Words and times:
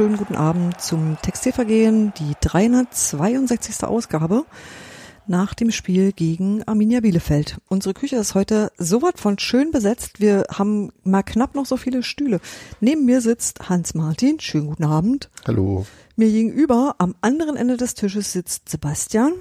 wunderschönen 0.00 0.16
guten 0.16 0.36
Abend 0.36 0.80
zum 0.80 1.18
Textilvergehen, 1.20 2.14
die 2.16 2.32
362. 2.40 3.84
Ausgabe 3.84 4.46
nach 5.26 5.52
dem 5.52 5.70
Spiel 5.70 6.12
gegen 6.12 6.62
Arminia 6.62 7.00
Bielefeld. 7.00 7.58
Unsere 7.68 7.92
Küche 7.92 8.16
ist 8.16 8.34
heute 8.34 8.72
so 8.78 9.02
was 9.02 9.20
von 9.20 9.38
schön 9.38 9.72
besetzt. 9.72 10.18
Wir 10.18 10.46
haben 10.50 10.90
mal 11.04 11.22
knapp 11.22 11.54
noch 11.54 11.66
so 11.66 11.76
viele 11.76 12.02
Stühle. 12.02 12.40
Neben 12.80 13.04
mir 13.04 13.20
sitzt 13.20 13.68
Hans 13.68 13.92
Martin. 13.92 14.40
Schönen 14.40 14.68
guten 14.68 14.84
Abend. 14.84 15.28
Hallo. 15.46 15.84
Mir 16.16 16.30
gegenüber 16.30 16.94
am 16.96 17.14
anderen 17.20 17.56
Ende 17.56 17.76
des 17.76 17.92
Tisches 17.92 18.32
sitzt 18.32 18.70
Sebastian. 18.70 19.32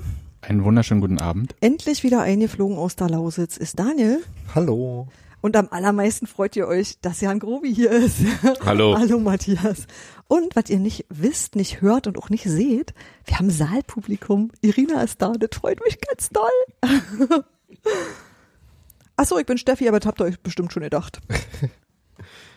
Einen 0.42 0.66
wunderschönen 0.66 1.00
guten 1.00 1.20
Abend. 1.20 1.56
Endlich 1.62 2.04
wieder 2.04 2.20
eingeflogen 2.20 2.78
aus 2.78 2.98
der 2.98 3.08
Lausitz 3.10 3.56
ist 3.56 3.80
Daniel. 3.80 4.22
Hallo. 4.54 5.08
Und 5.42 5.56
am 5.56 5.70
allermeisten 5.72 6.28
freut 6.28 6.56
ihr 6.56 6.68
euch, 6.68 7.00
dass 7.02 7.22
Jan 7.22 7.40
Grobi 7.40 7.74
hier 7.74 7.92
ist. 7.92 8.20
Hallo. 8.66 8.98
Hallo 8.98 9.20
Matthias. 9.20 9.88
Und 10.28 10.56
was 10.56 10.70
ihr 10.70 10.80
nicht 10.80 11.06
wisst, 11.10 11.56
nicht 11.56 11.82
hört 11.82 12.08
und 12.08 12.18
auch 12.18 12.30
nicht 12.30 12.44
seht, 12.44 12.94
wir 13.26 13.40
haben 13.40 13.50
Saalpublikum. 13.50 14.52
Irina 14.62 15.02
ist 15.02 15.22
da, 15.22 15.32
das 15.32 15.58
freut 15.58 15.80
mich 15.84 15.98
ganz 16.02 16.30
doll. 16.30 16.50
Achso, 19.16 19.38
ich 19.38 19.46
bin 19.46 19.58
Steffi, 19.58 19.88
aber 19.88 20.00
das 20.00 20.08
habt 20.08 20.22
ihr 20.22 20.26
euch 20.26 20.40
bestimmt 20.40 20.74
schon 20.74 20.84
gedacht. 20.84 21.20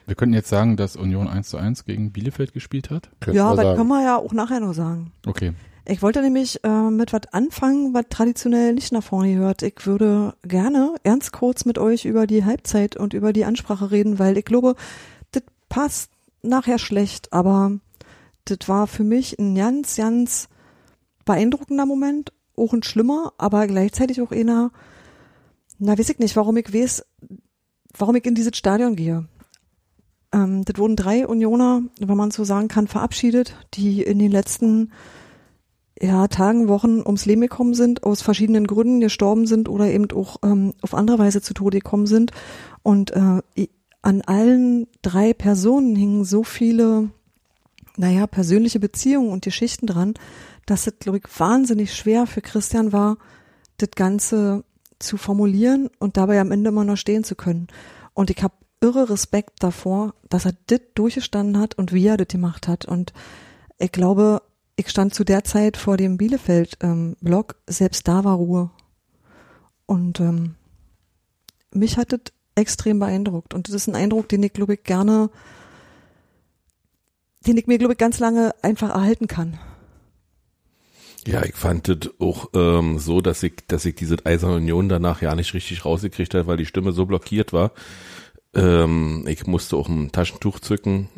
Wir 0.04 0.16
könnten 0.16 0.34
jetzt 0.34 0.48
sagen, 0.48 0.76
dass 0.76 0.96
Union 0.96 1.28
1 1.28 1.48
zu 1.48 1.58
1 1.58 1.84
gegen 1.84 2.10
Bielefeld 2.10 2.52
gespielt 2.52 2.90
hat. 2.90 3.08
Könnten 3.20 3.36
ja, 3.36 3.56
wir 3.56 3.62
das 3.62 3.76
können 3.76 3.88
wir 3.88 4.02
ja 4.02 4.16
auch 4.16 4.32
nachher 4.32 4.58
noch 4.58 4.72
sagen. 4.72 5.12
Okay. 5.24 5.52
Ich 5.84 6.00
wollte 6.00 6.22
nämlich 6.22 6.62
äh, 6.62 6.90
mit 6.90 7.12
was 7.12 7.32
anfangen, 7.32 7.92
was 7.92 8.04
traditionell 8.08 8.72
nicht 8.72 8.92
nach 8.92 9.02
vorne 9.02 9.34
gehört. 9.34 9.62
Ich 9.62 9.84
würde 9.84 10.34
gerne 10.44 10.94
ernst 11.02 11.32
kurz 11.32 11.64
mit 11.64 11.76
euch 11.76 12.04
über 12.04 12.28
die 12.28 12.44
Halbzeit 12.44 12.96
und 12.96 13.14
über 13.14 13.32
die 13.32 13.44
Ansprache 13.44 13.90
reden, 13.90 14.20
weil 14.20 14.38
ich 14.38 14.44
glaube, 14.44 14.76
das 15.32 15.42
passt 15.68 16.10
nachher 16.42 16.78
schlecht, 16.78 17.32
aber 17.32 17.78
das 18.44 18.68
war 18.68 18.86
für 18.86 19.02
mich 19.02 19.38
ein 19.40 19.56
ganz, 19.56 19.96
ganz 19.96 20.48
beeindruckender 21.24 21.86
Moment, 21.86 22.32
auch 22.56 22.72
ein 22.72 22.82
schlimmer, 22.84 23.32
aber 23.38 23.66
gleichzeitig 23.66 24.20
auch 24.20 24.30
einer, 24.30 24.70
na 25.78 25.98
weiß 25.98 26.10
ich 26.10 26.18
nicht, 26.18 26.36
warum 26.36 26.56
ich 26.58 26.72
weiß, 26.72 27.04
warum 27.98 28.14
ich 28.14 28.24
in 28.24 28.36
dieses 28.36 28.56
Stadion 28.56 28.94
gehe. 28.94 29.26
Ähm, 30.32 30.64
das 30.64 30.78
wurden 30.78 30.94
drei 30.94 31.26
Unioner, 31.26 31.82
wenn 31.98 32.16
man 32.16 32.30
so 32.30 32.44
sagen 32.44 32.68
kann, 32.68 32.86
verabschiedet, 32.86 33.56
die 33.74 34.02
in 34.02 34.20
den 34.20 34.30
letzten 34.30 34.92
ja, 36.02 36.26
Tagen, 36.26 36.66
Wochen 36.66 37.00
ums 37.00 37.26
Leben 37.26 37.42
gekommen 37.42 37.74
sind, 37.74 38.02
aus 38.02 38.22
verschiedenen 38.22 38.66
Gründen 38.66 38.98
gestorben 38.98 39.46
sind 39.46 39.68
oder 39.68 39.86
eben 39.86 40.10
auch 40.10 40.38
ähm, 40.42 40.74
auf 40.82 40.94
andere 40.94 41.20
Weise 41.20 41.40
zu 41.40 41.54
Tode 41.54 41.78
gekommen 41.78 42.06
sind. 42.06 42.32
Und 42.82 43.12
äh, 43.12 43.68
an 44.02 44.22
allen 44.22 44.88
drei 45.02 45.32
Personen 45.32 45.94
hingen 45.94 46.24
so 46.24 46.42
viele, 46.42 47.10
naja, 47.96 48.26
persönliche 48.26 48.80
Beziehungen 48.80 49.30
und 49.30 49.44
Geschichten 49.44 49.86
dran, 49.86 50.14
dass 50.66 50.88
es, 50.88 50.98
glaube 50.98 51.18
ich, 51.18 51.24
wahnsinnig 51.38 51.94
schwer 51.94 52.26
für 52.26 52.40
Christian 52.40 52.92
war, 52.92 53.18
das 53.78 53.90
Ganze 53.94 54.64
zu 54.98 55.16
formulieren 55.16 55.88
und 56.00 56.16
dabei 56.16 56.40
am 56.40 56.50
Ende 56.50 56.70
immer 56.70 56.84
noch 56.84 56.96
stehen 56.96 57.22
zu 57.22 57.36
können. 57.36 57.68
Und 58.12 58.30
ich 58.30 58.42
habe 58.42 58.54
irre 58.80 59.08
Respekt 59.08 59.62
davor, 59.62 60.14
dass 60.28 60.46
er 60.46 60.54
das 60.66 60.80
durchgestanden 60.96 61.60
hat 61.60 61.76
und 61.78 61.92
wie 61.92 62.06
er 62.06 62.16
das 62.16 62.26
gemacht 62.26 62.66
hat. 62.66 62.86
Und 62.86 63.12
ich 63.78 63.92
glaube, 63.92 64.42
ich 64.76 64.88
stand 64.88 65.14
zu 65.14 65.24
der 65.24 65.44
Zeit 65.44 65.76
vor 65.76 65.96
dem 65.96 66.16
Bielefeld-Blog, 66.16 67.56
selbst 67.66 68.08
da 68.08 68.24
war 68.24 68.36
Ruhe. 68.36 68.70
Und 69.86 70.20
ähm, 70.20 70.54
mich 71.72 71.98
hat 71.98 72.12
das 72.12 72.20
extrem 72.54 72.98
beeindruckt. 72.98 73.54
Und 73.54 73.68
das 73.68 73.74
ist 73.74 73.88
ein 73.88 73.96
Eindruck, 73.96 74.28
den 74.28 74.42
ich, 74.42 74.52
glaube 74.52 74.74
ich, 74.74 74.84
gerne, 74.84 75.30
den 77.46 77.56
ich 77.56 77.66
mir, 77.66 77.78
glaube 77.78 77.94
ich, 77.94 77.98
ganz 77.98 78.18
lange 78.18 78.54
einfach 78.62 78.90
erhalten 78.90 79.26
kann. 79.26 79.58
Ja, 81.26 81.44
ich 81.44 81.54
fand 81.54 81.88
das 81.88 82.10
auch 82.18 82.50
ähm, 82.54 82.98
so, 82.98 83.20
dass 83.20 83.42
ich, 83.42 83.54
dass 83.68 83.84
ich 83.84 83.94
diese 83.94 84.16
Eiserne 84.24 84.56
Union 84.56 84.88
danach 84.88 85.22
ja 85.22 85.34
nicht 85.34 85.54
richtig 85.54 85.84
rausgekriegt 85.84 86.34
habe, 86.34 86.46
weil 86.46 86.56
die 86.56 86.66
Stimme 86.66 86.92
so 86.92 87.06
blockiert 87.06 87.52
war. 87.52 87.72
Ähm, 88.54 89.24
ich 89.28 89.46
musste 89.46 89.76
auch 89.76 89.88
ein 89.88 90.10
Taschentuch 90.10 90.58
zücken, 90.58 91.08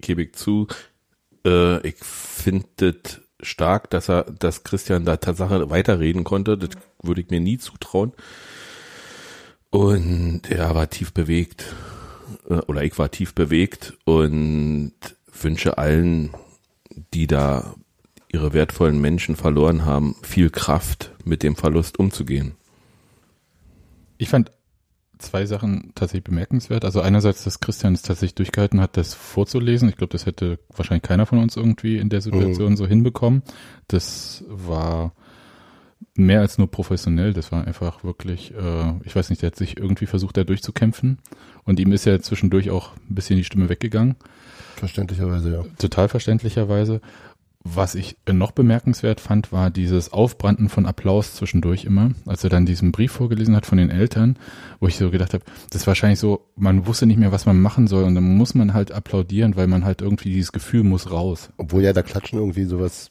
gebe 0.00 0.22
ich 0.22 0.34
zu. 0.34 0.68
Äh, 1.46 1.86
ich 1.86 1.96
finde 2.02 2.66
das 2.76 3.20
stark, 3.40 3.88
dass 3.90 4.10
er, 4.10 4.24
dass 4.24 4.64
Christian 4.64 5.04
da 5.04 5.16
Tatsache 5.16 5.70
weiterreden 5.70 6.24
konnte. 6.24 6.58
Das 6.58 6.70
würde 7.02 7.20
ich 7.20 7.30
mir 7.30 7.40
nie 7.40 7.58
zutrauen. 7.58 8.12
Und 9.70 10.50
er 10.50 10.74
war 10.74 10.90
tief 10.90 11.12
bewegt, 11.12 11.74
äh, 12.48 12.54
oder 12.54 12.82
ich 12.82 12.98
war 12.98 13.10
tief 13.10 13.34
bewegt 13.34 13.94
und 14.04 14.92
wünsche 15.32 15.78
allen, 15.78 16.30
die 17.14 17.26
da 17.26 17.74
ihre 18.32 18.52
wertvollen 18.52 19.00
Menschen 19.00 19.36
verloren 19.36 19.84
haben, 19.84 20.16
viel 20.22 20.50
Kraft 20.50 21.12
mit 21.24 21.42
dem 21.42 21.56
Verlust 21.56 21.98
umzugehen. 21.98 22.56
Ich 24.18 24.28
fand 24.28 24.50
zwei 25.18 25.46
Sachen 25.46 25.92
tatsächlich 25.94 26.24
bemerkenswert. 26.24 26.84
Also 26.84 27.00
einerseits, 27.00 27.44
dass 27.44 27.60
Christian 27.60 27.94
es 27.94 28.02
tatsächlich 28.02 28.34
durchgehalten 28.34 28.80
hat, 28.80 28.96
das 28.96 29.14
vorzulesen. 29.14 29.88
Ich 29.88 29.96
glaube, 29.96 30.12
das 30.12 30.26
hätte 30.26 30.58
wahrscheinlich 30.74 31.02
keiner 31.02 31.26
von 31.26 31.38
uns 31.38 31.56
irgendwie 31.56 31.98
in 31.98 32.08
der 32.08 32.20
Situation 32.20 32.76
so 32.76 32.86
hinbekommen. 32.86 33.42
Das 33.88 34.44
war 34.48 35.12
mehr 36.14 36.40
als 36.40 36.58
nur 36.58 36.70
professionell. 36.70 37.32
Das 37.32 37.52
war 37.52 37.66
einfach 37.66 38.04
wirklich, 38.04 38.54
äh, 38.54 38.92
ich 39.04 39.14
weiß 39.14 39.30
nicht, 39.30 39.42
der 39.42 39.48
hat 39.48 39.56
sich 39.56 39.78
irgendwie 39.78 40.06
versucht, 40.06 40.36
da 40.36 40.44
durchzukämpfen. 40.44 41.18
Und 41.64 41.80
ihm 41.80 41.92
ist 41.92 42.06
ja 42.06 42.20
zwischendurch 42.20 42.70
auch 42.70 42.92
ein 43.08 43.14
bisschen 43.14 43.36
die 43.36 43.44
Stimme 43.44 43.68
weggegangen. 43.68 44.16
Verständlicherweise, 44.76 45.52
ja. 45.52 45.64
total 45.78 46.08
verständlicherweise. 46.08 47.00
Was 47.74 47.94
ich 47.94 48.16
noch 48.30 48.52
bemerkenswert 48.52 49.20
fand, 49.20 49.52
war 49.52 49.70
dieses 49.70 50.12
Aufbranden 50.12 50.68
von 50.68 50.86
Applaus 50.86 51.34
zwischendurch 51.34 51.84
immer, 51.84 52.12
als 52.26 52.44
er 52.44 52.50
dann 52.50 52.66
diesen 52.66 52.92
Brief 52.92 53.12
vorgelesen 53.12 53.56
hat 53.56 53.66
von 53.66 53.78
den 53.78 53.90
Eltern, 53.90 54.38
wo 54.80 54.86
ich 54.86 54.96
so 54.96 55.10
gedacht 55.10 55.34
habe, 55.34 55.44
das 55.70 55.82
ist 55.82 55.86
wahrscheinlich 55.86 56.20
so, 56.20 56.46
man 56.56 56.86
wusste 56.86 57.06
nicht 57.06 57.18
mehr, 57.18 57.32
was 57.32 57.46
man 57.46 57.60
machen 57.60 57.86
soll 57.86 58.04
und 58.04 58.14
dann 58.14 58.36
muss 58.36 58.54
man 58.54 58.74
halt 58.74 58.92
applaudieren, 58.92 59.56
weil 59.56 59.66
man 59.66 59.84
halt 59.84 60.00
irgendwie 60.00 60.32
dieses 60.32 60.52
Gefühl 60.52 60.84
muss 60.84 61.10
raus. 61.10 61.50
Obwohl 61.56 61.82
ja 61.82 61.92
da 61.92 62.02
Klatschen 62.02 62.38
irgendwie 62.38 62.64
sowas, 62.64 63.10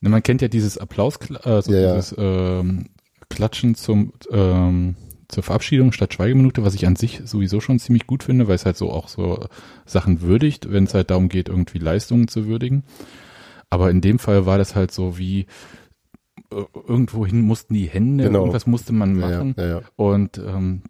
Ne, 0.00 0.08
Man 0.08 0.22
kennt 0.22 0.40
ja 0.42 0.48
dieses 0.48 0.78
Applaus, 0.78 1.18
also 1.42 1.72
Ja, 1.72 1.80
ja. 1.80 1.94
dieses 1.94 2.14
ähm, 2.18 2.86
Klatschen 3.28 3.74
zum 3.74 4.12
ähm, 4.30 4.96
zur 5.28 5.44
Verabschiedung 5.44 5.92
statt 5.92 6.12
Schweigeminute, 6.12 6.64
was 6.64 6.74
ich 6.74 6.86
an 6.88 6.96
sich 6.96 7.20
sowieso 7.24 7.60
schon 7.60 7.78
ziemlich 7.78 8.08
gut 8.08 8.24
finde, 8.24 8.48
weil 8.48 8.56
es 8.56 8.66
halt 8.66 8.76
so 8.76 8.90
auch 8.90 9.06
so 9.06 9.46
Sachen 9.86 10.22
würdigt, 10.22 10.72
wenn 10.72 10.84
es 10.84 10.94
halt 10.94 11.10
darum 11.10 11.28
geht, 11.28 11.48
irgendwie 11.48 11.78
Leistungen 11.78 12.26
zu 12.26 12.46
würdigen. 12.46 12.82
Aber 13.70 13.90
in 13.90 14.00
dem 14.00 14.18
Fall 14.18 14.46
war 14.46 14.58
das 14.58 14.74
halt 14.74 14.90
so 14.92 15.16
wie 15.16 15.46
äh, 16.52 16.64
irgendwohin 16.86 17.40
mussten 17.42 17.74
die 17.74 17.86
Hände, 17.88 18.24
Genau. 18.24 18.40
irgendwas 18.40 18.66
musste 18.66 18.92
man 18.92 19.18
ja, 19.20 19.30
ja, 19.30 19.36
machen. 19.38 19.54
ja, 19.56 19.66
ja. 19.66 19.80
Und 19.96 20.38
ähm, 20.38 20.82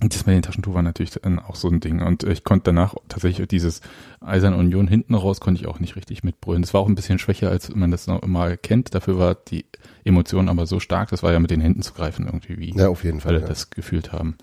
das 0.00 0.26
mit 0.26 0.34
den 0.34 0.42
Taschentuch 0.42 0.74
war 0.74 0.82
natürlich 0.82 1.12
dann 1.12 1.38
auch 1.38 1.54
so 1.56 1.68
ein 1.68 1.80
Ding. 1.80 2.02
Und 2.02 2.22
ich 2.24 2.44
konnte 2.44 2.64
danach 2.64 2.94
tatsächlich 3.08 3.48
dieses 3.48 3.80
Eisern 4.20 4.52
Union 4.52 4.88
hinten 4.88 5.14
raus, 5.14 5.40
konnte 5.40 5.60
ich 5.62 5.68
auch 5.68 5.78
nicht 5.80 5.96
richtig 5.96 6.22
mitbrüllen. 6.22 6.60
Das 6.60 6.74
war 6.74 6.82
auch 6.82 6.88
ein 6.88 6.94
bisschen 6.96 7.18
schwächer, 7.18 7.48
als 7.48 7.74
man 7.74 7.90
das 7.90 8.06
noch 8.06 8.20
mal 8.26 8.58
kennt. 8.58 8.94
Dafür 8.94 9.18
war 9.18 9.34
die 9.34 9.64
Emotion 10.04 10.50
aber 10.50 10.66
so 10.66 10.80
stark, 10.80 11.08
das 11.10 11.22
war 11.22 11.32
ja 11.32 11.40
mit 11.40 11.50
den 11.50 11.62
Händen 11.62 11.80
zu 11.80 11.94
greifen 11.94 12.26
irgendwie, 12.26 12.58
wie 12.58 12.76
ja, 12.76 12.88
auf 12.88 13.04
jeden 13.04 13.20
Fall. 13.20 13.32
alle 13.36 13.42
Ja. 13.42 13.48
das 13.48 13.70
gefühlt 13.70 14.12
haben. 14.12 14.36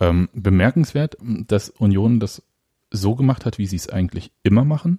Ähm, 0.00 0.28
bemerkenswert, 0.34 1.16
dass 1.22 1.70
Union 1.70 2.20
das 2.20 2.42
so 2.90 3.14
gemacht 3.14 3.46
hat, 3.46 3.56
wie 3.58 3.66
sie 3.66 3.76
es 3.76 3.88
eigentlich 3.88 4.32
immer 4.42 4.64
machen 4.64 4.98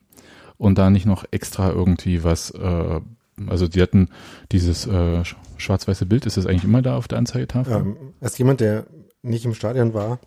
und 0.57 0.78
da 0.78 0.90
nicht 0.90 1.06
noch 1.06 1.25
extra 1.31 1.69
irgendwie 1.69 2.24
was, 2.24 2.52
äh, 2.52 3.02
also 3.48 3.68
die 3.68 3.81
hatten 3.81 4.10
dieses 4.52 4.88
äh, 4.88 4.92
sch- 5.22 5.36
schwarz-weiße 5.57 6.06
Bild, 6.06 6.25
ist 6.25 6.38
das 6.38 6.46
eigentlich 6.46 6.63
immer 6.63 6.81
da 6.81 6.98
auf 6.98 7.07
der 7.07 7.18
Anzeigetafel? 7.18 7.74
Ähm, 7.74 7.98
als 8.22 8.38
jemand, 8.38 8.62
der 8.62 8.86
nicht 9.22 9.46
im 9.46 9.54
Stadion 9.54 9.94
war 9.94 10.19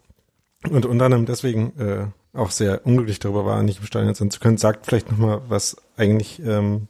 und 0.70 0.86
unter 0.86 1.06
anderem 1.06 1.24
deswegen 1.26 1.72
äh, 1.78 2.06
auch 2.34 2.50
sehr 2.50 2.84
unglücklich 2.86 3.18
darüber 3.18 3.44
war, 3.44 3.62
nicht 3.62 3.80
im 3.80 3.86
Stadion 3.86 4.14
sein 4.14 4.30
zu 4.30 4.40
können, 4.40 4.58
sagt 4.58 4.86
vielleicht 4.86 5.10
nochmal, 5.10 5.40
was 5.48 5.76
eigentlich 5.96 6.42
ähm, 6.44 6.88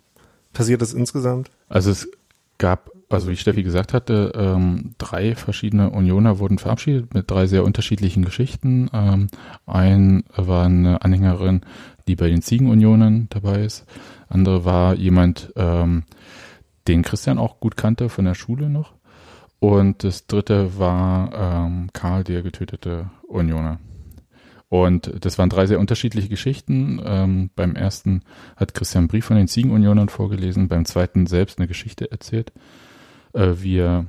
passiert 0.53 0.83
ist 0.83 0.95
insgesamt. 0.95 1.51
Also 1.69 1.91
es 1.91 2.09
gab, 2.59 2.91
also 3.09 3.29
wie 3.29 3.37
Steffi 3.37 3.63
gesagt 3.63 3.93
hatte, 3.93 4.33
ähm, 4.35 4.95
drei 4.99 5.37
verschiedene 5.37 5.91
Unioner 5.91 6.39
wurden 6.41 6.59
verabschiedet 6.59 7.15
mit 7.15 7.31
drei 7.31 7.47
sehr 7.47 7.65
unterschiedlichen 7.65 8.25
Geschichten. 8.25 8.91
Ähm, 8.93 9.29
ein 9.67 10.25
war 10.35 10.65
eine 10.65 11.03
Anhängerin, 11.03 11.61
die 12.09 12.17
bei 12.17 12.29
den 12.29 12.43
Ziegenunionen 12.43 13.29
dabei 13.31 13.63
ist. 13.63 13.85
Andere 14.29 14.65
war 14.65 14.95
jemand, 14.95 15.53
ähm, 15.57 16.05
den 16.89 17.03
Christian 17.03 17.39
auch 17.39 17.61
gut 17.61 17.77
kannte 17.77 18.09
von 18.09 18.25
der 18.25 18.35
Schule 18.35 18.69
noch. 18.69 18.95
Und 19.61 20.05
das 20.05 20.27
dritte 20.27 20.79
war 20.79 21.67
ähm, 21.67 21.91
Karl, 21.93 22.25
der 22.25 22.43
getötete 22.43 23.11
Unioner. 23.27 23.79
Und 24.69 25.13
das 25.25 25.39
waren 25.39 25.49
drei 25.49 25.67
sehr 25.67 25.81
unterschiedliche 25.81 26.29
Geschichten. 26.29 27.01
Ähm, 27.05 27.51
beim 27.57 27.75
ersten 27.75 28.23
hat 28.57 28.75
Christian 28.75 29.03
einen 29.03 29.09
Brief 29.09 29.25
von 29.25 29.37
den 29.37 29.49
Ziegenunionern 29.49 30.09
vorgelesen, 30.09 30.69
beim 30.69 30.85
zweiten 30.85 31.27
selbst 31.27 31.59
eine 31.59 31.69
Geschichte 31.69 32.11
erzählt, 32.11 32.53
äh, 33.33 33.55
wie 33.57 33.79
er 33.79 34.07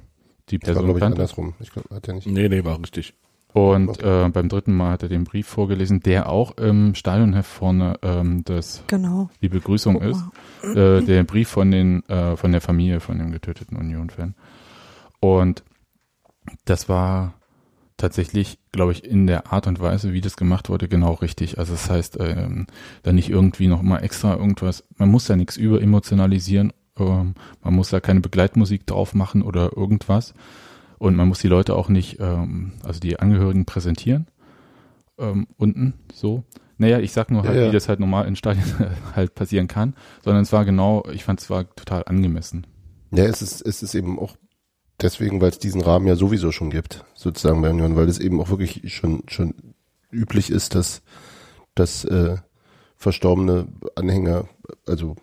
die 0.50 0.60
Das 0.60 0.76
war, 0.76 0.84
Person 0.84 0.86
glaube 0.86 1.00
ich, 1.00 1.02
kannte. 1.02 1.16
andersrum. 1.16 1.54
Ich 1.60 1.72
glaube, 1.72 1.96
hat 1.96 2.08
er 2.08 2.14
nicht. 2.16 2.28
Nee, 2.28 2.50
nee, 2.50 2.64
war 2.64 2.80
richtig. 2.80 3.14
Und 3.52 4.02
äh, 4.04 4.30
beim 4.32 4.48
dritten 4.48 4.76
Mal 4.76 4.92
hat 4.92 5.04
er 5.04 5.10
den 5.10 5.24
Brief 5.24 5.48
vorgelesen, 5.48 6.02
der 6.02 6.30
auch 6.30 6.56
im 6.58 6.94
Stadionheft 6.94 7.50
vorne 7.50 7.96
ähm, 8.04 8.44
das 8.46 8.84
Genau. 8.88 9.30
die 9.42 9.50
Begrüßung 9.50 9.96
Guck 9.96 10.04
ist. 10.04 10.76
Äh, 10.76 11.02
der 11.02 11.24
Brief 11.24 11.50
von 11.50 11.72
den 11.72 12.08
äh, 12.10 12.36
von 12.38 12.52
der 12.52 12.62
Familie 12.62 13.00
von 13.00 13.18
dem 13.18 13.32
getöteten 13.32 13.76
Union-Fan. 13.76 14.36
Und 15.20 15.64
das 16.66 16.90
war 16.90 17.34
tatsächlich, 17.98 18.60
glaube 18.72 18.92
ich, 18.92 19.04
in 19.04 19.28
der 19.28 19.52
Art 19.52 19.68
und 19.68 19.80
Weise, 19.80 20.14
wie 20.14 20.22
das 20.22 20.38
gemacht 20.38 20.70
wurde, 20.70 20.88
genau 20.88 21.14
richtig. 21.14 21.58
Also 21.58 21.74
das 21.74 21.90
heißt, 21.90 22.18
ähm, 22.20 22.68
da 23.04 23.12
nicht 23.12 23.30
irgendwie 23.30 23.68
noch 23.68 23.82
mal 23.82 24.00
extra 24.00 24.36
irgendwas. 24.36 24.86
Man 24.98 25.10
muss 25.10 25.28
ja 25.28 25.36
nichts 25.36 25.58
überemotionalisieren. 25.58 26.72
Ähm, 26.98 27.34
man 27.64 27.74
muss 27.74 27.90
da 27.90 28.00
keine 28.00 28.22
Begleitmusik 28.22 28.86
drauf 28.86 29.14
machen 29.16 29.42
oder 29.42 29.76
irgendwas. 29.76 30.34
Und 31.00 31.16
man 31.16 31.28
muss 31.28 31.40
die 31.40 31.48
Leute 31.48 31.76
auch 31.76 31.90
nicht, 31.90 32.18
ähm, 32.20 32.74
also 32.84 33.00
die 33.00 33.20
Angehörigen 33.20 33.66
präsentieren. 33.66 34.28
Ähm, 35.18 35.48
unten 35.58 35.94
so. 36.14 36.44
Naja, 36.78 37.00
ich 37.00 37.12
sag 37.12 37.30
nur 37.32 37.44
halt, 37.44 37.56
Ja, 37.56 37.62
ja. 37.64 37.68
wie 37.70 37.74
das 37.74 37.90
halt 37.90 38.00
normal 38.00 38.28
in 38.28 38.36
Stadien 38.36 38.64
halt 39.16 39.34
passieren 39.36 39.68
kann, 39.68 39.96
sondern 40.24 40.44
es 40.44 40.52
war 40.54 40.64
genau, 40.66 41.04
ich 41.12 41.24
fand 41.24 41.42
es 41.42 41.50
war 41.50 41.74
total 41.76 42.04
angemessen. 42.06 42.68
Ja, 43.12 43.24
es 43.26 43.42
ist, 43.42 43.62
es 43.62 43.82
ist 43.84 43.96
eben 43.96 44.20
auch 44.20 44.36
deswegen, 45.02 45.42
weil 45.42 45.50
es 45.50 45.60
diesen 45.60 45.82
Rahmen 45.82 46.08
ja 46.08 46.16
sowieso 46.16 46.52
schon 46.52 46.70
gibt, 46.70 47.04
sozusagen 47.16 47.62
bei 47.62 47.70
Union, 47.70 47.96
weil 47.96 48.08
es 48.08 48.20
eben 48.20 48.40
auch 48.40 48.50
wirklich 48.50 48.94
schon, 48.94 49.24
schon 49.28 49.56
üblich 50.12 50.50
ist, 50.52 50.76
dass, 50.76 51.02
dass 51.76 52.06
äh, 52.06 52.38
verstorbene 52.96 53.68
Anhänger, 53.96 54.46
also 54.86 55.16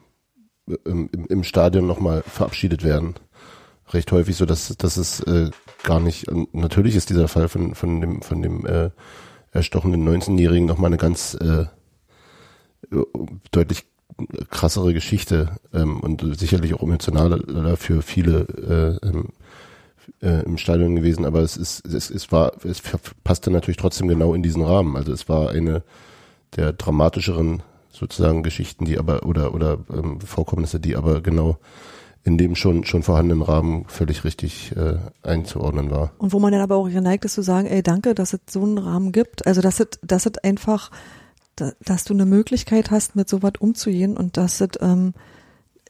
äh, 0.69 0.77
im, 0.85 1.09
im- 1.13 1.27
im 1.27 1.45
Stadion 1.45 1.87
nochmal 1.87 2.23
verabschiedet 2.23 2.83
werden. 2.85 3.15
Recht 3.91 4.11
häufig 4.13 4.37
so, 4.37 4.47
dass, 4.47 4.77
dass 4.77 4.97
es 4.97 5.21
äh, 5.21 5.51
gar 5.83 6.01
nicht, 6.01 6.27
natürlich 6.53 6.97
ist 6.97 7.11
dieser 7.11 7.29
Fall 7.29 7.49
von, 7.49 7.75
von 7.75 8.01
dem, 8.01 8.23
von 8.23 8.43
dem 8.43 8.67
äh, 8.67 8.91
erstochenen 9.53 10.07
19-Jährigen 10.07 10.67
nochmal 10.67 10.89
eine 10.89 10.97
ganz 10.97 11.35
äh, 11.35 11.67
deutlich 13.53 13.85
krassere 14.51 14.95
Geschichte 14.95 15.51
ähm, 15.73 16.01
und 16.01 16.39
sicherlich 16.39 16.75
auch 16.75 16.83
emotionaler 16.83 17.77
für 17.77 18.03
viele 18.03 18.99
äh, 19.03 20.27
äh, 20.27 20.43
im 20.45 20.59
Stadion 20.59 20.97
gewesen, 20.97 21.25
aber 21.25 21.41
es 21.41 21.57
ist, 21.57 21.87
es, 21.87 22.11
es 22.11 22.33
war, 22.33 22.53
es 22.65 22.83
passte 23.25 23.51
natürlich 23.51 23.77
trotzdem 23.77 24.09
genau 24.09 24.35
in 24.35 24.43
diesen 24.43 24.63
Rahmen. 24.63 24.97
Also 24.97 25.13
es 25.13 25.29
war 25.29 25.51
eine 25.51 25.83
der 26.57 26.73
dramatischeren 26.73 27.63
sozusagen 27.91 28.43
Geschichten, 28.43 28.85
die 28.85 28.99
aber 28.99 29.25
oder 29.25 29.55
oder 29.55 29.79
ähm, 29.93 30.21
Vorkommnisse, 30.21 30.81
die 30.81 30.97
aber 30.97 31.21
genau 31.21 31.59
in 32.27 32.37
dem 32.39 32.57
schon 32.57 32.85
schon 32.85 33.03
vorhandenen 33.05 33.41
Rahmen 33.43 33.85
völlig 33.87 34.25
richtig 34.25 34.75
äh, 34.77 34.97
einzuordnen 35.23 35.91
war. 35.91 36.11
Und 36.19 36.33
wo 36.33 36.41
man 36.41 36.51
dann 36.53 36.61
aber 36.61 36.75
auch 36.77 36.89
geneigt 36.91 37.25
ist 37.25 37.35
zu 37.35 37.43
sagen, 37.43 37.69
ey, 37.69 37.83
danke, 37.83 38.15
dass 38.15 38.33
es 38.35 38.41
so 38.51 38.63
einen 38.63 38.79
Rahmen 38.79 39.13
gibt. 39.13 39.47
Also, 39.47 39.61
dass 39.61 39.79
es, 39.81 39.87
dass 40.03 40.27
es 40.27 40.37
einfach, 40.39 40.91
da- 41.55 41.73
dass 41.85 42.03
du 42.05 42.15
eine 42.15 42.27
Möglichkeit 42.27 42.91
hast, 42.91 43.15
mit 43.15 43.29
sowas 43.29 43.53
umzugehen 43.61 44.17
und 44.17 44.37
dass 44.37 44.61
es, 44.61 44.71
ähm, 44.81 45.15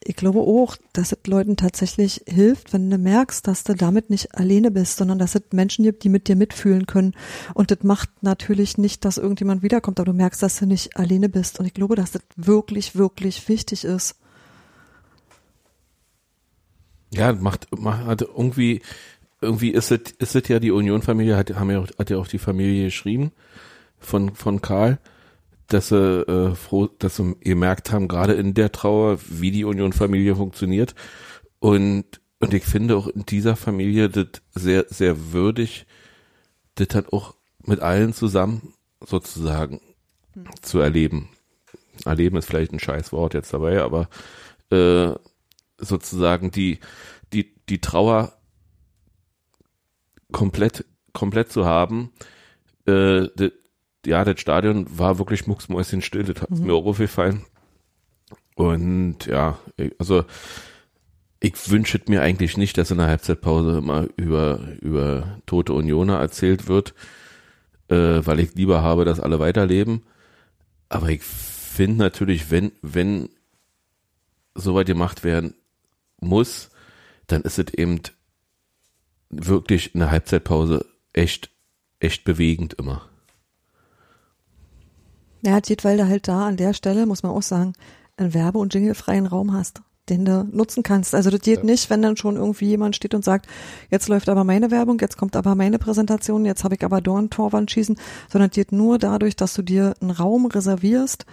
ich 0.05 0.15
glaube 0.15 0.41
auch, 0.41 0.77
dass 0.93 1.13
es 1.13 1.19
Leuten 1.27 1.57
tatsächlich 1.57 2.23
hilft, 2.29 2.73
wenn 2.75 2.91
du 2.91 2.99
merkst, 2.99 3.47
dass 3.49 3.65
du 3.65 3.75
damit 3.75 4.11
nicht 4.11 4.35
alleine 4.37 4.71
bist, 4.71 4.99
sondern 4.99 5.19
dass 5.19 5.35
es 5.35 5.43
Menschen 5.53 5.85
gibt, 5.85 6.05
die 6.05 6.11
mit 6.11 6.29
dir 6.29 6.37
mitfühlen 6.37 6.87
können. 6.87 7.15
Und 7.55 7.71
das 7.71 7.79
macht 7.83 8.11
natürlich 8.23 8.77
nicht, 8.79 9.05
dass 9.07 9.17
irgendjemand 9.17 9.63
wiederkommt, 9.63 9.99
aber 9.99 10.13
du 10.13 10.17
merkst, 10.17 10.43
dass 10.43 10.59
du 10.59 10.67
nicht 10.67 10.97
alleine 10.99 11.29
bist. 11.31 11.59
Und 11.59 11.65
ich 11.67 11.75
glaube, 11.75 11.97
dass 11.97 12.13
das 12.13 12.23
wirklich, 12.37 12.95
wirklich 12.95 13.49
wichtig 13.49 13.85
ist. 13.85 14.17
Ja, 17.13 17.33
macht, 17.33 17.69
macht 17.79 18.05
hat 18.05 18.23
irgendwie, 18.23 18.83
irgendwie 19.41 19.71
ist 19.71 19.91
es, 19.91 20.01
ist 20.19 20.37
es 20.37 20.49
ja 20.49 20.59
die 20.59 20.71
Union-Familie, 20.71 21.37
hat, 21.37 21.55
haben 21.55 21.71
ja 21.71 21.81
auch, 21.81 21.89
hat 21.99 22.11
ja 22.11 22.19
auch 22.19 22.27
die 22.27 22.39
Familie 22.39 22.87
geschrieben 22.87 23.33
von, 23.99 24.35
von 24.35 24.61
Karl, 24.61 24.99
dass 25.69 25.89
sie 25.89 25.97
äh, 25.97 26.55
froh, 26.55 26.89
dass 26.99 27.17
sie 27.17 27.37
gemerkt 27.41 27.93
haben, 27.93 28.09
gerade 28.09 28.35
in 28.35 28.55
der 28.55 28.73
Trauer, 28.73 29.19
wie 29.29 29.51
die 29.51 29.65
Union-Familie 29.65 30.37
funktioniert. 30.37 30.95
Und, 31.59 32.05
und 32.39 32.55
ich 32.55 32.65
finde 32.65 32.97
auch 32.97 33.09
in 33.09 33.25
dieser 33.27 33.57
Familie 33.57 34.09
das 34.09 34.27
sehr, 34.55 34.87
sehr 34.89 35.33
würdig, 35.33 35.87
das 36.77 36.89
dann 36.89 37.07
auch 37.07 37.35
mit 37.65 37.81
allen 37.81 38.13
zusammen 38.13 38.75
sozusagen 39.01 39.81
zu 40.63 40.81
erleben. 40.81 41.29
Erleben 42.05 42.37
ist 42.37 42.47
vielleicht 42.47 42.73
ein 42.73 42.81
Scheißwort 42.81 43.35
jetzt 43.35 43.53
dabei, 43.53 43.83
aber 43.83 44.09
äh, 44.71 45.15
sozusagen 45.79 46.51
die, 46.51 46.79
die, 47.33 47.55
die 47.69 47.81
Trauer 47.81 48.33
komplett, 50.33 50.85
komplett 51.13 51.53
zu 51.53 51.65
haben. 51.65 52.13
Äh, 52.87 53.29
de, 53.35 53.53
ja, 54.05 54.25
das 54.25 54.41
Stadion 54.41 54.87
war 54.99 55.19
wirklich 55.19 55.47
mucksmäuschenstill, 55.47 56.25
das 56.25 56.43
hat 56.43 56.51
mir 56.51 56.75
auch 56.75 56.87
aufgefallen. 56.87 57.45
Und 58.55 59.27
ja, 59.27 59.59
also 59.99 60.25
ich 61.41 61.71
wünsche 61.71 62.01
mir 62.09 62.23
eigentlich 62.23 62.57
nicht, 62.57 62.79
dass 62.79 62.91
in 62.91 62.99
der 62.99 63.09
Halbzeitpause 63.09 63.79
immer 63.79 64.07
über, 64.17 64.61
über 64.81 65.41
tote 65.45 65.75
Unioner 65.75 66.19
erzählt 66.19 66.67
wird, 66.67 66.95
äh, 67.89 68.21
weil 68.25 68.41
ich 68.41 68.55
lieber 68.55 68.83
habe, 68.83 69.05
dass 69.05 69.21
alle 69.21 69.39
weiterleben. 69.39 70.03
Aber 70.89 71.09
ich 71.09 71.23
finde 71.23 71.99
natürlich, 71.99 72.51
wenn, 72.51 72.73
wenn 72.81 73.29
soweit 74.55 74.87
gemacht 74.87 75.25
werden 75.25 75.55
muss, 76.27 76.71
dann 77.27 77.43
ist 77.43 77.59
es 77.59 77.75
eben 77.75 78.01
wirklich 79.31 79.95
eine 79.95 80.11
Halbzeitpause 80.11 80.87
echt, 81.13 81.51
echt 81.99 82.25
bewegend 82.25 82.75
immer. 82.75 83.03
Ja, 85.43 85.61
geht, 85.61 85.85
weil 85.85 85.97
du 85.97 86.09
halt 86.09 86.29
da 86.29 86.47
an 86.47 86.57
der 86.57 86.73
Stelle, 86.75 87.07
muss 87.07 87.23
man 87.23 87.33
auch 87.33 87.43
sagen, 87.43 87.75
einen 88.17 88.35
werbe- 88.35 88.59
und 88.59 88.75
jinglefreien 88.75 89.27
Raum 89.27 89.53
hast, 89.53 89.83
den 90.09 90.25
du 90.25 90.45
nutzen 90.45 90.83
kannst. 90.83 91.15
Also 91.15 91.31
das 91.31 91.41
geht 91.41 91.65
nicht, 91.65 91.91
wenn 91.91 92.03
dann 92.03 92.17
schon 92.17 92.37
irgendwie 92.37 92.67
jemand 92.67 92.97
steht 92.97 93.15
und 93.15 93.25
sagt, 93.25 93.47
jetzt 93.91 94.09
läuft 94.09 94.29
aber 94.29 94.45
meine 94.45 94.71
Werbung, 94.71 94.99
jetzt 95.01 95.17
kommt 95.17 95.37
aber 95.37 95.55
meine 95.55 95.79
Präsentation, 95.79 96.45
jetzt 96.47 96.65
habe 96.65 96.75
ich 96.75 96.85
aber 96.85 97.01
Dorn 97.01 97.31
Torwand 97.31 97.71
schießen, 97.71 97.97
sondern 98.29 98.51
geht 98.51 98.73
nur 98.73 98.99
dadurch, 98.99 99.37
dass 99.37 99.55
du 99.55 99.63
dir 99.63 99.95
einen 100.01 100.11
Raum 100.11 100.47
reservierst, 100.47 101.27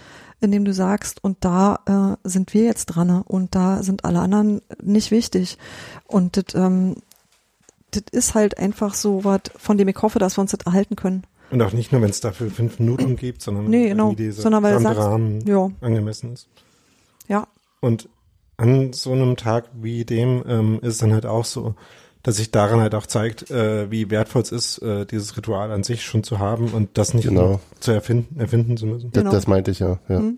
in 0.44 0.52
dem 0.52 0.66
du 0.66 0.74
sagst, 0.74 1.24
und 1.24 1.38
da 1.42 2.18
äh, 2.24 2.28
sind 2.28 2.54
wir 2.54 2.64
jetzt 2.64 2.88
dran 2.88 3.08
ne? 3.08 3.24
und 3.26 3.56
da 3.56 3.84
sind 3.84 4.06
alle 4.06 4.20
anderen 4.20 4.62
nicht 4.82 5.12
wichtig. 5.12 5.58
Und 6.08 6.38
das, 6.38 6.56
ähm, 6.56 6.96
das 7.92 8.04
ist 8.12 8.36
halt 8.36 8.58
einfach 8.58 8.94
so 8.94 9.24
was, 9.24 9.42
von 9.58 9.78
dem 9.78 9.88
ich 9.88 10.02
hoffe, 10.02 10.20
dass 10.20 10.38
wir 10.38 10.42
uns 10.42 10.52
das 10.52 10.66
erhalten 10.66 10.96
können. 10.96 11.24
Und 11.52 11.62
auch 11.62 11.74
nicht 11.74 11.92
nur, 11.92 12.02
wenn 12.02 12.10
es 12.10 12.20
dafür 12.20 12.50
fünf 12.50 12.80
Minuten 12.80 13.16
gibt, 13.18 13.42
sondern 13.42 13.70
Nee, 13.70 13.90
genau. 13.90 14.12
wie 14.12 14.16
dieser 14.16 14.42
Sondern 14.42 14.64
weil 14.64 14.80
sagst, 14.80 15.00
Rahmen 15.00 15.46
ja. 15.46 15.70
angemessen 15.82 16.34
ist. 16.34 16.48
Ja, 17.28 17.48
Und 17.80 18.10
an 18.58 18.94
so 18.94 19.12
einem 19.12 19.36
Tag 19.36 19.70
wie 19.74 20.06
dem 20.06 20.44
ähm, 20.48 20.80
ist 20.82 20.94
es 20.94 20.98
dann 21.00 21.14
halt 21.14 21.26
auch 21.26 21.46
so, 21.46 21.76
dass 22.24 22.38
sich 22.38 22.52
daran 22.52 22.80
halt 22.80 22.96
auch 22.96 23.06
zeigt, 23.06 23.52
äh, 23.52 23.92
wie 23.92 24.10
wertvoll 24.10 24.42
es 24.42 24.52
ist, 24.52 24.78
äh, 24.80 25.06
dieses 25.06 25.36
Ritual 25.38 25.72
an 25.72 25.84
sich 25.84 26.04
schon 26.04 26.24
zu 26.24 26.40
haben 26.40 26.70
und 26.70 26.98
das 26.98 27.14
nicht 27.14 27.28
Genau. 27.28 27.60
zu 27.80 27.92
erfinden, 27.92 28.40
erfinden 28.40 28.78
zu 28.78 28.86
müssen. 28.88 29.12
Das, 29.12 29.22
Genau. 29.24 29.32
das 29.32 29.46
meinte 29.48 29.72
ich 29.72 29.80
ja. 29.80 30.00
ja. 30.10 30.20
Mhm. 30.20 30.38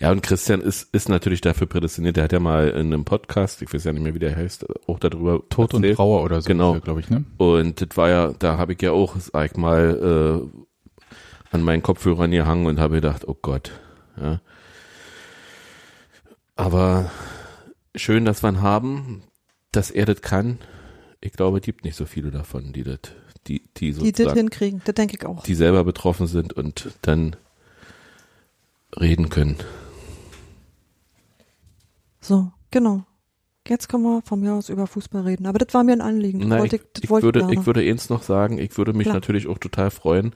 Ja, 0.00 0.10
und 0.12 0.22
Christian 0.22 0.62
ist, 0.62 0.88
ist 0.94 1.10
natürlich 1.10 1.42
dafür 1.42 1.66
prädestiniert. 1.66 2.16
Der 2.16 2.24
hat 2.24 2.32
ja 2.32 2.40
mal 2.40 2.70
in 2.70 2.86
einem 2.86 3.04
Podcast, 3.04 3.60
ich 3.60 3.72
weiß 3.74 3.84
ja 3.84 3.92
nicht 3.92 4.02
mehr, 4.02 4.14
wie 4.14 4.18
der 4.18 4.34
heißt, 4.34 4.64
auch 4.88 4.98
darüber 4.98 5.42
Tod 5.50 5.74
und 5.74 5.82
erzählt. 5.84 5.96
Trauer 5.98 6.22
oder 6.22 6.40
so, 6.40 6.46
Genau. 6.48 6.80
glaube 6.80 7.00
ich, 7.00 7.10
ne? 7.10 7.22
Und 7.36 7.82
das 7.82 7.94
war 7.98 8.08
ja, 8.08 8.32
da 8.38 8.56
habe 8.56 8.72
ich 8.72 8.80
ja 8.80 8.92
auch, 8.92 9.16
sag 9.18 9.58
mal, 9.58 10.48
äh, 10.50 11.54
an 11.54 11.62
meinen 11.62 11.82
Kopfhörern 11.82 12.30
gehangen 12.30 12.64
und 12.64 12.80
habe 12.80 12.94
gedacht, 12.94 13.28
oh 13.28 13.36
Gott. 13.40 13.72
Ja. 14.18 14.40
Aber 16.56 17.10
schön, 17.94 18.24
dass 18.24 18.42
wir 18.42 18.48
ihn 18.50 18.62
haben, 18.62 19.22
dass 19.72 19.90
er 19.90 20.06
das 20.06 20.22
kann. 20.22 20.58
Ich 21.20 21.32
glaube, 21.32 21.58
es 21.58 21.64
gibt 21.64 21.84
nicht 21.84 21.96
so 21.96 22.04
viele 22.04 22.30
davon, 22.30 22.72
die 22.72 22.84
das, 22.84 23.00
die, 23.46 23.62
die 23.76 23.92
die 23.92 24.12
das 24.12 24.32
hinkriegen, 24.34 24.82
das 24.84 24.94
denke 24.94 25.16
ich 25.16 25.26
auch. 25.26 25.42
die 25.42 25.54
selber 25.54 25.84
betroffen 25.84 26.26
sind 26.26 26.52
und 26.52 26.90
dann 27.02 27.36
reden 28.98 29.28
können. 29.28 29.56
So, 32.20 32.52
genau. 32.70 33.04
Jetzt 33.66 33.88
können 33.88 34.04
wir 34.04 34.22
von 34.22 34.40
mir 34.40 34.54
aus 34.54 34.70
über 34.70 34.86
Fußball 34.86 35.22
reden. 35.22 35.46
Aber 35.46 35.58
das 35.58 35.74
war 35.74 35.84
mir 35.84 35.92
ein 35.92 36.00
Anliegen. 36.00 36.40
Na, 36.46 36.58
wollte 36.58 36.76
ich, 36.76 36.82
ich, 37.02 37.10
wollte 37.10 37.26
würde, 37.26 37.40
gerne. 37.40 37.54
ich 37.54 37.66
würde 37.66 37.80
eins 37.80 38.08
noch 38.08 38.22
sagen, 38.22 38.58
ich 38.58 38.76
würde 38.78 38.94
mich 38.94 39.04
Klar. 39.04 39.16
natürlich 39.16 39.46
auch 39.46 39.58
total 39.58 39.90
freuen, 39.90 40.34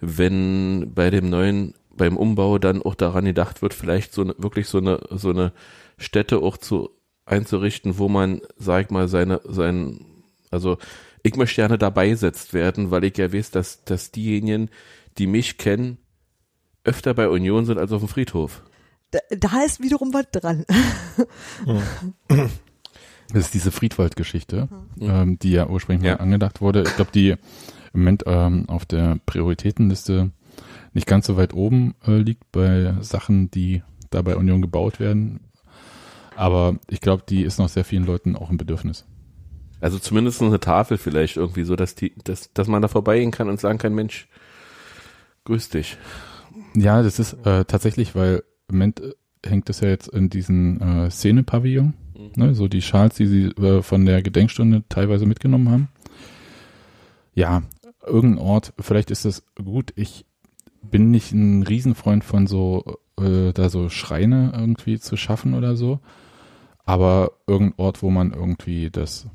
wenn 0.00 0.92
bei 0.94 1.10
dem 1.10 1.28
neuen, 1.28 1.74
beim 1.94 2.16
Umbau 2.16 2.58
dann 2.58 2.82
auch 2.82 2.94
daran 2.94 3.26
gedacht 3.26 3.60
wird, 3.60 3.74
vielleicht 3.74 4.14
so 4.14 4.22
eine, 4.22 4.34
wirklich 4.38 4.68
so 4.68 4.78
eine, 4.78 5.00
so 5.10 5.30
eine 5.30 5.52
Stätte 5.98 6.38
auch 6.38 6.56
zu 6.56 6.90
einzurichten, 7.26 7.98
wo 7.98 8.08
man, 8.08 8.40
sag 8.56 8.86
ich 8.86 8.90
mal, 8.90 9.06
seine, 9.06 9.40
sein, 9.44 10.06
also 10.52 10.78
ich 11.22 11.36
möchte 11.36 11.56
gerne 11.56 11.78
dabei 11.78 12.14
setzt 12.14 12.52
werden, 12.54 12.90
weil 12.90 13.04
ich 13.04 13.16
ja 13.16 13.32
weiß, 13.32 13.50
dass, 13.52 13.84
dass 13.84 14.10
diejenigen, 14.10 14.70
die 15.18 15.26
mich 15.26 15.58
kennen, 15.58 15.98
öfter 16.84 17.14
bei 17.14 17.28
Union 17.28 17.64
sind 17.64 17.78
als 17.78 17.92
auf 17.92 18.00
dem 18.02 18.08
Friedhof. 18.08 18.62
da, 19.12 19.18
da 19.30 19.62
ist 19.64 19.80
wiederum 19.80 20.12
was 20.14 20.26
dran. 20.32 20.64
Das 23.32 23.44
ist 23.46 23.54
diese 23.54 23.70
Friedwald-Geschichte, 23.72 24.68
ähm, 25.00 25.38
die 25.38 25.52
ja 25.52 25.66
ursprünglich 25.68 26.04
Ja. 26.06 26.16
mal 26.16 26.22
angedacht 26.24 26.60
wurde. 26.60 26.82
Ich 26.82 26.96
glaube, 26.96 27.12
die 27.14 27.30
im 27.30 27.38
Moment 28.00 28.24
ähm, 28.26 28.68
auf 28.68 28.84
der 28.84 29.18
Prioritätenliste 29.26 30.30
nicht 30.92 31.06
ganz 31.06 31.26
so 31.26 31.36
weit 31.36 31.54
oben 31.54 31.94
äh, 32.06 32.18
liegt 32.18 32.50
bei 32.52 32.94
Sachen, 33.00 33.50
die 33.50 33.82
da 34.10 34.20
bei 34.22 34.36
Union 34.36 34.60
gebaut 34.60 35.00
werden. 35.00 35.40
Aber 36.36 36.76
ich 36.88 37.00
glaube, 37.00 37.22
die 37.26 37.42
ist 37.42 37.58
noch 37.58 37.68
sehr 37.68 37.84
vielen 37.84 38.04
Leuten 38.04 38.36
auch 38.36 38.50
ein 38.50 38.56
Bedürfnis. 38.58 39.06
Also 39.82 39.98
zumindest 39.98 40.40
eine 40.40 40.60
Tafel 40.60 40.96
vielleicht 40.96 41.36
irgendwie 41.36 41.64
so, 41.64 41.74
dass 41.74 41.96
die, 41.96 42.14
dass, 42.22 42.52
dass 42.54 42.68
man 42.68 42.82
da 42.82 42.88
vorbeigehen 42.88 43.32
kann 43.32 43.48
und 43.48 43.58
sagen 43.58 43.78
kann, 43.78 43.94
Mensch, 43.94 44.28
grüß 45.44 45.70
dich. 45.70 45.98
Ja, 46.74 47.02
das 47.02 47.18
ist 47.18 47.32
äh, 47.44 47.64
tatsächlich, 47.64 48.14
weil 48.14 48.44
im 48.68 48.76
Moment 48.76 49.00
äh, 49.00 49.12
hängt 49.44 49.68
es 49.68 49.80
ja 49.80 49.88
jetzt 49.88 50.06
in 50.06 50.30
diesen 50.30 50.80
äh, 50.80 51.10
Szene-Pavillon, 51.10 51.94
ne, 52.36 52.54
so 52.54 52.68
die 52.68 52.80
Schals, 52.80 53.16
die 53.16 53.26
sie 53.26 53.46
äh, 53.46 53.82
von 53.82 54.06
der 54.06 54.22
Gedenkstunde 54.22 54.84
teilweise 54.88 55.26
mitgenommen 55.26 55.68
haben. 55.68 55.88
Ja, 57.34 57.64
irgendein 58.06 58.44
Ort, 58.46 58.74
vielleicht 58.78 59.10
ist 59.10 59.24
das 59.24 59.42
gut. 59.56 59.92
Ich 59.96 60.26
bin 60.80 61.10
nicht 61.10 61.32
ein 61.32 61.64
Riesenfreund 61.64 62.22
von 62.22 62.46
so, 62.46 62.98
äh, 63.18 63.52
da 63.52 63.68
so 63.68 63.88
Schreine 63.88 64.52
irgendwie 64.56 65.00
zu 65.00 65.16
schaffen 65.16 65.54
oder 65.54 65.74
so. 65.74 65.98
Aber 66.84 67.32
irgendein 67.48 67.84
Ort, 67.84 68.02
wo 68.02 68.10
man 68.10 68.32
irgendwie 68.32 68.88
das 68.88 69.26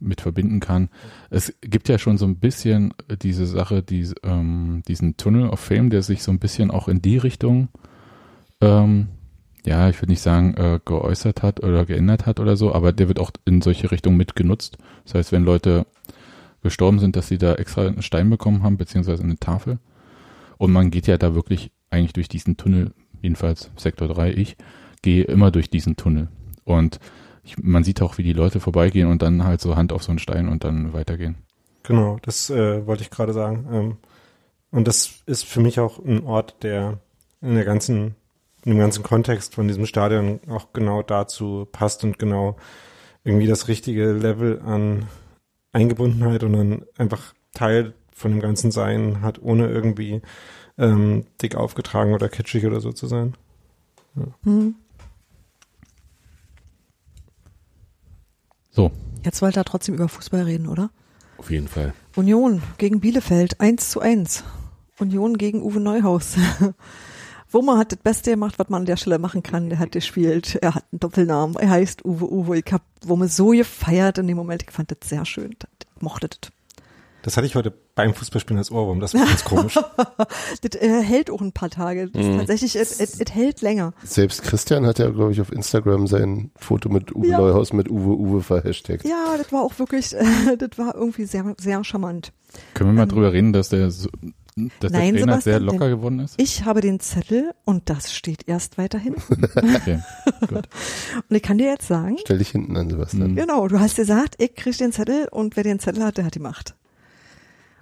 mit 0.00 0.20
verbinden 0.20 0.60
kann. 0.60 0.88
Es 1.30 1.54
gibt 1.60 1.88
ja 1.88 1.98
schon 1.98 2.18
so 2.18 2.26
ein 2.26 2.36
bisschen 2.36 2.94
diese 3.22 3.46
Sache, 3.46 3.82
die, 3.82 4.08
ähm, 4.22 4.82
diesen 4.88 5.16
Tunnel 5.16 5.48
of 5.48 5.60
Fame, 5.60 5.90
der 5.90 6.02
sich 6.02 6.22
so 6.22 6.30
ein 6.30 6.38
bisschen 6.38 6.70
auch 6.70 6.88
in 6.88 7.02
die 7.02 7.18
Richtung, 7.18 7.68
ähm, 8.60 9.08
ja, 9.66 9.88
ich 9.88 10.00
würde 10.00 10.12
nicht 10.12 10.20
sagen, 10.20 10.54
äh, 10.54 10.78
geäußert 10.84 11.42
hat 11.42 11.62
oder 11.62 11.86
geändert 11.86 12.26
hat 12.26 12.38
oder 12.38 12.56
so, 12.56 12.74
aber 12.74 12.92
der 12.92 13.08
wird 13.08 13.18
auch 13.18 13.30
in 13.44 13.62
solche 13.62 13.90
Richtungen 13.90 14.16
mitgenutzt. 14.16 14.76
Das 15.04 15.14
heißt, 15.14 15.32
wenn 15.32 15.44
Leute 15.44 15.86
gestorben 16.62 16.98
sind, 16.98 17.16
dass 17.16 17.28
sie 17.28 17.38
da 17.38 17.54
extra 17.54 17.86
einen 17.86 18.02
Stein 18.02 18.28
bekommen 18.28 18.62
haben, 18.62 18.76
beziehungsweise 18.76 19.22
eine 19.22 19.36
Tafel. 19.36 19.78
Und 20.58 20.72
man 20.72 20.90
geht 20.90 21.06
ja 21.06 21.18
da 21.18 21.34
wirklich 21.34 21.70
eigentlich 21.90 22.12
durch 22.12 22.28
diesen 22.28 22.56
Tunnel, 22.56 22.92
jedenfalls 23.22 23.70
Sektor 23.76 24.08
3, 24.08 24.32
ich, 24.32 24.56
gehe 25.02 25.24
immer 25.24 25.50
durch 25.50 25.70
diesen 25.70 25.96
Tunnel. 25.96 26.28
Und 26.64 26.98
ich, 27.44 27.58
man 27.58 27.84
sieht 27.84 28.02
auch, 28.02 28.18
wie 28.18 28.22
die 28.22 28.32
Leute 28.32 28.60
vorbeigehen 28.60 29.08
und 29.08 29.22
dann 29.22 29.44
halt 29.44 29.60
so 29.60 29.76
Hand 29.76 29.92
auf 29.92 30.02
so 30.02 30.10
einen 30.10 30.18
Stein 30.18 30.48
und 30.48 30.64
dann 30.64 30.92
weitergehen. 30.92 31.36
Genau, 31.82 32.18
das 32.22 32.50
äh, 32.50 32.86
wollte 32.86 33.02
ich 33.02 33.10
gerade 33.10 33.32
sagen. 33.32 33.66
Ähm, 33.70 33.96
und 34.70 34.88
das 34.88 35.22
ist 35.26 35.44
für 35.44 35.60
mich 35.60 35.78
auch 35.78 35.98
ein 36.04 36.24
Ort, 36.24 36.62
der 36.62 36.98
in 37.40 37.54
der 37.54 37.64
ganzen, 37.64 38.16
in 38.64 38.72
dem 38.72 38.78
ganzen 38.78 39.04
Kontext 39.04 39.54
von 39.54 39.68
diesem 39.68 39.86
Stadion 39.86 40.40
auch 40.48 40.72
genau 40.72 41.02
dazu 41.02 41.68
passt 41.70 42.02
und 42.02 42.18
genau 42.18 42.56
irgendwie 43.22 43.46
das 43.46 43.68
richtige 43.68 44.12
Level 44.12 44.60
an 44.62 45.06
Eingebundenheit 45.72 46.42
und 46.42 46.52
dann 46.54 46.84
einfach 46.96 47.34
Teil 47.52 47.94
von 48.12 48.30
dem 48.30 48.40
Ganzen 48.40 48.70
sein 48.70 49.20
hat, 49.20 49.42
ohne 49.42 49.68
irgendwie 49.68 50.22
ähm, 50.78 51.26
dick 51.42 51.56
aufgetragen 51.56 52.14
oder 52.14 52.28
kitschig 52.28 52.64
oder 52.64 52.80
so 52.80 52.92
zu 52.92 53.06
sein. 53.06 53.34
Hm. 54.44 54.76
So, 58.74 58.90
Jetzt 59.24 59.40
wollt 59.40 59.56
ihr 59.56 59.64
trotzdem 59.64 59.94
über 59.94 60.08
Fußball 60.08 60.42
reden, 60.42 60.68
oder? 60.68 60.90
Auf 61.38 61.50
jeden 61.50 61.68
Fall. 61.68 61.94
Union 62.14 62.60
gegen 62.76 63.00
Bielefeld, 63.00 63.60
1 63.60 63.90
zu 63.90 64.00
1. 64.00 64.44
Union 64.98 65.38
gegen 65.38 65.62
Uwe 65.62 65.80
Neuhaus. 65.80 66.36
Wurmer 67.50 67.78
hat 67.78 67.92
das 67.92 68.00
Beste 68.00 68.32
gemacht, 68.32 68.58
was 68.58 68.68
man 68.68 68.82
an 68.82 68.86
der 68.86 68.96
Stelle 68.96 69.18
machen 69.18 69.42
kann. 69.42 69.70
Der 69.70 69.78
hat 69.78 69.92
gespielt. 69.92 70.58
Er 70.60 70.74
hat 70.74 70.84
einen 70.92 71.00
Doppelnamen. 71.00 71.56
Er 71.56 71.70
heißt 71.70 72.04
Uwe 72.04 72.30
Uwe. 72.30 72.58
Ich 72.58 72.72
hab 72.72 72.82
Wurme 73.02 73.28
so 73.28 73.50
gefeiert 73.50 74.18
in 74.18 74.26
dem 74.26 74.36
Moment. 74.36 74.64
Ich 74.64 74.70
fand 74.72 74.90
das 74.90 75.08
sehr 75.08 75.24
schön. 75.24 75.56
Ich 75.96 76.02
mochte 76.02 76.28
das. 76.28 76.50
Das 77.24 77.36
hatte 77.38 77.46
ich 77.46 77.54
heute 77.54 77.72
beim 77.94 78.12
Fußballspielen 78.12 78.58
als 78.58 78.70
Ohrwurm. 78.70 79.00
Das 79.00 79.14
war 79.14 79.24
ganz 79.24 79.42
komisch. 79.44 79.74
Das 79.76 80.80
äh, 80.80 81.02
hält 81.02 81.30
auch 81.30 81.40
ein 81.40 81.52
paar 81.52 81.70
Tage. 81.70 82.08
Das 82.10 82.24
Mhm. 82.24 82.38
Tatsächlich, 82.38 82.76
es 82.76 82.98
hält 83.32 83.62
länger. 83.62 83.94
Selbst 84.04 84.42
Christian 84.42 84.84
hat 84.86 84.98
ja, 84.98 85.08
glaube 85.08 85.32
ich, 85.32 85.40
auf 85.40 85.50
Instagram 85.50 86.06
sein 86.06 86.50
Foto 86.56 86.88
mit 86.90 87.14
Uwe 87.16 87.26
Ja. 87.28 87.38
Neuhaus 87.38 87.72
mit 87.72 87.90
Uwe 87.90 88.14
Uwe 88.18 88.42
verhashtagt. 88.42 89.04
Ja, 89.06 89.36
das 89.38 89.50
war 89.52 89.62
auch 89.62 89.78
wirklich, 89.78 90.14
äh, 90.14 90.22
das 90.58 90.76
war 90.78 90.94
irgendwie 90.94 91.24
sehr, 91.24 91.54
sehr 91.58 91.82
charmant. 91.82 92.32
können 92.74 92.90
wir 92.90 92.94
mal 92.94 93.06
drüber 93.06 93.32
reden, 93.32 93.52
dass 93.54 93.70
der, 93.70 93.90
so, 93.90 94.08
dass 94.56 94.90
der 94.90 94.90
Nein, 94.90 95.14
Trainer 95.16 95.40
sehr 95.40 95.54
Sebastian, 95.54 95.62
locker 95.62 95.88
denn- 95.88 95.96
geworden 95.96 96.18
ist? 96.20 96.34
Ich 96.36 96.64
habe 96.66 96.80
den 96.82 97.00
Zettel 97.00 97.52
und 97.64 97.88
das 97.88 98.12
steht 98.14 98.46
erst 98.46 98.76
weiter 98.78 98.98
hinten. 98.98 99.22
Okay, 99.56 100.00
gut. 100.46 100.68
Und 101.28 101.36
ich 101.36 101.42
kann 101.42 101.56
dir 101.58 101.68
jetzt 101.70 101.88
sagen, 101.88 102.16
Stell 102.20 102.36
dich 102.38 102.50
hinten 102.50 102.76
an, 102.76 102.90
Sebastian. 102.90 103.30
Mhm. 103.32 103.36
genau, 103.36 103.66
du 103.66 103.80
hast 103.80 103.96
gesagt, 103.96 104.36
ich 104.38 104.54
krieg 104.54 104.76
den 104.76 104.92
Zettel 104.92 105.26
und 105.30 105.56
wer 105.56 105.64
den 105.64 105.78
Zettel 105.78 106.04
hat, 106.04 106.18
der 106.18 106.26
hat 106.26 106.34
die 106.34 106.38
Macht. 106.40 106.74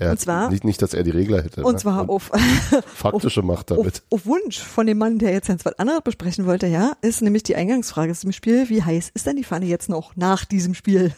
Er 0.03 0.11
Und 0.13 0.21
zwar- 0.21 0.51
nicht, 0.51 0.65
nicht, 0.65 0.83
dass 0.83 0.95
er 0.95 1.05
die 1.05 1.11
Regler 1.11 1.43
hätte. 1.43 1.63
Und 1.63 1.75
ne? 1.75 1.79
zwar 1.79 2.09
auf, 2.11 2.31
faktische 2.95 3.43
Macht 3.43 3.71
auf, 3.71 3.79
damit. 3.79 4.03
auf 4.11 4.27
Wunsch 4.27 4.59
von 4.59 4.87
dem 4.87 4.99
Mann, 4.99 5.19
der 5.19 5.33
jetzt 5.33 5.47
ganz 5.47 5.65
was 5.65 5.79
anderes 5.79 6.03
besprechen 6.03 6.45
wollte, 6.47 6.67
ja, 6.67 6.97
ist 7.03 7.23
nämlich 7.23 7.45
die 7.45 7.55
Eingangsfrage 7.55 8.13
zum 8.15 8.33
Spiel, 8.33 8.69
wie 8.69 8.83
heiß 8.83 9.11
ist 9.15 9.27
denn 9.27 9.37
die 9.37 9.45
Pfanne 9.45 9.67
jetzt 9.67 9.89
noch 9.89 10.17
nach 10.17 10.45
diesem 10.45 10.75
Spiel? 10.75 11.15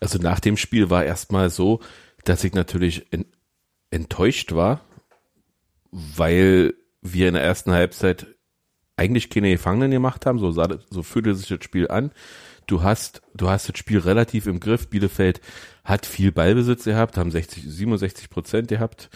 Also 0.00 0.18
nach 0.18 0.40
dem 0.40 0.56
Spiel 0.56 0.90
war 0.90 1.04
erstmal 1.04 1.48
so, 1.50 1.80
dass 2.24 2.42
ich 2.42 2.54
natürlich 2.54 3.06
en 3.12 3.24
enttäuscht 3.90 4.52
war, 4.52 4.80
weil 5.92 6.74
wir 7.00 7.28
in 7.28 7.34
der 7.34 7.42
ersten 7.42 7.72
Halbzeit 7.72 8.26
eigentlich 8.96 9.30
keine 9.30 9.50
Gefangenen 9.50 9.90
gemacht 9.92 10.26
haben, 10.26 10.38
so, 10.38 10.50
sah, 10.50 10.68
so 10.90 11.02
fühlte 11.02 11.34
sich 11.34 11.48
das 11.48 11.62
Spiel 11.64 11.88
an. 11.88 12.10
Du 12.68 12.82
hast, 12.82 13.22
du 13.34 13.48
hast 13.48 13.68
das 13.68 13.78
Spiel 13.78 13.98
relativ 13.98 14.46
im 14.46 14.60
Griff. 14.60 14.88
Bielefeld 14.88 15.40
hat 15.84 16.06
viel 16.06 16.30
Ballbesitz 16.30 16.84
gehabt, 16.84 17.16
haben 17.16 17.30
60, 17.30 17.64
67 17.64 18.30
Prozent 18.30 18.68
gehabt. 18.68 19.08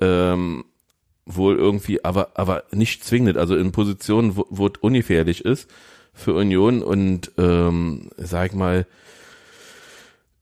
Ähm, 0.00 0.64
wohl 1.26 1.56
irgendwie, 1.56 2.04
aber, 2.04 2.30
aber 2.34 2.64
nicht 2.70 3.04
zwingend, 3.04 3.36
also 3.36 3.56
in 3.56 3.72
Positionen, 3.72 4.36
wo, 4.36 4.46
wo 4.48 4.68
es 4.68 4.74
ungefährlich 4.80 5.44
ist 5.44 5.68
für 6.12 6.34
Union 6.34 6.82
und 6.82 7.32
ähm, 7.36 8.10
sag 8.16 8.50
ich 8.50 8.56
mal, 8.56 8.86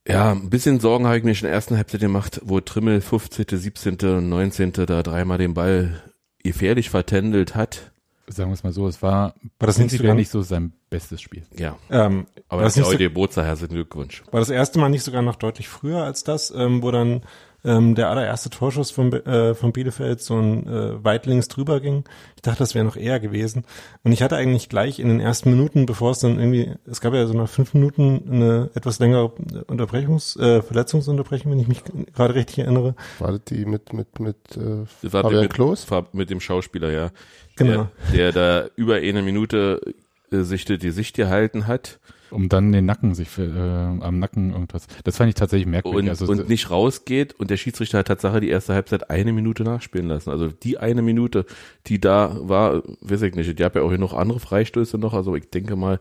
ja, 0.07 0.33
ein 0.33 0.51
bisschen 0.51 0.81
Sorgen 0.81 1.07
habe 1.07 1.17
ich 1.17 1.25
mir 1.25 1.35
schon 1.35 1.47
in 1.47 1.51
der 1.51 1.55
ersten 1.55 1.77
Halbzeit 1.77 2.01
gemacht, 2.01 2.41
wo 2.45 2.61
Trimmel 2.61 3.01
15., 3.01 3.47
17. 3.49 3.95
und 3.95 4.29
19. 4.29 4.73
da 4.73 5.03
dreimal 5.03 5.39
den 5.39 5.55
Ball 5.55 6.03
gefährlich 6.43 6.91
vertändelt 6.91 7.55
hat. 7.55 7.92
Sagen 8.33 8.51
wir 8.51 8.55
es 8.55 8.65
mal 8.65 8.73
so, 8.73 8.87
es 8.89 9.03
war, 9.03 9.13
War 9.13 9.33
das 9.67 9.77
nicht 9.79 9.85
prinzipiell 9.89 9.99
sogar- 10.09 10.15
nicht 10.17 10.31
so 10.31 10.43
sein 10.43 10.73
bestes 10.91 11.21
Spiel. 11.21 11.43
Ja, 11.59 11.77
Ähm, 11.91 12.27
aber 12.49 12.63
das 12.63 12.77
ist 12.77 12.91
ja 12.93 12.99
Geburtstag, 12.99 13.47
herzlichen 13.47 13.75
Glückwunsch. 13.75 14.23
war 14.31 14.41
das 14.41 14.51
erste 14.51 14.79
Mal 14.79 14.89
nicht 14.91 15.03
sogar 15.05 15.23
noch 15.23 15.37
deutlich 15.37 15.69
früher 15.69 16.03
als 16.05 16.25
das, 16.25 16.53
ähm, 16.55 16.83
wo 16.83 16.91
dann 16.91 17.23
ähm, 17.65 17.95
der 17.95 18.09
allererste 18.11 18.51
Torschuss 18.51 18.91
von, 18.91 19.13
äh, 19.13 19.55
von 19.55 19.71
Bielefeld 19.73 20.21
so 20.21 20.37
ein 20.37 20.67
äh, 20.67 21.05
weit 21.05 21.27
links 21.27 21.47
drüber 21.47 21.79
ging. 21.79 22.03
Ich 22.35 22.43
dachte, 22.43 22.59
das 22.59 22.75
wäre 22.75 22.85
noch 22.85 22.97
eher 22.97 23.21
gewesen. 23.21 23.65
Und 24.03 24.11
ich 24.11 24.21
hatte 24.21 24.35
eigentlich 24.35 24.69
gleich 24.69 24.99
in 24.99 25.07
den 25.07 25.21
ersten 25.21 25.51
Minuten, 25.51 25.87
bevor 25.87 26.11
es 26.11 26.19
dann 26.19 26.41
irgendwie, 26.41 26.73
es 26.87 27.01
gab 27.01 27.15
ja 27.15 27.25
so 27.25 27.35
nach 27.35 27.49
fünf 27.49 27.73
Minuten 27.75 28.25
eine 28.29 28.71
etwas 28.75 28.99
längere 28.99 29.29
Unterbrechungs, 29.69 30.35
äh, 30.37 30.61
Verletzungsunterbrechung, 30.61 31.53
wenn 31.53 31.61
ich 31.61 31.69
mich 31.69 31.83
gerade 32.15 32.35
richtig 32.35 32.59
erinnere. 32.59 32.97
War 33.21 33.31
das 33.31 33.45
die 33.45 33.65
mit, 33.65 33.93
mit, 33.93 34.19
mit 34.19 34.37
äh, 34.57 34.85
Fabian 35.09 35.43
mit, 35.43 35.55
Klos? 35.55 35.87
Mit 36.13 36.31
dem 36.31 36.41
Schauspieler, 36.41 36.91
ja. 36.91 37.11
Genau. 37.57 37.89
Der, 38.13 38.33
der 38.33 38.33
da 38.33 38.69
über 38.77 38.97
eine 38.97 39.23
Minute 39.23 39.95
äh, 40.31 40.43
sich 40.43 40.65
die, 40.65 40.79
die 40.79 40.91
Sicht 40.91 41.17
gehalten 41.17 41.67
hat 41.67 41.99
Um 42.31 42.49
dann 42.49 42.73
den 42.73 42.87
Nacken 42.87 43.15
sich, 43.15 43.29
äh, 43.39 43.43
am 43.43 44.19
Nacken 44.19 44.53
irgendwas. 44.53 44.87
Das 45.05 45.19
fand 45.19 45.29
ich 45.29 45.35
tatsächlich 45.35 45.67
merkwürdig. 45.67 46.05
und, 46.05 46.09
also, 46.09 46.27
und 46.27 46.49
nicht 46.49 46.71
rausgeht 46.71 47.35
und 47.39 47.51
der 47.51 47.59
Schiedsrichter 47.59 47.99
hat 47.99 48.07
Tatsache 48.07 48.41
die 48.41 48.49
erste 48.49 48.75
Halbzeit 48.75 49.11
eine 49.11 49.33
Minute 49.33 49.65
nachspielen 49.65 50.09
lassen. 50.09 50.31
Also 50.31 50.49
die 50.49 50.79
eine 50.79 51.03
Minute, 51.03 51.45
die 51.87 52.01
da 52.01 52.37
war, 52.41 52.83
weiß 53.01 53.23
ich 53.23 53.35
nicht, 53.35 53.59
die 53.59 53.65
hat 53.65 53.75
ja 53.75 53.83
auch 53.83 53.91
hier 53.91 53.99
noch 53.99 54.15
andere 54.15 54.41
Freistöße 54.41 54.97
noch, 54.97 55.13
also 55.13 55.37
ich 55.37 55.51
denke 55.51 55.77
mal, 55.77 56.01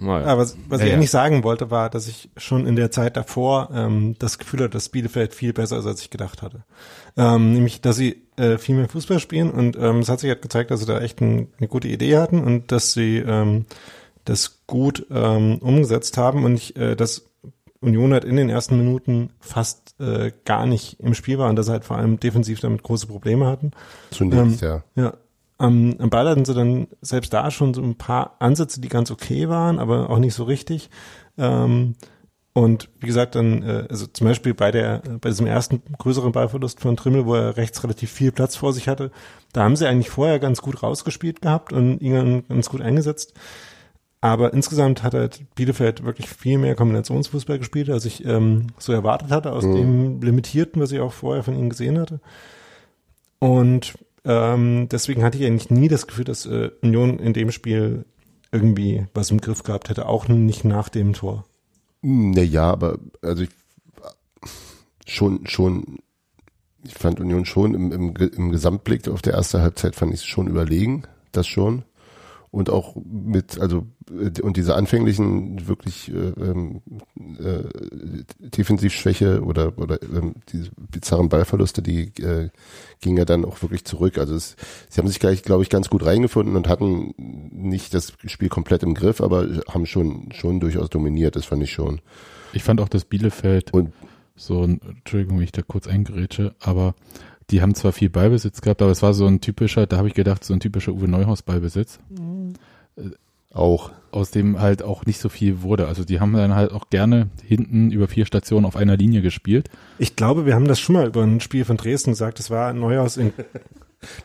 mal. 0.00 0.24
Aber 0.24 0.42
was, 0.42 0.56
was 0.68 0.80
Ja, 0.80 0.86
ich 0.86 0.90
ja. 0.90 0.96
eigentlich 0.96 1.10
sagen 1.10 1.44
wollte, 1.44 1.70
war, 1.70 1.90
dass 1.90 2.08
ich 2.08 2.30
schon 2.36 2.66
in 2.66 2.76
der 2.76 2.90
Zeit 2.90 3.16
davor 3.16 3.70
ähm, 3.72 4.16
das 4.18 4.38
Gefühl 4.38 4.60
hatte, 4.60 4.70
dass 4.70 4.88
Bielefeld 4.88 5.34
viel 5.34 5.52
besser 5.52 5.78
ist, 5.78 5.86
als 5.86 6.00
ich 6.02 6.10
gedacht 6.10 6.42
hatte. 6.42 6.64
Ähm, 7.16 7.52
nämlich, 7.52 7.80
dass 7.80 7.96
sie 7.96 8.22
äh, 8.36 8.58
viel 8.58 8.76
mehr 8.76 8.88
Fußball 8.88 9.18
spielen 9.18 9.50
und 9.50 9.76
ähm, 9.76 9.98
es 9.98 10.08
hat 10.08 10.20
sich 10.20 10.30
halt 10.30 10.42
gezeigt, 10.42 10.70
dass 10.70 10.80
sie 10.80 10.86
da 10.86 11.00
echt 11.00 11.20
ein, 11.20 11.48
eine 11.58 11.68
gute 11.68 11.88
Idee 11.88 12.16
hatten 12.18 12.42
und 12.42 12.70
dass 12.70 12.92
sie 12.92 13.18
ähm, 13.18 13.66
das 14.24 14.60
gut 14.66 15.06
ähm, 15.10 15.58
umgesetzt 15.58 16.16
haben 16.16 16.44
und 16.44 16.54
ich, 16.54 16.76
äh, 16.76 16.94
dass 16.94 17.26
Union 17.80 18.12
halt 18.12 18.24
in 18.24 18.36
den 18.36 18.48
ersten 18.50 18.76
Minuten 18.76 19.30
fast 19.40 19.94
äh, 20.00 20.32
gar 20.44 20.66
nicht 20.66 21.00
im 21.00 21.14
Spiel 21.14 21.38
war 21.38 21.48
und 21.48 21.56
dass 21.56 21.66
sie 21.66 21.72
halt 21.72 21.84
vor 21.84 21.96
allem 21.96 22.18
defensiv 22.18 22.60
damit 22.60 22.82
große 22.82 23.06
Probleme 23.06 23.46
hatten. 23.46 23.70
Zunächst, 24.10 24.62
ja. 24.62 24.82
Ja. 24.96 25.14
Am, 25.58 25.96
am 25.98 26.08
Ball 26.10 26.28
hatten 26.28 26.44
sie 26.44 26.54
dann 26.54 26.86
selbst 27.00 27.32
da 27.32 27.50
schon 27.50 27.74
so 27.74 27.82
ein 27.82 27.96
paar 27.96 28.36
Ansätze, 28.38 28.80
die 28.80 28.88
ganz 28.88 29.10
okay 29.10 29.48
waren, 29.48 29.78
aber 29.80 30.08
auch 30.08 30.18
nicht 30.18 30.34
so 30.34 30.44
richtig. 30.44 30.88
Ähm, 31.36 31.94
und 32.52 32.88
wie 33.00 33.06
gesagt, 33.06 33.34
dann, 33.34 33.62
äh, 33.62 33.86
also 33.90 34.06
zum 34.06 34.26
Beispiel 34.26 34.54
bei 34.54 34.70
der, 34.70 35.02
bei 35.20 35.28
diesem 35.30 35.46
ersten 35.46 35.82
größeren 35.98 36.32
Ballverlust 36.32 36.80
von 36.80 36.96
Trimmel, 36.96 37.26
wo 37.26 37.34
er 37.34 37.56
rechts 37.56 37.82
relativ 37.84 38.10
viel 38.10 38.32
Platz 38.32 38.56
vor 38.56 38.72
sich 38.72 38.88
hatte, 38.88 39.10
da 39.52 39.62
haben 39.64 39.76
sie 39.76 39.86
eigentlich 39.86 40.10
vorher 40.10 40.38
ganz 40.38 40.60
gut 40.62 40.82
rausgespielt 40.82 41.42
gehabt 41.42 41.72
und 41.72 42.00
ihn 42.00 42.44
ganz 42.48 42.68
gut 42.68 42.80
eingesetzt. 42.80 43.34
aber 44.20 44.52
insgesamt 44.52 45.04
hat 45.04 45.14
halt 45.14 45.42
Bielefeld 45.54 46.04
wirklich 46.04 46.28
viel 46.28 46.58
mehr 46.58 46.74
Kombinationsfußball 46.74 47.58
gespielt, 47.60 47.88
als 47.88 48.04
ich 48.04 48.24
ähm, 48.24 48.66
so 48.76 48.92
erwartet 48.92 49.30
hatte, 49.30 49.52
aus 49.52 49.62
Mhm. 49.64 49.74
dem 49.74 50.22
Limitierten, 50.22 50.82
was 50.82 50.90
ich 50.90 50.98
auch 50.98 51.12
vorher 51.12 51.44
von 51.44 51.54
ihnen 51.54 51.70
gesehen 51.70 52.00
hatte. 52.00 52.18
Und 53.38 53.94
ähm, 54.28 54.88
deswegen 54.90 55.24
hatte 55.24 55.38
ich 55.38 55.46
eigentlich 55.46 55.70
nie 55.70 55.88
das 55.88 56.06
Gefühl, 56.06 56.26
dass 56.26 56.44
äh, 56.44 56.70
Union 56.82 57.18
in 57.18 57.32
dem 57.32 57.50
Spiel 57.50 58.04
irgendwie 58.52 59.06
was 59.14 59.30
im 59.30 59.40
Griff 59.40 59.62
gehabt 59.62 59.88
hätte, 59.88 60.06
auch 60.06 60.28
nicht 60.28 60.64
nach 60.64 60.90
dem 60.90 61.14
Tor. 61.14 61.46
Naja, 62.02 62.70
aber 62.70 62.98
also 63.22 63.44
ich, 63.44 63.50
schon, 65.06 65.46
schon, 65.46 65.98
ich 66.84 66.92
fand 66.92 67.20
Union 67.20 67.46
schon 67.46 67.74
im, 67.74 67.90
im, 67.90 68.14
im 68.16 68.50
Gesamtblick 68.50 69.08
auf 69.08 69.22
der 69.22 69.32
erste 69.32 69.62
Halbzeit 69.62 69.96
fand 69.96 70.12
ich 70.12 70.20
es 70.20 70.26
schon 70.26 70.46
überlegen, 70.46 71.04
das 71.32 71.46
schon. 71.46 71.84
Und 72.50 72.70
auch 72.70 72.96
mit, 73.04 73.58
also, 73.60 73.86
äh, 74.10 74.40
und 74.40 74.56
diese 74.56 74.74
anfänglichen 74.74 75.68
wirklich 75.68 76.10
äh, 76.10 76.32
ähm, 76.40 76.80
äh, 77.38 78.24
Defensivschwäche 78.38 79.42
oder, 79.42 79.76
oder 79.78 80.02
ähm, 80.02 80.34
diese 80.50 80.70
bizarren 80.76 81.28
Ballverluste, 81.28 81.82
die 81.82 82.12
äh, 82.22 82.48
gingen 83.00 83.18
ja 83.18 83.24
dann 83.24 83.44
auch 83.44 83.60
wirklich 83.62 83.84
zurück. 83.84 84.18
Also 84.18 84.34
es, 84.34 84.56
sie 84.88 85.00
haben 85.00 85.08
sich 85.08 85.20
gleich, 85.20 85.42
glaube 85.42 85.62
ich, 85.62 85.68
ganz 85.68 85.90
gut 85.90 86.06
reingefunden 86.06 86.56
und 86.56 86.68
hatten 86.68 87.14
nicht 87.18 87.92
das 87.92 88.14
Spiel 88.24 88.48
komplett 88.48 88.82
im 88.82 88.94
Griff, 88.94 89.20
aber 89.20 89.46
haben 89.68 89.86
schon, 89.86 90.32
schon 90.32 90.60
durchaus 90.60 90.88
dominiert, 90.88 91.36
das 91.36 91.44
fand 91.44 91.62
ich 91.62 91.72
schon. 91.72 92.00
Ich 92.52 92.64
fand 92.64 92.80
auch, 92.80 92.88
dass 92.88 93.04
Bielefeld 93.04 93.74
Und 93.74 93.92
so 94.36 94.62
Entschuldigung, 94.62 95.38
wenn 95.38 95.44
ich 95.44 95.52
da 95.52 95.62
kurz 95.62 95.86
eingerätsche, 95.86 96.54
aber 96.60 96.94
die 97.50 97.62
haben 97.62 97.74
zwar 97.74 97.92
viel 97.92 98.10
Ballbesitz 98.10 98.60
gehabt, 98.60 98.82
aber 98.82 98.90
es 98.90 99.02
war 99.02 99.14
so 99.14 99.26
ein 99.26 99.40
typischer, 99.40 99.86
da 99.86 99.96
habe 99.96 100.08
ich 100.08 100.14
gedacht, 100.14 100.44
so 100.44 100.54
ein 100.54 100.60
typischer 100.60 100.92
Uwe 100.92 101.08
Neuhaus 101.08 101.42
Ballbesitz, 101.42 101.98
auch, 103.52 103.90
aus 104.10 104.30
dem 104.30 104.60
halt 104.60 104.82
auch 104.82 105.06
nicht 105.06 105.18
so 105.18 105.28
viel 105.28 105.62
wurde. 105.62 105.88
Also 105.88 106.04
die 106.04 106.20
haben 106.20 106.32
dann 106.32 106.54
halt 106.54 106.72
auch 106.72 106.90
gerne 106.90 107.28
hinten 107.44 107.90
über 107.90 108.08
vier 108.08 108.26
Stationen 108.26 108.66
auf 108.66 108.76
einer 108.76 108.96
Linie 108.96 109.22
gespielt. 109.22 109.70
Ich 109.98 110.16
glaube, 110.16 110.46
wir 110.46 110.54
haben 110.54 110.68
das 110.68 110.80
schon 110.80 110.94
mal 110.94 111.06
über 111.06 111.22
ein 111.22 111.40
Spiel 111.40 111.64
von 111.64 111.76
Dresden 111.76 112.10
gesagt. 112.10 112.38
Das 112.38 112.50
war 112.50 112.72
Neuhaus 112.72 113.16
in 113.16 113.32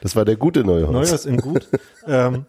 das 0.02 0.16
war 0.16 0.26
der 0.26 0.36
gute 0.36 0.64
Neuhaus. 0.64 0.92
Neuhaus 0.92 1.26
in 1.26 1.38
gut. 1.38 1.68
ähm, 2.08 2.46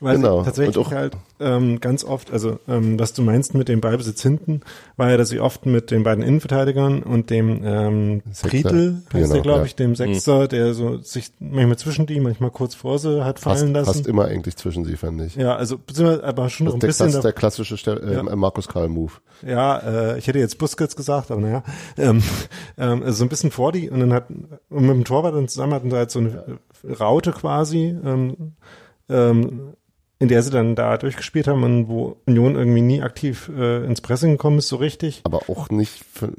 weil 0.00 0.16
Genau. 0.16 0.42
tatsächlich 0.42 0.76
Und 0.76 0.86
auch- 0.86 0.90
halt 0.92 1.16
ähm, 1.38 1.80
ganz 1.80 2.04
oft, 2.04 2.32
also 2.32 2.58
ähm, 2.68 2.98
was 2.98 3.12
du 3.12 3.22
meinst 3.22 3.54
mit 3.54 3.68
dem 3.68 3.80
Ballbesitz 3.80 4.22
hinten, 4.22 4.60
war 4.96 5.10
ja, 5.10 5.16
dass 5.16 5.28
sie 5.30 5.40
oft 5.40 5.64
mit 5.66 5.90
den 5.90 6.02
beiden 6.02 6.22
Innenverteidigern 6.24 7.02
und 7.02 7.30
dem 7.30 7.62
ähm. 7.64 8.22
Prietl, 8.42 8.96
heißt 9.12 9.24
Genau, 9.24 9.32
der, 9.34 9.42
glaube 9.42 9.58
ja. 9.60 9.64
ich, 9.66 9.76
dem 9.76 9.94
Sechser, 9.96 10.48
der 10.48 10.74
so 10.74 10.98
sich 10.98 11.32
manchmal 11.38 11.78
zwischen 11.78 12.06
die, 12.06 12.20
manchmal 12.20 12.50
kurz 12.50 12.74
vor 12.74 12.98
sie 12.98 13.24
hat 13.24 13.38
Fast, 13.38 13.60
fallen 13.60 13.72
lassen. 13.72 13.86
fast 13.86 14.06
immer 14.06 14.24
eigentlich 14.26 14.56
zwischen 14.56 14.84
sie, 14.84 14.96
fand 14.96 15.20
ich. 15.22 15.36
Ja, 15.36 15.56
also 15.56 15.78
beziehungsweise 15.78 16.24
aber 16.24 16.48
schon 16.50 16.66
noch 16.66 16.74
ein 16.74 16.80
Das, 16.80 16.98
der, 16.98 17.04
bisschen. 17.04 17.06
das 17.06 17.14
ist 17.16 17.24
der 17.24 17.32
klassische 17.32 17.76
Ste 17.76 17.92
äh, 18.02 18.14
Ja. 18.14 18.22
Markus 18.36 18.68
Karl 18.68 18.88
Move. 18.88 19.12
Ja, 19.46 19.78
äh, 19.78 20.18
ich 20.18 20.26
hätte 20.26 20.38
jetzt 20.38 20.58
Busquets 20.58 20.96
gesagt, 20.96 21.30
aber 21.30 21.40
naja, 21.40 21.62
ähm, 21.96 22.22
ähm, 22.78 23.02
also 23.02 23.12
so 23.18 23.24
ein 23.24 23.28
bisschen 23.30 23.50
vor 23.50 23.72
die 23.72 23.88
und 23.88 24.00
dann 24.00 24.12
hat 24.12 24.28
und 24.28 24.82
mit 24.82 24.90
dem 24.90 25.04
Torwart 25.04 25.34
dann 25.34 25.48
zusammen 25.48 25.72
hatten 25.74 25.90
sie 25.90 25.96
halt 25.96 26.10
so 26.10 26.18
eine 26.18 26.44
Raute 26.84 27.32
quasi, 27.32 27.96
ähm, 28.04 28.52
ähm, 29.08 29.74
in 30.18 30.28
der 30.28 30.42
sie 30.42 30.50
dann 30.50 30.74
da 30.74 30.96
durchgespielt 30.98 31.48
haben 31.48 31.62
und 31.64 31.88
wo 31.88 32.16
Union 32.26 32.54
irgendwie 32.54 32.82
nie 32.82 33.02
aktiv 33.02 33.50
äh, 33.56 33.84
ins 33.86 34.00
Pressing 34.00 34.32
gekommen 34.32 34.58
ist, 34.58 34.68
so 34.68 34.76
richtig. 34.76 35.20
Aber 35.24 35.40
auch 35.48 35.70
nicht, 35.70 36.04
für, 36.12 36.32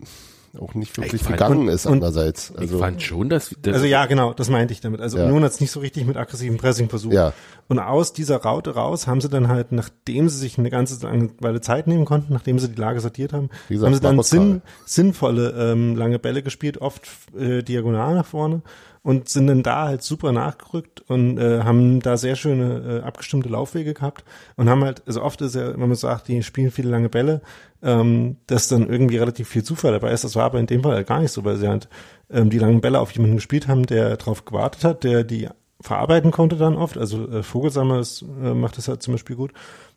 auch 0.60 0.76
nicht 0.76 0.96
wirklich 0.98 1.16
Ich 1.16 1.24
fand- 1.24 1.38
gegangen 1.38 1.68
ist 1.68 1.88
und- 1.88 1.94
andererseits. 1.94 2.52
Ich 2.52 2.60
Also, 2.60 2.78
fand 2.78 3.02
schon, 3.02 3.30
dass, 3.30 3.56
dass 3.62 3.74
Also 3.76 3.86
ja, 3.88 4.06
genau, 4.06 4.34
das 4.34 4.50
meinte 4.52 4.74
ich 4.74 4.82
damit. 4.82 5.02
Also 5.02 5.18
Ja. 5.18 5.26
Union 5.26 5.44
hat 5.44 5.52
es 5.52 5.62
nicht 5.62 5.72
so 5.72 5.80
richtig 5.80 6.06
mit 6.06 6.16
aggressivem 6.16 6.58
Pressing 6.58 6.90
versucht. 6.90 7.14
ja, 7.14 7.34
Und 7.70 7.80
aus 7.80 8.14
dieser 8.14 8.38
Raute 8.38 8.76
raus 8.76 9.08
haben 9.08 9.20
sie 9.20 9.30
dann 9.30 9.48
halt, 9.48 9.72
nachdem 9.72 10.30
sie 10.30 10.38
sich 10.38 10.60
eine 10.60 10.70
ganze 10.70 11.04
lange 11.04 11.32
Weile 11.40 11.62
Zeit 11.62 11.88
nehmen 11.88 12.06
konnten, 12.06 12.34
nachdem 12.34 12.60
sie 12.60 12.70
die 12.70 12.80
Lage 12.80 13.00
sortiert 13.00 13.34
haben, 13.34 13.50
gesagt, 13.68 13.86
haben 13.88 13.94
sie 13.96 14.02
dann 14.02 14.22
sinn, 14.22 14.62
sinnvolle 14.86 15.56
ähm, 15.58 15.96
lange 15.96 16.20
Bälle 16.20 16.44
gespielt, 16.44 16.78
oft 16.80 17.02
äh, 17.36 17.64
diagonal 17.64 18.14
nach 18.14 18.26
vorne 18.28 18.62
und 19.04 19.30
sind 19.30 19.48
dann 19.48 19.64
da 19.64 19.86
halt 19.88 20.04
super 20.04 20.32
nachgerückt 20.32 21.02
und 21.08 21.38
äh, 21.40 21.64
haben 21.64 22.02
da 22.02 22.18
sehr 22.18 22.36
schöne 22.36 23.00
äh, 23.02 23.06
abgestimmte 23.06 23.50
Laufwege 23.50 23.94
gehabt 23.96 24.24
und 24.58 24.70
haben 24.70 24.84
halt, 24.84 25.02
also 25.08 25.24
oft 25.24 25.42
ist 25.42 25.56
ja, 25.56 25.72
wenn 25.74 25.80
man 25.88 25.96
sagt, 25.96 26.28
die 26.28 26.44
spielen 26.44 26.70
viele 26.72 26.90
lange 26.90 27.10
Bälle, 27.10 27.42
ähm, 27.82 28.38
dass 28.46 28.68
dann 28.68 28.88
irgendwie 28.88 29.18
relativ 29.18 29.48
viel 29.50 29.64
Zufall 29.64 29.92
dabei 29.94 30.12
ist. 30.12 30.24
Das 30.24 30.36
war 30.36 30.44
aber 30.44 30.60
in 30.60 30.68
dem 30.68 30.84
Fall 30.84 30.94
halt 30.94 31.08
gar 31.08 31.20
nicht 31.20 31.32
so, 31.32 31.44
weil 31.44 31.58
sie 31.58 31.68
halt 31.68 31.90
ähm, 32.30 32.52
die 32.52 32.60
langen 32.60 32.82
Bälle 32.82 33.00
auf 33.00 33.12
jemanden 33.12 33.38
gespielt 33.38 33.68
haben, 33.68 33.88
der 33.88 34.18
drauf 34.18 34.46
gewartet 34.46 34.84
hat, 34.84 35.04
der 35.04 35.24
die 35.24 35.50
verarbeiten 35.80 36.30
konnte 36.30 36.58
dann 36.58 36.76
oft. 36.76 36.96
Also 36.98 37.28
äh, 37.28 37.42
Vogelsammer 37.42 38.00
ist, 38.00 38.22
äh, 38.22 38.54
macht 38.54 38.78
das 38.78 38.88
halt 38.88 39.02
zum 39.02 39.16
Beispiel 39.16 39.36
gut. 39.36 39.52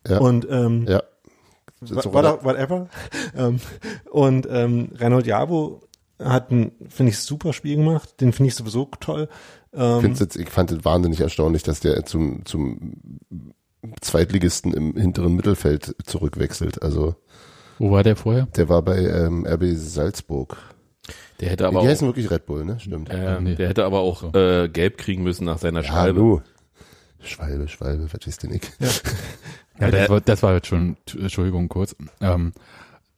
Ja. 0.08 0.18
Und 0.18 0.46
ähm, 0.50 0.86
ja. 0.88 1.02
What- 1.80 2.42
whatever. 2.44 2.88
ähm, 3.36 3.60
und 4.10 4.48
ähm, 4.50 4.88
Reinhold 4.94 5.26
Jabo 5.26 5.82
hat 6.18 6.50
ein, 6.50 6.72
finde 6.88 7.10
ich, 7.10 7.18
super 7.18 7.52
Spiel 7.52 7.76
gemacht. 7.76 8.20
Den 8.20 8.32
finde 8.32 8.48
ich 8.48 8.54
sowieso 8.54 8.88
toll. 9.00 9.28
Ähm, 9.72 10.00
find's 10.00 10.20
jetzt, 10.20 10.36
ich 10.36 10.48
fand 10.50 10.70
es 10.70 10.84
wahnsinnig 10.84 11.20
erstaunlich, 11.20 11.62
dass 11.64 11.80
der 11.80 12.04
zum, 12.04 12.44
zum 12.44 12.94
Zweitligisten 14.00 14.72
im 14.72 14.94
hinteren 14.96 15.34
Mittelfeld 15.34 15.94
zurückwechselt. 16.04 16.82
Also 16.82 17.16
Wo 17.78 17.90
war 17.90 18.02
der 18.02 18.16
vorher? 18.16 18.46
der 18.56 18.68
war 18.68 18.82
bei 18.82 18.98
ähm, 18.98 19.46
RB 19.46 19.64
Salzburg. 19.74 20.56
der 21.40 21.50
hätte 21.50 21.66
aber 21.66 21.80
die 21.80 21.86
auch, 21.86 21.90
heißen 21.90 22.06
wirklich 22.08 22.30
Red 22.30 22.46
Bull, 22.46 22.64
ne? 22.64 22.78
Stimmt. 22.80 23.10
äh, 23.10 23.40
Nee. 23.40 23.56
der 23.56 23.68
hätte 23.68 23.84
aber 23.84 24.00
auch 24.00 24.20
So. 24.20 24.38
äh, 24.38 24.68
gelb 24.68 24.96
kriegen 24.98 25.22
müssen 25.22 25.44
nach 25.44 25.58
seiner 25.58 25.82
Scheibe. 25.82 26.18
Hallo. 26.20 26.42
Schwalbe, 27.22 27.68
Schwalbe, 27.68 28.08
verstehst 28.08 28.42
du 28.42 28.48
nicht? 28.48 28.70
Ja, 29.80 29.90
der- 29.90 29.90
das 30.02 30.08
war, 30.10 30.20
das 30.20 30.42
war 30.42 30.54
jetzt 30.54 30.66
schon, 30.68 30.96
Entschuldigung 31.18 31.68
kurz, 31.68 31.96
ähm, 32.20 32.52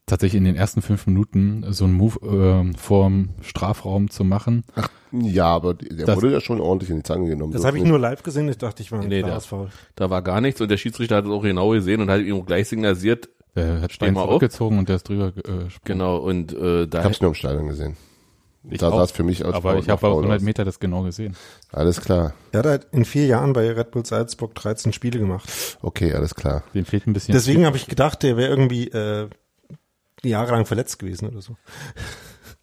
tatsächlich 0.06 0.38
in 0.38 0.44
den 0.44 0.56
ersten 0.56 0.82
fünf 0.82 1.06
Minuten 1.06 1.64
so 1.72 1.84
einen 1.84 1.94
Move 1.94 2.18
ähm, 2.24 2.74
vorm 2.74 3.30
Strafraum 3.42 4.08
zu 4.10 4.24
machen. 4.24 4.64
Ja, 5.12 5.46
aber 5.46 5.74
der 5.74 6.06
Das- 6.06 6.16
wurde 6.16 6.32
ja 6.32 6.40
schon 6.40 6.60
ordentlich 6.60 6.90
in 6.90 6.96
die 6.98 7.02
Zange 7.02 7.28
genommen. 7.28 7.52
das 7.52 7.64
habe 7.64 7.76
ich 7.76 7.82
nicht. 7.82 7.90
nur 7.90 7.98
live 7.98 8.22
gesehen. 8.22 8.48
Ich 8.48 8.58
dachte, 8.58 8.82
ich 8.82 8.92
war 8.92 9.00
ein 9.00 9.08
Nee, 9.08 9.22
klares 9.22 9.44
der- 9.44 9.48
Foul. 9.58 9.68
Da 9.94 10.10
war 10.10 10.22
gar 10.22 10.40
nichts 10.40 10.60
und 10.60 10.70
der 10.70 10.76
Schiedsrichter 10.76 11.16
hat 11.16 11.24
es 11.24 11.30
auch 11.30 11.42
genau 11.42 11.70
gesehen 11.70 12.00
und 12.00 12.10
hat 12.10 12.20
ihm 12.20 12.44
gleich 12.46 12.68
signalisiert. 12.68 13.28
Der 13.54 13.80
hat 13.80 13.92
Stein 13.92 14.12
mal 14.14 14.20
auf. 14.22 14.26
zurückgezogen 14.28 14.78
und 14.78 14.88
der 14.88 14.96
ist 14.96 15.08
drüber 15.08 15.28
äh, 15.28 15.32
gesprungen. 15.42 15.70
Genau, 15.84 16.18
und 16.18 16.52
äh, 16.52 16.86
da 16.86 16.98
Ich 17.00 17.04
hab's 17.06 17.20
nur 17.20 17.28
im 17.30 17.34
Stadion 17.34 17.68
gesehen. 17.68 17.96
Ich 18.68 18.78
da 18.78 18.90
auch. 18.90 18.96
sah 18.98 19.04
es 19.04 19.12
für 19.12 19.22
mich 19.22 19.44
aus. 19.44 19.54
Aber 19.54 19.70
Foul- 19.72 19.80
ich 19.80 19.88
habe 19.88 20.06
auf 20.06 20.12
100 20.18 20.38
aus. 20.38 20.42
Meter 20.42 20.64
das 20.64 20.78
genau 20.80 21.04
gesehen. 21.04 21.36
Alles 21.72 22.00
klar. 22.00 22.34
Er 22.52 22.58
hat 22.58 22.66
halt 22.66 22.86
in 22.92 23.04
vier 23.04 23.26
Jahren 23.26 23.52
bei 23.52 23.70
Red 23.70 23.92
Bull 23.92 24.04
Salzburg 24.04 24.54
13 24.56 24.92
Spiele 24.92 25.18
gemacht. 25.20 25.48
Okay, 25.82 26.12
alles 26.12 26.34
klar. 26.34 26.64
Dem 26.74 26.84
fehlt 26.84 27.06
ein 27.06 27.12
bisschen. 27.12 27.32
Deswegen 27.32 27.64
habe 27.64 27.76
ich 27.76 27.86
gedacht, 27.86 28.22
der 28.24 28.36
wäre 28.36 28.50
irgendwie 28.50 28.88
äh, 28.88 29.28
jahrelang 30.26 30.66
verletzt 30.66 30.98
gewesen 30.98 31.28
oder 31.28 31.42
so. 31.42 31.56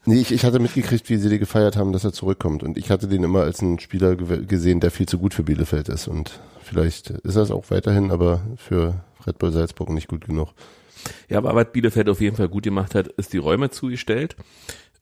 Nee, 0.06 0.20
ich, 0.20 0.34
ich 0.34 0.44
hatte 0.44 0.60
mitgekriegt, 0.60 1.10
wie 1.10 1.16
sie 1.16 1.30
die 1.30 1.40
gefeiert 1.40 1.78
haben, 1.78 1.94
dass 1.94 2.04
er 2.04 2.12
zurückkommt. 2.12 2.62
Und 2.62 2.78
ich 2.78 2.90
hatte 2.90 3.08
den 3.08 3.24
immer 3.24 3.44
als 3.44 3.62
einen 3.62 3.80
Spieler 3.80 4.18
gesehen, 4.18 4.82
der 4.82 4.92
viel 4.92 5.08
zu 5.08 5.18
gut 5.18 5.34
für 5.34 5.44
Bielefeld 5.44 5.88
ist. 5.88 6.10
Und 6.10 6.42
vielleicht 6.62 7.10
ist 7.10 7.38
er 7.38 7.44
es 7.44 7.52
auch 7.52 7.72
weiterhin, 7.72 8.12
aber 8.12 8.42
für 8.58 9.06
Red 9.26 9.40
Bull 9.40 9.54
Salzburg 9.54 9.90
nicht 9.92 10.10
gut 10.10 10.26
genug. 10.26 10.50
Ja, 11.30 11.38
aber 11.38 11.56
was 11.56 11.72
Bielefeld 11.72 12.10
auf 12.10 12.20
jeden 12.22 12.36
Fall 12.36 12.50
gut 12.50 12.64
gemacht 12.64 12.96
hat, 12.96 13.08
ist 13.08 13.32
die 13.34 13.38
Räume 13.38 13.70
zugestellt, 13.70 14.36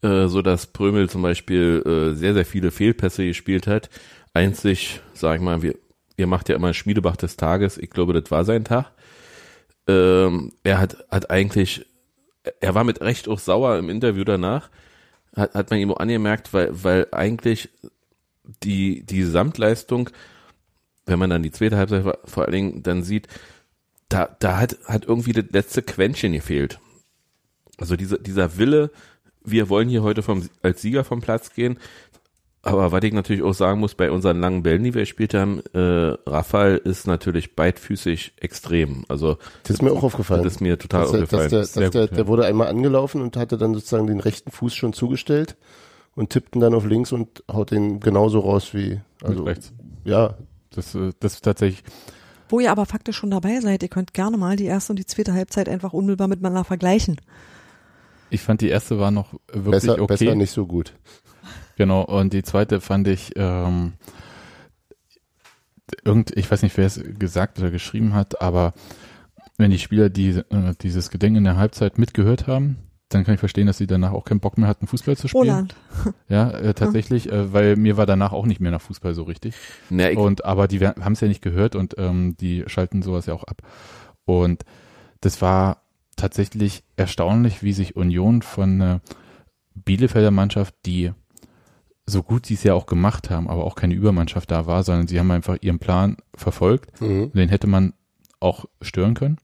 äh, 0.04 0.28
so 0.28 0.42
dass 0.42 0.68
Prömel 0.68 1.10
zum 1.10 1.22
Beispiel 1.24 1.82
äh, 1.86 2.16
sehr, 2.16 2.34
sehr 2.34 2.46
viele 2.46 2.70
Fehlpässe 2.70 3.26
gespielt 3.26 3.68
hat. 3.68 3.90
Einzig, 4.34 5.02
sag 5.14 5.38
ich 5.38 5.42
mal, 5.42 5.62
wir, 5.62 5.76
ihr 6.18 6.28
macht 6.28 6.50
ja 6.50 6.56
immer 6.56 6.74
Schmiedebach 6.74 7.18
des 7.18 7.38
Tages. 7.38 7.78
Ich 7.78 7.90
glaube, 7.90 8.14
das 8.14 8.30
war 8.32 8.46
sein 8.46 8.66
Tag. 8.66 8.92
Ähm, 9.88 10.54
er 10.64 10.80
hat, 10.80 11.06
hat 11.10 11.32
eigentlich, 11.32 11.86
er 12.60 12.76
war 12.76 12.84
mit 12.84 13.02
Recht 13.02 13.28
auch 13.28 13.40
sauer 13.40 13.78
im 13.78 13.90
Interview 13.90 14.24
danach. 14.24 14.70
Hat, 15.36 15.54
hat 15.54 15.70
man 15.70 15.80
ihm 15.80 15.92
auch 15.92 16.00
angemerkt, 16.00 16.54
weil, 16.54 16.70
weil 16.84 17.08
eigentlich 17.12 17.70
die, 18.64 19.04
die 19.04 19.20
Gesamtleistung, 19.20 20.10
wenn 21.06 21.20
man 21.20 21.30
dann 21.30 21.44
die 21.44 21.52
zweite 21.52 21.78
Halbzeit 21.78 22.04
vor 22.26 22.44
allen 22.44 22.52
Dingen 22.52 22.84
dann 22.84 23.04
sieht, 23.04 23.28
da, 24.10 24.36
da 24.40 24.60
hat, 24.60 24.78
hat 24.86 25.06
irgendwie 25.06 25.34
das 25.34 25.46
letzte 25.52 25.82
Quäntchen 25.82 26.34
gefehlt. 26.34 26.80
Also 27.78 27.96
dieser, 27.96 28.18
dieser 28.18 28.58
Wille, 28.58 28.92
wir 29.44 29.70
wollen 29.70 29.90
hier 29.90 30.04
heute 30.04 30.22
vom, 30.22 30.48
als 30.62 30.82
Sieger 30.82 31.04
vom 31.04 31.22
Platz 31.22 31.54
gehen. 31.54 31.80
Aber 32.64 32.92
was 32.92 33.04
ich 33.04 33.14
natürlich 33.14 33.42
auch 33.42 33.54
sagen 33.54 33.80
muss, 33.80 33.96
bei 33.96 34.12
unseren 34.12 34.40
langen 34.40 34.62
Bällen, 34.62 34.84
die 34.84 34.94
wir 34.94 35.02
gespielt 35.02 35.34
haben, 35.34 35.62
äh, 35.74 35.80
Rafael 36.30 36.78
ist 36.78 37.08
natürlich 37.08 37.56
beidfüßig 37.56 38.34
extrem. 38.38 39.04
Also 39.08 39.38
Das 39.64 39.72
ist 39.72 39.82
mir 39.82 39.92
auch 39.92 40.04
aufgefallen. 40.04 40.44
das 40.44 40.54
ist 40.56 40.62
mir 40.62 40.78
total 40.78 41.02
dass 41.02 41.12
der, 41.12 41.24
aufgefallen. 41.24 41.50
dass 41.50 41.50
der, 41.52 41.60
dass 41.62 41.74
Sehr 41.74 41.90
der, 41.90 42.02
gut, 42.02 42.12
ja. 42.12 42.16
der 42.18 42.28
wurde 42.28 42.46
einmal 42.46 42.68
angelaufen 42.68 43.22
und 43.22 43.36
hatte 43.36 43.58
dann 43.58 43.74
sozusagen 43.74 44.06
den 44.06 44.20
rechten 44.20 44.52
Fuß 44.52 44.76
schon 44.76 44.94
zugestellt 44.94 45.56
und 46.14 46.30
tippt 46.30 46.56
ihn 46.56 46.62
dann 46.62 46.76
auf 46.76 46.86
links 46.86 47.12
und 47.12 47.44
haut 47.52 47.72
den 47.72 48.00
genauso 48.00 48.40
raus 48.42 48.76
wie, 48.76 49.00
also, 49.24 49.44
rechts. 49.44 49.74
ja, 50.04 50.36
Das, 50.70 50.94
äh, 50.94 51.14
das 51.20 51.34
ist 51.36 51.42
tatsächlich, 51.42 51.84
Wo 52.50 52.60
ihr 52.60 52.70
aber 52.72 52.86
faktisch 52.86 53.18
schon 53.18 53.32
dabei 53.32 53.60
seid, 53.60 53.82
ihr 53.82 53.90
könnt 53.90 54.14
gerne 54.14 54.38
mal 54.38 54.56
die 54.56 54.66
erste 54.66 54.92
und 54.94 55.00
die 55.00 55.06
zweite 55.08 55.34
Halbzeit 55.34 55.68
einfach 55.68 55.94
unmittelbar 55.94 56.28
miteinander 56.28 56.64
vergleichen. 56.64 57.20
ich 58.30 58.42
fand 58.42 58.62
die 58.62 58.70
erste 58.70 59.00
war 59.00 59.10
noch 59.10 59.34
wirklich 59.52 59.72
besser, 59.72 59.94
okay. 60.00 60.06
besser 60.26 60.36
nicht 60.36 60.52
so 60.52 60.68
gut. 60.68 60.94
Genau, 61.82 62.04
und 62.04 62.32
die 62.32 62.44
zweite 62.44 62.80
fand 62.80 63.08
ich, 63.08 63.32
ähm, 63.38 63.94
irgend, 66.06 66.30
ich 66.38 66.52
weiß 66.52 66.62
nicht, 66.62 66.78
wer 66.78 66.86
es 66.86 67.02
gesagt 67.18 67.58
oder 67.58 67.72
geschrieben 67.72 68.14
hat, 68.14 68.40
aber 68.40 68.76
wenn 69.58 69.72
die 69.72 69.80
Spieler 69.80 70.12
die, 70.12 70.30
äh, 70.30 70.76
dieses 70.80 71.10
Gedenken 71.10 71.38
in 71.38 71.44
der 71.46 71.58
Halbzeit 71.58 71.98
mitgehört 71.98 72.46
haben, 72.46 72.78
dann 73.10 73.24
kann 73.24 73.34
ich 73.34 73.40
verstehen, 73.40 73.66
dass 73.66 73.80
sie 73.80 73.88
danach 73.88 74.12
auch 74.12 74.26
keinen 74.26 74.42
Bock 74.42 74.60
mehr 74.60 74.70
hatten, 74.70 74.86
Fußball 74.86 75.18
zu 75.18 75.28
spielen. 75.28 75.42
Roland. 75.42 75.76
Ja, 76.30 76.52
äh, 76.52 76.76
tatsächlich, 76.76 77.32
äh, 77.32 77.52
weil 77.52 77.76
mir 77.78 77.98
war 77.98 78.06
danach 78.06 78.32
auch 78.32 78.46
nicht 78.46 78.62
mehr 78.62 78.70
nach 78.70 78.82
Fußball 78.82 79.16
so 79.16 79.24
richtig. 79.24 79.56
Na, 79.90 80.12
ich, 80.12 80.20
Und 80.20 80.46
aber 80.46 80.68
die 80.68 80.86
haben 80.86 81.14
es 81.14 81.22
ja 81.22 81.28
nicht 81.28 81.42
gehört 81.42 81.76
und 81.76 81.96
ähm, 81.98 82.38
die 82.40 82.64
schalten 82.68 83.02
sowas 83.02 83.26
ja 83.26 83.34
auch 83.34 83.46
ab. 83.46 83.64
Und 84.26 84.66
das 85.20 85.42
war 85.42 85.82
tatsächlich 86.16 86.84
erstaunlich, 86.96 87.64
wie 87.64 87.74
sich 87.74 87.96
Union 87.96 88.44
von 88.44 88.80
einer 88.80 89.02
Bielefelder 89.74 90.30
Mannschaft, 90.30 90.76
die 90.86 91.14
so 92.06 92.24
gut 92.24 92.46
sie 92.46 92.56
es 92.56 92.64
ja 92.64 92.74
auch 92.74 92.86
gemacht 92.86 93.30
haben, 93.30 93.50
aber 93.50 93.64
auch 93.64 93.76
keine 93.76 93.94
Übermannschaft 93.94 94.52
da 94.52 94.66
war, 94.66 94.84
sondern 94.84 95.08
sie 95.08 95.20
haben 95.20 95.32
einfach 95.32 95.58
ihren 95.62 95.80
Plan 95.80 96.18
verfolgt. 96.36 97.00
Mhm. 97.02 97.32
Den 97.32 97.50
hätte 97.50 97.68
man 97.68 97.94
auch 98.40 98.66
stören 98.82 99.14
können. 99.14 99.38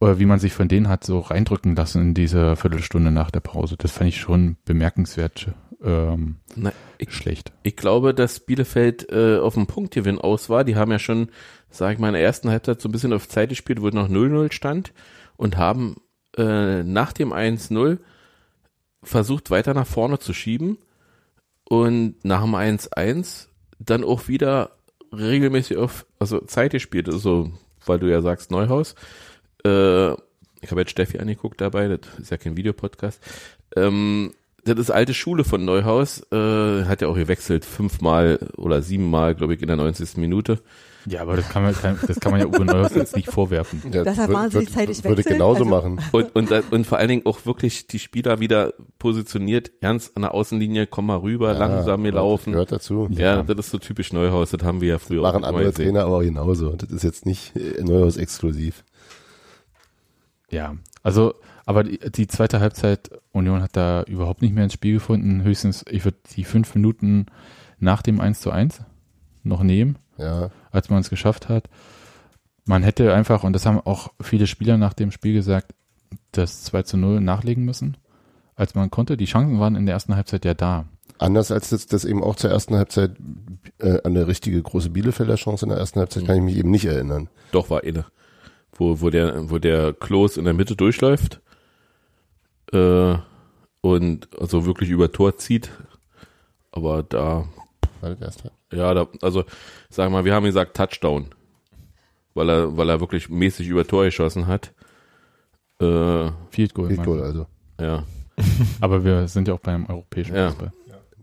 Oder 0.00 0.20
wie 0.20 0.26
man 0.26 0.38
sich 0.38 0.52
von 0.52 0.68
denen 0.68 0.88
hat 0.88 1.04
so 1.04 1.18
reindrücken 1.18 1.74
lassen 1.74 2.02
in 2.02 2.14
diese 2.14 2.54
Viertelstunde 2.54 3.10
nach 3.10 3.32
der 3.32 3.40
Pause. 3.40 3.76
Das 3.76 3.90
fand 3.90 4.08
ich 4.08 4.20
schon 4.20 4.56
bemerkenswert 4.64 5.48
ähm, 5.82 6.36
na, 6.54 6.72
ich, 6.98 7.12
schlecht. 7.12 7.52
ich 7.62 7.76
glaube, 7.76 8.14
dass 8.14 8.40
Bielefeld 8.40 9.10
äh, 9.10 9.38
auf 9.38 9.54
dem 9.54 9.66
Punktgewinn 9.66 10.18
aus 10.18 10.48
war. 10.48 10.62
Die 10.62 10.76
haben 10.76 10.92
ja 10.92 11.00
schon, 11.00 11.30
sag 11.68 11.92
ich 11.92 11.98
mal, 11.98 12.08
in 12.08 12.14
der 12.14 12.22
ersten 12.22 12.50
Halbzeit 12.50 12.80
so 12.80 12.88
ein 12.88 12.92
bisschen 12.92 13.12
auf 13.12 13.28
Zeit 13.28 13.48
gespielt, 13.48 13.82
wo 13.82 13.88
noch 13.88 14.08
0-0 14.08 14.52
stand 14.52 14.92
und 15.36 15.56
haben 15.56 15.96
äh, 16.36 16.84
nach 16.84 17.12
dem 17.12 17.32
1-0 17.32 17.98
versucht, 19.02 19.50
weiter 19.50 19.74
nach 19.74 19.86
vorne 19.86 20.18
zu 20.18 20.32
schieben 20.32 20.78
und 21.68 22.14
nach 22.24 22.42
dem 22.42 22.54
1-1 22.54 23.46
dann 23.78 24.02
auch 24.02 24.28
wieder 24.28 24.70
regelmäßig 25.12 25.76
auf 25.76 26.06
also 26.18 26.40
Zeit 26.40 26.72
gespielt. 26.72 27.08
Also, 27.08 27.52
weil 27.86 27.98
du 27.98 28.10
ja 28.10 28.22
sagst 28.22 28.50
Neuhaus. 28.50 28.94
Äh, 29.64 30.12
ich 30.60 30.70
habe 30.70 30.80
jetzt 30.80 30.90
Steffi 30.90 31.18
angeguckt 31.18 31.60
dabei, 31.60 31.88
das 31.88 32.00
ist 32.18 32.30
ja 32.30 32.36
kein 32.36 32.56
Videopodcast. 32.56 33.20
Ähm, 33.76 34.32
das 34.64 34.78
ist 34.78 34.90
alte 34.90 35.14
Schule 35.14 35.44
von 35.44 35.64
Neuhaus, 35.64 36.20
äh, 36.32 36.84
hat 36.84 37.00
ja 37.00 37.08
auch 37.08 37.14
gewechselt, 37.14 37.64
fünfmal 37.64 38.38
oder 38.56 38.82
siebenmal, 38.82 39.34
glaube 39.34 39.54
ich, 39.54 39.62
in 39.62 39.68
der 39.68 39.76
90. 39.76 40.16
Minute. 40.16 40.60
Ja, 41.08 41.22
aber 41.22 41.36
das 41.36 41.48
kann 41.48 41.62
man, 41.62 41.74
kann, 41.74 41.98
das 42.06 42.20
kann 42.20 42.32
man 42.32 42.40
ja 42.40 42.46
Uwe 42.46 42.64
Neuhaus 42.64 42.94
jetzt 42.94 43.16
nicht 43.16 43.30
vorwerfen. 43.30 43.82
Ja, 43.92 44.04
Deshalb 44.04 44.32
waren 44.32 44.50
sie 44.50 44.58
würd- 44.58 44.70
zeitig 44.72 45.02
Würde 45.04 45.18
wechseln, 45.18 45.34
genauso 45.34 45.60
also- 45.64 45.64
machen. 45.64 46.00
Und, 46.12 46.34
und, 46.36 46.50
da- 46.50 46.62
und 46.70 46.86
vor 46.86 46.98
allen 46.98 47.08
Dingen 47.08 47.26
auch 47.26 47.46
wirklich 47.46 47.86
die 47.86 47.98
Spieler 47.98 48.40
wieder 48.40 48.74
positioniert, 48.98 49.80
ganz 49.80 50.10
an 50.14 50.22
der 50.22 50.34
Außenlinie, 50.34 50.86
komm 50.86 51.06
mal 51.06 51.16
rüber, 51.18 51.54
langsam 51.54 52.04
Ja, 52.04 52.10
gelaufen. 52.10 52.52
Gehört 52.52 52.72
dazu. 52.72 53.08
Ja, 53.10 53.36
Ja. 53.36 53.42
das 53.42 53.58
ist 53.66 53.70
so 53.70 53.78
typisch 53.78 54.12
Neuhaus, 54.12 54.50
das 54.50 54.62
haben 54.62 54.80
wir 54.80 54.88
ja 54.88 54.98
früher 54.98 55.22
Machen 55.22 55.38
immer 55.38 55.46
andere 55.48 55.64
gesehen. 55.66 55.86
Trainer 55.86 56.04
aber 56.04 56.16
auch 56.18 56.22
genauso. 56.22 56.70
Das 56.76 56.90
ist 56.90 57.04
jetzt 57.04 57.24
nicht 57.26 57.56
äh, 57.56 57.82
Neuhaus 57.82 58.16
exklusiv. 58.16 58.84
Ja, 60.50 60.76
also, 61.02 61.34
aber 61.66 61.84
die, 61.84 61.98
die 62.10 62.26
zweite 62.26 62.60
Halbzeit, 62.60 63.10
Union 63.32 63.60
hat 63.62 63.76
da 63.76 64.02
überhaupt 64.04 64.42
nicht 64.42 64.54
mehr 64.54 64.64
ins 64.64 64.72
Spiel 64.72 64.94
gefunden. 64.94 65.42
Höchstens, 65.42 65.84
ich 65.90 66.04
würde 66.04 66.18
die 66.36 66.44
fünf 66.44 66.74
Minuten 66.74 67.26
nach 67.78 68.02
dem 68.02 68.20
1 68.20 68.40
zu 68.40 68.50
1 68.50 68.80
noch 69.44 69.62
nehmen, 69.62 69.96
Ja, 70.16 70.50
als 70.78 70.90
man 70.90 71.00
es 71.00 71.10
geschafft 71.10 71.48
hat. 71.48 71.68
Man 72.64 72.82
hätte 72.82 73.14
einfach, 73.14 73.44
und 73.44 73.52
das 73.52 73.66
haben 73.66 73.80
auch 73.80 74.12
viele 74.20 74.46
Spieler 74.46 74.76
nach 74.76 74.92
dem 74.92 75.10
Spiel 75.10 75.34
gesagt, 75.34 75.74
das 76.32 76.64
2 76.64 76.82
zu 76.82 76.96
0 76.96 77.20
nachlegen 77.20 77.64
müssen, 77.64 77.96
als 78.54 78.74
man 78.74 78.90
konnte. 78.90 79.16
Die 79.16 79.24
Chancen 79.26 79.60
waren 79.60 79.76
in 79.76 79.86
der 79.86 79.94
ersten 79.94 80.14
Halbzeit 80.16 80.44
ja 80.44 80.54
da. 80.54 80.86
anders 81.18 81.50
als 81.50 81.70
das, 81.70 81.86
das 81.86 82.04
eben 82.04 82.22
auch 82.22 82.36
zur 82.36 82.50
ersten 82.50 82.76
Halbzeit 82.76 83.16
äh, 83.78 84.00
an 84.02 84.16
eine 84.16 84.26
richtige 84.26 84.62
große 84.62 84.90
Bielefelder 84.90 85.36
Chance 85.36 85.64
in 85.64 85.70
der 85.70 85.78
ersten 85.78 86.00
Halbzeit 86.00 86.26
kann 86.26 86.36
ich 86.36 86.42
mich 86.42 86.56
eben 86.56 86.70
nicht 86.70 86.84
erinnern. 86.84 87.28
Doch, 87.52 87.70
war 87.70 87.84
inne. 87.84 88.04
Wo, 88.72 89.00
wo 89.00 89.10
der, 89.10 89.50
wo 89.50 89.58
der 89.58 89.92
Klos 89.92 90.36
in 90.36 90.44
der 90.44 90.54
Mitte 90.54 90.76
durchläuft, 90.76 91.40
äh, 92.72 93.16
und 93.80 94.28
also 94.38 94.66
wirklich 94.66 94.90
über 94.90 95.12
Tor 95.12 95.36
zieht. 95.38 95.70
Aber 96.70 97.02
da, 97.02 97.48
War 98.00 98.10
das 98.10 98.20
erste? 98.20 98.52
Ja, 98.72 98.94
da, 98.94 99.08
also, 99.22 99.44
sagen 99.90 100.12
wir 100.12 100.18
mal, 100.18 100.24
wir 100.24 100.34
haben 100.34 100.44
gesagt 100.44 100.76
Touchdown. 100.76 101.26
Weil 102.34 102.50
er, 102.50 102.76
weil 102.76 102.88
er 102.88 103.00
wirklich 103.00 103.28
mäßig 103.28 103.68
über 103.68 103.86
Tor 103.86 104.04
geschossen 104.04 104.46
hat. 104.46 104.72
Äh, 105.80 106.30
Field 106.50 106.74
Goal. 106.74 106.88
Field 106.88 107.04
Goal 107.04 107.22
also. 107.22 107.46
ja. 107.80 108.04
Aber 108.80 109.04
wir 109.04 109.26
sind 109.26 109.48
ja 109.48 109.54
auch 109.54 109.60
beim 109.60 109.86
europäischen 109.86 110.36
Ja. 110.36 110.50
Fußball. 110.50 110.72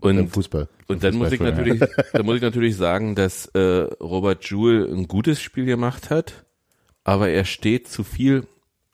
Und 0.00 0.28
Fußball. 0.28 0.68
Und 0.88 1.02
dann 1.02 1.16
muss 1.16 1.32
ich 1.32 1.38
Fußball, 1.38 1.52
natürlich, 1.52 1.82
dann 2.12 2.26
muss 2.26 2.36
ich 2.36 2.42
natürlich 2.42 2.76
sagen, 2.76 3.14
dass 3.14 3.46
äh, 3.46 3.88
Robert 4.00 4.44
Joule 4.44 4.84
ein 4.84 5.08
gutes 5.08 5.40
Spiel 5.40 5.64
gemacht 5.64 6.10
hat, 6.10 6.44
aber 7.02 7.30
er 7.30 7.44
steht 7.44 7.88
zu 7.88 8.04
viel 8.04 8.46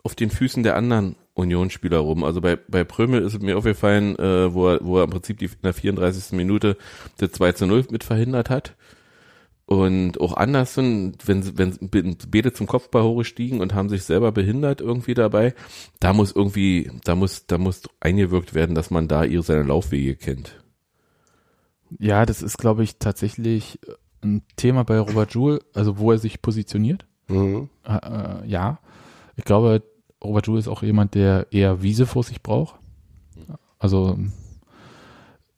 auf 0.05 0.15
den 0.15 0.31
Füßen 0.31 0.63
der 0.63 0.77
anderen 0.77 1.17
Unionsspieler 1.35 1.99
rum. 1.99 2.25
Also 2.25 2.41
bei, 2.41 2.57
bei 2.57 2.85
Prömel 2.85 3.23
ist 3.23 3.35
es 3.35 3.41
mir 3.41 3.57
aufgefallen, 3.57 4.17
äh, 4.19 4.53
wo, 4.53 4.69
er, 4.69 4.79
wo 4.85 4.99
er 4.99 5.05
im 5.05 5.11
Prinzip 5.11 5.39
die, 5.39 5.47
in 5.47 5.53
der 5.63 5.73
34. 5.75 6.33
Minute 6.33 6.77
das 7.19 7.33
2 7.33 7.53
zu 7.53 7.67
0 7.67 7.87
mit 7.91 8.05
verhindert 8.05 8.51
hat. 8.51 8.77
Und 9.65 10.21
auch 10.21 10.35
Andersen, 10.37 11.17
wenn, 11.25 11.43
sie- 11.43 11.57
wenn 11.57 11.79
wenn 11.81 12.17
beide 12.29 12.53
zum 12.53 12.67
Kopfball 12.67 13.05
hochgestiegen 13.05 13.61
und 13.61 13.75
haben 13.75 13.89
sich 13.89 14.03
selber 14.03 14.31
behindert 14.33 14.81
irgendwie 14.83 15.15
dabei, 15.15 15.55
da 16.01 16.13
muss 16.13 16.33
irgendwie, 16.33 16.91
da 17.05 17.15
muss, 17.15 17.47
da 17.47 17.57
muss 17.57 17.83
eingewirkt 18.01 18.53
werden, 18.55 18.75
dass 18.75 18.91
man 18.91 19.09
da 19.09 19.25
ihre 19.25 19.43
seine 19.43 19.63
Laufwege 19.63 20.17
kennt. 20.17 20.59
Ja, 21.99 22.27
das 22.27 22.43
ist, 22.43 22.59
glaube 22.59 22.83
ich, 22.83 22.99
tatsächlich 22.99 23.79
ein 24.23 24.43
Thema 24.57 24.85
bei 24.85 24.99
Robert 24.99 25.33
Joule, 25.35 25.61
also 25.75 25.99
wo 25.99 26.11
er 26.13 26.19
sich 26.19 26.43
positioniert. 26.43 27.07
Mhm. 27.29 27.69
Äh, 27.85 27.97
äh, 28.43 28.47
ja, 28.47 28.79
ich 29.37 29.45
glaube, 29.45 29.83
Robert 30.23 30.47
Joule 30.47 30.61
ist 30.61 30.69
auch 30.69 30.83
jemand, 30.83 31.15
der 31.15 31.47
eher 31.51 31.83
Wiese 31.83 32.07
vor 32.07 32.23
sich 32.23 32.43
braucht. 32.43 32.77
Also, 33.79 34.19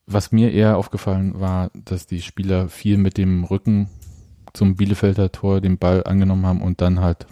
was 0.07 0.33
mir 0.33 0.53
eher 0.53 0.77
aufgefallen 0.77 1.40
war, 1.40 1.70
dass 1.74 2.07
die 2.07 2.22
Spieler 2.22 2.68
viel 2.68 2.96
mit 2.96 3.18
dem 3.18 3.44
Rücken 3.44 3.88
zum 4.53 4.77
Bielefelder 4.77 5.33
Tor 5.33 5.61
den 5.61 5.79
Ball 5.79 6.05
angenommen 6.05 6.46
haben 6.46 6.62
und 6.62 6.81
dann 6.81 7.00
halt 7.00 7.27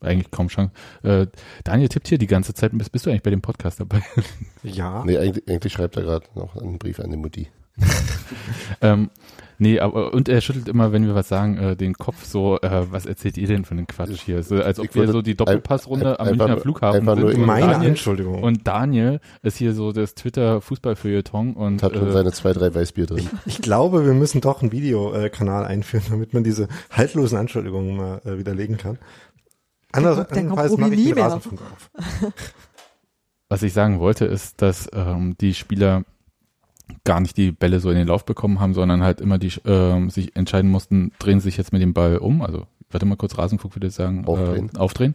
eigentlich 0.00 0.30
kaum 0.30 0.48
Chance. 0.48 0.72
Äh, 1.02 1.26
Daniel 1.64 1.88
tippt 1.88 2.08
hier 2.08 2.18
die 2.18 2.26
ganze 2.26 2.54
Zeit. 2.54 2.72
Bist, 2.74 2.92
bist 2.92 3.06
du 3.06 3.10
eigentlich 3.10 3.22
bei 3.22 3.30
dem 3.30 3.42
Podcast 3.42 3.80
dabei? 3.80 4.02
Ja. 4.62 5.04
Nee, 5.04 5.16
eigentlich, 5.16 5.48
eigentlich 5.48 5.72
schreibt 5.72 5.96
er 5.96 6.02
gerade 6.02 6.26
noch 6.34 6.56
einen 6.56 6.78
Brief 6.78 7.00
an 7.00 7.10
die 7.10 7.16
Mutti. 7.16 7.48
ähm, 8.82 9.10
nee, 9.58 9.80
aber 9.80 10.12
und 10.12 10.28
er 10.28 10.40
schüttelt 10.40 10.68
immer, 10.68 10.92
wenn 10.92 11.06
wir 11.06 11.14
was 11.14 11.28
sagen, 11.28 11.56
äh, 11.58 11.76
den 11.76 11.94
Kopf 11.94 12.24
so, 12.24 12.60
äh, 12.60 12.86
was 12.90 13.06
erzählt 13.06 13.36
ihr 13.38 13.46
denn 13.46 13.64
von 13.64 13.76
dem 13.76 13.86
Quatsch 13.86 14.20
hier? 14.20 14.42
So, 14.42 14.56
als 14.62 14.78
ob 14.78 14.86
Ich 14.86 14.94
wir 14.94 15.08
so 15.08 15.22
die 15.22 15.34
Doppelpassrunde 15.36 16.20
am 16.20 16.28
Münchner 16.28 16.48
nur- 16.48 16.60
Flughafen 16.60 17.00
einfach 17.00 17.16
nur 17.16 17.30
sind. 17.30 17.40
Und 17.40 17.46
Meine 17.46 17.66
Daniel, 17.72 17.90
Anschuldigung. 17.90 18.42
und 18.42 18.66
Daniel 18.66 19.20
ist 19.42 19.56
hier 19.56 19.72
so 19.74 19.92
das 19.92 20.14
Twitter-Fußballfeuilleton 20.14 21.54
und 21.54 21.64
Und 21.66 21.82
hat 21.82 21.94
schon 21.94 22.08
äh, 22.08 22.12
seine 22.12 22.32
zwei, 22.32 22.52
drei 22.52 22.74
Weißbier 22.74 23.06
drin. 23.06 23.28
Ich 23.46 23.62
glaube, 23.62 24.04
wir 24.04 24.14
müssen 24.14 24.40
doch 24.40 24.62
einen 24.62 24.72
Videokanal 24.72 25.64
einführen, 25.64 26.04
damit 26.10 26.34
man 26.34 26.44
diese 26.44 26.68
haltlosen 26.90 27.38
Anschuldigungen 27.38 27.96
mal 27.96 28.20
äh, 28.24 28.38
widerlegen 28.38 28.76
kann. 28.76 28.98
Anders, 29.92 30.18
andernfalls 30.18 30.76
mache 30.76 30.92
ich 30.94 30.98
nie 31.00 31.04
den 31.06 31.14
mehr. 31.16 31.24
Rasenfunk 31.24 31.60
auf. 31.62 31.90
was 33.48 33.62
ich 33.64 33.72
sagen 33.72 33.98
wollte, 33.98 34.24
ist, 34.24 34.62
dass 34.62 34.88
ähm, 34.92 35.34
die 35.40 35.54
Spieler 35.54 36.04
gar 37.04 37.20
nicht 37.20 37.36
die 37.36 37.52
Bälle 37.52 37.80
so 37.80 37.90
in 37.90 37.96
den 37.96 38.08
Lauf 38.08 38.24
bekommen 38.24 38.60
haben, 38.60 38.74
sondern 38.74 39.02
halt 39.02 39.20
immer 39.20 39.38
die 39.38 39.52
ähm, 39.64 40.10
sich 40.10 40.36
entscheiden 40.36 40.70
mussten, 40.70 41.12
drehen 41.18 41.40
sie 41.40 41.44
sich 41.44 41.56
jetzt 41.56 41.72
mit 41.72 41.82
dem 41.82 41.94
Ball 41.94 42.18
um, 42.18 42.42
also 42.42 42.66
warte 42.90 43.06
mal 43.06 43.16
kurz, 43.16 43.38
Rasenfunk 43.38 43.74
würde 43.76 43.86
ich 43.88 43.94
sagen, 43.94 44.24
Aufdrehen. 44.26 44.70
Äh, 44.74 44.78
aufdrehen 44.78 45.14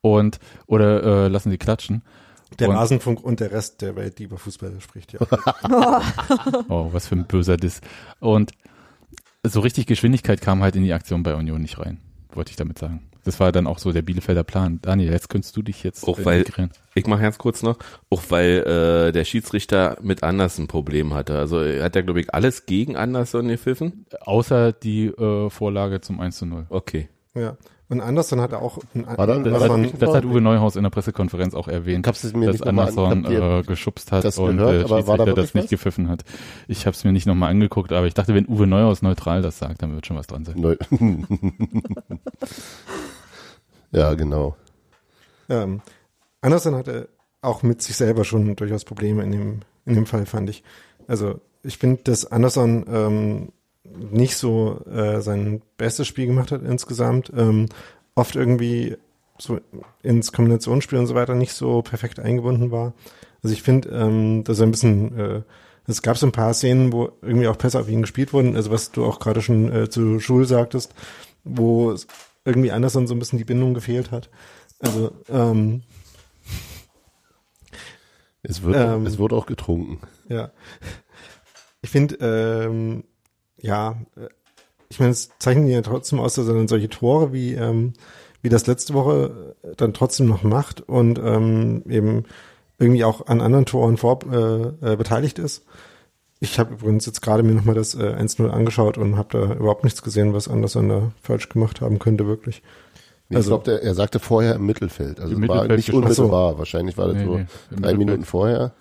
und 0.00 0.38
oder 0.66 1.24
äh, 1.24 1.28
lassen 1.28 1.50
sie 1.50 1.58
klatschen. 1.58 2.02
Der 2.58 2.68
Und- 2.68 2.76
Rasenfunk 2.76 3.22
und 3.22 3.40
der 3.40 3.50
Rest 3.52 3.82
der 3.82 3.96
Welt, 3.96 4.18
die 4.18 4.24
über 4.24 4.38
Fußball 4.38 4.72
spricht, 4.80 5.12
ja. 5.12 5.20
Oh, 6.68 6.88
was 6.92 7.08
für 7.08 7.16
ein 7.16 7.26
böser 7.26 7.56
Diss. 7.56 7.80
Und 8.20 8.52
so 9.44 9.60
richtig 9.60 9.86
Geschwindigkeit 9.86 10.40
kam 10.40 10.62
halt 10.62 10.76
in 10.76 10.84
die 10.84 10.92
Aktion 10.92 11.22
bei 11.22 11.34
Union 11.34 11.60
nicht 11.60 11.78
rein, 11.78 11.98
wollte 12.32 12.50
ich 12.50 12.56
damit 12.56 12.78
sagen. 12.78 13.02
Das 13.24 13.40
war 13.40 13.50
dann 13.52 13.66
auch 13.66 13.78
so 13.78 13.92
der 13.92 14.02
Bielefelder 14.02 14.44
Plan. 14.44 14.78
Daniel, 14.82 15.10
jetzt 15.12 15.28
könntest 15.28 15.56
du 15.56 15.62
dich 15.62 15.82
jetzt 15.82 16.06
Auch 16.06 16.18
äh, 16.18 16.24
weil- 16.24 16.38
integrieren. 16.40 16.70
Ich 16.94 17.06
mache 17.08 17.22
ganz 17.22 17.38
kurz 17.38 17.62
noch, 17.64 17.78
auch 18.08 18.22
weil 18.28 18.58
äh, 19.08 19.12
der 19.12 19.24
Schiedsrichter 19.24 19.98
mit 20.00 20.22
Andersen 20.22 20.64
ein 20.64 20.68
Problem 20.68 21.12
hatte. 21.12 21.36
Also 21.38 21.58
er 21.60 21.82
hat 21.84 21.96
ja, 21.96 22.02
glaube 22.02 22.20
ich, 22.20 22.32
alles 22.32 22.66
gegen 22.66 22.94
Andersen 22.96 23.48
gepfiffen. 23.48 24.06
Außer 24.20 24.72
die 24.72 25.06
äh, 25.06 25.50
Vorlage 25.50 26.00
zum 26.00 26.20
1 26.20 26.36
zu 26.38 26.46
0. 26.46 26.66
Okay. 26.68 27.08
ja. 27.34 27.56
Und 27.94 28.00
Anderson 28.00 28.40
hatte 28.40 28.58
auch 28.60 28.78
ein, 28.92 29.06
War 29.06 29.26
dann- 29.28 29.44
Das, 29.44 29.62
hat, 29.68 30.02
das 30.02 30.14
hat 30.14 30.24
Uwe 30.24 30.40
Neuhaus 30.40 30.74
in 30.74 30.82
der 30.82 30.90
Pressekonferenz 30.90 31.54
auch 31.54 31.68
erwähnt, 31.68 32.04
dass 32.06 32.24
nicht 32.24 32.64
nochmal 32.64 32.88
an- 32.88 33.24
Anderson 33.24 33.60
äh, 33.60 33.62
geschubst 33.62 34.10
hat 34.10 34.24
das 34.24 34.36
und 34.36 34.56
gehört? 34.56 34.72
der 34.72 34.84
Aber 34.86 35.06
war 35.06 35.16
da 35.16 35.24
Schiedsrichter 35.26 35.34
das 35.42 35.54
nicht 35.54 35.70
gepfiffen 35.70 36.08
hat. 36.08 36.24
Ich 36.66 36.86
habe 36.86 36.94
es 36.96 37.04
mir 37.04 37.12
nicht 37.12 37.26
nochmal 37.26 37.50
angeguckt, 37.50 37.92
aber 37.92 38.06
ich 38.08 38.14
dachte, 38.14 38.34
wenn 38.34 38.48
Uwe 38.48 38.66
Neuhaus 38.66 39.00
neutral 39.02 39.42
das 39.42 39.58
sagt, 39.60 39.80
dann 39.82 39.94
wird 39.94 40.06
schon 40.06 40.16
was 40.16 40.26
dran 40.26 40.44
sein. 40.44 40.60
Neu 40.60 40.74
ja, 43.92 44.14
genau. 44.14 44.56
Ähm, 45.48 45.80
Anderson 46.40 46.74
hatte 46.74 47.08
auch 47.42 47.62
mit 47.62 47.80
sich 47.82 47.96
selber 47.96 48.24
schon 48.24 48.56
durchaus 48.56 48.84
Probleme 48.84 49.22
in 49.22 49.30
dem, 49.30 49.60
in 49.86 49.94
dem 49.94 50.06
Fall, 50.06 50.26
fand 50.26 50.50
ich. 50.50 50.64
Also 51.06 51.40
ich 51.62 51.78
finde, 51.78 52.02
dass 52.02 52.26
Anderson 52.26 52.84
ähm, 52.88 53.48
nicht 53.84 54.36
so 54.36 54.80
äh, 54.86 55.20
sein 55.20 55.62
bestes 55.76 56.06
Spiel 56.06 56.26
gemacht 56.26 56.52
hat 56.52 56.62
insgesamt. 56.62 57.32
Ähm, 57.36 57.68
oft 58.14 58.36
irgendwie 58.36 58.96
so 59.38 59.60
ins 60.02 60.32
Kombinationsspiel 60.32 60.98
und 60.98 61.06
so 61.06 61.14
weiter 61.14 61.34
nicht 61.34 61.52
so 61.52 61.82
perfekt 61.82 62.20
eingebunden 62.20 62.70
war. 62.70 62.94
Also 63.42 63.52
ich 63.52 63.62
finde, 63.62 63.88
ähm, 63.90 64.44
dass 64.44 64.60
er 64.60 64.66
ein 64.66 64.70
bisschen, 64.70 65.18
äh, 65.18 65.42
es 65.86 66.00
gab 66.02 66.16
so 66.16 66.26
ein 66.26 66.32
paar 66.32 66.54
Szenen, 66.54 66.92
wo 66.92 67.12
irgendwie 67.20 67.48
auch 67.48 67.56
besser 67.56 67.80
auf 67.80 67.88
ihn 67.88 68.02
gespielt 68.02 68.32
wurden, 68.32 68.56
also 68.56 68.70
was 68.70 68.90
du 68.92 69.04
auch 69.04 69.18
gerade 69.20 69.42
schon 69.42 69.70
äh, 69.70 69.90
zu 69.90 70.18
Schul 70.20 70.46
sagtest, 70.46 70.94
wo 71.42 71.94
irgendwie 72.44 72.70
Anderson 72.72 73.06
so 73.06 73.14
ein 73.14 73.18
bisschen 73.18 73.38
die 73.38 73.44
Bindung 73.44 73.74
gefehlt 73.74 74.10
hat. 74.10 74.30
Also 74.78 75.12
ähm, 75.28 75.82
Es 78.42 78.62
wird, 78.62 78.76
Ähm. 78.76 79.06
es 79.06 79.18
wird 79.18 79.32
auch 79.32 79.46
getrunken. 79.46 79.98
Ja. 80.28 80.50
Ich 81.82 81.90
finde, 81.90 82.16
ähm, 82.20 83.04
ja, 83.64 83.96
äh, 84.16 84.28
ich 84.88 85.00
meine, 85.00 85.12
es 85.12 85.30
zeichnet 85.38 85.68
ja 85.70 85.80
trotzdem 85.82 86.20
aus, 86.20 86.34
dass 86.34 86.46
er 86.46 86.54
dann 86.54 86.68
solche 86.68 86.88
Tore 86.88 87.32
wie, 87.32 87.54
ähm, 87.54 87.94
wie 88.42 88.48
das 88.50 88.66
letzte 88.66 88.94
Woche 88.94 89.54
äh, 89.62 89.74
dann 89.76 89.94
trotzdem 89.94 90.26
noch 90.26 90.42
macht 90.42 90.82
und 90.82 91.18
ähm, 91.18 91.82
eben 91.88 92.24
irgendwie 92.78 93.04
auch 93.04 93.26
an 93.26 93.40
anderen 93.40 93.66
Toren 93.66 93.96
vor, 93.96 94.20
äh, 94.30 94.92
äh, 94.92 94.96
beteiligt 94.96 95.38
ist. 95.38 95.64
Ich 96.40 96.58
habe 96.58 96.74
übrigens 96.74 97.06
jetzt 97.06 97.22
gerade 97.22 97.42
mir 97.42 97.54
nochmal 97.54 97.74
das 97.74 97.94
äh, 97.94 98.02
1-0 98.02 98.48
angeschaut 98.50 98.98
und 98.98 99.16
habe 99.16 99.28
da 99.38 99.54
überhaupt 99.54 99.84
nichts 99.84 100.02
gesehen, 100.02 100.34
was 100.34 100.48
Anderson 100.48 100.88
da 100.90 101.12
falsch 101.22 101.48
gemacht 101.48 101.80
haben 101.80 101.98
könnte, 101.98 102.26
wirklich. 102.26 102.62
Nee, 103.30 103.36
Also- 103.36 103.56
ich 103.56 103.62
glaube, 103.64 103.82
er 103.82 103.94
sagte 103.94 104.18
vorher 104.20 104.56
im 104.56 104.66
Mittelfeld. 104.66 105.18
Also 105.20 105.34
Im 105.34 105.48
war 105.48 105.62
Mittelfeld 105.62 105.78
nicht 105.78 105.92
unmittelbar. 105.94 106.58
Wahrscheinlich 106.58 106.98
war 106.98 107.08
das 107.08 107.16
Nee, 107.16 107.24
so 107.24 107.38
nee, 107.38 107.46
drei. 107.80 107.94
Minuten 107.94 108.24
vorher. 108.24 108.74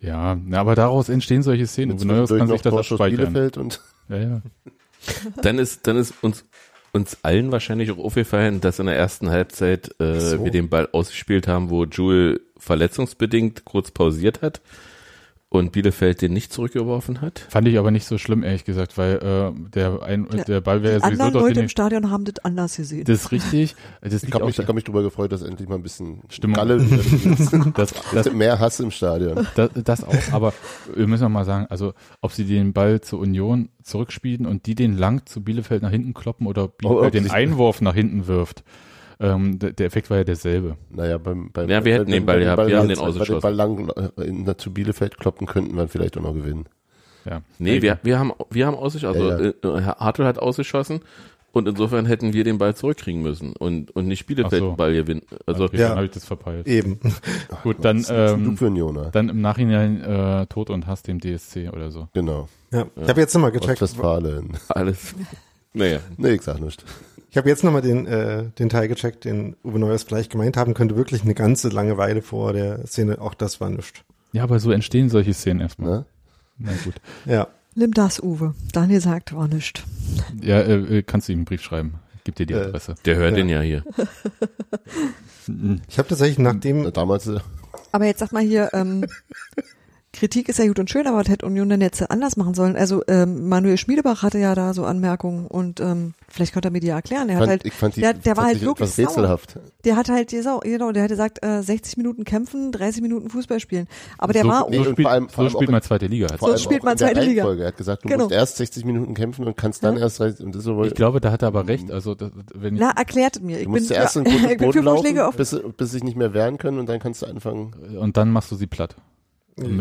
Ja, 0.00 0.38
na, 0.44 0.60
aber 0.60 0.74
daraus 0.74 1.08
entstehen 1.08 1.42
solche 1.42 1.66
Szenen. 1.66 1.98
Uwe 1.98 2.06
Neuhaus 2.06 2.30
kann 2.30 2.48
sich 2.48 2.62
das 2.62 2.74
abspeichern. 2.74 3.50
Und 3.56 3.80
Ja, 4.08 4.16
ja. 4.16 4.42
Dann 5.42 5.58
ist, 5.58 5.86
dann 5.86 5.96
ist 5.96 6.12
uns, 6.22 6.44
uns 6.92 7.18
allen 7.22 7.52
wahrscheinlich 7.52 7.90
auch 7.92 7.98
aufgefallen, 7.98 8.60
dass 8.60 8.78
in 8.80 8.86
der 8.86 8.96
ersten 8.96 9.30
Halbzeit 9.30 9.94
äh, 10.00 10.18
so. 10.18 10.44
wir 10.44 10.50
den 10.50 10.68
Ball 10.68 10.88
ausgespielt 10.90 11.46
haben, 11.46 11.70
wo 11.70 11.84
Jule 11.84 12.40
verletzungsbedingt 12.58 13.64
kurz 13.64 13.92
pausiert 13.92 14.42
hat 14.42 14.60
und 15.50 15.72
Bielefeld 15.72 16.20
den 16.20 16.34
nicht 16.34 16.52
zurückgeworfen 16.52 17.22
hat. 17.22 17.46
Fand 17.48 17.66
ich 17.68 17.78
aber 17.78 17.90
nicht 17.90 18.04
so 18.04 18.18
schlimm, 18.18 18.42
ehrlich 18.42 18.66
gesagt, 18.66 18.98
weil 18.98 19.14
äh, 19.16 19.70
der, 19.70 20.02
ein, 20.02 20.28
der 20.46 20.60
Ball 20.60 20.82
wäre 20.82 20.94
ja 20.94 21.00
sowieso 21.00 21.22
anderen 21.22 21.32
dort 21.32 21.44
Leute 21.48 21.60
im 21.60 21.68
Stadion 21.70 22.10
haben 22.10 22.24
das 22.24 22.44
anders 22.44 22.76
gesehen. 22.76 23.04
Das 23.04 23.20
ist 23.20 23.32
richtig. 23.32 23.74
Das 24.02 24.22
ich 24.22 24.34
habe 24.34 24.44
mich, 24.44 24.58
ich 24.58 24.68
hab 24.68 24.74
mich 24.74 24.84
drüber 24.84 25.02
gefreut, 25.02 25.32
dass 25.32 25.40
endlich 25.40 25.66
mal 25.66 25.76
ein 25.76 25.82
bisschen 25.82 26.20
Stimmung. 26.28 26.56
Galle 26.56 26.78
das, 27.74 27.94
das, 28.12 28.32
mehr 28.32 28.58
Hass 28.58 28.78
im 28.80 28.90
Stadion. 28.90 29.46
das, 29.54 29.70
das 29.74 30.04
auch, 30.04 30.32
aber 30.32 30.52
wir 30.94 31.06
müssen 31.06 31.24
auch 31.24 31.30
mal 31.30 31.46
sagen, 31.46 31.66
also 31.70 31.94
ob 32.20 32.32
sie 32.32 32.44
den 32.44 32.74
Ball 32.74 33.00
zur 33.00 33.18
Union 33.18 33.70
zurückspielen 33.82 34.44
und 34.44 34.66
die 34.66 34.74
den 34.74 34.98
lang 34.98 35.24
zu 35.24 35.42
Bielefeld 35.42 35.82
nach 35.82 35.90
hinten 35.90 36.12
kloppen 36.12 36.46
oder 36.46 36.68
Bielefeld 36.68 37.06
ob 37.06 37.12
den 37.12 37.30
Einwurf 37.30 37.80
nach 37.80 37.94
hinten 37.94 38.26
wirft, 38.26 38.64
ähm, 39.20 39.58
der, 39.58 39.72
der 39.72 39.86
Effekt 39.86 40.10
war 40.10 40.18
ja 40.18 40.24
derselbe. 40.24 40.76
Naja, 40.90 41.18
beim, 41.18 41.50
beim 41.52 41.68
Ja, 41.68 41.84
wir 41.84 41.94
hätten 41.94 42.10
den 42.10 42.24
Ball 42.26 42.40
gehabt, 42.40 42.66
wir 42.68 42.78
haben 42.78 42.88
den 42.88 42.98
Wenn 42.98 43.04
wir 43.06 43.12
den 43.12 43.20
ausgeschossen. 43.20 43.40
Ball 43.42 43.54
lang 43.54 43.88
äh, 44.16 44.22
in, 44.24 44.58
zu 44.58 44.72
Bielefeld 44.72 45.18
kloppen, 45.18 45.46
könnten 45.46 45.76
wir 45.76 45.88
vielleicht 45.88 46.16
auch 46.16 46.22
noch 46.22 46.34
gewinnen. 46.34 46.66
Ja. 47.24 47.42
Nee, 47.58 47.82
wir, 47.82 47.98
wir 48.02 48.18
haben, 48.18 48.32
wir 48.50 48.66
haben 48.66 48.76
ausgeschossen, 48.76 49.20
Ja, 49.22 49.28
also 49.28 49.76
äh, 49.76 49.80
Herr 49.80 49.96
Hartl 49.98 50.24
hat 50.24 50.38
ausgeschossen 50.38 51.00
und 51.52 51.66
insofern 51.66 52.06
hätten 52.06 52.32
wir 52.32 52.44
den 52.44 52.58
Ball 52.58 52.76
zurückkriegen 52.76 53.22
müssen 53.22 53.54
und, 53.54 53.90
und 53.96 54.06
nicht 54.06 54.26
Bielefeld 54.26 54.60
so. 54.62 54.68
den 54.70 54.76
Ball 54.76 54.94
gewinnen. 54.94 55.22
Also, 55.46 55.64
okay, 55.64 55.78
Ja. 55.78 55.88
dann 55.88 55.96
habe 55.96 56.06
ich 56.06 56.12
das 56.12 56.24
verpeilt. 56.24 56.66
Eben. 56.66 57.00
Gut, 57.64 57.78
dann, 57.80 58.04
ähm, 58.08 58.56
dann 59.12 59.28
im 59.28 59.40
Nachhinein 59.40 60.00
äh, 60.02 60.46
Tod 60.46 60.70
und 60.70 60.86
Hass 60.86 61.02
dem 61.02 61.20
DSC 61.20 61.70
oder 61.70 61.90
so. 61.90 62.08
Genau. 62.14 62.48
Ja. 62.70 62.86
Ich 63.00 63.08
habe 63.08 63.20
jetzt 63.20 63.34
nochmal 63.34 63.50
gecheckt. 63.50 63.82
Alles. 64.68 65.14
Naja. 65.78 66.00
Nee, 66.16 66.32
ich 66.32 66.42
sag 66.42 66.60
nicht. 66.60 66.84
Ich 67.30 67.36
habe 67.36 67.48
jetzt 67.48 67.62
nochmal 67.62 67.82
den, 67.82 68.06
äh, 68.06 68.44
den 68.58 68.68
Teil 68.68 68.88
gecheckt, 68.88 69.24
den 69.24 69.54
Uwe 69.62 69.78
Neuers 69.78 70.02
vielleicht 70.02 70.30
gemeint 70.32 70.56
haben 70.56 70.74
könnte, 70.74 70.96
wirklich 70.96 71.22
eine 71.22 71.34
ganze 71.34 71.68
Langeweile 71.68 72.20
vor 72.22 72.52
der 72.52 72.86
Szene. 72.86 73.20
Auch 73.20 73.34
das 73.34 73.60
war 73.60 73.70
nichts. 73.70 74.00
Ja, 74.32 74.42
aber 74.42 74.58
so 74.60 74.70
entstehen 74.72 75.08
solche 75.08 75.34
Szenen 75.34 75.60
erstmal. 75.60 75.90
Ne? 75.90 76.04
Na 76.58 76.72
gut. 76.84 76.94
Ja. 77.26 77.46
Nimm 77.74 77.92
das, 77.94 78.20
Uwe. 78.20 78.54
Daniel 78.72 79.00
sagt, 79.00 79.34
war 79.36 79.46
nicht. 79.46 79.84
Ja, 80.42 80.58
äh, 80.60 80.98
äh, 80.98 81.02
kannst 81.02 81.28
du 81.28 81.32
ihm 81.32 81.38
einen 81.40 81.44
Brief 81.44 81.62
schreiben. 81.62 81.94
Gib 82.24 82.34
dir 82.34 82.46
die 82.46 82.54
Äh, 82.54 82.64
Adresse. 82.64 82.96
Der 83.04 83.16
hört 83.16 83.30
Ja. 83.32 83.36
den 83.36 83.48
ja 83.48 83.60
hier. 83.60 83.84
Ich 85.88 85.98
habe 85.98 86.08
tatsächlich 86.08 86.38
nachdem, 86.38 86.92
Damals, 86.92 87.26
äh, 87.26 87.38
Aber 87.92 88.04
jetzt 88.04 88.18
sag 88.20 88.32
mal 88.32 88.42
hier, 88.42 88.68
ähm, 88.74 89.06
Kritik 90.14 90.48
ist 90.48 90.58
ja 90.58 90.66
gut 90.66 90.78
und 90.78 90.88
schön, 90.88 91.06
aber 91.06 91.18
was 91.18 91.28
hätte 91.28 91.44
Union 91.44 91.68
denn 91.68 91.82
jetzt 91.82 92.10
anders 92.10 92.36
machen 92.38 92.54
sollen? 92.54 92.76
Also 92.76 93.02
ähm, 93.08 93.46
Manuel 93.48 93.76
Schmiedebach 93.76 94.22
hatte 94.22 94.38
ja 94.38 94.54
da 94.54 94.72
so 94.72 94.84
Anmerkungen 94.86 95.46
und 95.46 95.80
ähm, 95.80 96.14
vielleicht 96.30 96.54
könnte 96.54 96.68
er 96.68 96.70
mir 96.72 96.80
die 96.80 96.86
ja 96.86 96.96
erklären. 96.96 97.28
Er 97.28 97.34
hat 97.36 97.40
fand, 97.42 97.50
halt, 97.50 97.66
ich 97.66 97.74
fand 97.74 97.94
die 97.96 98.00
der, 98.00 98.14
der 98.14 98.36
war 98.38 98.44
halt 98.46 98.60
wirklich 98.62 98.96
rätselhaft. 98.96 99.58
Der 99.84 99.96
hat 99.96 100.08
halt 100.08 100.30
genau, 100.30 100.60
genau, 100.60 100.92
der 100.92 101.02
hätte 101.02 101.12
gesagt, 101.12 101.44
äh, 101.44 101.62
60 101.62 101.98
Minuten 101.98 102.24
kämpfen, 102.24 102.72
30 102.72 103.02
Minuten 103.02 103.28
Fußball 103.28 103.60
spielen. 103.60 103.86
Aber 104.16 104.32
der 104.32 104.44
so, 104.44 104.48
war 104.48 104.60
so 104.60 104.66
und 104.68 104.74
spielt, 104.86 105.02
vor 105.02 105.10
allem- 105.10 105.28
vor 105.28 105.34
so 105.36 105.40
allem 105.42 105.50
spielt 105.58 105.70
man 105.70 105.82
zweite 105.82 106.06
Liga. 106.06 106.28
Vor 106.28 106.38
So 106.38 106.46
allem 106.46 106.58
spielt 106.58 106.82
man 106.84 106.96
zweite 106.98 107.20
Liga. 107.20 107.52
Er 107.54 107.66
hat 107.66 107.76
gesagt, 107.76 108.04
du 108.04 108.08
Genau. 108.08 108.24
musst 108.24 108.34
erst 108.34 108.56
60 108.56 108.86
Minuten 108.86 109.12
kämpfen 109.12 109.46
und 109.46 109.56
kannst 109.58 109.84
dann 109.84 109.96
Ja. 109.96 110.04
erst 110.04 110.20
30, 110.20 110.44
und 110.46 110.54
das 110.54 110.60
ist 110.60 110.64
so, 110.64 110.82
Ich 110.84 110.94
glaube, 110.94 111.20
da 111.20 111.30
hat 111.30 111.42
er 111.42 111.48
aber 111.48 111.68
recht. 111.68 111.90
Also 111.92 112.14
das, 112.14 112.30
wenn 112.54 112.74
na, 112.74 112.92
erklärt 112.96 113.42
mir. 113.42 113.58
Ich 113.58 113.64
du 113.66 113.72
bin, 113.72 113.82
musst 113.82 113.88
zuerst 113.88 114.16
ja, 114.16 114.22
ich 114.22 114.56
bin 114.56 114.58
Boden 114.58 114.84
laufen, 114.84 115.36
bis, 115.36 115.60
bis 115.76 115.90
sich 115.90 116.02
nicht 116.02 116.16
mehr 116.16 116.32
wehren 116.32 116.56
können 116.56 116.78
und 116.78 116.88
dann 116.88 116.98
kannst 116.98 117.20
du 117.20 117.26
anfangen. 117.26 117.74
und 118.00 118.16
dann 118.16 118.30
machst 118.30 118.50
du 118.50 118.56
sie 118.56 118.66
platt. 118.66 118.96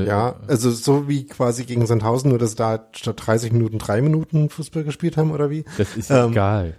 Ja, 0.06 0.36
also 0.48 0.72
so 0.72 1.08
wie 1.08 1.26
quasi 1.26 1.66
gegen 1.66 1.86
Sandhausen, 1.86 2.30
nur 2.30 2.40
dass 2.40 2.56
da 2.56 2.88
statt 2.94 3.22
30 3.26 3.52
Minuten 3.54 3.78
drei 3.78 4.02
Minuten 4.02 4.50
Fußball 4.50 4.84
gespielt 4.84 5.18
haben 5.18 5.32
oder 5.32 5.50
wie? 5.50 5.66
Das 5.78 5.96
ist 5.96 6.10
Ähm. 6.12 6.32
egal. 6.32 6.74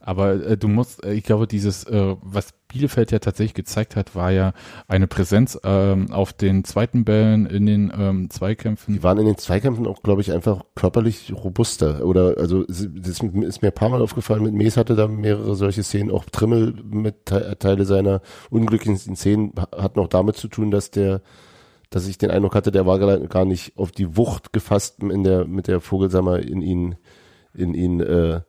Aber 0.00 0.34
äh, 0.34 0.56
du 0.56 0.68
musst, 0.68 1.04
äh, 1.04 1.14
ich 1.14 1.24
glaube, 1.24 1.48
dieses, 1.48 1.82
äh, 1.82 2.14
was 2.22 2.50
Bielefeld 2.68 3.10
ja 3.10 3.18
tatsächlich 3.18 3.54
gezeigt 3.54 3.96
hat, 3.96 4.14
war 4.14 4.30
ja 4.30 4.52
eine 4.86 5.08
Präsenz 5.08 5.58
ähm, 5.64 6.12
auf 6.12 6.32
den 6.32 6.62
zweiten 6.62 7.04
Bällen 7.04 7.46
in 7.46 7.66
den 7.66 7.92
ähm, 7.96 8.30
Zweikämpfen. 8.30 8.94
Die 8.94 9.02
waren 9.02 9.18
in 9.18 9.26
den 9.26 9.36
Zweikämpfen 9.36 9.84
auch, 9.88 10.04
glaube 10.04 10.20
ich, 10.20 10.30
einfach 10.30 10.62
körperlich 10.76 11.32
robuster. 11.34 12.04
Oder 12.06 12.36
also 12.38 12.62
es- 12.68 12.88
das 12.94 13.20
ist 13.20 13.62
mir 13.62 13.68
ein 13.68 13.74
paar 13.74 13.88
Mal 13.88 14.00
aufgefallen, 14.00 14.44
mit 14.44 14.54
Mees 14.54 14.76
hatte 14.76 14.94
da 14.94 15.08
mehrere 15.08 15.56
solche 15.56 15.82
Szenen, 15.82 16.12
auch 16.12 16.24
Trimmel 16.26 16.74
mit 16.88 17.26
Te 17.26 17.56
Teile 17.58 17.84
seiner 17.84 18.20
unglücklichen 18.48 19.16
Szenen 19.16 19.54
hat 19.76 19.96
noch 19.96 20.06
damit 20.06 20.36
zu 20.36 20.46
tun, 20.46 20.70
dass 20.70 20.92
der 20.92 21.20
dass 21.90 22.06
ich 22.08 22.18
den 22.18 22.30
Eindruck 22.30 22.54
hatte, 22.54 22.72
der 22.72 22.86
war 22.86 22.98
gar 22.98 23.44
nicht 23.44 23.76
auf 23.76 23.92
die 23.92 24.16
Wucht 24.16 24.52
gefasst 24.52 25.02
in 25.02 25.22
der 25.24 25.46
mit 25.46 25.68
der 25.68 25.80
Vogelsammer 25.80 26.40
in 26.40 26.60
ihn 26.60 26.96
in 27.54 27.74
ihn 27.74 28.00
äh, 28.00 28.40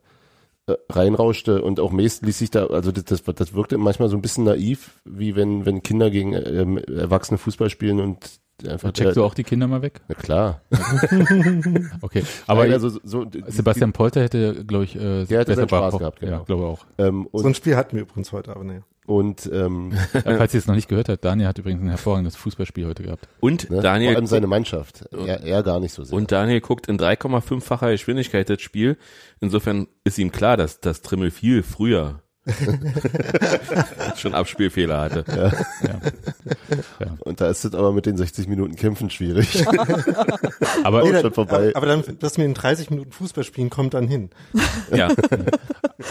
äh, 0.68 0.76
reinrauschte. 0.90 1.62
Und 1.62 1.80
auch 1.80 1.92
Mees 1.92 2.20
ließ 2.20 2.38
sich 2.38 2.50
da, 2.50 2.66
also 2.66 2.92
das, 2.92 3.04
das, 3.04 3.22
das 3.22 3.54
wirkte 3.54 3.78
manchmal 3.78 4.10
so 4.10 4.16
ein 4.16 4.22
bisschen 4.22 4.44
naiv, 4.44 5.00
wie 5.04 5.34
wenn, 5.34 5.64
wenn 5.64 5.82
Kinder 5.82 6.10
gegen 6.10 6.34
ähm, 6.34 6.76
Erwachsene 6.76 7.38
Fußball 7.38 7.70
spielen 7.70 8.00
und 8.00 8.40
einfach 8.66 8.92
Checkst 8.92 9.16
du 9.16 9.24
auch 9.24 9.34
die 9.34 9.44
Kinder 9.44 9.66
mal 9.66 9.82
weg? 9.82 10.00
na 10.08 10.14
klar. 10.14 10.62
Okay, 12.00 12.22
aber 12.46 12.62
Nein, 12.62 12.72
also 12.72 12.88
so, 13.02 13.26
Sebastian 13.46 13.92
Polter 13.92 14.22
hätte, 14.22 14.64
glaube 14.64 14.84
ich, 14.84 14.96
äh, 14.96 15.24
Der 15.24 15.40
hätte 15.40 15.54
seinen 15.54 15.66
besser 15.66 15.88
Spaß 15.88 15.98
gehabt, 15.98 16.20
genau. 16.20 16.38
Ja, 16.38 16.42
glaube 16.44 16.64
auch. 16.64 16.86
ähm, 16.98 17.26
und, 17.26 17.42
so 17.42 17.48
ein 17.48 17.54
Spiel 17.54 17.76
hatten 17.76 17.96
wir 17.96 18.02
übrigens 18.02 18.32
heute, 18.32 18.52
aber 18.54 18.64
naja. 18.64 18.80
und 19.06 19.48
ähm, 19.52 19.92
Ja, 20.12 20.36
falls 20.36 20.54
ihr 20.54 20.58
es 20.58 20.66
noch 20.66 20.74
nicht 20.74 20.88
gehört 20.88 21.08
habt, 21.08 21.24
Daniel 21.24 21.48
hat 21.48 21.58
übrigens 21.58 21.82
ein 21.82 21.88
hervorragendes 21.88 22.36
Fußballspiel 22.36 22.86
heute 22.86 23.02
gehabt. 23.02 23.28
Und 23.40 23.70
ne, 23.70 23.80
Daniel 23.80 24.10
vor 24.12 24.16
allem 24.18 24.26
seine 24.26 24.46
Mannschaft. 24.46 25.04
Er, 25.12 25.42
er 25.42 25.62
gar 25.62 25.80
nicht 25.80 25.92
so 25.92 26.04
sehr. 26.04 26.16
und 26.16 26.30
Daniel 26.32 26.60
guckt 26.60 26.86
in 26.88 26.98
3,5-facher 26.98 27.90
Geschwindigkeit 27.90 28.48
das 28.48 28.60
Spiel. 28.62 28.96
Insofern 29.40 29.88
ist 30.04 30.18
ihm 30.18 30.32
klar, 30.32 30.56
dass 30.56 30.80
das 30.80 31.02
Trimmel 31.02 31.30
viel 31.30 31.62
früher 31.62 32.22
schon 34.16 34.34
Abspielfehler 34.34 35.00
hatte. 35.00 35.24
Ja. 35.82 37.16
Und 37.20 37.40
da 37.40 37.48
ist 37.48 37.64
es 37.64 37.74
aber 37.74 37.92
mit 37.92 38.06
den 38.06 38.16
60 38.16 38.48
Minuten 38.48 38.76
Kämpfen 38.76 39.10
schwierig. 39.10 39.66
Aber, 40.84 41.02
Nee, 41.02 41.20
schon 41.20 41.32
vorbei. 41.32 41.72
Aber, 41.74 41.86
dann, 41.86 42.02
dass 42.18 42.36
wir 42.38 42.44
in 42.44 42.54
30 42.54 42.90
Minuten 42.90 43.12
Fußball 43.12 43.44
spielen, 43.44 43.70
kommt 43.70 43.94
dann 43.94 44.06
hin. 44.06 44.30
Ja, 44.94 45.08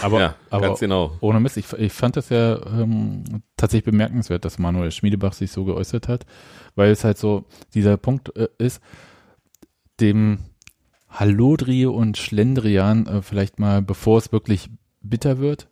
aber, 0.02 0.20
ja 0.20 0.34
aber 0.50 0.68
ganz 0.68 0.80
genau. 0.80 1.16
ohne 1.20 1.40
Mist, 1.40 1.56
ich, 1.56 1.72
ich 1.72 1.92
fand 1.92 2.16
das 2.16 2.28
ja 2.28 2.56
ähm, 2.66 3.24
tatsächlich 3.56 3.84
bemerkenswert, 3.84 4.44
dass 4.44 4.58
Manuel 4.58 4.90
Schmiedebach 4.90 5.32
sich 5.32 5.50
so 5.50 5.64
geäußert 5.64 6.08
hat, 6.08 6.26
weil 6.74 6.90
es 6.90 7.04
halt 7.04 7.18
so 7.18 7.44
dieser 7.74 7.96
Punkt 7.96 8.36
äh, 8.36 8.48
ist, 8.58 8.80
dem 10.00 10.38
Hallodri 11.08 11.86
und 11.86 12.16
Schlendrian 12.16 13.06
äh, 13.06 13.22
vielleicht 13.22 13.58
mal, 13.58 13.82
bevor 13.82 14.18
es 14.18 14.32
wirklich 14.32 14.70
bitter 15.00 15.38
wird, 15.38 15.68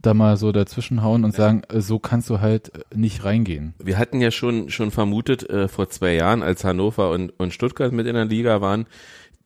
da 0.00 0.14
mal 0.14 0.36
so 0.36 0.52
dazwischenhauen 0.52 1.24
und 1.24 1.34
sagen, 1.34 1.62
äh, 1.68 1.80
so 1.80 1.98
kannst 1.98 2.30
du 2.30 2.40
halt 2.40 2.74
äh, 2.74 2.80
nicht 2.94 3.24
reingehen. 3.24 3.74
Wir 3.82 3.98
hatten 3.98 4.20
ja 4.20 4.30
schon 4.30 4.70
schon 4.70 4.90
vermutet 4.90 5.48
äh, 5.48 5.68
vor 5.68 5.88
zwei 5.90 6.14
Jahren, 6.14 6.42
als 6.42 6.64
Hannover 6.64 7.10
und, 7.10 7.30
und 7.38 7.52
Stuttgart 7.52 7.92
mit 7.92 8.06
in 8.06 8.14
der 8.14 8.24
Liga 8.24 8.60
waren, 8.60 8.86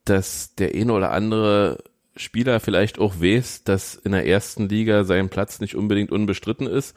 dass 0.04 0.54
der 0.54 0.74
eine 0.74 0.92
oder 0.92 1.12
andere 1.12 1.78
Spieler 2.16 2.60
vielleicht 2.60 2.98
auch 2.98 3.20
weiß, 3.20 3.64
dass 3.64 3.94
in 3.94 4.12
der 4.12 4.26
ersten 4.26 4.68
Liga 4.68 5.04
sein 5.04 5.28
Platz 5.28 5.60
nicht 5.60 5.74
unbedingt 5.74 6.12
unbestritten 6.12 6.66
ist 6.66 6.94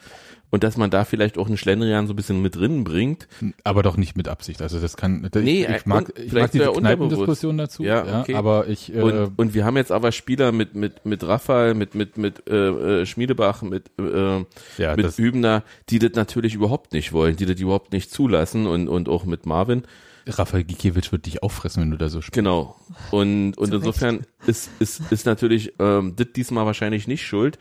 und 0.49 0.63
dass 0.63 0.77
man 0.77 0.89
da 0.89 1.05
vielleicht 1.05 1.37
auch 1.37 1.47
einen 1.47 1.57
Schlendrian 1.57 2.07
so 2.07 2.13
ein 2.13 2.15
bisschen 2.15 2.41
mit 2.41 2.55
drin 2.55 2.83
bringt. 2.83 3.27
Aber 3.63 3.83
doch 3.83 3.97
nicht 3.97 4.15
mit 4.15 4.27
Absicht. 4.27 4.61
Also 4.61 4.79
das 4.79 4.95
kann. 4.95 5.29
Nee, 5.35 5.65
ich 5.65 5.85
mag, 5.85 6.09
und 6.09 6.19
ich 6.19 6.29
vielleicht 6.29 6.33
mag 6.33 6.51
diese 6.51 6.71
Kneipendiskussion 6.71 7.57
dazu. 7.57 7.83
Ja, 7.83 8.21
okay. 8.21 8.35
aber 8.35 8.67
ich. 8.67 8.93
Äh, 8.93 9.01
Und, 9.01 9.31
und 9.37 9.53
wir 9.53 9.65
haben 9.65 9.77
jetzt 9.77 9.91
aber 9.91 10.11
Spieler 10.11 10.51
mit 10.51 10.75
mit 10.75 11.05
mit 11.05 11.25
Raphael, 11.25 11.73
mit 11.73 11.95
mit 11.95 12.17
mit 12.17 12.47
äh, 12.49 13.01
äh, 13.01 13.05
Schmiedebach, 13.05 13.61
mit 13.63 13.91
äh, 13.99 14.45
ja, 14.77 14.95
mit 14.95 15.17
Übner, 15.19 15.63
die 15.89 15.99
das 15.99 16.13
natürlich 16.13 16.55
überhaupt 16.55 16.93
nicht 16.93 17.11
wollen, 17.11 17.35
die 17.35 17.45
das 17.45 17.59
überhaupt 17.59 17.91
nicht 17.91 18.11
zulassen 18.11 18.67
und 18.67 18.87
und 18.87 19.09
auch 19.09 19.25
mit 19.25 19.45
Marvin. 19.45 19.83
Raphael 20.27 20.63
Gikiewicz 20.63 21.11
wird 21.11 21.25
dich 21.25 21.43
auffressen, 21.43 21.83
wenn 21.83 21.91
du 21.91 21.97
da 21.97 22.09
so 22.09 22.21
spielst. 22.21 22.33
Genau. 22.33 22.75
Und, 23.11 23.57
und 23.57 23.73
insofern 23.73 24.25
ist, 24.47 24.69
ist, 24.79 25.01
ist 25.11 25.25
natürlich 25.25 25.73
ähm, 25.79 26.15
das 26.15 26.27
diesmal 26.35 26.65
wahrscheinlich 26.65 27.07
nicht 27.07 27.25
schuld. 27.25 27.57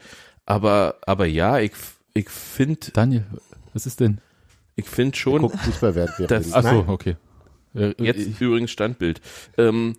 Aber, 0.47 0.97
aber 1.07 1.27
ja, 1.27 1.59
ich, 1.59 1.73
ich 2.15 2.29
finde 2.29 2.91
Daniel, 2.93 3.25
was 3.73 3.87
ist 3.87 4.01
denn? 4.01 4.21
ich 4.77 4.89
find 4.89 5.17
schon, 5.17 5.43
Guck 5.43 5.57
Fußball 5.59 5.95
während 5.95 6.19
wir 6.19 6.27
Das- 6.27 6.47
reden. 6.47 6.55
Ach 6.55 6.63
so, 6.63 6.69
Nein. 6.69 6.89
okay. 6.89 7.17
Äh, 7.75 7.95
jetzt 7.99 8.27
ich, 8.27 8.41
übrigens 8.41 8.71
Standbild. 8.71 9.21
Ähm, 9.57 9.95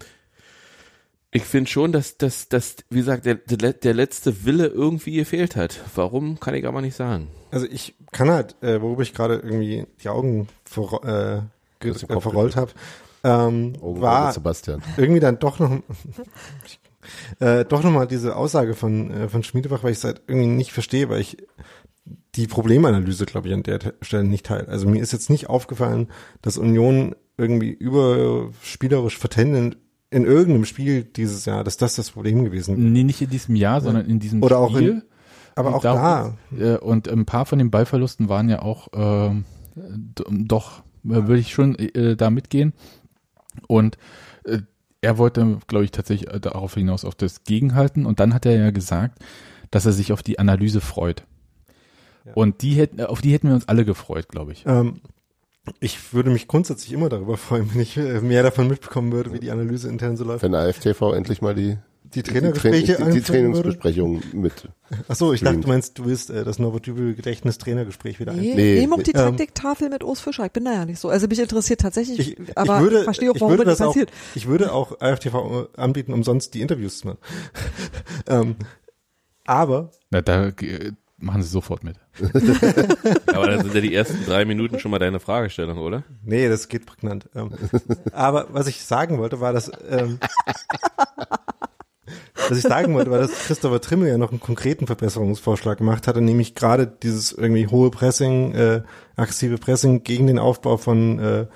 ich 1.31 1.43
finde 1.43 1.69
schon, 1.69 1.91
dass, 1.91 2.17
dass, 2.17 2.47
dass, 2.47 2.77
wie 2.89 2.99
gesagt, 2.99 3.25
der, 3.25 3.35
der, 3.35 3.93
letzte 3.93 4.45
Wille 4.45 4.67
irgendwie 4.67 5.17
gefehlt 5.17 5.57
hat. 5.57 5.81
Warum, 5.93 6.39
kann 6.39 6.55
ich 6.55 6.65
aber 6.65 6.81
nicht 6.81 6.95
sagen. 6.95 7.27
Also 7.51 7.67
ich 7.69 7.95
kann 8.13 8.29
halt, 8.29 8.55
äh, 8.63 8.81
worüber 8.81 9.01
ich 9.01 9.13
gerade 9.13 9.35
irgendwie 9.35 9.85
die 10.01 10.09
Augen 10.09 10.47
ver 10.63 11.43
äh, 11.43 11.54
äh, 11.91 12.19
verrollt 12.21 12.55
habe, 12.55 12.71
ähm, 13.23 13.73
Augen 13.81 14.01
war 14.01 14.23
Auge 14.25 14.33
Sebastian. 14.33 14.81
irgendwie 14.97 15.19
dann 15.19 15.39
doch 15.39 15.59
noch 15.59 15.71
äh, 17.39 17.65
doch 17.65 17.83
noch 17.83 17.91
mal 17.91 18.07
diese 18.07 18.35
Aussage 18.35 18.73
von 18.73 19.11
äh, 19.11 19.29
von 19.29 19.43
Schmiedebach, 19.43 19.83
weil 19.83 19.91
ich 19.91 19.97
es 19.99 20.03
halt 20.03 20.21
irgendwie 20.27 20.47
nicht 20.47 20.71
verstehe, 20.71 21.09
weil 21.09 21.21
ich 21.21 21.37
die 22.35 22.47
Problemanalyse, 22.47 23.25
glaube 23.25 23.47
ich, 23.47 23.53
an 23.53 23.63
der 23.63 23.79
Te- 23.79 23.93
Stelle 24.01 24.23
nicht 24.25 24.45
teile. 24.45 24.67
Also 24.67 24.87
mir 24.87 25.01
ist 25.01 25.11
jetzt 25.13 25.29
nicht 25.29 25.49
aufgefallen, 25.49 26.09
dass 26.41 26.57
Union 26.57 27.15
irgendwie 27.37 27.71
überspielerisch 27.71 29.17
vertendend 29.17 29.77
in 30.11 30.23
irgendeinem 30.25 30.65
Spiel 30.65 31.03
dieses 31.03 31.45
Jahr, 31.45 31.63
dass 31.63 31.77
das 31.77 31.95
das 31.95 32.11
Problem 32.11 32.43
gewesen 32.43 32.77
wäre. 32.77 32.87
nee, 32.87 33.03
nicht 33.03 33.21
in 33.21 33.29
diesem 33.29 33.55
Jahr, 33.55 33.81
sondern 33.81 34.05
in 34.05 34.19
diesem 34.19 34.43
Oder 34.43 34.59
auch 34.59 34.69
in- 34.71 34.75
Spiel. 34.77 35.03
Aber 35.55 35.69
Und 35.69 35.75
auch 35.75 35.81
da, 35.81 36.37
Äh, 36.57 36.77
und 36.77 37.07
ein 37.07 37.25
paar 37.25 37.45
von 37.45 37.57
den 37.59 37.71
Ballverlusten 37.71 38.27
waren 38.29 38.49
ja 38.49 38.61
auch 38.61 38.87
d- 39.75 40.23
doch, 40.29 40.79
äh, 40.79 40.81
würde 41.05 41.39
ich 41.39 41.53
schon 41.53 41.75
äh, 41.75 42.15
da 42.15 42.29
mitgehen. 42.29 42.73
Und 43.67 43.97
äh, 44.43 44.59
er 45.01 45.17
wollte, 45.17 45.59
glaube 45.67 45.85
ich, 45.85 45.91
tatsächlich 45.91 46.33
äh, 46.33 46.39
darauf 46.39 46.73
hinaus 46.73 47.05
auf 47.05 47.15
das 47.15 47.43
Gegenhalten. 47.43 48.05
Und 48.05 48.19
dann 48.19 48.33
hat 48.33 48.45
er 48.45 48.57
ja 48.57 48.71
gesagt, 48.71 49.19
dass 49.71 49.85
er 49.85 49.93
sich 49.93 50.11
auf 50.11 50.23
die 50.23 50.39
Analyse 50.39 50.81
freut. 50.81 51.25
Ja. 52.25 52.33
Und 52.33 52.61
die 52.61 52.73
hätten, 52.73 53.01
auf 53.01 53.21
die 53.21 53.31
hätten 53.33 53.47
wir 53.49 53.55
uns 53.55 53.67
alle 53.67 53.85
gefreut, 53.85 54.29
glaube 54.29 54.51
ich. 54.51 54.65
ähm, 54.65 55.01
ich 55.79 56.13
würde 56.13 56.29
mich 56.29 56.47
grundsätzlich 56.47 56.93
immer 56.93 57.09
darüber 57.09 57.37
freuen, 57.37 57.73
wenn 57.73 57.81
ich 57.81 57.97
äh, 57.97 58.21
mehr 58.21 58.43
davon 58.43 58.67
mitbekommen 58.67 59.11
würde, 59.11 59.33
wie 59.33 59.39
die 59.39 59.51
Analyse 59.51 59.89
intern 59.89 60.17
so 60.17 60.23
läuft. 60.23 60.43
Wenn 60.43 60.51
der 60.51 60.61
AFTV 60.61 61.13
endlich 61.13 61.41
mal 61.41 61.55
die, 61.55 61.77
Die 62.15 62.23
Trainergespräche 62.23 62.95
die, 62.97 63.03
die, 63.03 63.11
die. 63.11 63.21
Trainingsbesprechung 63.21 64.21
mit. 64.33 64.69
Ach 65.07 65.15
so, 65.15 65.33
ich 65.33 65.41
dachte, 65.41 65.59
du 65.59 65.67
meinst, 65.67 65.99
du 65.99 66.05
willst 66.05 66.29
äh, 66.29 66.43
das 66.43 66.59
Novotypel 66.59 67.13
Gedächtnis 67.13 67.57
Trainergespräch 67.57 68.19
wieder 68.19 68.31
ein. 68.31 68.39
Nee, 68.39 68.53
Nee, 68.55 68.87
nee, 68.87 69.03
die. 69.03 69.11
Ähm, 69.11 69.37
Taktiktafel 69.37 69.89
mit 69.89 70.03
Urs 70.03 70.21
Fischer. 70.21 70.45
Ich 70.45 70.51
bin 70.51 70.65
da 70.65 70.73
ja 70.73 70.85
nicht 70.85 70.99
so. 70.99 71.09
Also 71.09 71.27
mich 71.27 71.39
interessiert 71.39 71.81
tatsächlich, 71.81 72.39
Ich, 72.39 72.57
aber 72.57 72.77
ich 72.77 72.83
würde, 72.83 73.03
verstehe 73.03 73.31
auch, 73.31 73.35
ich 73.35 73.41
warum 73.41 73.53
würde 73.53 73.65
das 73.65 73.79
das 73.79 73.87
auch, 73.87 73.91
passiert. 73.91 74.11
ich 74.33 74.47
würde 74.47 74.71
auch 74.71 75.01
AFTV 75.01 75.67
anbieten, 75.75 76.13
umsonst 76.13 76.53
die 76.53 76.61
Interviews 76.61 76.99
zu 76.99 77.07
machen. 77.07 77.19
ähm, 78.27 78.55
aber 79.45 79.91
Na, 80.09 80.21
da 80.21 80.47
äh, 80.47 80.93
machen 81.17 81.43
sie 81.43 81.49
sofort 81.49 81.83
mit. 81.83 81.97
Aber 83.27 83.47
dann 83.47 83.63
sind 83.63 83.75
ja 83.75 83.81
die 83.81 83.93
ersten 83.93 84.25
drei 84.25 84.45
Minuten 84.45 84.79
schon 84.79 84.91
mal 84.91 84.99
deine 84.99 85.19
Fragestellung, 85.19 85.77
oder? 85.77 86.03
Nee, 86.23 86.47
das 86.49 86.67
geht 86.67 86.85
prägnant. 86.85 87.29
Ähm, 87.35 87.51
aber 88.13 88.47
was 88.51 88.67
ich 88.67 88.83
sagen 88.83 89.17
wollte, 89.17 89.39
war, 89.39 89.53
dass 89.53 89.71
ähm, 89.89 90.19
was 92.49 92.57
ich 92.57 92.63
sagen 92.63 92.93
wollte, 92.93 93.11
war, 93.11 93.19
dass 93.19 93.31
Christopher 93.31 93.81
Trimmel 93.81 94.09
ja 94.09 94.17
noch 94.17 94.31
einen 94.31 94.39
konkreten 94.39 94.87
Verbesserungsvorschlag 94.87 95.77
gemacht 95.77 96.07
hatte, 96.07 96.21
nämlich 96.21 96.55
gerade 96.55 96.87
dieses 96.87 97.31
irgendwie 97.31 97.67
hohe 97.67 97.91
Pressing, 97.91 98.53
äh, 98.53 98.81
aggressive 99.15 99.57
Pressing 99.57 100.03
gegen 100.03 100.27
den 100.27 100.39
Aufbau 100.39 100.77
von 100.77 101.19
äh, 101.19 101.47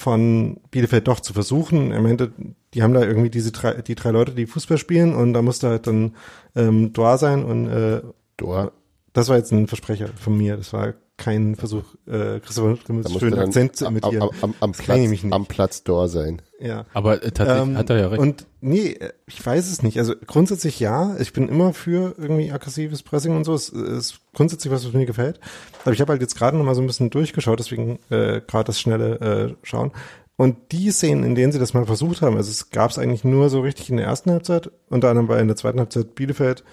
von 0.00 0.58
Bielefeld 0.70 1.08
doch 1.08 1.20
zu 1.20 1.34
versuchen. 1.34 1.92
Er 1.92 2.00
meinte, 2.00 2.32
die 2.72 2.82
haben 2.82 2.94
da 2.94 3.02
irgendwie 3.02 3.28
diese 3.28 3.52
drei, 3.52 3.82
die 3.82 3.94
drei 3.94 4.10
Leute, 4.10 4.32
die 4.32 4.46
Fußball 4.46 4.78
spielen 4.78 5.14
und 5.14 5.34
da 5.34 5.42
musste 5.42 5.68
halt 5.68 5.86
dann 5.86 6.16
ähm, 6.56 6.94
Doa 6.94 7.18
sein 7.18 7.44
und 7.44 7.68
äh, 7.68 8.00
Dor. 8.38 8.72
das 9.12 9.28
war 9.28 9.36
jetzt 9.36 9.52
ein 9.52 9.66
Versprecher 9.66 10.08
von 10.16 10.38
mir. 10.38 10.56
Das 10.56 10.72
war 10.72 10.94
kein 11.20 11.54
Versuch, 11.54 11.84
äh, 12.06 12.40
Christopher 12.40 12.78
musste 12.88 13.18
schönen 13.18 13.36
dann 13.36 13.48
Akzent 13.48 13.76
zu 13.76 13.86
am, 13.86 13.92
imitieren. 13.96 14.22
am, 14.22 14.30
am, 14.40 14.54
am, 14.60 14.72
Platz, 14.72 15.24
am 15.30 15.46
Platz 15.46 15.84
Dor 15.84 16.08
sein. 16.08 16.40
Ja. 16.58 16.86
Aber 16.94 17.22
äh, 17.22 17.30
tatsächlich 17.30 17.68
Ähm, 17.68 17.76
hat 17.76 17.90
er 17.90 17.98
ja 17.98 18.08
recht. 18.08 18.20
Und 18.20 18.46
nee, 18.62 18.92
äh, 18.92 19.12
ich 19.26 19.44
weiß 19.44 19.70
es 19.70 19.82
nicht. 19.82 19.98
Also 19.98 20.14
grundsätzlich 20.26 20.80
ja. 20.80 21.16
Ich 21.18 21.34
bin 21.34 21.48
immer 21.50 21.74
für 21.74 22.14
irgendwie 22.16 22.50
aggressives 22.50 23.02
Pressing 23.02 23.36
und 23.36 23.44
so. 23.44 23.52
Es 23.52 23.68
ist 23.68 24.20
grundsätzlich 24.32 24.72
was, 24.72 24.86
was 24.86 24.94
mir 24.94 25.04
gefällt. 25.04 25.40
Aber 25.84 25.92
ich 25.92 26.00
habe 26.00 26.12
halt 26.12 26.22
jetzt 26.22 26.36
gerade 26.36 26.56
noch 26.56 26.64
mal 26.64 26.74
so 26.74 26.80
ein 26.80 26.86
bisschen 26.86 27.10
durchgeschaut, 27.10 27.58
deswegen 27.58 27.98
äh, 28.08 28.40
gerade 28.40 28.64
das 28.64 28.80
schnelle 28.80 29.20
äh, 29.20 29.54
Schauen. 29.62 29.92
Und 30.36 30.72
die 30.72 30.90
Szenen, 30.90 31.22
in 31.22 31.34
denen 31.34 31.52
sie 31.52 31.58
das 31.58 31.74
mal 31.74 31.84
versucht 31.84 32.22
haben, 32.22 32.36
also 32.36 32.50
es 32.50 32.70
gab 32.70 32.90
es 32.90 32.98
eigentlich 32.98 33.24
nur 33.24 33.50
so 33.50 33.60
richtig 33.60 33.90
in 33.90 33.98
der 33.98 34.06
ersten 34.06 34.30
Halbzeit, 34.30 34.70
unter 34.88 35.10
anderem 35.10 35.26
bei 35.28 35.38
in 35.38 35.48
der 35.48 35.56
zweiten 35.56 35.80
Halbzeit 35.80 36.14
Bielefeld, 36.14 36.64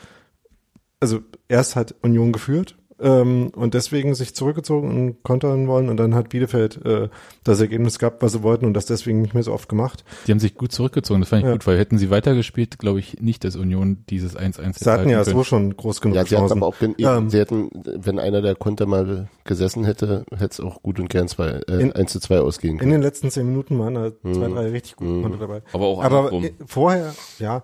also 1.02 1.20
erst 1.50 1.76
hat 1.76 1.94
Union 2.02 2.32
geführt 2.32 2.77
ähm, 3.00 3.50
und 3.56 3.74
deswegen 3.74 4.16
sich 4.16 4.34
zurückgezogen 4.36 4.90
und 4.90 5.24
kontern 5.24 5.68
wollen 5.68 5.90
und 5.90 5.98
dann 5.98 6.16
hat 6.16 6.30
Bielefeld 6.30 6.84
äh, 6.86 7.10
das 7.44 7.60
Ergebnis 7.60 8.00
gehabt, 8.00 8.22
was 8.24 8.32
sie 8.34 8.44
wollten 8.44 8.66
und 8.66 8.74
das 8.74 8.86
deswegen 8.88 9.22
nicht 9.22 9.34
mehr 9.34 9.44
so 9.44 9.54
oft 9.54 9.70
gemacht. 9.70 10.04
Die 10.26 10.32
haben 10.32 10.40
sich 10.40 10.56
gut 10.56 10.72
zurückgezogen, 10.72 11.22
das 11.22 11.30
fand 11.30 11.42
ich 11.44 11.46
Ja. 11.48 11.54
gut, 11.54 11.68
weil 11.68 11.78
hätten 11.78 11.98
sie 11.98 12.10
weitergespielt, 12.10 12.80
glaube 12.80 13.00
ich 13.00 13.22
nicht, 13.22 13.44
dass 13.44 13.56
Union 13.56 14.04
dieses 14.10 14.36
1-1 14.36 14.64
hätte 14.68 14.84
Sie 14.84 14.90
hatten 14.90 15.10
ja 15.10 15.24
so 15.24 15.44
schon 15.44 15.76
groß 15.78 16.02
genug 16.02 16.16
Ja, 16.16 16.26
sie 16.26 16.36
hatten 16.36 16.48
Chancen. 16.48 16.58
aber 16.58 16.68
auch, 16.68 16.80
gen- 16.80 16.96
Ähm, 16.98 17.30
sie 17.30 17.38
hätten, 17.40 17.70
wenn 17.74 18.20
einer 18.20 18.42
der 18.42 18.56
Konter 18.56 18.86
mal 18.86 19.30
gesessen 19.44 19.84
hätte, 19.86 20.26
hätte 20.32 20.46
es 20.46 20.60
auch 20.60 20.82
gut 20.82 21.00
und 21.00 21.10
gern 21.10 21.28
zwei, 21.28 21.62
äh, 21.68 21.82
In- 21.82 21.94
1 21.94 22.12
zu 22.12 22.20
2 22.20 22.40
ausgehen 22.40 22.74
In 22.74 22.80
können. 22.80 22.92
den 22.94 23.02
letzten 23.02 23.30
zehn 23.30 23.46
Minuten 23.48 23.78
waren 23.80 23.94
da 23.94 24.12
zwei, 24.22 24.48
Mhm. 24.50 24.54
drei 24.56 24.70
richtig 24.72 24.96
gute 24.96 25.12
Mhm. 25.12 25.22
Konter 25.24 25.38
dabei. 25.40 25.62
Aber 25.74 25.86
auch 25.86 26.04
Aber 26.04 26.18
andersrum. 26.32 26.50
vorher, 26.66 27.14
ja, 27.40 27.64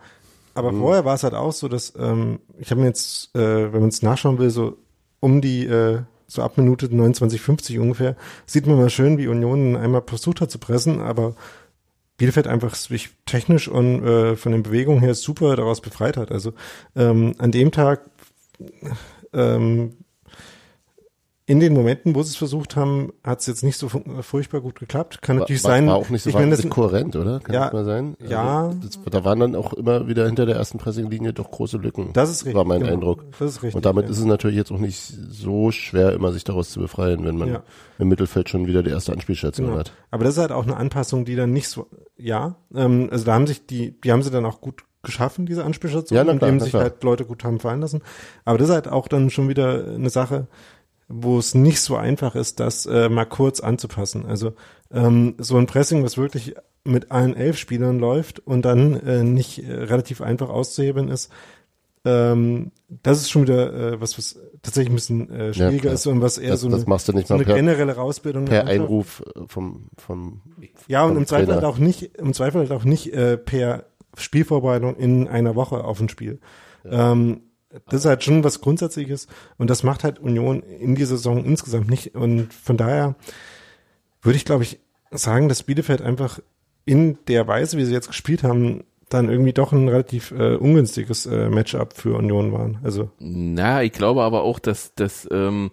aber 0.54 0.72
Mhm. 0.72 0.80
vorher 0.80 1.06
war 1.06 1.16
es 1.16 1.24
halt 1.24 1.34
auch 1.34 1.52
so, 1.52 1.68
dass 1.68 1.94
ähm, 1.98 2.40
ich 2.60 2.70
habe 2.72 2.82
mir 2.82 2.88
jetzt, 2.88 3.36
äh, 3.36 3.74
wenn 3.74 3.80
man 3.82 3.90
es 3.90 4.02
nachschauen 4.04 4.38
will, 4.38 4.50
so 4.52 4.78
um 5.24 5.40
die 5.40 5.66
äh, 5.66 6.02
so 6.28 6.42
ab 6.42 6.58
Minute 6.58 6.94
29, 6.94 7.40
50 7.40 7.80
ungefähr, 7.80 8.18
sieht 8.46 8.68
man 8.68 8.78
mal 8.78 8.90
schön, 8.90 9.18
wie 9.18 9.28
Union 9.28 9.78
einmal 9.78 10.04
versucht 10.06 10.42
hat 10.42 10.52
zu 10.52 10.60
pressen, 10.60 11.00
aber 11.00 11.36
Bielefeld 12.18 12.48
einfach 12.48 12.76
sich 12.76 13.12
technisch 13.26 13.70
und 13.70 14.04
äh, 14.04 14.36
von 14.36 14.52
den 14.52 14.64
Bewegungen 14.64 15.00
her 15.00 15.16
super 15.16 15.56
daraus 15.56 15.80
befreit 15.80 16.18
hat. 16.18 16.32
Also 16.32 16.54
ähm, 16.96 17.36
an 17.38 17.52
dem 17.52 17.72
Tag 17.72 18.02
ähm, 19.32 19.94
in 21.46 21.60
den 21.60 21.74
Momenten, 21.74 22.16
wo 22.16 22.24
sie 22.24 22.30
es 22.30 22.36
versucht 22.38 22.78
haben, 22.78 23.12
hat 23.22 23.42
es 23.42 23.48
jetzt 23.48 23.64
nicht 23.64 23.78
so 23.78 23.90
fu- 23.90 24.02
furchtbar 24.22 24.62
gut 24.62 24.80
geklappt. 24.80 25.22
Kann 25.22 25.36
War, 25.38 25.42
natürlich 25.42 25.64
war, 25.66 25.72
sein. 25.72 25.88
war 25.88 25.96
auch 25.96 26.10
nicht 26.10 26.22
so 26.24 26.30
ich 26.30 26.36
meine, 26.36 26.56
kohärent, 26.56 27.18
oder? 27.18 27.42
Kann 27.42 27.54
Ja, 27.54 27.64
das 27.66 27.74
mal 27.74 27.84
sein? 27.86 28.16
ja. 28.26 28.68
Also, 28.68 28.78
das, 28.80 29.00
da 29.12 29.26
waren 29.26 29.40
dann 29.42 29.56
auch 29.56 29.74
immer 29.74 30.08
wieder 30.08 30.26
hinter 30.26 30.46
der 30.46 30.56
ersten 30.56 30.78
Pressinglinie 30.78 31.34
doch 31.34 31.52
große 31.52 31.78
Lücken. 31.78 32.14
Das 32.14 32.30
ist 32.30 32.46
richtig. 32.46 32.56
War 32.56 32.64
mein 32.64 32.80
genau. 32.80 32.94
Eindruck. 32.94 33.26
Das 33.40 33.52
ist 33.52 33.64
richtig. 33.64 33.76
Und 33.76 33.86
damit 33.86 34.06
ja. 34.06 34.12
ist 34.12 34.20
es 34.20 34.26
natürlich 34.26 34.56
jetzt 34.56 34.72
auch 34.72 34.80
nicht 34.80 35.00
so 35.02 35.72
schwer, 35.72 36.14
immer 36.14 36.32
sich 36.32 36.46
daraus 36.46 36.70
zu 36.70 36.80
befreien, 36.80 37.26
wenn 37.26 37.36
man 37.38 37.50
Ja. 37.50 37.64
im 38.00 38.08
Mittelfeld 38.08 38.48
schon 38.48 38.66
wieder 38.66 38.82
die 38.82 38.92
erste 38.92 39.12
Anspielstation 39.12 39.68
Genau. 39.68 39.80
hat. 39.80 39.92
Aber 40.12 40.24
das 40.24 40.36
ist 40.36 40.40
halt 40.40 40.54
auch 40.54 40.64
eine 40.64 40.78
Anpassung, 40.78 41.26
die 41.26 41.36
dann 41.36 41.52
nicht 41.52 41.68
so, 41.68 41.88
ja, 42.16 42.56
ähm, 42.74 43.10
also 43.12 43.26
da 43.26 43.34
haben 43.34 43.48
sich 43.48 43.66
die, 43.66 44.00
die 44.00 44.12
haben 44.14 44.24
sie 44.24 44.32
dann 44.32 44.46
auch 44.46 44.62
gut 44.62 44.84
geschaffen, 45.06 45.46
diese 45.46 45.66
Anspielstation, 45.66 46.16
Ja, 46.16 46.24
klar, 46.24 46.34
indem 46.36 46.62
sich 46.62 46.70
klar. 46.70 46.84
halt 46.84 47.04
Leute 47.04 47.26
gut 47.26 47.44
haben 47.44 47.60
fallen 47.60 47.82
lassen. 47.82 48.02
Aber 48.46 48.58
das 48.58 48.70
ist 48.70 48.74
halt 48.74 48.88
auch 48.88 49.10
dann 49.10 49.30
schon 49.30 49.50
wieder 49.50 49.84
eine 49.96 50.10
Sache, 50.10 50.48
wo 51.22 51.38
es 51.38 51.56
nicht 51.56 51.82
so 51.82 51.96
einfach 51.96 52.36
ist, 52.36 52.60
das 52.60 52.86
äh, 52.86 53.10
mal 53.10 53.26
kurz 53.26 53.60
anzupassen. 53.60 54.26
Also 54.26 54.54
ähm, 54.92 55.36
so 55.38 55.58
ein 55.58 55.66
Pressing, 55.66 56.04
was 56.04 56.18
wirklich 56.18 56.56
mit 56.84 57.12
allen 57.12 57.36
elf 57.36 57.58
Spielern 57.58 58.00
läuft 58.00 58.40
und 58.40 58.64
dann 58.64 58.96
äh, 59.00 59.24
nicht 59.24 59.60
äh, 59.60 59.72
relativ 59.72 60.22
einfach 60.22 60.50
auszuhebeln 60.50 61.10
ist, 61.10 61.32
ähm, 62.06 62.72
das 62.90 63.22
ist 63.22 63.32
schon 63.32 63.44
wieder 63.44 63.94
äh, 63.94 64.02
was, 64.02 64.18
was 64.18 64.38
tatsächlich 64.62 64.92
ein 64.92 64.96
bisschen 64.96 65.30
äh, 65.32 65.54
schwieriger 65.54 65.82
klar. 65.82 65.94
ist 65.94 66.06
und 66.08 66.22
was 66.22 66.38
eher 66.38 66.52
Das, 66.52 66.62
so 66.62 66.68
eine, 66.68 66.78
so 66.80 67.34
eine 67.34 67.46
per, 67.46 67.56
generelle 67.56 67.96
Rausbildung 67.96 68.46
der 68.46 68.64
per. 68.64 68.72
Einruf 68.72 69.24
äh, 69.36 69.42
vom, 69.48 69.88
vom 69.98 70.42
Ja, 70.88 71.04
und 71.04 71.12
vom 71.12 71.18
im 71.20 71.28
Zweifel 71.28 71.54
halt 71.54 71.64
auch 71.64 71.78
nicht, 71.78 72.16
im 72.18 72.34
Zweifel 72.34 72.62
halt 72.62 72.72
auch 72.72 72.84
nicht 72.84 73.14
äh, 73.14 73.38
per 73.38 73.86
Spielvorbereitung 74.18 74.96
in 74.98 75.28
einer 75.30 75.56
Woche 75.56 75.84
auf 75.86 76.02
ein 76.02 76.10
Spiel. 76.10 76.40
Ähm, 76.86 77.42
das 77.88 78.02
ist 78.02 78.06
halt 78.06 78.24
schon 78.24 78.44
was 78.44 78.62
Grundsätzliches 78.62 79.28
und 79.58 79.70
das 79.70 79.84
macht 79.84 80.04
halt 80.04 80.20
Union 80.20 80.62
in 80.62 80.96
dieser 80.96 81.18
Saison 81.18 81.44
insgesamt 81.44 81.90
nicht. 81.90 82.16
Und 82.16 82.54
von 82.54 82.78
daher 82.78 83.16
würde 84.22 84.38
ich, 84.38 84.46
glaube 84.46 84.64
ich, 84.64 84.80
sagen, 85.12 85.50
dass 85.50 85.64
Bielefeld 85.64 86.02
einfach 86.02 86.40
in 86.86 87.18
der 87.28 87.48
Weise, 87.48 87.78
wie 87.78 87.86
sie 87.86 87.94
jetzt 87.94 88.08
gespielt 88.08 88.44
haben, 88.44 88.84
dann 89.10 89.30
irgendwie 89.30 89.54
doch 89.54 89.72
ein 89.72 89.88
relativ 89.88 90.32
äh, 90.32 90.56
ungünstiges 90.56 91.26
äh, 91.26 91.50
Matchup 91.50 91.94
für 91.94 92.18
Union 92.18 92.52
waren. 92.52 92.80
Also 92.84 93.12
Na, 93.20 93.84
ich 93.84 93.92
glaube 93.92 94.24
aber 94.24 94.42
auch, 94.42 94.60
dass, 94.60 94.96
dass, 94.96 95.28
ähm, 95.32 95.72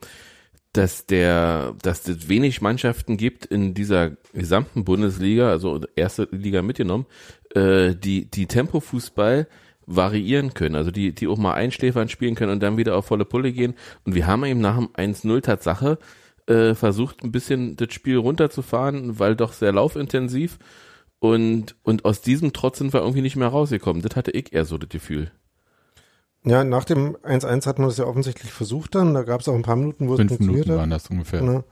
dass 0.72 1.06
der, 1.06 1.74
dass 1.82 2.06
es 2.06 2.28
wenig 2.28 2.60
Mannschaften 2.60 3.16
gibt 3.16 3.46
in 3.46 3.72
dieser 3.74 4.10
gesamten 4.32 4.84
Bundesliga, 4.84 5.50
also 5.50 5.80
erste 5.96 6.28
Liga 6.30 6.62
mitgenommen, 6.62 7.06
äh, 7.54 7.94
die, 7.94 8.30
die 8.30 8.46
Tempofußball 8.46 9.48
variieren 9.86 10.54
können, 10.54 10.76
also 10.76 10.90
die, 10.90 11.14
die 11.14 11.26
auch 11.26 11.38
mal 11.38 11.54
einschläfern 11.54 12.08
spielen 12.08 12.34
können 12.34 12.52
und 12.52 12.62
dann 12.62 12.76
wieder 12.76 12.96
auf 12.96 13.06
volle 13.06 13.24
Pulle 13.24 13.52
gehen. 13.52 13.74
Und 14.04 14.14
wir 14.14 14.26
haben 14.26 14.44
eben 14.44 14.60
nach 14.60 14.76
dem 14.76 14.88
1-0 14.88 15.40
Tatsache 15.42 15.98
äh, 16.46 16.74
versucht, 16.74 17.22
ein 17.22 17.32
bisschen 17.32 17.76
das 17.76 17.92
Spiel 17.92 18.16
runterzufahren, 18.16 19.18
weil 19.18 19.36
doch 19.36 19.52
sehr 19.52 19.72
laufintensiv. 19.72 20.58
Und, 21.18 21.76
und 21.82 22.04
aus 22.04 22.22
diesem 22.22 22.52
Trotz 22.52 22.78
sind 22.78 22.92
wir 22.92 23.00
irgendwie 23.00 23.20
nicht 23.20 23.36
mehr 23.36 23.48
rausgekommen. 23.48 24.02
Das 24.02 24.16
hatte 24.16 24.30
ich 24.30 24.52
eher 24.52 24.64
so 24.64 24.78
das 24.78 24.88
Gefühl. 24.88 25.30
ja, 26.44 26.64
nach 26.64 26.84
dem 26.84 27.16
1-1 27.16 27.66
hat 27.66 27.78
man 27.78 27.88
das 27.88 27.98
ja 27.98 28.06
offensichtlich 28.06 28.52
versucht 28.52 28.94
dann. 28.94 29.12
Da 29.14 29.22
gab 29.22 29.42
es 29.42 29.48
auch 29.48 29.54
ein 29.54 29.62
paar 29.62 29.76
Minuten, 29.76 30.08
wo 30.08 30.14
es 30.14 30.18
Fünf 30.18 30.30
funktioniert 30.30 30.66
Minuten 30.66 30.72
hat. 30.72 30.78
waren 30.78 30.90
das 30.90 31.10
ungefähr. 31.10 31.64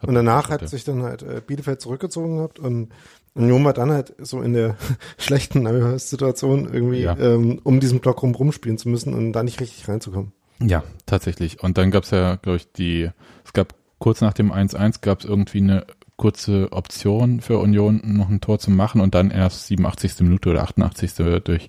Hab 0.00 0.08
Und 0.08 0.14
danach 0.14 0.50
hat 0.50 0.68
sich 0.68 0.84
dann 0.84 1.02
halt 1.02 1.22
äh, 1.22 1.42
Bielefeld 1.46 1.80
zurückgezogen 1.80 2.36
gehabt 2.36 2.58
und 2.58 2.90
Union 3.34 3.64
war 3.64 3.72
dann 3.72 3.90
halt 3.90 4.14
so 4.18 4.42
in 4.42 4.52
der 4.52 4.76
schlechten 5.18 5.98
Situation 5.98 6.72
irgendwie, 6.72 7.02
Ja. 7.02 7.16
ähm, 7.16 7.60
um 7.62 7.80
diesen 7.80 8.00
Block 8.00 8.22
rum 8.22 8.34
rumspielen 8.34 8.78
zu 8.78 8.88
müssen 8.88 9.14
und 9.14 9.32
da 9.32 9.42
nicht 9.42 9.60
richtig 9.60 9.88
reinzukommen. 9.88 10.32
Ja, 10.62 10.82
tatsächlich. 11.06 11.62
Und 11.62 11.78
dann 11.78 11.90
gab's 11.90 12.10
ja, 12.10 12.36
glaube 12.36 12.56
ich, 12.56 12.72
die, 12.72 13.08
es 13.44 13.52
gab 13.52 13.74
kurz 13.98 14.20
nach 14.20 14.32
dem 14.34 14.52
1-1 14.52 15.00
gab's 15.00 15.24
irgendwie 15.24 15.58
eine 15.58 15.86
kurze 16.16 16.70
Option 16.72 17.40
für 17.40 17.58
Union, 17.58 18.02
noch 18.04 18.28
ein 18.28 18.42
Tor 18.42 18.58
zu 18.58 18.70
machen 18.70 19.00
und 19.00 19.14
dann 19.14 19.30
erst 19.30 19.68
87. 19.68 20.20
Minute 20.20 20.50
oder 20.50 20.62
88. 20.64 21.14
durch 21.42 21.68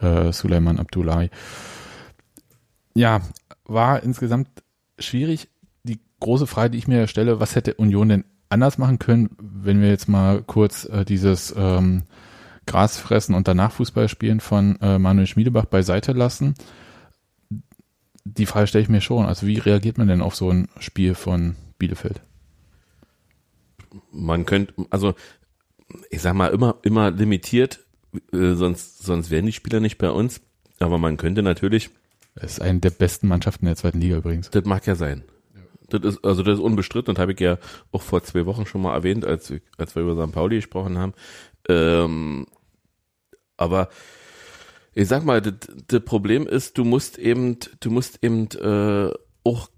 äh, 0.00 0.32
Suleiman 0.32 0.78
Abdullahi. 0.78 1.30
Ja, 2.94 3.20
war 3.64 4.02
insgesamt 4.02 4.48
schwierig. 4.98 5.48
Die 5.82 5.98
große 6.20 6.46
Frage, 6.46 6.70
die 6.70 6.78
ich 6.78 6.88
mir 6.88 7.06
stelle, 7.08 7.40
was 7.40 7.56
hätte 7.56 7.74
Union 7.74 8.08
denn 8.10 8.24
anders 8.50 8.78
machen 8.78 8.98
können, 8.98 9.30
wenn 9.38 9.80
wir 9.80 9.88
jetzt 9.88 10.08
mal 10.08 10.42
kurz 10.42 10.84
äh, 10.84 11.04
dieses 11.04 11.54
ähm, 11.56 12.02
Gras 12.66 12.98
fressen 12.98 13.34
und 13.34 13.48
danach 13.48 13.72
Fußball 13.72 14.08
spielen 14.08 14.40
von 14.40 14.76
äh, 14.80 14.98
Manuel 14.98 15.26
Schmiedebach 15.26 15.64
beiseite 15.64 16.12
lassen? 16.12 16.54
die 18.24 18.46
Frage 18.46 18.66
stelle 18.66 18.82
ich 18.82 18.88
mir 18.88 19.00
schon. 19.00 19.26
Also 19.26 19.46
wie 19.46 19.58
reagiert 19.58 19.98
man 19.98 20.08
denn 20.08 20.22
auf 20.22 20.34
so 20.34 20.50
ein 20.50 20.68
Spiel 20.78 21.14
von 21.14 21.56
Bielefeld? 21.78 22.20
Man 24.12 24.46
könnte, 24.46 24.74
also 24.90 25.14
ich 26.10 26.22
sag 26.22 26.34
mal, 26.34 26.48
immer, 26.48 26.76
immer 26.82 27.10
limitiert, 27.10 27.80
äh, 28.32 28.54
sonst, 28.54 29.02
sonst 29.02 29.30
wären 29.30 29.46
die 29.46 29.52
Spieler 29.52 29.80
nicht 29.80 29.98
bei 29.98 30.10
uns. 30.10 30.40
Aber 30.78 30.98
man 30.98 31.16
könnte 31.16 31.42
natürlich, 31.42 31.90
Es 32.34 32.52
ist 32.52 32.60
eine 32.60 32.80
der 32.80 32.90
besten 32.90 33.28
Mannschaften 33.28 33.66
der 33.66 33.76
zweiten 33.76 34.00
Liga 34.00 34.18
übrigens. 34.18 34.50
das 34.50 34.64
mag 34.64 34.86
ja 34.86 34.94
sein. 34.94 35.24
Das 35.94 36.02
ist, 36.02 36.24
also 36.24 36.42
das 36.42 36.54
ist 36.58 36.64
unbestritten 36.64 37.10
und 37.10 37.18
habe 37.18 37.32
ich 37.32 37.40
ja 37.40 37.58
auch 37.92 38.02
vor 38.02 38.22
zwei 38.22 38.46
Wochen 38.46 38.66
schon 38.66 38.82
mal 38.82 38.94
erwähnt, 38.94 39.24
als, 39.24 39.50
wir- 39.50 39.60
als 39.78 39.94
wir 39.94 40.02
über 40.02 40.26
St. 40.26 40.32
Pauli 40.32 40.56
gesprochen 40.56 40.98
haben. 40.98 41.14
Ähm, 41.68 42.46
aber 43.56 43.88
ich 44.94 45.06
sag 45.08 45.24
mal, 45.24 45.40
das, 45.40 46.00
Problem 46.04 46.46
ist, 46.46 46.76
du 46.78 46.84
musst 46.84 47.18
eben, 47.18 47.58
du 47.80 47.90
musst 47.90 48.18
eben 48.24 48.48
äh, 48.60 49.12
auch 49.44 49.68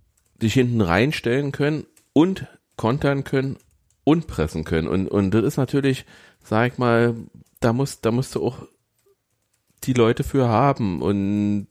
dich 0.41 0.55
hinten 0.55 0.81
reinstellen 0.81 1.53
können 1.53 1.87
und 2.13 2.47
kontern 2.77 3.25
können 3.25 3.59
und 4.05 4.27
pressen 4.27 4.65
können. 4.65 4.89
Und, 4.89 5.09
und 5.09 5.31
das 5.33 5.45
ist 5.45 5.57
natürlich, 5.57 6.07
sag 6.43 6.73
ich 6.73 6.79
mal, 6.79 7.15
da 7.61 7.73
musst, 7.73 8.05
da 8.07 8.11
musst 8.11 8.35
du 8.35 8.45
auch 8.45 8.67
die 9.85 9.93
Leute 9.93 10.25
für 10.25 10.49
haben. 10.49 11.03
Und 11.03 11.69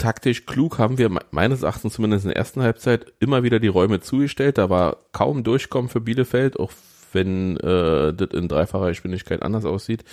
taktisch 0.00 0.46
klug 0.46 0.78
haben 0.78 0.98
wir 0.98 1.08
me- 1.08 1.24
meines 1.30 1.62
Erachtens 1.62 1.94
zumindest 1.94 2.24
in 2.24 2.30
der 2.30 2.36
ersten 2.36 2.62
Halbzeit 2.62 3.12
immer 3.20 3.44
wieder 3.44 3.60
die 3.60 3.68
Räume 3.68 4.00
zugestellt. 4.00 4.58
Da 4.58 4.68
war 4.68 4.96
kaum 5.12 5.44
Durchkommen 5.44 5.88
für 5.88 6.00
Bielefeld, 6.00 6.58
auch 6.58 6.72
wenn 7.12 7.56
äh, 7.58 8.12
das 8.12 8.30
in 8.32 8.48
dreifacher 8.48 8.88
Geschwindigkeit 8.88 9.42
anders 9.42 9.64
aussieht. 9.64 10.04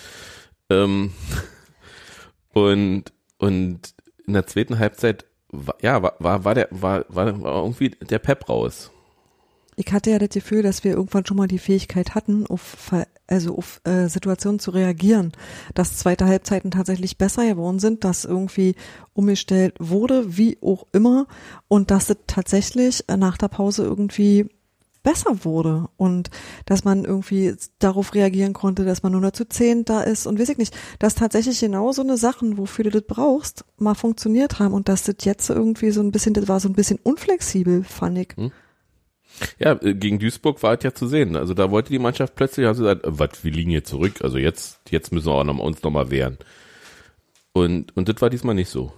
Ähm, 0.69 1.13
und, 2.53 3.05
und 3.37 3.93
in 4.25 4.33
der 4.33 4.45
zweiten 4.45 4.77
Halbzeit 4.77 5.25
war, 5.49 5.77
ja, 5.81 6.01
war, 6.03 6.15
war, 6.19 6.43
war 6.43 6.53
der, 6.55 6.67
war, 6.71 7.05
war 7.09 7.27
irgendwie 7.27 7.89
der 7.89 8.19
Pep 8.19 8.49
raus. 8.49 8.91
Ich 9.79 9.93
hatte 9.93 10.09
ja 10.09 10.17
das 10.17 10.29
Gefühl, 10.29 10.63
dass 10.63 10.83
wir 10.83 10.93
irgendwann 10.93 11.23
schon 11.27 11.37
mal 11.37 11.47
die 11.47 11.59
Fähigkeit 11.59 12.15
hatten, 12.15 12.47
auf, 12.47 12.91
also 13.27 13.55
auf 13.55 13.79
äh, 13.83 14.07
Situationen 14.07 14.57
zu 14.57 14.71
reagieren, 14.71 15.33
dass 15.75 15.97
zweite 15.97 16.25
Halbzeiten 16.25 16.71
tatsächlich 16.71 17.19
besser 17.19 17.45
geworden 17.45 17.77
sind, 17.77 18.03
dass 18.03 18.25
irgendwie 18.25 18.73
umgestellt 19.13 19.75
wurde, 19.77 20.35
wie 20.35 20.57
auch 20.63 20.87
immer, 20.93 21.27
und 21.67 21.91
dass 21.91 22.09
es 22.09 22.17
tatsächlich 22.25 23.03
nach 23.07 23.37
der 23.37 23.49
Pause 23.49 23.83
irgendwie 23.83 24.49
besser 25.03 25.45
wurde. 25.45 25.87
Und 25.95 26.31
dass 26.65 26.83
man 26.83 27.05
irgendwie 27.05 27.55
darauf 27.77 28.15
reagieren 28.15 28.53
konnte, 28.53 28.83
dass 28.83 29.03
man 29.03 29.11
nur 29.11 29.21
noch 29.21 29.31
zu 29.31 29.47
zehn 29.47 29.85
da 29.85 30.01
ist 30.01 30.25
und 30.25 30.39
weiß 30.39 30.49
ich 30.49 30.57
nicht, 30.57 30.75
dass 30.97 31.13
tatsächlich 31.13 31.59
genau 31.59 31.91
so 31.91 32.01
eine 32.01 32.17
Sachen, 32.17 32.57
wofür 32.57 32.85
du 32.85 32.89
das 32.89 33.03
brauchst, 33.07 33.63
mal 33.77 33.93
funktioniert 33.93 34.57
haben 34.57 34.73
und 34.73 34.89
dass 34.89 35.03
das 35.03 35.17
jetzt 35.21 35.51
irgendwie 35.51 35.91
so 35.91 36.01
ein 36.01 36.11
bisschen, 36.11 36.33
das 36.33 36.47
war 36.47 36.59
so 36.59 36.67
ein 36.67 36.73
bisschen 36.73 36.97
unflexibel, 37.03 37.83
fand 37.83 38.17
ich. 38.17 38.33
Ja, 39.59 39.73
äh, 39.81 39.93
gegen 39.93 40.19
Duisburg 40.19 40.61
war 40.63 40.75
es 40.77 40.83
ja 40.83 40.93
zu 40.93 41.07
sehen. 41.07 41.35
Also 41.35 41.53
da 41.53 41.69
wollte 41.71 41.91
die 41.91 41.99
Mannschaft 41.99 42.35
plötzlich, 42.35 42.65
haben 42.65 42.75
sie 42.75 42.83
gesagt, 42.83 43.05
äh, 43.05 43.19
was, 43.19 43.43
wir 43.43 43.51
liegen 43.51 43.71
hier 43.71 43.83
zurück. 43.83 44.21
Also 44.21 44.37
jetzt, 44.37 44.79
jetzt 44.89 45.11
müssen 45.11 45.27
wir 45.27 45.33
auch 45.33 45.43
noch, 45.43 45.57
uns 45.59 45.83
nochmal 45.83 46.09
wehren. 46.11 46.37
Und, 47.53 47.95
und 47.95 48.09
das 48.09 48.21
war 48.21 48.29
diesmal 48.29 48.55
nicht 48.55 48.69
so. 48.69 48.91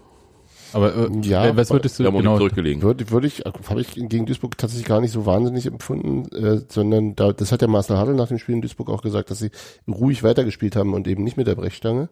Aber 0.71 0.95
äh, 0.95 1.09
Ja, 1.23 1.55
was 1.57 1.71
würdest 1.71 1.97
du 1.97 2.03
genau? 2.11 2.37
zurückgelegen. 2.37 2.83
Würde, 2.83 3.09
würde 3.09 3.25
ich, 3.27 3.39
habe 3.39 3.81
ich 3.81 3.93
gegen 3.95 4.25
Duisburg 4.25 4.57
tatsächlich 4.57 4.87
gar 4.87 5.01
nicht 5.01 5.11
so 5.11 5.25
wahnsinnig 5.25 5.65
empfunden, 5.65 6.29
äh, 6.35 6.61
sondern 6.69 7.15
da, 7.15 7.33
das 7.33 7.51
hat 7.51 7.61
der 7.61 7.67
Marcel 7.69 7.97
Hadl 7.97 8.13
nach 8.13 8.27
dem 8.27 8.37
Spiel 8.37 8.55
in 8.55 8.61
Duisburg 8.61 8.89
auch 8.89 9.01
gesagt, 9.01 9.31
dass 9.31 9.39
sie 9.39 9.49
ruhig 9.87 10.21
weitergespielt 10.23 10.75
haben 10.75 10.93
und 10.93 11.07
eben 11.07 11.23
nicht 11.23 11.37
mit 11.37 11.47
der 11.47 11.55
Brechstange. 11.55 12.09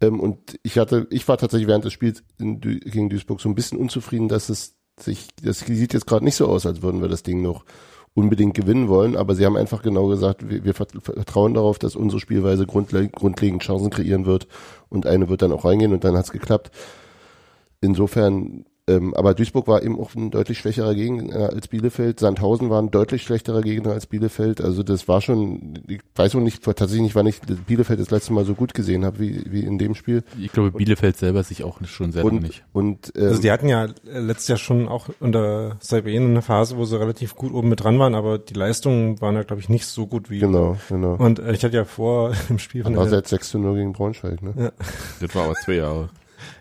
Ähm, 0.00 0.20
und 0.20 0.58
ich 0.62 0.78
hatte, 0.78 1.06
ich 1.10 1.26
war 1.28 1.38
tatsächlich 1.38 1.66
während 1.68 1.84
des 1.84 1.92
Spiels 1.92 2.22
in, 2.38 2.60
Du- 2.60 2.78
gegen 2.78 3.08
Duisburg 3.08 3.40
so 3.40 3.48
ein 3.48 3.54
bisschen 3.54 3.78
unzufrieden, 3.78 4.28
dass 4.28 4.48
es 4.48 4.76
sich, 5.02 5.28
das 5.42 5.60
sieht 5.60 5.94
jetzt 5.94 6.06
gerade 6.06 6.24
nicht 6.24 6.36
so 6.36 6.46
aus, 6.48 6.66
als 6.66 6.82
würden 6.82 7.00
wir 7.00 7.08
das 7.08 7.22
Ding 7.22 7.42
noch 7.42 7.64
unbedingt 8.14 8.54
gewinnen 8.54 8.88
wollen, 8.88 9.16
aber 9.16 9.34
sie 9.36 9.46
haben 9.46 9.56
einfach 9.56 9.82
genau 9.82 10.08
gesagt, 10.08 10.48
wir, 10.48 10.64
wir 10.64 10.74
vert- 10.74 11.00
vertrauen 11.00 11.54
darauf, 11.54 11.78
dass 11.78 11.94
unsere 11.94 12.18
Spielweise 12.20 12.66
grundle 12.66 13.08
grundlegend 13.08 13.62
Chancen 13.62 13.90
kreieren 13.90 14.26
wird 14.26 14.48
und 14.88 15.06
eine 15.06 15.28
wird 15.28 15.42
dann 15.42 15.52
auch 15.52 15.64
reingehen 15.64 15.92
und 15.92 16.02
dann 16.02 16.16
hat's 16.16 16.32
geklappt. 16.32 16.72
Insofern, 17.80 18.64
ähm, 18.88 19.14
aber 19.14 19.34
Duisburg 19.34 19.68
war 19.68 19.82
eben 19.82 20.00
auch 20.00 20.14
ein 20.14 20.30
deutlich 20.30 20.58
schwächerer 20.58 20.94
Gegner 20.94 21.50
als 21.50 21.68
Bielefeld. 21.68 22.18
Sandhausen 22.20 22.70
war 22.70 22.80
ein 22.80 22.90
deutlich 22.90 23.22
schlechterer 23.22 23.60
Gegner 23.60 23.92
als 23.92 24.06
Bielefeld. 24.06 24.60
Also 24.60 24.82
das 24.82 25.06
war 25.06 25.20
schon, 25.20 25.78
ich 25.86 26.00
weiß 26.16 26.34
auch 26.34 26.40
nicht, 26.40 26.62
tatsächlich 26.64 27.02
nicht, 27.02 27.14
wann 27.14 27.26
ich 27.26 27.40
Bielefeld 27.40 28.00
das 28.00 28.10
letzte 28.10 28.32
Mal 28.32 28.44
so 28.44 28.54
gut 28.54 28.74
gesehen 28.74 29.04
habe 29.04 29.18
wie, 29.20 29.44
wie 29.50 29.60
in 29.60 29.78
dem 29.78 29.94
Spiel. 29.94 30.24
Ich 30.38 30.52
glaube, 30.52 30.72
Bielefeld 30.72 31.16
selber 31.16 31.42
sich 31.42 31.64
auch 31.64 31.78
schon 31.86 32.12
sehr 32.12 32.24
Und, 32.24 32.42
nicht. 32.42 32.64
und 32.72 33.14
äh, 33.16 33.26
Also 33.26 33.42
die 33.42 33.50
hatten 33.50 33.68
ja 33.68 33.84
äh, 33.84 34.18
letztes 34.18 34.48
Jahr 34.48 34.58
schon 34.58 34.88
auch 34.88 35.08
unter 35.20 35.76
Saibene 35.80 36.26
eine 36.26 36.42
Phase, 36.42 36.76
wo 36.76 36.84
sie 36.84 36.98
relativ 36.98 37.34
gut 37.34 37.52
oben 37.52 37.68
mit 37.68 37.82
dran 37.84 37.98
waren, 37.98 38.14
aber 38.14 38.38
die 38.38 38.54
Leistungen 38.54 39.20
waren 39.20 39.34
ja, 39.34 39.42
glaube 39.42 39.60
ich, 39.60 39.68
nicht 39.68 39.86
so 39.86 40.06
gut 40.06 40.30
wie. 40.30 40.38
genau, 40.38 40.76
genau. 40.88 41.14
Und 41.14 41.38
äh, 41.38 41.52
ich 41.52 41.64
hatte 41.64 41.76
ja 41.76 41.84
vor 41.84 42.32
im 42.48 42.58
Spiel 42.58 42.82
von 42.84 42.96
War 42.96 43.04
der, 43.04 43.10
seit 43.10 43.28
6 43.28 43.50
zu 43.50 43.58
0 43.58 43.76
gegen 43.76 43.92
Braunschweig, 43.92 44.42
ne? 44.42 44.72
Das 45.20 45.34
war 45.34 45.44
aber 45.44 45.54
zwei 45.54 45.74
Jahre. 45.74 46.08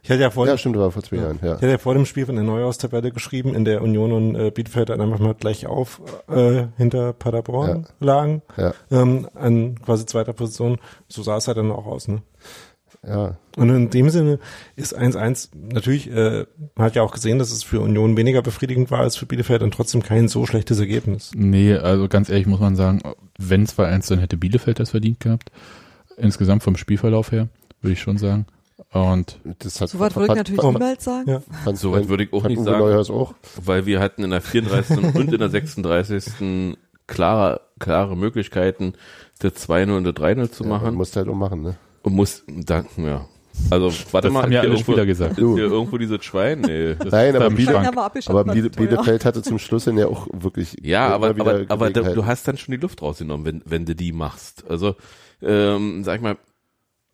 Ich 0.04 0.10
hatte 0.10 0.22
ja 0.22 0.30
vor, 0.30 0.48
Ja, 0.48 0.58
stimmt, 0.58 0.78
war 0.78 0.92
vor 0.92 1.04
zwei 1.04 1.18
Jahren, 1.18 1.40
ja. 1.42 1.50
ich 1.56 1.62
hatte 1.62 1.70
ja 1.70 1.78
vor 1.78 1.94
dem 1.94 2.06
Spiel 2.06 2.26
von 2.26 2.36
der 2.36 2.44
Neuaus-Tabelle 2.44 3.12
geschrieben, 3.12 3.56
in 3.56 3.66
der 3.66 3.82
Union 3.82 4.12
und 4.12 4.36
äh, 4.36 4.52
Bielefeld 4.52 4.90
dann 4.90 5.02
einfach 5.02 5.20
mal 5.20 5.34
gleich 5.34 5.66
auf 5.68 6.02
äh, 6.30 6.66
hinter 6.78 7.14
Paderborn 7.14 7.88
lagen, 8.00 8.42
Ja, 8.56 8.74
ähm, 8.92 9.28
an 9.34 9.80
quasi 9.82 10.06
zweiter 10.06 10.34
Position. 10.34 10.78
So 11.08 11.24
sah 11.24 11.38
es 11.38 11.48
halt 11.48 11.58
dann 11.58 11.72
auch 11.72 11.86
aus, 11.86 12.08
ne? 12.08 12.22
ja. 13.08 13.38
Und 13.56 13.70
in 13.70 13.90
dem 13.90 14.10
Sinne 14.10 14.40
ist 14.76 14.98
1-1 14.98 15.50
natürlich, 15.56 16.12
äh, 16.12 16.46
man 16.76 16.86
hat 16.86 16.96
ja 16.96 17.02
auch 17.02 17.12
gesehen, 17.14 17.40
dass 17.40 17.52
es 17.52 17.64
für 17.64 17.82
Union 17.82 18.16
weniger 18.18 18.42
befriedigend 18.42 18.92
war 18.92 19.00
als 19.00 19.16
für 19.16 19.26
Bielefeld 19.26 19.64
und 19.64 19.74
trotzdem 19.74 20.04
kein 20.04 20.28
so 20.28 20.46
schlechtes 20.46 20.80
Ergebnis. 20.80 21.32
Nee, 21.36 21.74
also 21.74 22.08
ganz 22.08 22.30
ehrlich 22.30 22.46
muss 22.46 22.60
man 22.60 22.76
sagen, 22.76 23.02
wenn 23.40 23.64
es 23.64 23.78
2-1, 23.78 24.10
dann 24.10 24.20
hätte 24.20 24.38
Bielefeld 24.38 24.80
das 24.80 24.92
verdient 24.92 25.20
gehabt. 25.20 25.52
Insgesamt 26.18 26.64
vom 26.64 26.78
Spielverlauf 26.78 27.32
her, 27.32 27.48
würde 27.82 27.94
ich 27.94 28.02
schon 28.02 28.18
sagen. 28.18 28.46
Und 29.04 29.40
Das 29.60 29.82
hat, 29.82 29.90
So 29.90 30.00
was 30.00 30.16
würde 30.16 30.34
ich 30.34 30.38
natürlich 30.38 30.62
niemals 30.64 31.04
sagen. 31.04 31.30
Ja. 31.30 31.42
fand, 31.64 31.78
So 31.78 31.92
weit 31.92 32.10
würde 32.10 32.24
ich 32.24 32.34
auch 32.34 32.44
nicht 32.48 32.58
Uwe 32.58 32.66
sagen. 32.66 32.80
Neuhaus 32.80 33.10
auch. 33.10 33.34
Weil 33.64 33.86
wir 33.86 34.00
hatten 34.00 34.24
in 34.24 34.30
der 34.32 34.42
34. 34.42 34.98
und 35.16 35.34
in 35.34 35.40
der 35.40 35.50
36. 35.50 36.76
klare, 37.08 37.62
klare 37.80 38.16
Möglichkeiten, 38.18 38.94
das 39.40 39.54
2-0 39.70 39.96
und 39.98 40.04
das 40.04 40.14
3-0 40.16 40.52
zu 40.52 40.64
Ja, 40.64 40.70
machen. 40.70 40.96
musst 40.96 41.16
halt 41.16 41.28
auch 41.28 41.36
machen, 41.36 41.62
ne? 41.62 41.76
Und 42.04 42.14
muss, 42.14 42.44
da, 42.48 42.84
ja. 42.98 43.28
Also, 43.72 43.92
warte 44.12 44.28
Das 44.28 44.34
mal. 44.34 44.44
haben 44.44 44.52
ja 44.52 44.60
alle 44.60 44.70
irgendwo- 44.70 44.92
Spieler 44.92 45.06
gesagt. 45.08 45.32
Ist 45.32 45.38
hier 45.56 45.58
irgendwo 45.66 45.98
dieses 45.98 46.24
Schwein? 46.24 46.62
Nee. 46.62 46.94
Das, 46.96 47.12
Nein, 47.12 47.36
aber, 47.36 47.50
Biele, 47.50 47.76
aber 48.28 48.44
Biele. 48.46 48.70
Bielefeld 48.70 49.26
hatte 49.26 49.42
zum 49.42 49.58
Schluss 49.58 49.86
dann 49.86 49.98
ja 49.98 50.06
auch 50.08 50.28
wirklich 50.32 50.76
ja, 50.84 51.08
aber, 51.10 51.30
aber, 51.32 51.66
aber 51.68 51.90
du 51.90 52.26
hast 52.26 52.48
dann 52.48 52.58
schon 52.58 52.74
die 52.74 52.78
Luft 52.80 53.02
rausgenommen, 53.02 53.46
wenn, 53.48 53.62
wenn 53.66 53.86
du 53.86 53.96
die 53.96 54.12
machst. 54.12 54.64
Also, 54.70 54.96
ähm, 55.42 56.04
sag 56.04 56.18
ich 56.18 56.22
mal, 56.22 56.38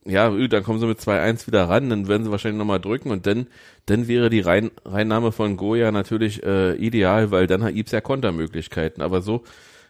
ja, 0.05 0.29
dann 0.29 0.63
kommen 0.63 0.79
sie 0.79 0.87
mit 0.87 0.99
2-1 0.99 1.47
wieder 1.47 1.69
ran, 1.69 1.89
dann 1.89 2.07
werden 2.07 2.23
sie 2.23 2.31
wahrscheinlich 2.31 2.59
nochmal 2.59 2.79
drücken 2.79 3.11
und 3.11 3.25
dann, 3.25 3.47
dann 3.85 4.07
wäre 4.07 4.29
die 4.29 4.41
Rein, 4.41 4.71
Reinnahme 4.85 5.31
von 5.31 5.57
Goya 5.57 5.91
natürlich 5.91 6.43
äh, 6.43 6.75
ideal, 6.75 7.31
weil 7.31 7.47
dann 7.47 7.63
hat 7.63 7.75
Ibs 7.75 7.91
ja 7.91 8.01
Kontermöglichkeiten. 8.01 9.01
Aber 9.01 9.21
so 9.21 9.43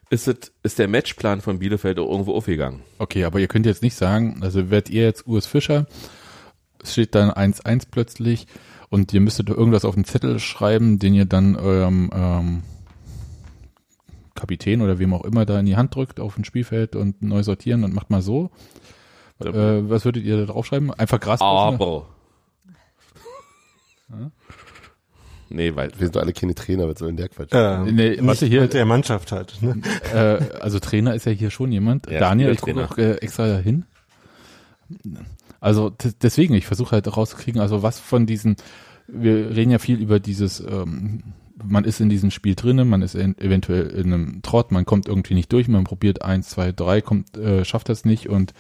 ist 0.10 0.28
es, 0.28 0.52
ist 0.62 0.80
der 0.80 0.88
Matchplan 0.88 1.42
von 1.42 1.60
Bielefeld 1.60 1.98
auch 2.00 2.10
irgendwo 2.10 2.36
aufgegangen. 2.36 2.82
Okay, 3.00 3.24
aber 3.24 3.40
ihr 3.40 3.48
könnt 3.48 3.66
jetzt 3.66 3.82
nicht 3.82 3.96
sagen, 3.96 4.40
also 4.42 4.70
werdet 4.70 4.92
ihr 4.92 5.04
jetzt 5.04 5.26
Urs 5.28 5.48
Fischer, 5.48 5.88
es 6.84 6.94
steht 6.94 7.16
dann 7.16 7.32
1-1 7.32 7.88
plötzlich 7.90 8.46
und 8.90 9.12
ihr 9.14 9.22
müsstet 9.22 9.50
irgendwas 9.50 9.86
auf 9.86 9.96
den 9.96 10.06
Zettel 10.06 10.40
schreiben, 10.40 11.00
den 11.00 11.16
ihr 11.16 11.26
dann 11.26 11.56
eurem 11.56 12.12
ähm, 12.14 12.64
Kapitän 14.36 14.82
oder 14.82 15.00
wem 15.00 15.14
auch 15.14 15.24
immer 15.24 15.46
da 15.46 15.60
in 15.60 15.66
die 15.66 15.78
Hand 15.78 15.96
drückt 15.96 16.20
auf 16.20 16.36
dem 16.36 16.44
Spielfeld 16.44 16.96
und 16.96 17.22
neu 17.22 17.42
sortieren 17.42 17.84
und 17.84 17.94
macht 17.94 18.10
mal 18.10 18.22
so. 18.22 18.52
Äh, 19.46 19.90
was 19.90 20.06
würdet 20.06 20.24
ihr 20.24 20.38
da 20.38 20.46
draufschreiben? 20.52 20.92
Einfach 20.94 21.20
Gras. 21.20 21.42
Aber. 21.42 22.06
Nee, 25.50 25.76
weil 25.76 25.92
Wir 25.92 26.08
sind 26.08 26.16
doch 26.16 26.22
alle 26.22 26.34
keine 26.34 26.56
Trainer, 26.56 26.88
was 26.90 26.98
soll 26.98 27.10
denn 27.10 27.18
der 27.18 27.30
Quatsch? 27.30 27.52
Äh, 27.54 27.92
Nee, 27.92 28.10
nicht 28.12 28.26
warte, 28.26 28.46
hier- 28.48 28.62
mit 28.62 28.74
der 28.74 28.86
Mannschaft 28.86 29.32
halt. 29.32 29.62
Ne? 29.62 29.82
Äh, 30.14 30.40
also 30.60 30.80
Trainer 30.80 31.14
ist 31.14 31.26
ja 31.26 31.32
hier 31.32 31.52
schon 31.52 31.72
jemand. 31.72 32.10
Ja, 32.10 32.20
Daniel, 32.20 32.52
ich 32.54 32.62
gucke 32.62 32.84
auch 32.90 32.98
äh, 32.98 33.14
extra 33.18 33.48
dahin. 33.48 33.86
Also 35.60 35.92
deswegen, 36.22 36.56
ich 36.56 36.66
versuche 36.66 36.92
halt 36.94 37.16
rauszukriegen, 37.16 37.62
also 37.62 37.84
was 37.84 38.00
von 38.00 38.26
diesen, 38.26 38.56
wir 39.08 39.56
reden 39.56 39.72
ja 39.72 39.80
viel 39.80 40.00
über 40.02 40.20
dieses, 40.20 40.60
ähm, 40.60 41.24
man 41.64 41.84
ist 41.86 42.02
in 42.02 42.10
diesem 42.10 42.32
Spiel 42.32 42.56
drinnen, 42.56 42.90
man 42.90 43.02
ist 43.02 43.16
in, 43.16 43.38
eventuell 43.38 43.88
in 43.92 44.12
einem 44.12 44.42
Trott, 44.42 44.72
man 44.72 44.86
kommt 44.86 45.08
irgendwie 45.08 45.36
nicht 45.36 45.52
durch, 45.54 45.68
man 45.68 45.84
probiert 45.84 46.22
eins, 46.24 46.50
zwei, 46.50 46.72
drei, 46.72 47.02
kommt, 47.02 47.38
äh, 47.38 47.64
schafft 47.64 47.90
das 47.90 48.06
nicht 48.06 48.28
und 48.28 48.54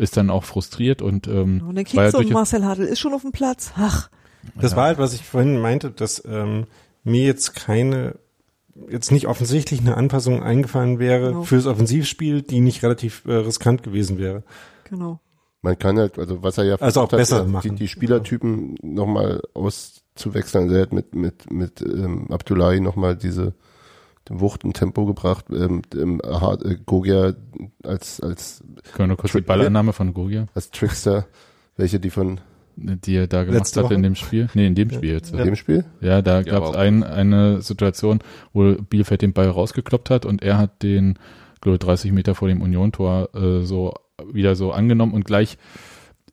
ist 0.00 0.16
dann 0.16 0.30
auch 0.30 0.44
frustriert 0.44 1.02
und 1.02 1.26
ähm, 1.28 1.62
Und 1.68 1.76
dann 1.76 1.84
du 1.84 2.18
und 2.18 2.30
Marcel 2.30 2.64
Hartl 2.64 2.82
ist 2.82 2.98
schon 3.00 3.14
auf 3.14 3.22
dem 3.22 3.32
Platz. 3.32 3.72
Ach, 3.76 4.10
Das 4.60 4.74
war 4.76 4.84
halt, 4.86 4.98
was 4.98 5.12
ich 5.14 5.22
vorhin 5.24 5.60
meinte, 5.60 5.90
dass 5.90 6.22
ähm, 6.26 6.64
mir 7.04 7.24
jetzt 7.24 7.54
keine, 7.54 8.16
jetzt 8.88 9.12
nicht 9.12 9.26
offensichtlich 9.28 9.80
eine 9.80 9.96
Anpassung 9.96 10.42
eingefallen 10.42 10.98
wäre 10.98 11.28
Genau. 11.28 11.42
fürs 11.42 11.66
Offensivspiel, 11.66 12.42
die 12.42 12.60
nicht 12.60 12.82
relativ 12.82 13.24
äh, 13.26 13.32
riskant 13.34 13.82
gewesen 13.82 14.18
wäre. 14.18 14.42
genau. 14.88 15.20
Man 15.62 15.78
kann 15.78 15.98
halt, 15.98 16.18
also 16.18 16.42
was 16.42 16.56
er 16.56 16.64
ja 16.64 16.76
Also 16.76 17.02
auch 17.02 17.10
versucht 17.10 17.20
besser 17.30 17.36
hat, 17.40 17.46
die, 17.46 17.50
machen. 17.50 17.76
die 17.76 17.88
Spielertypen 17.88 18.76
nochmal 18.80 19.42
auszuwechseln. 19.52 20.64
Also 20.64 20.76
er 20.76 20.82
hat 20.82 20.92
mit, 20.94 21.14
mit, 21.14 21.52
mit 21.52 21.82
ähm, 21.82 22.28
Abdullahi 22.30 22.80
nochmal 22.80 23.14
diese 23.14 23.52
Wucht 24.28 24.64
und 24.64 24.74
Tempo 24.74 25.06
gebracht. 25.06 25.46
Ähm, 25.50 25.82
ähm, 25.94 26.20
Hart- 26.24 26.64
äh, 26.64 26.76
Gogia 26.86 27.34
als, 27.82 28.20
als, 28.20 28.62
können 28.94 29.10
wir 29.10 29.16
kurz 29.16 29.32
die 29.32 29.38
Trick- 29.38 29.46
Ballannahme 29.46 29.92
von 29.92 30.14
Gogia, 30.14 30.46
als 30.54 30.70
Trickster, 30.70 31.26
welche 31.76 31.98
die 32.00 32.10
von 32.10 32.40
die 32.76 33.16
er 33.16 33.26
da 33.26 33.44
gemacht 33.44 33.76
hat 33.76 33.90
in 33.90 34.02
dem 34.02 34.14
Spiel. 34.14 34.48
Nee, 34.54 34.66
in 34.66 34.74
dem 34.74 34.90
Spiel 34.90 35.10
jetzt. 35.10 35.34
dem 35.34 35.56
Spiel? 35.56 35.84
Ja, 36.00 36.22
da 36.22 36.36
Ja, 36.38 36.42
gab 36.42 36.64
es 36.64 36.76
ein, 36.76 37.02
eine 37.02 37.60
Situation, 37.60 38.20
wo 38.54 38.74
Bielefeld 38.74 39.20
den 39.20 39.32
Ball 39.34 39.48
rausgekloppt 39.50 40.08
hat 40.08 40.24
und 40.24 40.42
er 40.42 40.56
hat 40.56 40.82
den, 40.82 41.18
glaube 41.60 41.74
ich, 41.74 41.80
30 41.80 42.12
Meter 42.12 42.34
vor 42.34 42.48
dem 42.48 42.62
Union-Tor 42.62 43.34
äh, 43.34 43.60
so 43.66 43.92
wieder 44.32 44.54
so 44.56 44.72
angenommen 44.72 45.12
und 45.12 45.24
gleich 45.26 45.58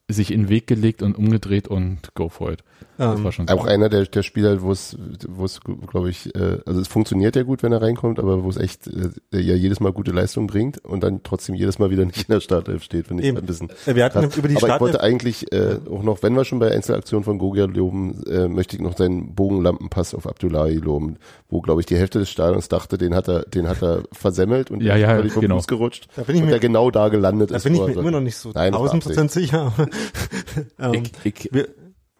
sich 0.08 0.32
in 0.32 0.44
den 0.44 0.50
Weg 0.50 0.68
gelegt 0.68 1.02
und 1.02 1.18
umgedreht 1.18 1.68
und 1.68 2.14
go 2.16 2.30
for 2.30 2.52
it. 2.54 2.64
Das 2.98 3.18
Ähm, 3.18 3.24
war 3.24 3.32
schon 3.32 3.48
Auch 3.50 3.64
so. 3.64 3.70
einer 3.70 3.90
der, 3.90 4.06
der 4.06 4.24
Spieler, 4.24 4.62
wo 4.62 4.72
es, 4.72 4.98
wo 5.28 5.46
es, 5.46 5.60
glaube 5.62 6.10
ich, 6.10 6.34
äh, 6.36 6.58
also 6.66 6.82
es 6.82 6.88
funktioniert 6.88 7.36
ja 7.36 7.44
gut, 7.44 7.62
wenn 7.64 7.72
er 7.72 7.82
reinkommt, 7.82 8.20
aber 8.20 8.44
wo 8.44 8.50
es 8.50 8.58
echt 8.58 8.88
äh, 8.88 9.40
ja 9.40 9.56
jedes 9.56 9.80
Mal 9.80 9.92
gute 9.94 10.12
Leistung 10.12 10.48
bringt 10.48 10.84
und 10.84 11.04
dann 11.04 11.22
trotzdem 11.24 11.56
jedes 11.56 11.80
Mal 11.80 11.90
wieder 11.92 12.06
nicht 12.06 12.18
in 12.28 12.34
der 12.34 12.40
Startelf 12.42 12.84
steht, 12.84 13.08
finde 13.08 13.24
ich 13.24 13.30
Eben. 13.30 13.38
ein 13.38 13.46
bisschen. 13.46 13.70
Äh, 13.86 13.96
wir 13.96 14.06
hatten 14.06 14.22
krass. 14.22 14.36
über 14.38 14.48
die 14.48 14.58
aber 14.58 14.74
ich 14.76 14.80
wollte 14.82 15.02
eigentlich 15.02 15.52
äh, 15.52 15.78
auch 15.90 16.04
noch, 16.04 16.24
wenn 16.24 16.34
wir 16.34 16.44
schon 16.46 16.60
bei 16.60 16.72
Einzelaktionen 16.72 17.24
von 17.24 17.38
Gogia 17.38 17.66
loben, 17.66 18.24
äh, 18.28 18.48
möchte 18.48 18.76
ich 18.76 18.82
noch 18.82 18.98
seinen 18.98 19.36
Bogenlampenpass 19.36 20.16
auf 20.16 20.26
Abdullahi 20.28 20.76
loben, 20.76 21.18
wo 21.50 21.62
glaube 21.62 21.82
ich 21.82 21.86
die 21.86 21.98
Hälfte 21.98 22.20
des 22.20 22.30
Stadions 22.30 22.68
dachte, 22.68 22.98
den 22.98 23.14
hat 23.16 23.28
er, 23.28 23.42
den 23.44 23.68
hat 23.70 23.82
er 23.84 24.04
versemmelt 24.12 24.72
und 24.72 24.82
Ja, 24.82 24.96
ja, 24.96 25.16
völlig 25.16 25.34
vom 25.34 25.42
genau. 25.42 25.58
Fuß 25.58 25.68
gerutscht 25.68 26.08
Da 26.16 26.24
bin 26.24 26.36
ich 26.36 26.42
und 26.42 26.48
mir- 26.48 26.52
der 26.54 26.60
genau 26.60 26.90
da 26.92 27.10
gelandet 27.10 27.52
da 27.52 27.58
ist. 27.58 27.64
bin 27.64 27.76
ich 27.76 27.82
mir 27.82 27.94
immer 27.94 28.12
noch 28.12 28.22
nicht 28.22 28.38
so 28.38 28.52
1000 28.54 29.04
Prozent 29.04 29.32
sicher. 29.32 29.74
ähm, 30.80 30.94
ich, 30.94 31.12
ich, 31.46 31.50
wir, 31.54 31.68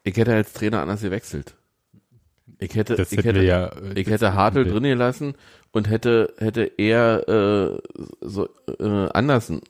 ich 0.04 0.16
hätte 0.16 0.34
als 0.34 0.52
Trainer 0.52 0.80
anders 0.80 1.02
gewechselt. 1.02 1.54
Ich 2.58 2.74
hätte, 2.74 2.96
Das 2.96 3.12
ich 3.12 3.24
hätte, 3.24 3.42
ja. 3.42 3.66
äh, 3.66 4.00
ich 4.00 4.08
hätte 4.08 4.34
Hartl 4.34 4.64
drin 4.64 4.82
gelassen 4.82 5.34
und 5.72 5.88
hätte, 5.88 6.34
hätte 6.38 6.64
eher 6.76 7.28
äh, 7.28 7.78
so 8.20 8.48
äh, 8.80 9.08
Andersen 9.10 9.60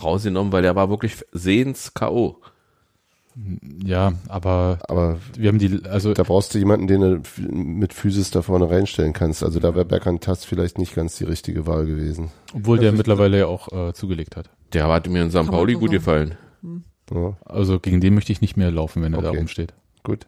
rausgenommen, 0.00 0.52
weil 0.52 0.62
der 0.62 0.76
war 0.76 0.90
wirklich 0.90 1.24
sehens 1.32 1.94
K.O. 1.94 2.36
Ja, 3.82 4.12
aber 4.28 4.80
Aber 4.88 5.18
wir 5.38 5.48
haben 5.48 5.58
die, 5.58 5.80
also 5.88 6.12
da 6.12 6.22
brauchst 6.22 6.52
du 6.52 6.58
jemanden, 6.58 6.86
den 6.86 7.00
du 7.00 7.22
mit 7.50 7.94
Physis 7.94 8.30
da 8.30 8.42
vorne 8.42 8.68
reinstellen 8.68 9.14
kannst. 9.14 9.42
Also 9.42 9.58
da 9.58 9.74
wäre 9.74 9.86
Berkan 9.86 10.20
Tass 10.20 10.44
vielleicht 10.44 10.76
nicht 10.78 10.94
ganz 10.94 11.16
die 11.16 11.24
richtige 11.24 11.66
Wahl 11.66 11.86
gewesen. 11.86 12.30
obwohl 12.52 12.78
der 12.78 12.92
mittlerweile 12.92 13.38
ja 13.38 13.46
auch 13.46 13.72
äh, 13.72 13.94
zugelegt 13.94 14.36
hat. 14.36 14.50
Der 14.74 14.88
hat 14.88 15.08
mir 15.08 15.22
in 15.22 15.30
St. 15.30 15.46
Pauli 15.46 15.74
gut 15.74 15.92
gefallen. 15.92 16.36
Ja, 17.14 17.36
Also 17.44 17.78
gegen 17.80 18.00
den 18.00 18.14
möchte 18.14 18.32
ich 18.32 18.40
nicht 18.40 18.56
mehr 18.56 18.70
laufen, 18.70 19.02
wenn 19.02 19.14
er 19.14 19.22
da 19.22 19.28
Okay. 19.30 19.38
rumsteht. 19.38 19.74
gut. 20.02 20.26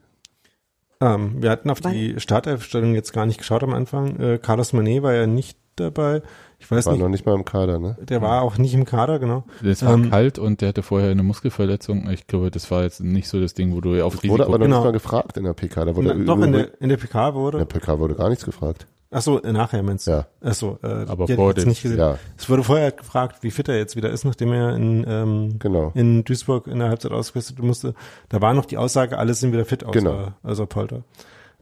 ähm, 1.00 1.42
wir 1.42 1.50
hatten 1.50 1.70
auf 1.70 1.80
die 1.80 2.18
Startelfstellung 2.18 2.94
jetzt 2.94 3.12
gar 3.12 3.26
nicht 3.26 3.38
geschaut 3.38 3.62
am 3.62 3.72
Anfang. 3.74 4.16
Äh, 4.18 4.38
Carlos 4.38 4.72
Manet 4.72 5.02
war 5.02 5.12
ja 5.12 5.26
nicht 5.26 5.58
dabei. 5.76 6.22
Ich 6.60 6.70
weiß 6.70 6.86
War 6.86 6.92
nicht, 6.94 7.02
noch 7.02 7.08
nicht 7.08 7.26
mal 7.26 7.34
im 7.34 7.44
Kader, 7.44 7.78
ne? 7.78 7.96
der 8.00 8.22
war 8.22 8.40
auch 8.42 8.56
nicht 8.58 8.72
im 8.74 8.84
Kader, 8.86 9.18
genau. 9.18 9.44
Es 9.62 9.84
war 9.84 9.92
Ähm, 9.94 10.08
kalt 10.10 10.38
und 10.38 10.60
der 10.60 10.68
hatte 10.68 10.82
vorher 10.82 11.10
eine 11.10 11.22
Muskelverletzung. 11.24 12.08
Ich 12.10 12.26
glaube, 12.26 12.50
das 12.50 12.70
war 12.70 12.84
jetzt 12.84 13.00
nicht 13.02 13.28
so 13.28 13.38
das 13.40 13.52
Ding, 13.54 13.74
wo 13.74 13.80
du 13.82 14.02
auf 14.02 14.14
Wurde 14.14 14.22
Risiko 14.22 14.42
aber 14.44 14.52
noch 14.58 14.64
Genau. 14.64 14.76
nicht 14.78 14.84
mal 14.84 14.92
gefragt 14.92 15.36
in 15.36 15.44
der 15.44 15.52
PK. 15.52 15.84
Da 15.84 15.96
wurde 15.96 16.14
Na, 16.16 16.24
doch, 16.24 16.40
in 16.42 16.52
der, 16.52 16.80
in 16.80 16.88
der 16.88 16.96
PK 16.96 17.28
in 17.28 17.34
der 17.34 17.34
wurde. 17.34 17.66
PK 17.66 17.98
wurde 17.98 18.14
gar 18.14 18.28
nichts 18.30 18.44
gefragt. 18.44 18.86
Ach 19.16 19.22
so, 19.22 19.40
äh, 19.40 19.52
nachher 19.52 19.80
meinst 19.84 20.08
du? 20.08 20.10
Ja. 20.10 20.26
Ach 20.42 20.54
so, 20.54 20.78
äh, 20.82 21.06
Aber 21.06 21.24
ich 21.28 21.38
jetzt 21.38 21.66
nicht 21.66 21.82
gesehen. 21.82 21.98
Ja, 21.98 22.18
Es 22.36 22.50
wurde 22.50 22.64
vorher 22.64 22.90
gefragt, 22.90 23.42
wie 23.42 23.52
fit 23.52 23.68
er 23.68 23.76
jetzt 23.76 23.94
wieder 23.94 24.10
ist, 24.10 24.24
nachdem 24.24 24.52
er 24.52 24.74
in, 24.74 25.04
ähm, 25.08 25.58
genau. 25.60 25.92
in 25.94 26.24
Duisburg 26.24 26.66
in 26.66 26.80
der 26.80 26.88
Halbzeit 26.88 27.12
ausgerüstet 27.12 27.60
musste. 27.62 27.94
Da 28.28 28.40
war 28.40 28.54
noch 28.54 28.64
die 28.64 28.76
Aussage, 28.76 29.16
alle 29.16 29.32
sind 29.34 29.52
wieder 29.52 29.64
fit 29.64 29.84
außer, 29.84 29.92
Genau. 29.92 30.32
außer 30.42 30.66
Polter. 30.66 31.04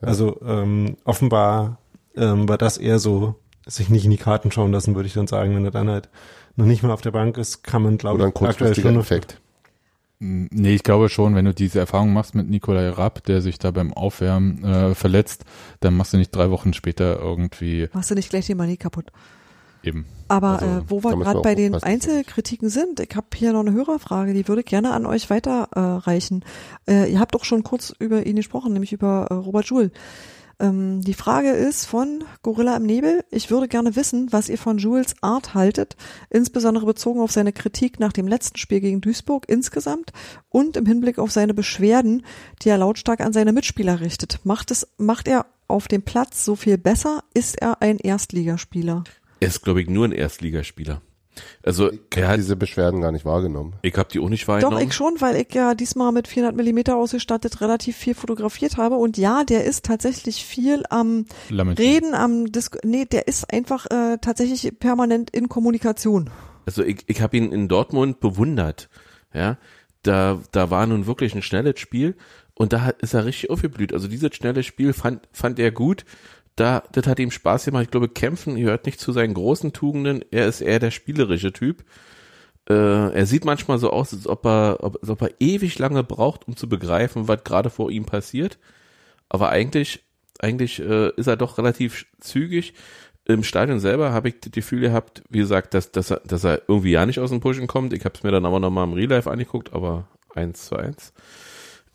Also 0.01 0.41
ähm, 0.45 0.97
offenbar 1.05 1.79
ähm, 2.17 2.49
war 2.49 2.57
das 2.59 2.79
eher 2.79 2.99
so, 2.99 3.35
sich 3.67 3.91
nicht 3.91 4.05
in 4.07 4.11
die 4.11 4.17
Karten 4.17 4.51
schauen 4.51 4.73
lassen, 4.73 4.95
würde 4.95 5.07
ich 5.07 5.15
dann 5.15 5.27
sagen. 5.27 5.55
Wenn 5.55 5.65
er 5.67 5.71
dann 5.71 5.91
halt 5.91 6.09
noch 6.57 6.67
nicht 6.67 6.83
mehr 6.83 6.93
auf 6.95 7.03
der 7.03 7.11
Bank 7.13 7.37
ist, 7.37 7.63
kann 7.63 7.83
man, 7.83 7.99
glaube 7.99 8.29
ich, 8.35 8.43
aktuell 8.43 8.75
schon 8.75 8.95
noch 8.95 9.03
Effekt. 9.03 9.41
Nee, 10.25 10.77
ich 10.77 10.85
glaube 10.85 11.09
schon, 11.09 11.35
wenn 11.35 11.47
du 11.47 11.53
diese 11.53 11.81
Erfahrung 11.81 12.13
machst 12.13 12.37
mit 12.37 12.49
Nikolai 12.49 12.91
Rapp, 12.91 13.25
der 13.25 13.43
sich 13.43 13.59
da 13.59 13.73
beim 13.73 13.93
Aufwärmen 13.93 14.63
äh, 14.63 14.95
verletzt, 14.95 15.45
dann 15.81 15.97
machst 15.97 16.13
du 16.13 16.17
nicht 16.17 16.31
drei 16.31 16.49
Wochen 16.51 16.75
später 16.75 17.19
irgendwie 17.19 17.89
Machst 17.93 18.13
du 18.13 18.15
nicht 18.15 18.31
gleich 18.31 18.47
die 18.47 18.55
Manie 18.55 18.77
kaputt. 18.77 19.07
eben. 19.83 20.07
Aber 20.29 20.63
Also, 20.63 20.67
äh, 20.67 20.83
wo 20.87 21.03
wir 21.03 21.17
gerade 21.17 21.41
bei 21.41 21.57
den. 21.57 21.75
Einzelkritiken 21.75 22.69
sind, 22.69 23.01
ich 23.01 23.17
habe 23.17 23.27
hier 23.35 23.53
noch 23.53 23.67
eine 23.67 23.73
Hörerfrage, 23.73 24.33
die 24.33 24.47
würde 24.47 24.61
ich 24.61 24.67
gerne 24.67 24.93
an 24.93 25.07
euch 25.07 25.29
weiterreichen. 25.29 25.73
Äh, 25.75 25.81
reichen. 25.81 26.45
äh, 26.89 27.13
ihr 27.13 27.19
habt 27.19 27.35
auch 27.35 27.45
schon 27.45 27.65
kurz 27.65 27.93
über 27.99 28.25
ihn 28.25 28.37
gesprochen, 28.37 28.73
nämlich 28.73 28.93
über 28.93 29.27
äh, 29.29 29.35
Robert 29.35 29.67
Joule. 29.67 29.91
Ähm, 30.61 31.01
die 31.03 31.15
Frage 31.15 31.51
ist 31.51 31.87
von 31.87 32.25
Gorilla 32.43 32.77
im 32.77 32.85
Nebel. 32.85 33.25
Ich 33.31 33.51
würde 33.51 33.69
gerne 33.69 33.97
wissen, 33.97 34.33
was 34.33 34.49
ihr 34.49 34.59
von 34.59 34.79
Jules 34.79 35.15
Art 35.21 35.55
haltet, 35.55 35.97
insbesondere 36.31 36.87
bezogen 36.87 37.21
auf 37.21 37.33
seine 37.33 37.53
Kritik 37.53 38.01
nach 38.01 38.13
dem 38.13 38.29
letzten 38.29 38.59
Spiel 38.59 38.81
gegen 38.81 39.01
Duisburg 39.01 39.47
insgesamt 39.49 40.13
und 40.49 40.77
im 40.77 40.87
Hinblick 40.87 41.19
auf 41.19 41.31
seine 41.31 41.55
Beschwerden, 41.55 42.25
die 42.63 42.69
er 42.69 42.79
lautstark 42.79 43.21
an 43.21 43.33
seine 43.33 43.53
Mitspieler 43.53 44.01
richtet. 44.01 44.41
Macht 44.45 44.71
es, 44.71 44.89
macht 44.99 45.29
er 45.29 45.47
auf 45.69 45.89
dem 45.89 46.03
Platz 46.03 46.45
so 46.45 46.57
viel 46.57 46.79
besser? 46.79 47.25
Ist 47.35 47.61
er 47.61 47.81
ein 47.83 47.99
Erstligaspieler? 47.99 49.05
Er 49.41 49.49
ist, 49.49 49.63
glaube 49.63 49.83
ich, 49.83 49.89
nur 49.89 50.05
ein 50.07 50.13
Erstligaspieler. 50.13 51.01
Also 51.63 51.91
Ich 51.91 51.99
er 52.17 52.29
hat, 52.29 52.39
diese 52.39 52.57
Beschwerden 52.57 53.01
gar 53.01 53.13
nicht 53.13 53.25
wahrgenommen. 53.25 53.75
ich 53.83 53.97
habe 53.97 54.09
die 54.11 54.21
auch 54.21 54.29
nicht 54.29 54.45
Doch, 54.45 54.49
wahrgenommen. 54.49 54.87
ich 54.87 54.93
schon, 54.95 55.21
weil 55.21 55.37
ich 55.37 55.55
ja 55.55 55.75
diesmal 55.75 56.13
mit 56.13 56.29
400 56.29 56.57
Millimeter 56.57 56.97
ausgestattet 56.97 57.61
relativ 57.61 57.97
viel 57.97 58.15
fotografiert 58.15 58.77
habe. 58.77 58.97
Und 58.97 59.17
ja, 59.19 59.45
der 59.45 59.65
ist 59.65 59.85
tatsächlich 59.85 60.45
viel 60.45 60.83
am 60.91 61.27
Lamentieren. 61.49 61.93
Reden, 61.93 62.15
am 62.15 62.53
Dis 62.53 62.71
nee, 62.85 63.05
der 63.05 63.29
ist 63.29 63.53
einfach 63.53 63.87
äh, 63.87 64.19
tatsächlich 64.21 64.79
permanent 64.79 65.31
in 65.31 65.49
Kommunikation. 65.49 66.31
Also 66.67 66.83
ich, 66.85 67.05
ich 67.07 67.21
habe 67.23 67.37
ihn 67.37 67.51
in 67.53 67.69
Dortmund 67.69 68.21
bewundert. 68.21 68.89
Ja, 69.35 69.57
da, 70.03 70.41
da 70.53 70.71
war 70.71 70.87
nun 70.87 71.07
wirklich 71.07 71.35
ein 71.35 71.43
schnelles 71.43 71.81
Spiel 71.81 72.17
und 72.55 72.73
da 72.73 72.83
hat, 72.83 73.01
ist 73.03 73.15
er 73.15 73.25
richtig 73.25 73.51
aufgeblüht. 73.51 73.93
Also 73.93 74.09
dieses 74.09 74.35
schnelle 74.35 74.63
Spiel 74.63 74.93
fand, 74.93 75.27
fand 75.33 75.59
er 75.59 75.71
gut. 75.71 76.05
Da, 76.57 76.83
das 76.93 77.07
hat 77.07 77.19
ihm 77.19 77.31
Spaß 77.31 77.65
gemacht. 77.67 77.85
Ich 77.85 77.91
glaube, 77.91 78.09
Kämpfen 78.09 78.57
gehört 78.57 78.87
nicht 78.87 79.01
zu 79.01 79.13
seinen 79.13 79.35
großen 79.35 79.73
Tugenden. 79.73 80.25
Er 80.31 80.47
ist 80.47 80.61
eher 80.61 80.79
der 80.79 80.91
spielerische 80.91 81.53
Typ. 81.53 81.85
Äh, 82.69 82.75
er 83.13 83.27
sieht 83.27 83.45
manchmal 83.45 83.79
so 83.79 83.91
aus, 83.91 84.13
als 84.13 84.27
ob 84.27 84.47
er, 84.47 84.79
als 84.83 85.09
ob 85.09 85.23
er 85.23 85.31
ewig 85.41 85.79
lange 85.79 86.05
braucht, 86.05 86.47
um 86.47 86.57
zu 86.57 86.69
begreifen, 86.69 87.27
was 87.27 87.43
gerade 87.45 87.71
vor 87.71 87.91
ihm 87.91 88.05
passiert. 88.05 88.59
Aber 89.29 89.49
eigentlich, 89.49 90.05
eigentlich 90.39 90.79
äh, 90.79 91.11
ist 91.17 91.27
er 91.27 91.37
doch 91.37 91.59
relativ 91.59 92.07
zügig. 92.21 92.75
Im 93.25 93.45
Stadion 93.45 93.81
selber 93.81 94.13
habe 94.13 94.29
ich 94.29 94.41
das 94.41 94.53
Gefühl 94.53 94.81
gehabt, 94.81 95.23
wie 95.29 95.39
gesagt, 95.39 95.75
dass, 95.75 95.93
dass, 95.93 96.11
er, 96.11 96.21
dass 96.25 96.45
er 96.45 96.63
irgendwie 96.69 96.91
ja 96.91 97.07
nicht 97.07 97.21
aus 97.21 97.31
dem 97.31 97.41
Pushen 97.41 97.67
kommt. 97.67 97.93
Ich 97.93 98.05
habe 98.05 98.15
es 98.17 98.23
mir 98.25 98.33
dann 98.33 98.45
aber 98.45 98.61
nochmal 98.61 98.87
im 98.87 98.95
Real 98.95 99.09
Life 99.09 99.31
angeguckt, 99.31 99.73
aber 99.73 100.09
eins 100.35 100.67
zu 100.67 100.77
eins. 100.77 101.13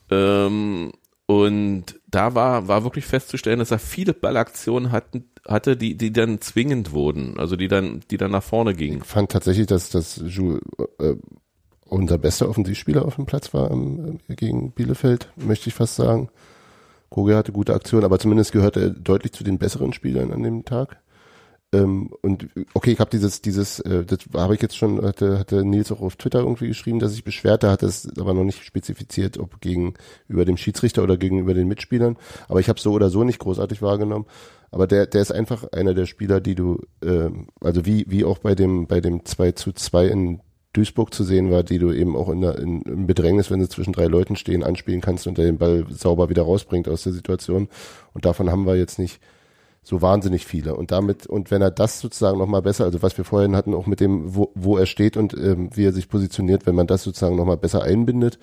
Ähm, 0.09 0.93
und 1.25 1.99
da 2.17 2.33
war, 2.33 2.67
war 2.67 2.83
wirklich 2.83 3.05
festzustellen, 3.05 3.59
dass 3.59 3.69
er 3.69 3.77
viele 3.77 4.13
Ballaktionen 4.13 4.91
hatten, 4.91 5.29
hatte, 5.47 5.77
die, 5.77 5.95
die 5.95 6.11
dann 6.11 6.41
zwingend 6.41 6.91
wurden, 6.91 7.39
also 7.39 7.55
die 7.55 7.67
dann, 7.67 8.01
die 8.09 8.17
dann 8.17 8.31
nach 8.31 8.41
vorne 8.41 8.73
gingen. 8.73 9.01
Ich 9.03 9.07
fand 9.07 9.31
tatsächlich, 9.31 9.67
dass, 9.67 9.91
dass 9.91 10.19
Jules 10.25 10.61
äh, 10.97 11.13
unser 11.85 12.17
bester 12.17 12.49
Offensivspieler 12.49 13.05
auf 13.05 13.17
dem 13.17 13.27
Platz 13.27 13.53
war 13.53 13.69
ähm, 13.69 14.19
gegen 14.29 14.71
Bielefeld, 14.71 15.31
möchte 15.35 15.69
ich 15.69 15.75
fast 15.75 15.95
sagen. 15.95 16.29
Koge 17.09 17.37
hatte 17.37 17.51
gute 17.51 17.75
Aktionen, 17.75 18.03
aber 18.03 18.17
zumindest 18.17 18.51
gehörte 18.51 18.81
er 18.81 18.89
deutlich 18.89 19.31
zu 19.31 19.43
den 19.43 19.59
besseren 19.59 19.93
Spielern 19.93 20.33
an 20.33 20.41
dem 20.41 20.65
Tag. 20.65 20.99
Ähm, 21.73 22.11
und 22.21 22.47
okay, 22.73 22.91
ich 22.91 22.99
habe 22.99 23.09
dieses, 23.09 23.41
dieses, 23.41 23.79
äh, 23.81 24.05
das 24.05 24.19
habe 24.33 24.55
ich 24.55 24.61
jetzt 24.61 24.77
schon, 24.77 25.03
hatte, 25.03 25.37
hatte 25.37 25.65
Nils 25.65 25.91
auch 25.91 25.99
auf 26.01 26.15
Twitter 26.15 26.39
irgendwie 26.39 26.67
geschrieben, 26.67 26.99
dass 26.99 27.11
sich 27.11 27.25
beschwert, 27.25 27.63
da 27.63 27.71
hat 27.71 27.83
es 27.83 28.07
aber 28.17 28.33
noch 28.33 28.45
nicht 28.45 28.63
spezifiziert, 28.63 29.37
ob 29.37 29.59
gegenüber 29.59 30.45
dem 30.45 30.55
Schiedsrichter 30.55 31.03
oder 31.03 31.17
gegenüber 31.17 31.53
den 31.53 31.67
Mitspielern. 31.67 32.17
Aber 32.47 32.61
ich 32.61 32.69
habe 32.69 32.79
so 32.79 32.93
oder 32.93 33.09
so 33.09 33.23
nicht 33.23 33.39
großartig 33.39 33.81
wahrgenommen. 33.81 34.25
Aber 34.71 34.87
der, 34.87 35.07
der 35.07 35.21
ist 35.21 35.31
einfach 35.31 35.65
einer 35.71 35.93
der 35.93 36.05
Spieler, 36.05 36.39
die 36.39 36.55
du, 36.55 36.81
äh, 37.01 37.29
also 37.61 37.85
wie, 37.85 38.05
wie 38.07 38.23
auch 38.23 38.39
bei 38.39 38.55
dem, 38.55 38.87
bei 38.87 39.01
dem 39.01 39.25
2 39.25 39.51
zu 39.53 39.73
2 39.73 40.07
in 40.07 40.41
Duisburg 40.73 41.13
zu 41.13 41.23
sehen 41.23 41.51
war, 41.51 41.63
die 41.63 41.79
du 41.79 41.91
eben 41.91 42.15
auch 42.15 42.29
in, 42.29 42.41
der, 42.41 42.59
in, 42.59 42.81
im 42.83 43.07
Bedrängnis, 43.07 43.49
wenn 43.49 43.61
sie 43.61 43.69
zwischen 43.69 43.93
drei 43.93 44.05
Leuten 44.05 44.35
stehen, 44.35 44.63
anspielen 44.63 45.01
kannst 45.01 45.27
und 45.27 45.37
der 45.37 45.45
den 45.45 45.57
Ball 45.57 45.85
sauber 45.89 46.29
wieder 46.29 46.43
rausbringt 46.43 46.87
aus 46.87 47.03
der 47.03 47.13
Situation. 47.13 47.67
Und 48.13 48.25
davon 48.25 48.51
haben 48.51 48.65
wir 48.65 48.75
jetzt 48.75 48.99
nicht 48.99 49.19
so 49.87 50.01
wahnsinnig 50.01 50.45
viele. 50.45 50.75
Und 50.75 50.91
damit, 50.91 51.27
und 51.27 51.49
wenn 51.49 51.61
er 51.61 51.71
das 51.71 52.01
sozusagen 52.01 52.37
nochmal 52.37 52.61
besser, 52.61 52.83
also 52.83 53.01
was 53.01 53.17
wir 53.17 53.23
vorhin 53.23 53.55
hatten, 53.55 53.73
auch 53.73 53.85
mit 53.85 54.01
dem, 54.01 54.35
wo, 54.35 54.51
wo 54.53 54.77
er 54.77 54.85
steht 54.85 55.15
und 55.15 55.33
ähm, 55.33 55.69
wie 55.73 55.85
er 55.85 55.93
sich 55.93 56.09
positioniert, 56.09 56.65
wenn 56.65 56.75
man 56.75 56.87
das 56.87 57.03
sozusagen 57.03 57.37
nochmal 57.37 57.55
besser 57.55 57.83
einbindet, 57.83 58.37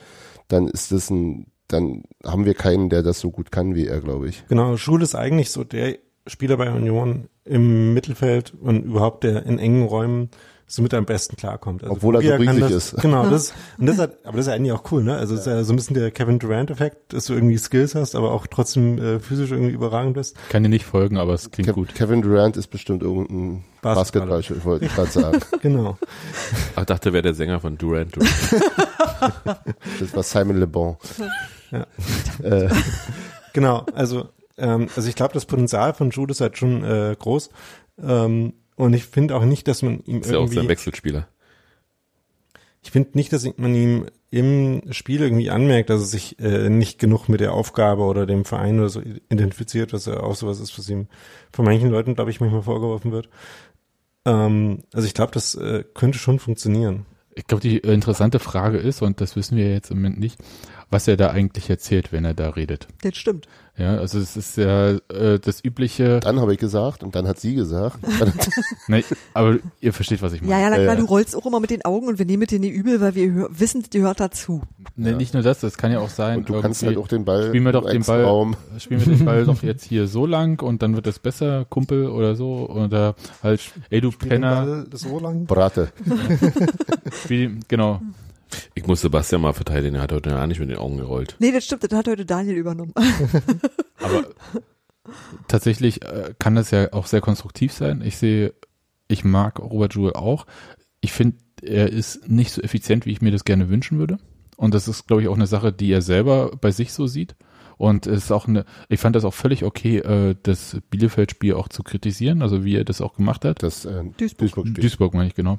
dann 0.48 0.68
ist 0.68 0.90
das 0.90 1.10
ein, 1.10 1.48
dann 1.68 2.04
haben 2.24 2.46
wir 2.46 2.54
keinen, 2.54 2.88
der 2.88 3.02
das 3.02 3.20
so 3.20 3.30
gut 3.30 3.52
kann 3.52 3.74
wie 3.74 3.86
er, 3.86 4.00
glaube 4.00 4.26
ich. 4.26 4.42
Genau, 4.48 4.78
Schul 4.78 5.02
ist 5.02 5.14
eigentlich 5.14 5.50
so 5.50 5.64
der 5.64 5.98
Spieler 6.26 6.56
bei 6.56 6.72
Union 6.72 7.28
im 7.44 7.92
Mittelfeld 7.92 8.54
und 8.58 8.86
überhaupt 8.86 9.22
der 9.24 9.44
in 9.44 9.58
engen 9.58 9.84
Räumen 9.84 10.30
so 10.74 10.82
mit 10.82 10.92
am 10.94 11.04
besten 11.04 11.36
klarkommt. 11.36 11.82
Also 11.82 11.94
Obwohl 11.94 12.16
er 12.16 12.22
so 12.22 12.42
riesig 12.42 12.60
das, 12.60 12.92
ist. 12.92 13.02
Genau, 13.02 13.28
das, 13.28 13.52
und 13.78 13.86
das 13.86 13.98
hat, 13.98 14.18
aber 14.24 14.36
das 14.36 14.46
ist 14.46 14.52
eigentlich 14.52 14.72
auch 14.72 14.90
cool, 14.92 15.04
ne? 15.04 15.16
Also 15.16 15.34
es 15.34 15.40
ist 15.40 15.46
ja 15.46 15.62
so 15.64 15.72
ein 15.72 15.76
bisschen 15.76 15.94
der 15.94 16.10
Kevin 16.10 16.38
Durant-Effekt, 16.38 17.12
dass 17.12 17.26
du 17.26 17.34
irgendwie 17.34 17.56
Skills 17.58 17.94
hast, 17.94 18.14
aber 18.14 18.32
auch 18.32 18.46
trotzdem 18.46 18.98
äh, 18.98 19.20
physisch 19.20 19.50
irgendwie 19.50 19.72
überragend 19.72 20.14
bist. 20.14 20.36
Kann 20.48 20.62
dir 20.62 20.68
nicht 20.68 20.84
folgen, 20.84 21.16
aber 21.16 21.34
es 21.34 21.50
klingt 21.50 21.68
Kev 21.68 21.74
gut. 21.74 21.94
Kevin 21.94 22.22
Durant 22.22 22.56
ist 22.56 22.68
bestimmt 22.68 23.02
irgendein 23.02 23.64
Basketballer. 23.82 24.36
Basketball, 24.36 24.64
wollte 24.64 24.84
ich 24.86 24.94
gerade 24.94 25.10
sagen. 25.10 25.40
Genau. 25.62 25.96
Ach, 26.74 26.80
ich 26.80 26.86
dachte, 26.86 27.12
wäre 27.12 27.22
der 27.22 27.34
Sänger 27.34 27.60
von 27.60 27.78
Durant. 27.78 28.16
Durant. 28.16 28.30
Das 30.00 30.14
war 30.14 30.22
Simon 30.22 30.58
Le 30.58 30.66
Bon. 30.66 30.96
Ja. 31.70 31.86
Äh, 32.42 32.68
Genau, 33.54 33.86
also 33.94 34.28
ähm, 34.58 34.88
also 34.94 35.08
ich 35.08 35.14
glaube, 35.14 35.32
das 35.32 35.46
Potenzial 35.46 35.94
von 35.94 36.10
Jude 36.10 36.32
ist 36.32 36.40
halt 36.40 36.58
schon 36.58 36.84
äh, 36.84 37.16
groß. 37.18 37.50
Ähm, 38.02 38.54
und 38.76 38.94
ich 38.94 39.04
finde 39.04 39.36
auch 39.36 39.44
nicht, 39.44 39.68
dass 39.68 39.82
man 39.82 40.00
ihm 40.04 40.20
Ist 40.20 40.30
ja 40.30 40.38
auch 40.38 40.46
sein 40.46 40.56
irgendwie, 40.56 40.68
Wechselspieler. 40.70 41.28
ich 42.82 42.90
finde 42.90 43.10
nicht, 43.14 43.32
dass 43.32 43.46
man 43.56 43.74
ihm 43.74 44.06
im 44.30 44.82
Spiel 44.90 45.20
irgendwie 45.22 45.50
anmerkt, 45.50 45.90
dass 45.90 46.00
er 46.00 46.06
sich 46.06 46.38
äh, 46.40 46.68
nicht 46.68 46.98
genug 46.98 47.28
mit 47.28 47.40
der 47.40 47.52
Aufgabe 47.52 48.02
oder 48.02 48.26
dem 48.26 48.44
Verein 48.44 48.80
oder 48.80 48.88
so 48.88 49.00
identifiziert, 49.00 49.92
was 49.92 50.06
ja 50.06 50.20
auch 50.20 50.34
sowas 50.34 50.58
ist, 50.58 50.76
was 50.76 50.88
ihm 50.88 51.06
von 51.52 51.64
manchen 51.64 51.90
Leuten, 51.90 52.16
glaube 52.16 52.30
ich, 52.32 52.40
manchmal 52.40 52.62
vorgeworfen 52.62 53.12
wird. 53.12 53.28
Ähm, 54.24 54.82
also 54.92 55.06
ich 55.06 55.14
glaube, 55.14 55.32
das 55.32 55.54
äh, 55.54 55.84
könnte 55.94 56.18
schon 56.18 56.40
funktionieren. 56.40 57.06
Ich 57.36 57.46
glaube, 57.46 57.62
die 57.62 57.78
interessante 57.78 58.38
Frage 58.38 58.78
ist, 58.78 59.02
und 59.02 59.20
das 59.20 59.36
wissen 59.36 59.56
wir 59.56 59.70
jetzt 59.72 59.90
im 59.90 59.98
Moment 59.98 60.18
nicht, 60.18 60.40
was 60.90 61.08
er 61.08 61.16
da 61.16 61.30
eigentlich 61.30 61.68
erzählt, 61.70 62.12
wenn 62.12 62.24
er 62.24 62.34
da 62.34 62.50
redet. 62.50 62.86
Das 63.02 63.16
stimmt. 63.16 63.46
Ja, 63.76 63.96
also 63.96 64.20
es 64.20 64.36
ist 64.36 64.56
ja 64.56 64.90
äh, 65.08 65.40
das 65.40 65.64
übliche, 65.64 66.20
dann 66.20 66.38
habe 66.38 66.52
ich 66.52 66.60
gesagt 66.60 67.02
und 67.02 67.16
dann 67.16 67.26
hat 67.26 67.40
sie 67.40 67.56
gesagt. 67.56 67.98
ne, 68.88 69.02
aber 69.32 69.56
ihr 69.80 69.92
versteht, 69.92 70.22
was 70.22 70.32
ich 70.32 70.42
meine. 70.42 70.52
Ja, 70.52 70.60
ja, 70.60 70.70
na 70.70 70.76
klar, 70.76 70.94
Ja. 70.94 71.00
du 71.00 71.06
rollst 71.06 71.34
auch 71.34 71.44
immer 71.44 71.58
mit 71.58 71.70
den 71.70 71.84
Augen 71.84 72.06
und 72.06 72.20
wir 72.20 72.24
nehmen 72.24 72.46
dir 72.46 72.60
nicht 72.60 72.72
übel, 72.72 73.00
weil 73.00 73.16
wir 73.16 73.32
hör 73.32 73.48
wissen, 73.50 73.82
die 73.92 74.00
hört 74.02 74.20
dazu. 74.20 74.62
Ne, 74.94 75.16
Nicht 75.16 75.34
nur 75.34 75.42
das, 75.42 75.58
das 75.58 75.76
kann 75.76 75.90
ja 75.90 75.98
auch 75.98 76.08
sein, 76.08 76.38
Und 76.38 76.48
du 76.48 76.60
kannst 76.60 76.84
halt 76.84 76.96
auch 76.98 77.08
den 77.08 77.24
Ball 77.24 77.48
spielen 77.48 77.64
wir 77.64 77.72
doch 77.72 77.90
den 77.90 78.04
Ball, 78.04 78.22
Raum. 78.22 78.56
spielen 78.78 79.04
wir 79.04 79.16
den 79.16 79.24
Ball 79.24 79.44
doch 79.46 79.60
jetzt 79.64 79.82
hier 79.84 80.06
so 80.06 80.24
lang 80.24 80.62
und 80.62 80.80
dann 80.82 80.94
wird 80.94 81.08
es 81.08 81.18
besser, 81.18 81.64
Kumpel 81.68 82.06
oder 82.06 82.36
so, 82.36 82.68
oder 82.70 83.16
halt, 83.42 83.60
ey 83.90 84.00
du 84.00 84.12
Penner, 84.12 84.86
so 84.92 85.18
lang. 85.18 85.46
Brate. 85.46 85.88
spiel, 87.24 87.58
genau, 87.66 88.00
Ich 88.74 88.86
muss 88.86 89.00
Sebastian 89.00 89.40
mal 89.40 89.52
verteidigen, 89.52 89.96
er 89.96 90.02
hat 90.02 90.12
heute 90.12 90.30
ja 90.30 90.46
nicht 90.46 90.60
mit 90.60 90.70
den 90.70 90.78
Augen 90.78 90.96
gerollt. 90.96 91.36
Nee, 91.38 91.52
das 91.52 91.64
stimmt, 91.64 91.84
das 91.84 91.92
hat 91.92 92.08
heute 92.08 92.24
Daniel 92.24 92.56
übernommen. 92.56 92.92
aber 94.00 94.24
tatsächlich 95.48 96.02
äh, 96.02 96.34
kann 96.38 96.54
das 96.54 96.70
ja 96.70 96.92
auch 96.92 97.06
sehr 97.06 97.20
konstruktiv 97.20 97.72
sein. 97.72 98.02
Ich 98.04 98.16
sehe, 98.16 98.54
ich 99.08 99.24
mag 99.24 99.60
Robert 99.60 99.94
Joule 99.94 100.16
auch. 100.16 100.46
Ich 101.00 101.12
finde, 101.12 101.36
er 101.62 101.90
ist 101.90 102.28
nicht 102.28 102.52
so 102.52 102.62
effizient, 102.62 103.06
wie 103.06 103.12
ich 103.12 103.22
mir 103.22 103.30
das 103.30 103.44
gerne 103.44 103.68
wünschen 103.68 103.98
würde. 103.98 104.18
Und 104.56 104.74
das 104.74 104.88
ist, 104.88 105.06
glaube 105.06 105.22
ich, 105.22 105.28
auch 105.28 105.34
eine 105.34 105.46
Sache, 105.46 105.72
die 105.72 105.90
er 105.90 106.02
selber 106.02 106.52
bei 106.60 106.70
sich 106.70 106.92
so 106.92 107.06
sieht. 107.06 107.34
Und 107.76 108.06
es 108.06 108.24
ist 108.24 108.32
auch 108.32 108.46
eine, 108.46 108.64
ich 108.88 109.00
fand 109.00 109.16
das 109.16 109.24
auch 109.24 109.34
völlig 109.34 109.64
okay, 109.64 109.98
äh, 109.98 110.36
das 110.42 110.80
Bielefeld-Spiel 110.90 111.54
auch 111.54 111.68
zu 111.68 111.82
kritisieren, 111.82 112.40
also 112.40 112.64
wie 112.64 112.76
er 112.76 112.84
das 112.84 113.00
auch 113.00 113.14
gemacht 113.14 113.44
hat. 113.44 113.62
Das 113.62 113.84
äh, 113.84 114.04
Duisburg. 114.16 114.38
Duisburg-Spiel. 114.38 114.82
Duisburg 114.82 115.14
meine 115.14 115.26
ich, 115.28 115.34
genau. 115.34 115.58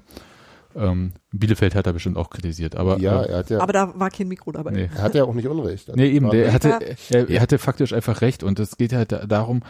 Ähm, 0.76 1.14
Bielefeld 1.32 1.74
hat 1.74 1.88
er 1.88 1.94
bestimmt 1.94 2.18
auch 2.18 2.30
kritisiert, 2.30 2.76
aber 2.76 3.00
ja, 3.00 3.24
äh, 3.24 3.30
er 3.32 3.38
hat 3.38 3.50
ja, 3.50 3.60
Aber 3.60 3.72
da 3.74 3.98
war 3.98 4.10
kein 4.10 4.28
Mikro 4.28 4.52
dabei. 4.52 4.72
nee. 4.72 4.90
er 4.96 5.02
hat 5.04 5.16
ja 5.16 5.24
auch 5.24 5.34
nicht 5.34 5.48
Unrecht. 5.48 5.90
Nee, 5.96 6.10
eben, 6.10 6.30
der 6.30 6.52
hatte, 6.52 6.80
er, 7.12 7.30
er 7.30 7.42
hatte 7.42 7.58
faktisch 7.60 7.94
einfach 7.94 8.22
recht 8.22 8.44
und 8.44 8.60
es 8.60 8.76
geht 8.78 8.92
halt 8.92 9.12
da- 9.14 9.26
darum, 9.26 9.62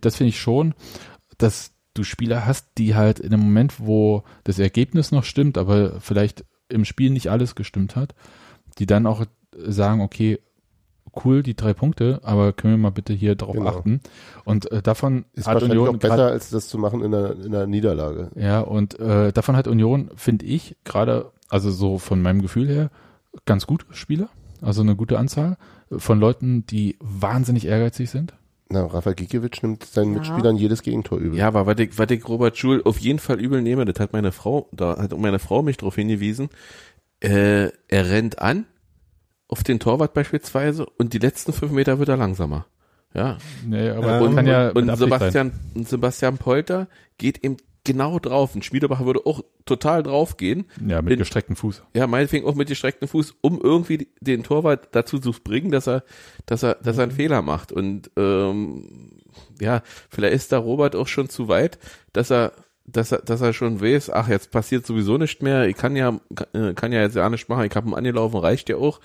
das 0.00 0.16
finde 0.16 0.28
ich 0.30 0.40
schon, 0.40 0.74
dass 1.38 1.72
du 1.94 2.02
Spieler 2.02 2.44
hast, 2.44 2.66
die 2.78 2.94
halt 2.94 3.20
in 3.20 3.32
einem 3.32 3.42
Moment, 3.44 3.78
wo 3.78 4.24
das 4.44 4.58
Ergebnis 4.58 5.12
noch 5.12 5.24
stimmt, 5.24 5.56
aber 5.58 6.00
vielleicht 6.00 6.44
im 6.68 6.84
Spiel 6.84 7.10
nicht 7.10 7.30
alles 7.30 7.54
gestimmt 7.54 7.94
hat, 7.96 8.14
die 8.78 8.86
dann 8.86 9.06
auch 9.06 9.24
sagen, 9.56 10.00
okay, 10.00 10.40
cool, 11.24 11.42
die 11.42 11.54
drei 11.54 11.72
Punkte, 11.74 12.20
aber 12.22 12.52
können 12.52 12.74
wir 12.74 12.78
mal 12.78 12.90
bitte 12.90 13.12
hier 13.12 13.34
drauf 13.34 13.54
Genau. 13.54 13.68
achten. 13.70 14.00
Und 14.44 14.70
äh, 14.72 14.82
davon 14.82 15.24
Ist 15.34 15.46
hat 15.46 15.54
wahrscheinlich 15.54 15.78
Union 15.78 15.96
auch 15.96 15.98
besser, 16.00 16.16
grad- 16.16 16.32
als 16.32 16.50
das 16.50 16.68
zu 16.68 16.78
machen 16.78 17.02
in 17.02 17.14
einer, 17.14 17.30
in 17.32 17.54
einer 17.54 17.66
Niederlage. 17.66 18.30
ja, 18.34 18.60
und 18.60 18.98
äh, 19.00 19.32
davon 19.32 19.56
hat 19.56 19.68
Union, 19.68 20.10
finde 20.16 20.46
ich, 20.46 20.76
gerade, 20.84 21.30
also 21.48 21.70
so 21.70 21.98
von 21.98 22.20
meinem 22.22 22.42
Gefühl 22.42 22.68
her, 22.68 22.90
ganz 23.44 23.66
gute 23.66 23.86
Spieler, 23.90 24.28
also 24.62 24.80
eine 24.82 24.96
gute 24.96 25.18
Anzahl 25.18 25.56
von 25.96 26.18
Leuten, 26.18 26.64
die 26.66 26.96
wahnsinnig 27.00 27.66
ehrgeizig 27.66 28.10
sind. 28.10 28.34
Na, 28.68 28.84
Rafael 28.84 29.14
Gikiewicz 29.14 29.62
nimmt 29.62 29.84
seinen 29.84 30.14
Ja. 30.14 30.18
Mitspielern 30.18 30.56
jedes 30.56 30.82
Gegentor 30.82 31.18
übel. 31.18 31.38
Ja, 31.38 31.46
aber 31.46 31.66
was 31.66 31.78
ich, 31.78 31.96
was 31.98 32.10
ich 32.10 32.26
Robert 32.28 32.56
Schul 32.56 32.82
auf 32.84 32.98
jeden 32.98 33.20
Fall 33.20 33.38
übel 33.40 33.62
nehme, 33.62 33.84
das 33.84 34.00
hat 34.00 34.12
meine 34.12 34.32
Frau, 34.32 34.68
da 34.72 34.96
hat 34.98 35.16
meine 35.16 35.38
Frau 35.38 35.62
mich 35.62 35.76
darauf 35.76 35.94
hingewiesen, 35.94 36.48
äh, 37.20 37.66
er 37.88 38.10
rennt 38.10 38.40
an, 38.40 38.66
auf 39.48 39.62
den 39.62 39.78
Torwart 39.80 40.14
beispielsweise, 40.14 40.86
und 40.98 41.12
die 41.12 41.18
letzten 41.18 41.52
fünf 41.52 41.72
Meter 41.72 41.98
wird 41.98 42.08
er 42.08 42.16
langsamer. 42.16 42.66
Ja. 43.14 43.38
Nee, 43.66 43.90
aber 43.90 44.20
man 44.20 44.34
kann 44.34 44.46
ja 44.46 44.70
und 44.70 44.90
Absicht 44.90 45.08
sein. 45.10 45.18
Sebastian, 45.18 45.52
und 45.74 45.88
Sebastian 45.88 46.38
Polter 46.38 46.88
geht 47.18 47.42
eben 47.44 47.56
genau 47.84 48.18
drauf. 48.18 48.54
Ein 48.54 48.62
Spielbacher 48.62 49.06
würde 49.06 49.24
auch 49.24 49.42
total 49.64 50.02
drauf 50.02 50.36
gehen. 50.36 50.66
Ja, 50.84 51.00
mit 51.00 51.12
in- 51.12 51.18
gestrecktem 51.20 51.56
Fuß. 51.56 51.82
Ja, 51.94 52.06
meinetwegen 52.08 52.44
auch 52.46 52.56
mit 52.56 52.68
gestrecktem 52.68 53.08
Fuß, 53.08 53.36
um 53.40 53.60
irgendwie 53.62 54.08
den 54.20 54.42
Torwart 54.42 54.88
dazu 54.92 55.18
zu 55.18 55.32
bringen, 55.32 55.70
dass 55.70 55.86
er, 55.86 56.02
dass 56.46 56.62
er, 56.62 56.74
dass 56.74 56.98
er 56.98 57.04
einen 57.04 57.12
Fehler 57.12 57.42
macht. 57.42 57.72
Und 57.72 58.10
ähm, 58.16 59.20
ja, 59.60 59.82
vielleicht 60.10 60.34
ist 60.34 60.52
da 60.52 60.58
Robert 60.58 60.96
auch 60.96 61.08
schon 61.08 61.28
zu 61.28 61.48
weit, 61.48 61.78
dass 62.12 62.30
er, 62.30 62.52
dass 62.84 63.12
er, 63.12 63.18
dass 63.18 63.40
er 63.40 63.52
schon 63.52 63.80
weiß, 63.80 64.10
ach, 64.10 64.28
jetzt 64.28 64.50
passiert 64.50 64.84
sowieso 64.84 65.16
nicht 65.16 65.42
mehr, 65.42 65.66
ich 65.68 65.76
kann 65.76 65.96
ja, 65.96 66.18
kann, 66.34 66.70
äh, 66.70 66.74
kann 66.74 66.92
ja 66.92 67.00
jetzt 67.02 67.16
ja 67.16 67.30
nicht 67.30 67.48
machen, 67.48 67.64
ich 67.64 67.74
habe 67.74 67.88
ihn 67.88 67.94
angelaufen, 67.94 68.36
reicht 68.36 68.68
ja 68.68 68.76
auch. 68.76 69.00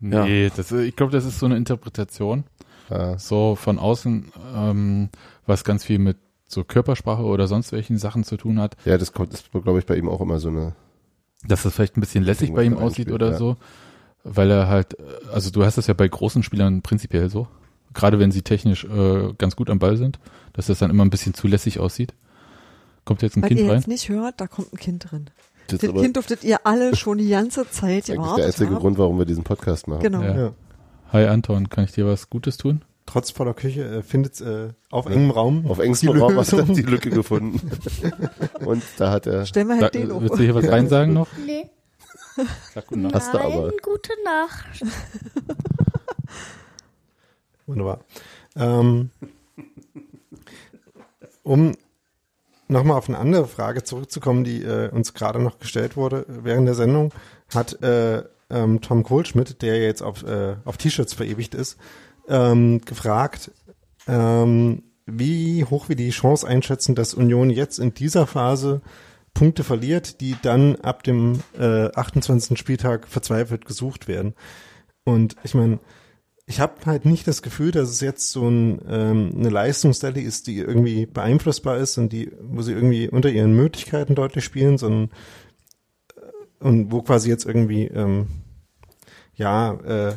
Ja. 0.00 0.24
Nee, 0.24 0.50
das, 0.54 0.70
ich 0.72 0.94
glaube, 0.96 1.12
das 1.12 1.24
ist 1.24 1.38
so 1.38 1.46
eine 1.46 1.56
Interpretation. 1.56 2.44
Ja. 2.90 3.18
So 3.18 3.56
von 3.56 3.78
außen, 3.78 4.32
ähm, 4.54 5.08
was 5.46 5.64
ganz 5.64 5.84
viel 5.84 5.98
mit 5.98 6.18
so 6.48 6.62
Körpersprache 6.62 7.22
oder 7.22 7.48
sonst 7.48 7.72
welchen 7.72 7.98
Sachen 7.98 8.22
zu 8.22 8.36
tun 8.36 8.60
hat, 8.60 8.76
Ja, 8.84 8.98
das 8.98 9.12
kommt, 9.12 9.32
das 9.32 9.44
glaube 9.50 9.78
ich, 9.78 9.86
bei 9.86 9.96
ihm 9.96 10.08
auch 10.08 10.20
immer 10.20 10.38
so 10.38 10.48
eine. 10.48 10.74
dass 11.46 11.62
das 11.64 11.74
vielleicht 11.74 11.96
ein 11.96 12.00
bisschen 12.00 12.22
lässig 12.22 12.52
bei 12.52 12.62
ihm 12.62 12.76
aussieht 12.76 13.10
oder 13.10 13.32
ja. 13.32 13.36
so. 13.36 13.56
Weil 14.22 14.50
er 14.50 14.68
halt, 14.68 14.98
äh, 14.98 15.02
also 15.32 15.50
du 15.50 15.64
hast 15.64 15.78
das 15.78 15.86
ja 15.88 15.94
bei 15.94 16.06
großen 16.06 16.42
Spielern 16.42 16.82
prinzipiell 16.82 17.28
so. 17.30 17.48
Gerade 17.94 18.18
wenn 18.18 18.30
sie 18.30 18.42
technisch 18.42 18.84
äh, 18.84 19.32
ganz 19.38 19.56
gut 19.56 19.70
am 19.70 19.78
Ball 19.78 19.96
sind, 19.96 20.18
dass 20.52 20.66
das 20.66 20.78
dann 20.78 20.90
immer 20.90 21.04
ein 21.04 21.10
bisschen 21.10 21.34
zu 21.34 21.48
lässig 21.48 21.80
aussieht. 21.80 22.14
Kommt 23.04 23.22
jetzt 23.22 23.36
ein 23.36 23.42
Was 23.42 23.48
Kind 23.48 23.60
ihr 23.60 23.68
rein? 23.68 23.76
jetzt 23.76 23.88
nicht 23.88 24.08
hört, 24.08 24.40
da 24.40 24.46
kommt 24.46 24.72
ein 24.72 24.78
Kind 24.78 25.10
drin. 25.10 25.30
Das 25.68 25.78
Das 25.78 25.82
ist 25.82 25.88
aber 25.90 26.02
Kind 26.02 26.16
durftet 26.16 26.44
ihr 26.44 26.58
alle 26.64 26.94
schon 26.96 27.18
die 27.18 27.28
ganze 27.28 27.68
Zeit 27.70 28.08
eigentlich 28.08 28.16
gewartet 28.16 28.38
der 28.38 28.46
einzige 28.46 28.70
haben. 28.70 28.78
Grund, 28.80 28.98
warum 28.98 29.18
wir 29.18 29.24
diesen 29.26 29.44
Podcast 29.44 29.88
machen. 29.88 30.02
Genau. 30.02 30.22
Ja. 30.22 30.36
Ja. 30.36 30.52
Hi 31.12 31.26
Anton, 31.26 31.70
kann 31.70 31.84
ich 31.84 31.92
dir 31.92 32.06
was 32.06 32.30
Gutes 32.30 32.56
tun? 32.56 32.82
trotz 33.06 33.30
voller 33.30 33.54
Küche 33.54 33.84
äh, 33.84 34.02
findet 34.02 34.40
äh, 34.40 34.70
auf 34.90 35.06
engem 35.06 35.30
Raum 35.30 35.66
Auf 35.66 35.78
engstem 35.78 36.20
Raum 36.20 36.36
hast 36.36 36.52
du 36.52 36.62
die 36.62 36.82
Lücke 36.82 37.10
gefunden. 37.10 37.60
Und 38.64 38.82
da 38.98 39.12
hat 39.12 39.26
er, 39.26 39.46
wir 39.46 39.64
Da, 39.64 39.82
halt 39.82 39.94
den 39.94 40.12
hoch. 40.12 40.20
willst 40.20 40.38
du 40.38 40.42
hier 40.42 40.54
was 40.54 40.68
rein 40.68 40.88
sagen 40.88 41.12
noch? 41.12 41.28
Nee. 41.46 41.70
Sag 42.74 42.86
guten 42.88 43.02
Nacht. 43.02 43.14
Hast 43.14 43.32
du 43.32 43.38
Nein, 43.38 43.52
aber. 43.52 43.72
gute 43.82 44.12
Nacht. 44.22 44.84
Wunderbar. 47.66 48.00
Ähm, 48.56 49.10
um 51.42 51.72
nochmal 52.68 52.98
auf 52.98 53.08
eine 53.08 53.18
andere 53.18 53.46
Frage 53.46 53.84
zurückzukommen, 53.84 54.44
die 54.44 54.62
äh, 54.62 54.90
uns 54.90 55.14
gerade 55.14 55.38
noch 55.38 55.58
gestellt 55.58 55.96
wurde 55.96 56.26
während 56.28 56.66
der 56.66 56.74
Sendung, 56.74 57.12
hat 57.54 57.82
äh, 57.82 58.24
ähm, 58.50 58.80
Tom 58.80 59.02
Kohlschmidt, 59.02 59.62
der 59.62 59.82
jetzt 59.82 60.02
auf, 60.02 60.22
äh, 60.22 60.56
auf 60.64 60.76
T-Shirts 60.76 61.14
verewigt 61.14 61.54
ist, 61.54 61.78
ähm, 62.28 62.80
gefragt, 62.84 63.50
ähm, 64.06 64.82
wie 65.06 65.64
hoch 65.64 65.88
wir 65.88 65.96
die 65.96 66.10
Chance 66.10 66.46
einschätzen, 66.46 66.94
dass 66.94 67.14
Union 67.14 67.50
jetzt 67.50 67.78
in 67.78 67.94
dieser 67.94 68.26
Phase 68.26 68.80
Punkte 69.34 69.64
verliert, 69.64 70.20
die 70.20 70.34
dann 70.42 70.76
ab 70.76 71.02
dem 71.02 71.40
äh, 71.58 71.90
28. 71.92 72.58
Spieltag 72.58 73.06
verzweifelt 73.06 73.66
gesucht 73.66 74.08
werden. 74.08 74.34
Und 75.04 75.36
ich 75.44 75.54
meine, 75.54 75.78
ich 76.46 76.60
habe 76.60 76.74
halt 76.86 77.04
nicht 77.04 77.26
das 77.26 77.42
Gefühl, 77.42 77.72
dass 77.72 77.88
es 77.90 78.00
jetzt 78.00 78.30
so 78.30 78.48
ein, 78.48 78.80
ähm, 78.88 79.32
eine 79.36 79.48
Leistungsstelle 79.48 80.20
ist, 80.20 80.46
die 80.46 80.58
irgendwie 80.58 81.04
beeinflussbar 81.06 81.78
ist 81.78 81.98
und 81.98 82.12
die, 82.12 82.30
wo 82.40 82.62
sie 82.62 82.72
irgendwie 82.72 83.08
unter 83.08 83.28
ihren 83.30 83.54
Möglichkeiten 83.56 84.14
deutlich 84.14 84.44
spielen, 84.44 84.78
sondern 84.78 85.10
äh, 86.16 86.64
und 86.64 86.92
wo 86.92 87.02
quasi 87.02 87.28
jetzt 87.30 87.46
irgendwie 87.46 87.84
ähm, 87.86 88.28
ja 89.34 89.72
äh, 89.74 90.14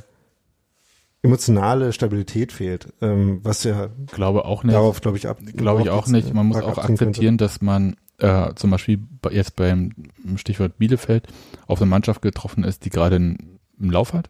emotionale 1.21 1.91
Stabilität 1.91 2.51
fehlt, 2.53 2.93
ähm, 3.01 3.39
was 3.43 3.63
ja 3.63 3.89
Glaube 4.07 4.45
auch 4.45 4.63
nicht. 4.63 4.73
darauf 4.75 5.01
glaube 5.01 5.17
ich 5.17 5.27
ab. 5.27 5.39
Glaube 5.43 5.81
ich 5.81 5.89
auch 5.89 6.07
nicht. 6.07 6.33
Man 6.33 6.45
muss 6.47 6.57
stark 6.57 6.71
auch 6.71 6.77
abziehen 6.77 6.95
könnte. 6.97 7.05
akzeptieren, 7.09 7.37
dass 7.37 7.61
man 7.61 7.95
äh, 8.19 8.53
zum 8.55 8.69
Beispiel 8.69 8.99
bei- 9.21 9.31
jetzt 9.31 9.55
beim 9.55 9.91
Stichwort 10.35 10.77
Bielefeld 10.77 11.27
auf 11.67 11.81
eine 11.81 11.89
Mannschaft 11.89 12.21
getroffen 12.21 12.63
ist, 12.63 12.85
die 12.85 12.89
gerade 12.89 13.15
einen- 13.17 13.59
im 13.79 13.91
Lauf 13.91 14.13
hat. 14.13 14.29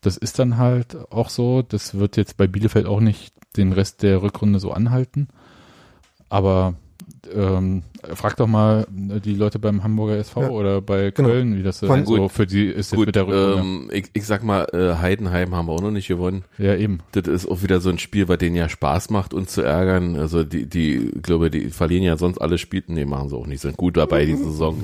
Das 0.00 0.16
ist 0.16 0.38
dann 0.38 0.56
halt 0.58 0.96
auch 1.10 1.28
so. 1.28 1.62
Das 1.62 1.98
wird 1.98 2.16
jetzt 2.16 2.36
bei 2.36 2.46
Bielefeld 2.46 2.86
auch 2.86 3.00
nicht 3.00 3.34
den 3.56 3.72
Rest 3.72 4.02
der 4.02 4.22
Rückrunde 4.22 4.60
so 4.60 4.72
anhalten. 4.72 5.28
Aber 6.28 6.74
ähm, 7.34 7.82
frag 8.14 8.36
doch 8.36 8.46
mal 8.46 8.86
die 8.90 9.34
Leute 9.34 9.58
beim 9.58 9.82
Hamburger 9.82 10.16
SV 10.18 10.42
Ja. 10.42 10.48
oder 10.50 10.80
bei 10.82 11.10
Genau. 11.10 11.30
Köln, 11.30 11.56
wie 11.56 11.62
das 11.62 11.78
Von- 11.80 12.04
so 12.06 12.16
Gut. 12.16 12.32
für 12.32 12.46
die 12.46 12.66
ist 12.66 12.92
jetzt 12.92 12.96
Gut, 12.96 13.06
mit 13.06 13.16
der 13.16 13.26
Rückrunde. 13.26 13.58
ähm, 13.60 13.90
ich, 13.92 14.10
ich 14.12 14.24
sag 14.26 14.44
mal, 14.44 14.66
äh, 14.72 14.94
Heidenheim 15.00 15.54
haben 15.54 15.66
wir 15.68 15.72
auch 15.72 15.80
noch 15.80 15.90
nicht 15.90 16.06
gewonnen. 16.06 16.44
ja, 16.58 16.74
eben. 16.76 16.98
Das 17.12 17.26
ist 17.26 17.46
auch 17.48 17.62
wieder 17.62 17.80
so 17.80 17.88
ein 17.90 17.98
Spiel, 17.98 18.26
bei 18.26 18.36
denen 18.36 18.56
ja 18.56 18.68
Spaß 18.68 19.10
macht, 19.10 19.32
uns 19.34 19.52
zu 19.52 19.62
ärgern. 19.62 20.16
Also 20.16 20.44
die, 20.44 20.66
die, 20.66 21.10
ich 21.16 21.22
glaube, 21.22 21.50
die 21.50 21.70
verlieren 21.70 22.04
ja 22.04 22.16
sonst 22.18 22.38
alle 22.38 22.58
Spiele. 22.58 22.84
Nee, 22.88 23.04
machen 23.06 23.30
sie 23.30 23.36
auch 23.36 23.46
nicht. 23.46 23.60
Sind 23.62 23.76
gut 23.78 23.96
dabei 23.96 24.24
die 24.26 24.36
Saison. 24.36 24.76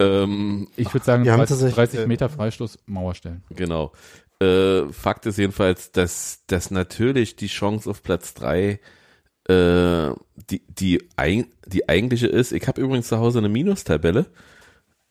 Ähm, 0.00 0.68
Ich 0.76 0.92
würde 0.92 1.04
sagen, 1.04 1.24
Wir 1.24 1.32
haben 1.32 1.38
30, 1.38 1.50
tatsächlich, 1.54 1.74
30 1.76 2.00
äh, 2.00 2.06
Meter 2.06 2.28
Freistoß, 2.28 2.78
Mauer 2.86 3.14
stellen. 3.14 3.42
genau. 3.54 3.92
Äh, 4.40 4.90
Fakt 4.92 5.26
ist 5.26 5.38
jedenfalls, 5.38 5.92
dass, 5.92 6.44
dass 6.46 6.70
natürlich 6.70 7.36
die 7.36 7.48
Chance 7.48 7.90
auf 7.90 8.02
Platz 8.02 8.34
drei 8.34 8.80
äh, 9.48 10.10
die, 10.50 10.62
die, 10.68 11.08
ein, 11.16 11.46
die 11.66 11.88
eigentliche 11.88 12.26
ist. 12.26 12.52
Ich 12.52 12.66
habe 12.68 12.80
übrigens 12.80 13.08
zu 13.08 13.18
Hause 13.18 13.38
eine 13.38 13.48
Minustabelle. 13.48 14.26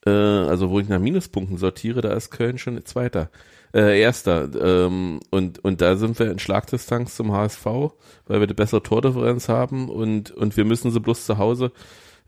Äh, 0.06 0.10
also 0.10 0.70
wo 0.70 0.80
ich 0.80 0.88
nach 0.88 1.00
Minuspunkten 1.00 1.58
sortiere, 1.58 2.02
da 2.02 2.14
ist 2.14 2.32
Köln 2.32 2.58
schon 2.58 2.84
Zweiter. 2.86 3.30
Äh, 3.74 4.00
Erster. 4.02 4.50
Ähm, 4.60 5.20
und, 5.30 5.60
und 5.64 5.82
da 5.82 5.96
sind 5.96 6.18
wir 6.20 6.32
in 6.32 6.40
Schlagdistanz 6.40 7.16
zum 7.16 7.32
HSV, 7.32 7.66
weil 7.66 8.40
wir 8.40 8.44
eine 8.44 8.56
bessere 8.56 8.82
Tordifferenz 8.82 9.50
haben 9.50 9.90
und, 9.90 10.32
und 10.32 10.58
wir 10.58 10.66
müssen 10.66 10.92
sie 10.92 11.00
bloß 11.00 11.26
zu 11.26 11.38
Hause 11.38 11.72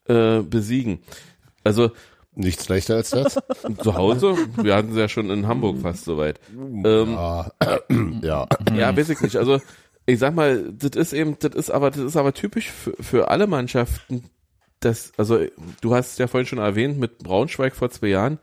äh, 0.06 0.42
besiegen. 0.42 1.00
Also 1.64 1.92
nichts 2.36 2.70
leichter 2.70 2.96
als 2.96 3.12
das. 3.12 3.38
zu 3.84 3.96
Hause, 3.96 4.36
wir 4.62 4.76
hatten 4.76 4.94
sie 4.94 5.00
ja 5.00 5.10
schon 5.10 5.30
in 5.30 5.48
Hamburg 5.48 5.80
fast 5.82 6.06
soweit. 6.06 6.40
Ähm, 6.54 7.14
Ja, 7.14 7.52
ja. 8.22 8.48
ja, 8.74 8.92
nicht. 8.92 9.36
Also 9.36 9.60
ich 10.06 10.20
sag 10.20 10.34
mal, 10.34 10.72
das 10.74 10.92
ist 10.96 11.14
eben, 11.14 11.38
das 11.40 11.56
ist 11.56 11.70
aber, 11.70 11.92
das 11.92 12.02
ist 12.02 12.18
aber 12.18 12.34
typisch 12.34 12.70
für, 12.72 12.94
für 13.00 13.28
alle 13.30 13.48
Mannschaften. 13.48 14.24
Das, 14.80 15.12
also 15.18 15.40
du 15.82 15.94
hast 15.94 16.14
es 16.14 16.18
ja 16.18 16.28
vorhin 16.28 16.48
schon 16.48 16.60
erwähnt 16.60 16.98
mit 16.98 17.20
Braunschweig 17.20 17.76
vor 17.76 17.92
zwei 17.92 18.08
Jahren, 18.08 18.40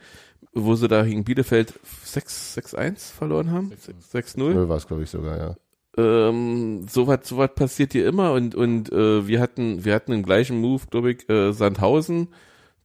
wo 0.52 0.76
sie 0.76 0.86
da 0.86 1.02
gegen 1.02 1.24
Bielefeld 1.24 1.74
6-1 2.06 3.12
verloren 3.12 3.50
haben, 3.50 3.72
6-0. 4.12 4.38
Null 4.38 4.68
war 4.68 4.76
es, 4.76 4.86
glaube 4.86 5.02
ich, 5.02 5.10
sogar, 5.10 5.36
ja. 5.36 5.56
Ähm, 5.96 6.86
so 6.88 7.08
was, 7.08 7.20
so 7.24 7.38
was 7.38 7.54
passiert 7.56 7.92
hier 7.92 8.06
immer 8.06 8.32
und 8.32 8.54
und 8.54 8.92
äh, 8.92 9.26
wir 9.26 9.40
hatten, 9.40 9.84
wir 9.84 9.94
hatten 9.94 10.12
im 10.12 10.22
gleichen 10.22 10.60
Move, 10.60 10.84
glaube 10.90 11.10
ich, 11.10 11.28
äh, 11.28 11.52
Sandhausen 11.52 12.28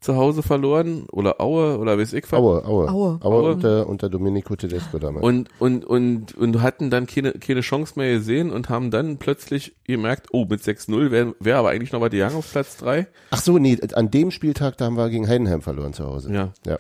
zu 0.03 0.17
Hause 0.17 0.43
verloren 0.43 1.05
oder 1.11 1.39
Aue 1.39 1.77
oder 1.79 1.97
weiß 1.97 2.13
ich 2.13 2.25
was. 2.25 2.33
Aue, 2.33 2.65
Aue. 2.65 2.89
Aue. 2.89 3.19
Aue 3.21 3.53
unter, 3.53 3.87
unter 3.87 4.09
Domenico 4.09 4.55
Tedesco 4.55 4.99
damals. 4.99 5.23
Und, 5.23 5.49
und, 5.59 5.85
und, 5.85 6.35
und 6.35 6.61
hatten 6.61 6.89
dann 6.89 7.07
keine, 7.07 7.31
keine 7.33 7.61
Chance 7.61 7.93
mehr 7.95 8.13
gesehen 8.13 8.51
und 8.51 8.69
haben 8.69 8.91
dann 8.91 9.17
plötzlich 9.17 9.75
gemerkt, 9.85 10.27
oh, 10.31 10.45
mit 10.45 10.61
6-0 10.61 11.09
wäre 11.09 11.35
wär 11.39 11.57
aber 11.57 11.69
eigentlich 11.69 11.93
noch 11.93 12.01
mal 12.01 12.09
die 12.09 12.21
Young 12.21 12.35
auf 12.35 12.51
Platz 12.51 12.77
3. 12.77 13.07
Ach 13.31 13.41
so, 13.41 13.57
nee, 13.57 13.79
an 13.93 14.11
dem 14.11 14.31
Spieltag, 14.31 14.77
da 14.77 14.85
haben 14.85 14.97
wir 14.97 15.09
gegen 15.09 15.27
Heidenheim 15.27 15.61
verloren 15.61 15.93
zu 15.93 16.05
Hause. 16.05 16.33
Ja. 16.33 16.51
Ja. 16.65 16.79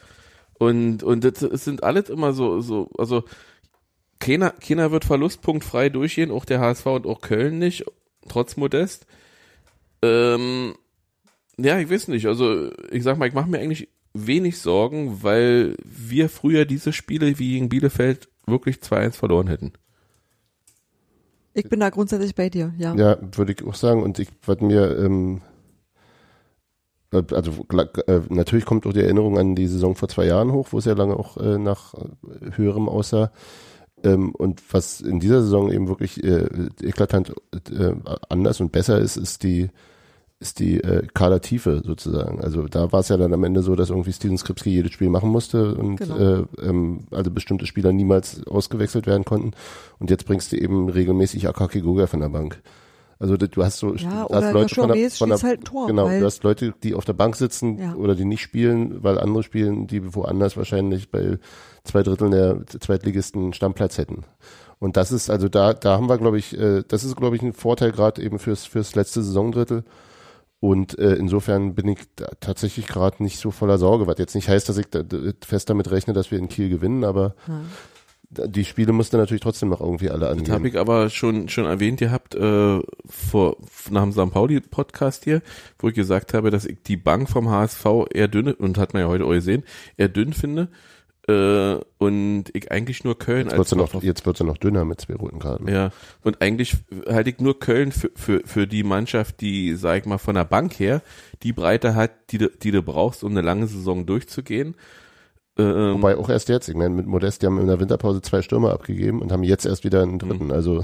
Und, 0.59 1.01
und 1.03 1.23
das, 1.23 1.41
es 1.41 1.63
sind 1.63 1.83
alles 1.83 2.09
immer 2.09 2.33
so, 2.33 2.59
so, 2.59 2.89
also 2.97 3.23
keiner, 4.19 4.51
keiner 4.51 4.91
wird 4.91 5.05
verlustpunktfrei 5.05 5.87
durchgehen, 5.89 6.31
auch 6.31 6.45
der 6.45 6.59
HSV 6.59 6.85
und 6.87 7.07
auch 7.07 7.21
Köln 7.21 7.57
nicht, 7.57 7.85
trotz 8.27 8.57
Modest. 8.57 9.05
Ähm, 10.01 10.75
ja, 11.57 11.79
ich 11.79 11.89
weiß 11.89 12.07
nicht, 12.07 12.25
also 12.27 12.71
ich 12.91 13.03
sag 13.03 13.17
mal, 13.17 13.27
ich 13.27 13.33
mache 13.33 13.49
mir 13.49 13.59
eigentlich 13.59 13.89
wenig 14.13 14.59
Sorgen, 14.59 15.23
weil 15.23 15.75
wir 15.83 16.29
früher 16.29 16.65
diese 16.65 16.93
Spiele 16.93 17.39
wie 17.39 17.53
gegen 17.53 17.69
Bielefeld 17.69 18.29
wirklich 18.45 18.77
2-1 18.77 19.11
verloren 19.13 19.47
hätten. 19.47 19.73
Ich 21.53 21.69
bin 21.69 21.79
da 21.79 21.89
grundsätzlich 21.89 22.35
bei 22.35 22.49
dir, 22.49 22.73
ja. 22.77 22.95
Ja, 22.95 23.17
würde 23.35 23.53
ich 23.53 23.63
auch 23.65 23.75
sagen. 23.75 24.01
Und 24.01 24.17
ich 24.17 24.29
würde 24.45 24.65
mir, 24.65 24.97
ähm, 24.97 25.41
äh, 27.11 27.23
also 27.31 27.65
äh, 27.71 28.21
natürlich 28.29 28.65
kommt 28.65 28.87
auch 28.87 28.93
die 28.93 29.01
Erinnerung 29.01 29.37
an 29.37 29.55
die 29.55 29.67
Saison 29.67 29.95
vor 29.95 30.09
zwei 30.09 30.25
Jahren 30.25 30.51
hoch, 30.51 30.69
wo 30.71 30.79
es 30.79 30.85
ja 30.85 30.93
lange 30.93 31.15
auch 31.15 31.37
äh, 31.37 31.59
nach 31.59 31.93
äh, 31.93 32.55
höherem 32.55 32.89
aussah. 32.89 33.31
Ähm, 34.03 34.33
und 34.33 34.61
was 34.73 34.99
in 34.99 35.19
dieser 35.19 35.43
Saison 35.43 35.71
eben 35.71 35.87
wirklich 35.87 36.23
äh, 36.23 36.47
eklatant 36.81 37.33
äh, 37.71 37.93
anders 38.29 38.59
und 38.59 38.71
besser 38.71 38.99
ist, 38.99 39.17
ist 39.17 39.43
die 39.43 39.69
ist 40.43 40.59
die 40.59 40.79
äh, 40.83 41.07
Kadertiefe 41.13 41.81
sozusagen. 41.83 42.41
Also 42.41 42.67
da 42.67 42.91
war 42.91 42.99
es 42.99 43.07
ja 43.09 43.17
dann 43.17 43.33
am 43.33 43.43
Ende 43.43 43.63
so, 43.63 43.75
dass 43.75 43.89
irgendwie 43.89 44.13
Steven 44.13 44.37
Skripski 44.37 44.69
jedes 44.69 44.91
Spiel 44.91 45.09
machen 45.09 45.29
musste 45.29 45.73
und 45.75 45.95
Genau. 45.97 46.17
äh, 46.17 46.43
ähm, 46.61 47.05
also 47.11 47.31
bestimmte 47.31 47.65
Spieler 47.65 47.91
niemals 47.93 48.45
ausgewechselt 48.45 49.07
werden 49.07 49.25
konnten. 49.25 49.51
Und 49.99 50.09
jetzt 50.11 50.25
bringst 50.25 50.51
du 50.51 50.57
eben 50.57 50.89
regelmäßig 50.89 51.47
Akaki 51.47 51.81
Goga 51.81 52.07
von 52.07 52.19
der 52.19 52.29
Bank. 52.29 52.61
Also 53.19 53.37
du 53.37 53.63
hast 53.63 53.77
so 53.79 53.95
Ja, 53.95 54.27
hast 54.29 54.51
Leute 54.51 54.75
von 54.75 54.91
der, 54.91 55.09
von 55.11 55.29
der 55.29 55.39
halt 55.41 55.63
Tor, 55.63 55.87
genau, 55.87 56.09
du 56.09 56.25
hast 56.25 56.43
Leute, 56.43 56.73
die 56.83 56.93
auf 56.93 57.05
der 57.05 57.13
Bank 57.13 57.37
sitzen 57.37 57.77
Ja. 57.77 57.95
oder 57.95 58.15
die 58.15 58.25
nicht 58.25 58.41
spielen, 58.41 59.01
weil 59.01 59.17
andere 59.17 59.43
spielen, 59.43 59.87
die 59.87 60.13
woanders 60.13 60.57
wahrscheinlich 60.57 61.09
bei 61.09 61.37
zwei 61.85 62.03
Dritteln 62.03 62.31
der 62.31 62.65
Zweitligisten 62.67 63.53
Stammplatz 63.53 63.97
hätten. 63.97 64.25
Und 64.79 64.97
das 64.97 65.13
ist 65.13 65.29
also 65.29 65.47
da, 65.47 65.73
da 65.73 65.95
haben 65.95 66.09
wir, 66.09 66.17
glaube 66.17 66.37
ich, 66.37 66.57
äh, 66.59 66.83
das 66.85 67.05
ist, 67.05 67.15
glaube 67.15 67.37
ich, 67.37 67.41
ein 67.41 67.53
Vorteil 67.53 67.93
gerade 67.93 68.21
eben 68.21 68.39
fürs 68.39 68.65
fürs 68.65 68.93
letzte 68.95 69.21
Saisondrittel. 69.23 69.85
Und 70.63 70.97
äh, 70.97 71.15
insofern 71.15 71.75
bin 71.75 71.89
ich 71.89 71.99
da 72.15 72.27
tatsächlich 72.39 72.87
gerade 72.87 73.21
nicht 73.21 73.37
so 73.37 73.51
voller 73.51 73.77
Sorge, 73.77 74.07
was 74.07 74.17
jetzt 74.17 74.33
nicht 74.33 74.47
heißt, 74.47 74.69
dass 74.69 74.77
ich 74.77 74.85
da, 74.89 75.03
da 75.03 75.17
fest 75.45 75.69
damit 75.69 75.91
rechne, 75.91 76.13
dass 76.13 76.31
wir 76.31 76.39
in 76.39 76.47
Kiel 76.47 76.69
gewinnen, 76.69 77.03
aber 77.03 77.35
da- 78.29 78.47
die 78.47 78.63
Spiele 78.63 78.93
mussten 78.93 79.17
natürlich 79.17 79.41
trotzdem 79.41 79.67
noch 79.67 79.81
irgendwie 79.81 80.09
alle 80.09 80.21
Das 80.21 80.29
habe 80.29 80.53
angehen. 80.53 80.65
ich 80.67 80.79
aber 80.79 81.09
schon 81.09 81.49
schon 81.49 81.65
erwähnt 81.65 81.99
gehabt 81.99 82.33
äh, 82.35 82.79
vor 83.05 83.57
nach 83.91 84.03
dem 84.03 84.13
St. 84.13 84.31
Pauli 84.31 84.61
Podcast 84.61 85.25
hier, 85.25 85.41
wo 85.79 85.89
ich 85.89 85.95
gesagt 85.95 86.33
habe, 86.33 86.49
dass 86.49 86.63
ich 86.63 86.77
die 86.83 86.95
Bank 86.97 87.29
vom 87.29 87.49
HSV 87.49 87.85
eher 88.13 88.29
dünn 88.29 88.47
und 88.53 88.77
hat 88.77 88.93
man 88.93 89.01
ja 89.03 89.09
heute 89.09 89.25
auch 89.25 89.31
gesehen, 89.31 89.63
eher 89.97 90.07
dünn 90.07 90.31
finde 90.31 90.69
äh, 91.27 91.77
und 91.99 92.45
ich 92.53 92.71
eigentlich 92.71 93.03
nur 93.03 93.17
Köln 93.17 93.47
Jetzt 93.47 93.57
als 93.57 93.75
noch, 93.75 94.03
jetzt 94.03 94.25
wird 94.25 94.37
sie 94.37 94.43
noch 94.43 94.57
dünner 94.57 94.83
mit 94.83 94.99
zwei 94.99 95.15
roten 95.15 95.39
Karten. 95.39 95.69
ja 95.69 95.91
und 96.21 96.41
eigentlich 96.41 96.75
halte 97.07 97.29
ich 97.29 97.39
nur 97.39 97.59
Köln 97.59 97.91
für, 97.91 98.11
für 98.15 98.41
für 98.45 98.67
die 98.67 98.83
Mannschaft, 98.83 99.39
die 99.39 99.73
sag 99.75 99.99
ich 99.99 100.05
mal 100.05 100.17
von 100.17 100.35
der 100.35 100.43
Bank 100.43 100.79
her 100.79 101.01
die 101.43 101.53
Breite 101.53 101.95
hat, 101.95 102.11
die 102.31 102.39
du, 102.39 102.49
die 102.49 102.71
du 102.71 102.81
brauchst, 102.81 103.23
um 103.23 103.31
eine 103.31 103.41
lange 103.41 103.67
Saison 103.67 104.05
durchzugehen. 104.05 104.75
Ähm, 105.55 105.95
Wobei 105.95 106.17
auch 106.17 106.29
erst 106.29 106.49
jetzt, 106.49 106.67
ich 106.67 106.75
meine, 106.75 106.95
mit 106.95 107.05
Modest, 107.05 107.41
die 107.41 107.45
haben 107.45 107.59
in 107.59 107.67
der 107.67 107.79
Winterpause 107.79 108.23
zwei 108.23 108.41
Stürmer 108.41 108.73
abgegeben 108.73 109.21
und 109.21 109.31
haben 109.31 109.43
jetzt 109.43 109.67
erst 109.67 109.83
wieder 109.83 110.01
einen 110.01 110.17
dritten. 110.17 110.51
Also, 110.51 110.83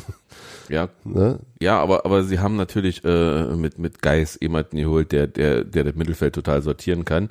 ja, 0.69 0.89
ne? 1.03 1.39
Ja, 1.59 1.79
aber 1.79 2.05
aber 2.05 2.23
sie 2.23 2.37
haben 2.37 2.55
natürlich 2.55 3.03
äh, 3.03 3.55
mit 3.55 3.79
mit 3.79 4.01
Geis 4.03 4.37
jemanden 4.39 4.77
geholt, 4.77 5.11
der 5.11 5.25
der 5.25 5.63
der 5.63 5.85
das 5.85 5.95
Mittelfeld 5.95 6.35
total 6.35 6.61
sortieren 6.61 7.03
kann 7.03 7.29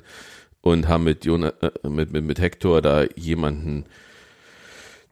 und 0.61 0.87
haben 0.87 1.03
mit 1.03 1.25
Jon 1.25 1.43
äh, 1.43 1.53
mit 1.87 2.11
mit 2.11 2.23
mit 2.23 2.39
Hector 2.39 2.81
da 2.81 3.03
jemanden 3.15 3.85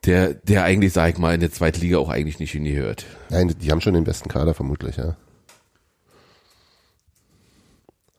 der, 0.05 0.35
der 0.35 0.63
eigentlich, 0.63 0.93
sag 0.93 1.13
ich 1.13 1.17
mal, 1.17 1.33
in 1.33 1.41
der 1.41 1.51
zweiten 1.51 1.81
Liga 1.81 1.97
auch 1.97 2.09
eigentlich 2.09 2.39
nicht 2.39 2.51
hingehört. 2.51 3.05
Nein, 3.29 3.53
die 3.59 3.71
haben 3.71 3.81
schon 3.81 3.93
den 3.93 4.03
besten 4.03 4.29
Kader 4.29 4.53
vermutlich, 4.53 4.97
ja. 4.97 5.17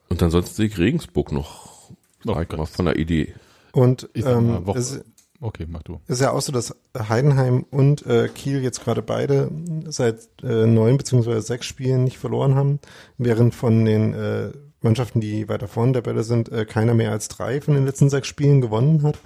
Und 0.08 0.22
ansonsten 0.22 0.54
sehe 0.54 0.66
ich 0.66 0.78
Regensburg 0.78 1.32
noch, 1.32 1.90
Oh 2.26 2.34
sag 2.34 2.52
ich 2.52 2.58
mal, 2.58 2.66
von 2.66 2.84
der 2.86 2.96
Idee. 2.96 3.34
Und 3.72 4.08
Ich 4.12 4.24
mal, 4.24 4.38
ähm, 4.38 4.64
es 4.74 5.00
Okay, 5.40 5.66
mach 5.68 5.84
du. 5.84 6.00
ist 6.08 6.20
ja 6.20 6.32
auch 6.32 6.40
so, 6.40 6.50
dass 6.50 6.74
Heidenheim 6.98 7.64
und 7.70 8.04
äh, 8.06 8.28
Kiel 8.28 8.60
jetzt 8.60 8.82
gerade 8.82 9.02
beide 9.02 9.50
seit 9.86 10.28
äh, 10.42 10.66
neun 10.66 10.96
beziehungsweise 10.96 11.42
sechs 11.42 11.66
Spielen 11.66 12.02
nicht 12.02 12.18
verloren 12.18 12.56
haben, 12.56 12.80
während 13.18 13.54
von 13.54 13.84
den 13.84 14.14
äh, 14.14 14.50
Mannschaften, 14.80 15.20
die 15.20 15.48
weiter 15.48 15.68
vorne 15.68 15.92
der 15.92 16.02
Tabelle 16.02 16.22
sind, 16.22 16.50
äh, 16.52 16.64
keiner 16.64 16.94
mehr 16.94 17.10
als 17.12 17.28
drei 17.28 17.60
von 17.60 17.74
den 17.74 17.84
letzten 17.86 18.10
sechs 18.10 18.28
Spielen 18.28 18.60
gewonnen 18.60 19.02
hat. 19.02 19.18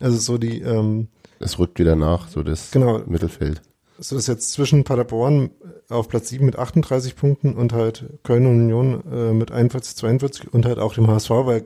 Also 0.00 0.18
so 0.18 0.38
die, 0.38 0.60
ähm, 0.62 1.08
Es 1.38 1.58
rückt 1.58 1.78
wieder 1.78 1.96
nach, 1.96 2.28
so 2.28 2.42
das 2.42 2.70
Genau. 2.70 3.00
Mittelfeld. 3.06 3.62
so 3.98 4.16
ist 4.16 4.26
jetzt 4.26 4.52
zwischen 4.52 4.84
Paderborn 4.84 5.50
auf 5.88 6.08
Platz 6.08 6.28
sieben 6.28 6.46
mit 6.46 6.58
38 6.58 7.16
Punkten 7.16 7.54
und 7.54 7.72
halt 7.72 8.04
Köln 8.22 8.46
und 8.46 8.60
Union 8.62 9.02
äh, 9.10 9.32
mit 9.32 9.52
41, 9.52 9.96
42 9.96 10.52
und 10.52 10.66
halt 10.66 10.78
auch 10.78 10.94
dem 10.94 11.06
HSV, 11.08 11.30
weil 11.30 11.64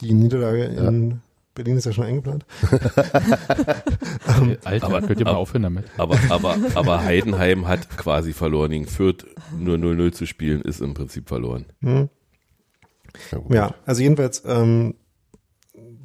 die 0.00 0.12
Niederlage 0.14 0.64
in 0.64 1.20
Berlin 1.54 1.76
ist 1.76 1.86
ja 1.86 1.92
schon 1.92 2.04
eingeplant. 2.04 2.44
Alter, 4.64 4.86
aber- 4.86 5.02
könnt 5.02 5.20
ihr 5.20 5.24
mal 5.24 5.30
aber- 5.32 5.38
aufhören 5.38 5.62
damit? 5.62 5.84
Aber, 5.96 6.18
aber, 6.28 6.56
aber 6.74 7.04
Heidenheim 7.04 7.68
hat 7.68 7.88
quasi 7.96 8.32
verloren. 8.32 8.70
Gegen 8.72 8.86
Fürth 8.86 9.24
nur 9.56 9.76
0-0 9.76 10.12
zu 10.12 10.26
spielen, 10.26 10.62
ist 10.62 10.80
im 10.80 10.94
Prinzip 10.94 11.28
verloren. 11.28 11.66
Hm. 11.82 12.08
Ja. 13.32 13.38
Ja, 13.54 13.74
also 13.86 14.02
jedenfalls 14.02 14.42
ähm, 14.46 14.94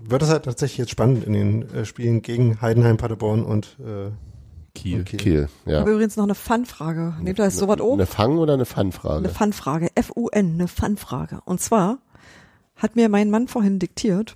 wird 0.01 0.21
es 0.21 0.29
halt 0.29 0.45
tatsächlich 0.45 0.77
jetzt 0.79 0.91
spannend 0.91 1.23
in 1.23 1.33
den 1.33 1.73
äh, 1.73 1.85
Spielen 1.85 2.21
gegen 2.21 2.61
Heidenheim, 2.61 2.97
Paderborn 2.97 3.43
und 3.43 3.77
äh, 3.79 4.11
Kiel. 4.75 5.01
Okay. 5.01 5.17
Kiel, 5.17 5.49
Ich 5.65 5.71
ja. 5.71 5.79
habe 5.79 5.91
übrigens 5.91 6.15
noch 6.15 6.23
eine 6.25 6.35
Fun-Frage. 6.35 7.15
Nehmt 7.21 7.39
ihr 7.39 7.45
das 7.45 7.57
sowas 7.57 7.81
auch? 7.81 7.93
Eine 7.93 8.05
Fang- 8.05 8.37
oder 8.37 8.53
eine 8.53 8.61
Eine 8.61 8.65
Fun-Frage? 8.65 9.29
Fun-Frage. 9.29 9.89
F-U-N, 9.95 10.53
eine 10.53 10.67
Fun-Frage. 10.67 11.41
Und 11.45 11.59
zwar 11.59 11.97
hat 12.75 12.95
mir 12.95 13.09
mein 13.09 13.29
Mann 13.29 13.47
vorhin 13.47 13.79
diktiert, 13.79 14.35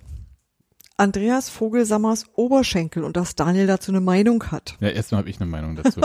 Andreas 0.96 1.48
Vogelsammers 1.48 2.24
Oberschenkel 2.36 3.02
und 3.02 3.16
dass 3.16 3.34
Daniel 3.34 3.66
dazu 3.66 3.90
eine 3.90 4.00
Meinung 4.00 4.44
hat. 4.52 4.76
Ja, 4.80 4.88
erstmal 4.90 5.18
habe 5.20 5.28
ich 5.30 5.40
eine 5.40 5.50
Meinung 5.50 5.74
dazu. 5.74 6.00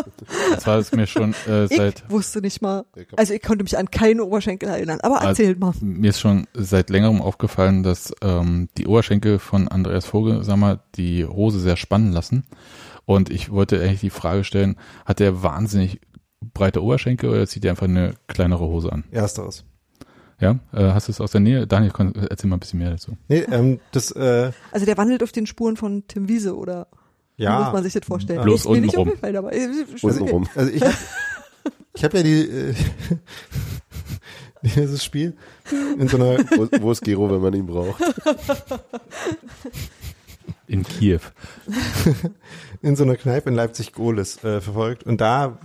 Das 0.51 0.65
war 0.65 0.79
es 0.79 0.91
mir 0.91 1.05
schon 1.05 1.33
äh, 1.47 1.67
seit 1.67 2.03
Ich 2.05 2.09
wusste 2.09 2.41
nicht 2.41 2.61
mal, 2.61 2.85
also 3.15 3.33
ich 3.33 3.41
konnte 3.43 3.63
mich 3.63 3.77
an 3.77 3.91
keine 3.91 4.23
Oberschenkel 4.25 4.67
erinnern, 4.67 4.99
aber 5.01 5.17
Also- 5.21 5.29
erzählt 5.43 5.59
mal. 5.59 5.73
mir 5.81 6.09
ist 6.09 6.19
schon 6.19 6.47
seit 6.53 6.89
längerem 6.89 7.21
aufgefallen, 7.21 7.83
dass 7.83 8.11
ähm, 8.23 8.69
die 8.77 8.87
Oberschenkel 8.87 9.37
von 9.37 9.67
Andreas 9.67 10.05
Vogelsammer 10.05 10.79
die 10.95 11.23
Hose 11.25 11.59
sehr 11.59 11.77
spannen 11.77 12.11
lassen. 12.11 12.45
Und 13.05 13.29
ich 13.29 13.51
wollte 13.51 13.79
eigentlich 13.81 14.01
die 14.01 14.09
Frage 14.09 14.43
stellen, 14.43 14.75
hat 15.05 15.19
der 15.19 15.43
wahnsinnig 15.43 16.01
breite 16.53 16.81
Oberschenkel 16.83 17.29
oder 17.29 17.45
zieht 17.47 17.63
er 17.65 17.71
einfach 17.71 17.87
eine 17.87 18.13
kleinere 18.27 18.65
Hose 18.65 18.91
an? 18.91 19.03
Ersteres. 19.11 19.65
Ja, 20.39 20.51
äh, 20.73 20.91
hast 20.93 21.07
du 21.07 21.11
es 21.11 21.19
aus 21.19 21.31
der 21.31 21.41
Nähe? 21.41 21.67
Daniel, 21.67 21.91
erzähl 22.29 22.49
mal 22.49 22.55
ein 22.55 22.59
bisschen 22.59 22.79
mehr 22.79 22.91
dazu. 22.91 23.17
Nee, 23.27 23.45
ähm, 23.51 23.79
das, 23.91 24.11
äh, 24.11 24.51
Also 24.71 24.85
der 24.85 24.97
wandelt 24.97 25.21
auf 25.21 25.31
den 25.31 25.45
Spuren 25.47 25.75
von 25.75 26.03
Tim 26.07 26.29
Wiese 26.29 26.55
oder 26.55 26.87
wie 27.35 27.43
ja. 27.43 27.59
muss 27.61 27.73
man 27.73 27.83
sich 27.83 27.93
das 27.93 28.05
vorstellen? 28.05 28.41
Bloß 28.41 28.61
ist 28.61 28.69
mir 28.69 28.81
nicht 28.81 28.97
untenrum. 28.97 29.07
aufgefallen, 29.09 29.35
aber 29.37 29.53
äh, 29.53 29.67
Untenrum. 30.01 30.49
Also 30.55 30.71
ich 30.71 30.81
habe 30.81 30.93
ich 31.93 32.03
hab 32.03 32.13
ja 32.13 32.23
die, 32.23 32.41
äh, 32.41 32.73
dieses 34.75 35.03
Spiel 35.03 35.35
in 35.97 36.07
so 36.07 36.17
einer 36.17 36.37
Wo, 36.37 36.67
wo 36.81 36.91
ist 36.91 37.01
Gero, 37.01 37.29
wenn 37.31 37.41
man 37.41 37.53
ihn 37.53 37.65
braucht? 37.65 38.01
In 40.67 40.83
Kiew. 40.83 41.19
in 42.81 42.95
so 42.95 43.03
einer 43.03 43.15
Kneipe 43.15 43.49
in 43.49 43.55
Leipzig-Gohlis 43.55 44.43
äh, 44.43 44.61
verfolgt. 44.61 45.03
Und 45.03 45.21
da 45.21 45.59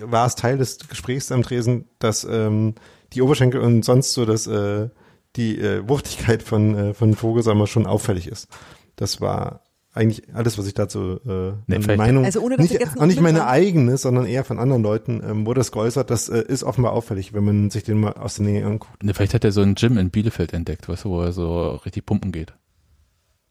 war 0.00 0.26
es 0.26 0.34
Teil 0.34 0.58
des 0.58 0.78
Gesprächs 0.88 1.30
am 1.30 1.42
Tresen, 1.42 1.86
dass 1.98 2.24
ähm, 2.24 2.74
die 3.14 3.22
Oberschenkel 3.22 3.60
und 3.60 3.84
sonst 3.84 4.12
so, 4.12 4.24
dass 4.24 4.46
äh, 4.46 4.88
die 5.36 5.58
äh, 5.58 5.88
Wuchtigkeit 5.88 6.42
von, 6.42 6.74
äh, 6.74 6.94
von 6.94 7.14
Vogelsammer 7.14 7.66
schon 7.66 7.86
auffällig 7.86 8.28
ist. 8.28 8.48
Das 8.96 9.20
war 9.20 9.62
eigentlich 9.94 10.34
alles, 10.34 10.58
was 10.58 10.66
ich 10.66 10.74
dazu 10.74 11.18
äh, 11.26 11.52
Nee, 11.66 11.96
Meinung, 11.96 12.24
Also 12.24 12.40
ohne, 12.40 12.56
nicht, 12.56 12.78
auch 12.98 13.06
nicht 13.06 13.20
meine 13.20 13.46
eigene, 13.46 13.96
sondern 13.96 14.26
eher 14.26 14.44
von 14.44 14.58
anderen 14.58 14.82
Leuten 14.82 15.22
ähm, 15.24 15.46
wurde 15.46 15.60
das 15.60 15.72
geäußert. 15.72 16.10
Das 16.10 16.28
äh, 16.28 16.42
ist 16.46 16.62
offenbar 16.62 16.92
auffällig, 16.92 17.32
wenn 17.32 17.44
man 17.44 17.70
sich 17.70 17.84
den 17.84 17.98
mal 17.98 18.12
aus 18.12 18.36
der 18.36 18.46
Nähe 18.46 18.64
anguckt. 18.64 19.02
Ne, 19.02 19.14
vielleicht 19.14 19.34
hat 19.34 19.44
er 19.44 19.52
so 19.52 19.62
ein 19.62 19.74
Gym 19.74 19.98
in 19.98 20.10
Bielefeld 20.10 20.52
entdeckt, 20.52 20.88
weißt 20.88 21.04
du, 21.04 21.10
wo 21.10 21.22
er 21.22 21.32
so 21.32 21.70
richtig 21.84 22.06
pumpen 22.06 22.32
geht. 22.32 22.52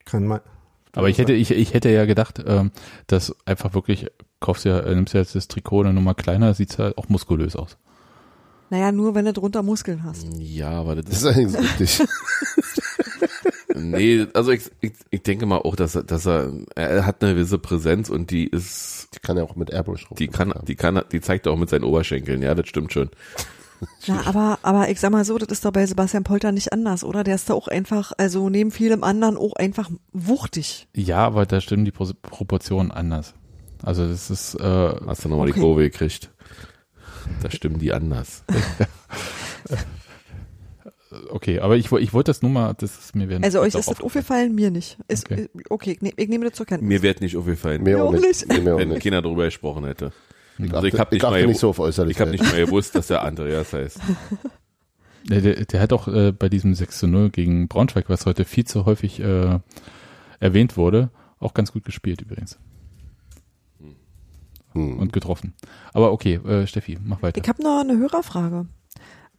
Kann 0.06 0.26
man. 0.26 0.40
Aber 0.94 1.10
ich 1.10 1.18
hätte, 1.18 1.34
ich, 1.34 1.52
ich 1.52 1.74
hätte 1.74 1.90
ja 1.90 2.06
gedacht, 2.06 2.44
ähm, 2.46 2.72
dass 3.08 3.36
einfach 3.46 3.74
wirklich, 3.74 4.08
kaufst 4.40 4.66
ja, 4.66 4.82
nimmst 4.82 5.14
ja 5.14 5.20
jetzt 5.20 5.36
das 5.36 5.48
Trikot 5.48 5.82
eine 5.82 5.94
Nummer 5.94 6.16
kleiner, 6.16 6.54
sieht's 6.54 6.80
halt 6.80 6.98
auch 6.98 7.10
muskulös 7.10 7.56
aus. 7.56 7.78
Naja, 8.70 8.92
nur 8.92 9.16
wenn 9.16 9.26
du 9.26 9.34
drunter 9.34 9.64
Muskeln 9.64 10.04
hast. 10.04 10.26
Ja, 10.40 10.72
aber 10.72 10.96
das 10.96 11.06
Das 11.06 11.18
ist, 11.24 11.26
eigentlich 11.38 11.62
richtig. 11.80 12.08
nee, 13.76 14.26
also 14.34 14.52
ich, 14.52 14.64
ich, 14.82 14.94
ich 15.10 15.24
denke 15.24 15.46
mal 15.46 15.58
auch, 15.60 15.76
dass 15.76 15.96
er, 15.96 16.04
dass 16.04 16.26
er, 16.26 16.52
er 16.76 17.06
hat 17.06 17.24
eine 17.24 17.34
gewisse 17.34 17.60
Präsenz 17.60 18.10
und 18.10 18.32
die 18.32 18.46
ist, 18.48 19.08
Die 19.16 19.20
kann 19.20 19.38
ja 19.38 19.44
auch 19.44 19.56
mit 19.56 19.70
Airbrush 19.70 20.08
die 20.18 20.28
kann, 20.28 20.54
die 20.68 20.76
kann, 20.76 21.02
die 21.12 21.22
zeigt 21.22 21.46
er 21.46 21.54
auch 21.54 21.58
mit 21.58 21.70
seinen 21.70 21.84
Oberschenkeln, 21.84 22.42
ja, 22.42 22.56
das 22.56 22.68
stimmt 22.68 22.92
schon. 22.92 23.10
Na, 24.08 24.26
aber, 24.26 24.58
aber 24.64 24.90
ich 24.90 25.00
sag 25.00 25.12
mal 25.12 25.24
so, 25.24 25.38
das 25.38 25.50
ist 25.50 25.64
doch 25.64 25.72
bei 25.72 25.86
Sebastian 25.86 26.24
Polter 26.24 26.52
nicht 26.52 26.74
anders, 26.74 27.04
oder? 27.04 27.24
Der 27.24 27.36
ist 27.36 27.50
da 27.50 27.54
auch 27.54 27.68
einfach, 27.68 28.12
also 28.18 28.50
neben 28.50 28.72
vielem 28.72 29.04
anderen 29.04 29.38
auch 29.38 29.54
einfach 29.54 29.92
wuchtig. 30.14 30.88
Ja, 30.96 31.20
aber 31.20 31.46
da 31.46 31.62
stimmen 31.62 31.86
die 31.86 31.92
Pro 31.92 32.10
Proportionen 32.24 32.90
anders. 32.92 33.36
Also 33.84 34.08
das 34.08 34.32
ist, 34.32 34.56
äh, 34.56 34.64
Hast 35.06 35.24
du 35.24 35.30
nochmal 35.30 35.48
Okay. 35.48 35.54
die 35.54 35.60
Kurve 35.62 35.82
gekriegt? 35.84 36.32
Da 37.42 37.52
stimmen 37.52 37.80
die 37.80 37.94
anders. 37.94 38.44
okay, 41.30 41.60
aber 41.60 41.78
ich, 41.78 41.92
ich 41.92 42.14
wollte 42.14 42.30
das 42.30 42.42
nur 42.42 42.52
mal, 42.52 42.74
das 42.74 42.98
ist 42.98 43.16
mir 43.16 43.30
während 43.30 43.46
Also 43.46 43.60
euch 43.62 43.76
ist 43.76 43.88
das 43.88 44.02
aufgefallen. 44.02 44.56
mir 44.56 44.72
nicht. 44.72 44.98
Ist, 45.08 45.26
Okay. 45.32 45.50
okay, 45.70 45.98
ne, 46.02 46.12
ich 46.16 46.28
nehme 46.30 46.46
das 46.46 46.54
zur 46.56 46.66
Kenntnis. 46.66 46.88
Mir 46.88 47.02
wird 47.02 47.22
nicht 47.22 47.36
aufgefallen, 47.38 47.84
Mehr 47.84 48.04
auch 48.04 48.08
auch 48.10 48.12
nicht. 48.14 48.48
nicht. 48.48 48.64
Mehr 48.64 48.76
auch 48.76 48.80
wenn 48.80 48.90
nicht. 48.90 49.04
keiner 49.04 49.22
drüber 49.22 49.46
gesprochen 49.46 49.86
hätte. 49.86 50.12
Ich 50.58 50.74
Also 50.74 50.88
ich 50.88 50.94
achte, 50.94 51.02
hab 51.02 51.12
nicht 51.12 51.24
mal 51.24 51.46
nicht 51.46 51.60
so 51.60 51.70
auf 51.70 51.80
Ich 51.80 52.20
habe 52.20 52.32
nicht 52.32 52.44
mal 52.44 52.66
gewusst, 52.66 52.96
dass 52.96 53.08
der 53.08 53.22
Andreas 53.24 53.74
heißt. 53.74 54.00
Der, 55.30 55.42
der, 55.42 55.66
der 55.66 55.80
hat 55.82 55.94
auch 55.94 56.08
äh, 56.08 56.32
bei 56.32 56.50
diesem 56.50 56.74
6 56.74 57.00
zu 57.00 57.08
0 57.08 57.30
gegen 57.30 57.68
Braunschweig, 57.68 58.06
was 58.10 58.26
heute 58.26 58.46
viel 58.46 58.66
zu 58.66 58.86
häufig 58.86 59.20
äh, 59.20 59.60
erwähnt 60.40 60.78
wurde, 60.78 61.10
auch 61.40 61.54
ganz 61.54 61.72
gut 61.74 61.86
gespielt 61.86 62.22
übrigens 62.22 62.58
Hm. 64.78 65.00
und 65.00 65.14
getroffen. 65.14 65.54
Aber 65.94 66.12
okay, 66.12 66.36
äh, 66.36 66.68
Steffi, 66.68 66.98
mach 67.04 67.22
weiter. 67.22 67.42
Ich 67.42 67.50
habe 67.50 67.64
noch 67.64 67.82
eine 67.82 67.98
Hörerfrage. 67.98 68.66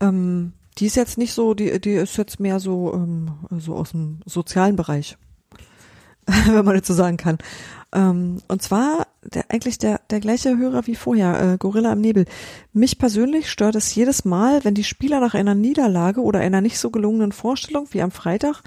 Ähm, 0.01 0.53
die 0.79 0.87
ist 0.87 0.97
jetzt 0.97 1.19
nicht 1.19 1.33
so, 1.33 1.55
die, 1.55 1.81
die 1.81 1.93
ist 1.93 2.17
jetzt 2.17 2.41
mehr 2.41 2.61
so, 2.61 2.93
ähm, 2.95 3.31
so 3.59 3.75
aus 3.75 3.91
dem 3.91 4.21
sozialen 4.27 4.77
Bereich, 4.77 5.17
wenn 6.27 6.65
man 6.65 6.83
so 6.83 6.95
sagen 6.95 7.17
kann. 7.17 7.39
Ähm, 7.95 8.39
und 8.49 8.63
zwar 8.63 9.07
der, 9.25 9.51
eigentlich 9.51 9.79
der, 9.79 10.01
der 10.11 10.21
gleiche 10.21 10.57
Hörer 10.57 10.87
wie 10.87 10.95
vorher, 10.95 11.41
äh, 11.41 11.57
Gorilla 11.59 11.93
im 11.93 12.01
Nebel. 12.01 12.27
Mich 12.73 12.99
persönlich 12.99 13.51
stört 13.51 13.77
es 13.77 13.95
jedes 13.95 14.25
Mal, 14.25 14.65
wenn 14.65 14.75
die 14.75 14.85
Spieler 14.85 15.21
nach 15.21 15.35
einer 15.35 15.55
Niederlage 15.55 16.21
oder 16.21 16.41
einer 16.41 16.61
nicht 16.61 16.79
so 16.79 16.91
gelungenen 16.91 17.33
Vorstellung 17.33 17.89
wie 17.93 18.03
am 18.03 18.11
Freitag 18.11 18.63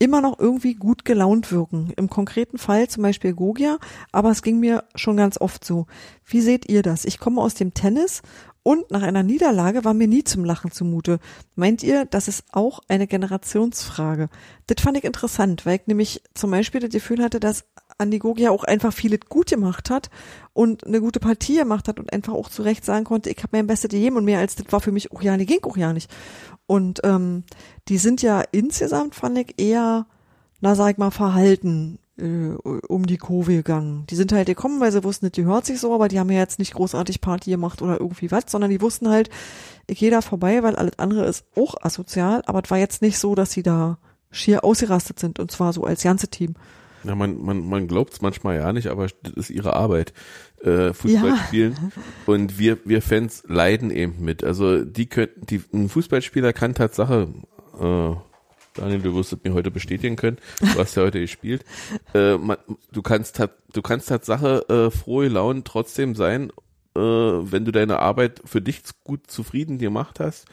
immer 0.00 0.22
noch 0.22 0.38
irgendwie 0.40 0.74
gut 0.74 1.04
gelaunt 1.04 1.52
wirken. 1.52 1.92
Im 1.96 2.08
konkreten 2.08 2.58
Fall 2.58 2.88
zum 2.88 3.02
Beispiel 3.02 3.34
Gogia, 3.34 3.78
aber 4.10 4.30
es 4.30 4.42
ging 4.42 4.58
mir 4.58 4.82
schon 4.96 5.16
ganz 5.18 5.38
oft 5.38 5.64
so. 5.64 5.86
Wie 6.24 6.40
seht 6.40 6.68
ihr 6.68 6.82
das? 6.82 7.04
Ich 7.04 7.18
komme 7.18 7.40
aus 7.40 7.54
dem 7.54 7.74
Tennis 7.74 8.22
und 8.62 8.90
nach 8.90 9.02
einer 9.02 9.22
Niederlage 9.22 9.84
war 9.84 9.94
mir 9.94 10.08
nie 10.08 10.24
zum 10.24 10.44
Lachen 10.44 10.70
zumute. 10.70 11.18
Meint 11.54 11.82
ihr, 11.82 12.06
das 12.06 12.28
ist 12.28 12.44
auch 12.50 12.80
eine 12.88 13.06
Generationsfrage? 13.06 14.30
Das 14.66 14.82
fand 14.82 14.96
ich 14.96 15.04
interessant, 15.04 15.66
weil 15.66 15.76
ich 15.76 15.86
nämlich 15.86 16.22
zum 16.34 16.50
Beispiel 16.50 16.80
das 16.80 16.90
Gefühl 16.90 17.22
hatte, 17.22 17.38
dass 17.38 17.64
Andi 17.98 18.18
Gogia 18.18 18.50
auch 18.50 18.64
einfach 18.64 18.92
vieles 18.92 19.20
gut 19.28 19.50
gemacht 19.50 19.90
hat 19.90 20.10
und 20.54 20.86
eine 20.86 21.00
gute 21.00 21.20
Partie 21.20 21.56
gemacht 21.56 21.88
hat 21.88 22.00
und 22.00 22.12
einfach 22.12 22.32
auch 22.32 22.48
zu 22.48 22.62
Recht 22.62 22.84
sagen 22.84 23.04
konnte, 23.04 23.28
ich 23.28 23.38
habe 23.38 23.50
mein 23.52 23.66
Bestes 23.66 23.90
gegeben 23.90 24.16
und 24.16 24.24
mehr 24.24 24.38
als 24.38 24.56
das 24.56 24.66
war 24.70 24.80
für 24.80 24.92
mich 24.92 25.12
auch 25.12 25.22
ja 25.22 25.36
nicht, 25.36 25.48
ging 25.48 25.62
auch 25.64 25.76
ja 25.76 25.92
nicht. 25.92 26.10
Und 26.70 27.00
ähm, 27.02 27.42
die 27.88 27.98
sind 27.98 28.22
ja 28.22 28.44
insgesamt, 28.52 29.16
fand 29.16 29.36
ich, 29.38 29.60
eher, 29.60 30.06
na 30.60 30.76
sag 30.76 30.92
ich 30.92 30.98
mal, 30.98 31.10
verhalten 31.10 31.98
äh, 32.16 32.54
um 32.86 33.06
die 33.06 33.16
Kurve 33.16 33.54
gegangen. 33.54 34.06
Die 34.08 34.14
sind 34.14 34.30
halt 34.30 34.46
gekommen, 34.46 34.78
weil 34.78 34.92
sie 34.92 35.02
wussten, 35.02 35.32
die 35.32 35.44
hört 35.46 35.66
sich 35.66 35.80
so, 35.80 35.92
aber 35.92 36.06
die 36.06 36.20
haben 36.20 36.30
ja 36.30 36.38
jetzt 36.38 36.60
nicht 36.60 36.74
großartig 36.74 37.20
Party 37.20 37.50
gemacht 37.50 37.82
oder 37.82 37.98
irgendwie 37.98 38.30
was, 38.30 38.44
sondern 38.46 38.70
die 38.70 38.80
wussten 38.80 39.08
halt, 39.08 39.30
ich 39.88 39.98
gehe 39.98 40.12
da 40.12 40.20
vorbei, 40.20 40.62
weil 40.62 40.76
alles 40.76 40.96
andere 41.00 41.26
ist 41.26 41.44
auch 41.56 41.74
asozial, 41.82 42.42
aber 42.46 42.62
es 42.62 42.70
war 42.70 42.78
jetzt 42.78 43.02
nicht 43.02 43.18
so, 43.18 43.34
dass 43.34 43.50
sie 43.50 43.64
da 43.64 43.98
schier 44.30 44.62
ausgerastet 44.62 45.18
sind 45.18 45.40
und 45.40 45.50
zwar 45.50 45.72
so 45.72 45.82
als 45.82 46.04
ganze 46.04 46.28
Team. 46.28 46.54
Ja, 47.04 47.14
man, 47.14 47.40
man, 47.40 47.66
man 47.66 47.88
glaubt 47.88 48.12
es 48.12 48.20
manchmal 48.20 48.56
ja 48.56 48.72
nicht, 48.72 48.88
aber 48.88 49.06
das 49.22 49.32
ist 49.34 49.50
ihre 49.50 49.74
Arbeit. 49.74 50.12
Äh, 50.62 50.92
Fußball 50.92 51.30
Ja. 51.30 51.36
spielen. 51.46 51.92
Und 52.26 52.58
wir, 52.58 52.78
wir 52.84 53.00
Fans 53.00 53.42
leiden 53.48 53.90
eben 53.90 54.16
mit. 54.22 54.44
Also 54.44 54.84
die 54.84 55.06
können, 55.06 55.32
die, 55.36 55.62
ein 55.72 55.88
Fußballspieler 55.88 56.52
kann 56.52 56.74
Tatsache, 56.74 57.28
äh, 57.80 58.14
Daniel, 58.74 59.00
du 59.00 59.14
wirst 59.14 59.32
es 59.32 59.38
mir 59.42 59.52
heute 59.54 59.70
bestätigen 59.70 60.16
können. 60.16 60.36
Du 60.60 60.78
hast 60.78 60.94
ja 60.96 61.02
heute 61.02 61.18
gespielt. 61.20 61.64
Äh, 62.14 62.36
man, 62.36 62.58
du 62.92 63.02
kannst 63.02 63.40
du 63.72 63.82
kannst 63.82 64.08
Tatsache 64.10 64.68
äh, 64.68 64.90
frohe 64.96 65.28
Laune 65.28 65.64
trotzdem 65.64 66.14
sein, 66.14 66.50
äh, 66.94 67.00
wenn 67.00 67.64
du 67.64 67.72
deine 67.72 67.98
Arbeit 67.98 68.42
für 68.44 68.60
dich 68.60 68.82
gut 69.02 69.28
zufrieden 69.30 69.78
gemacht 69.78 70.20
hast. 70.20 70.46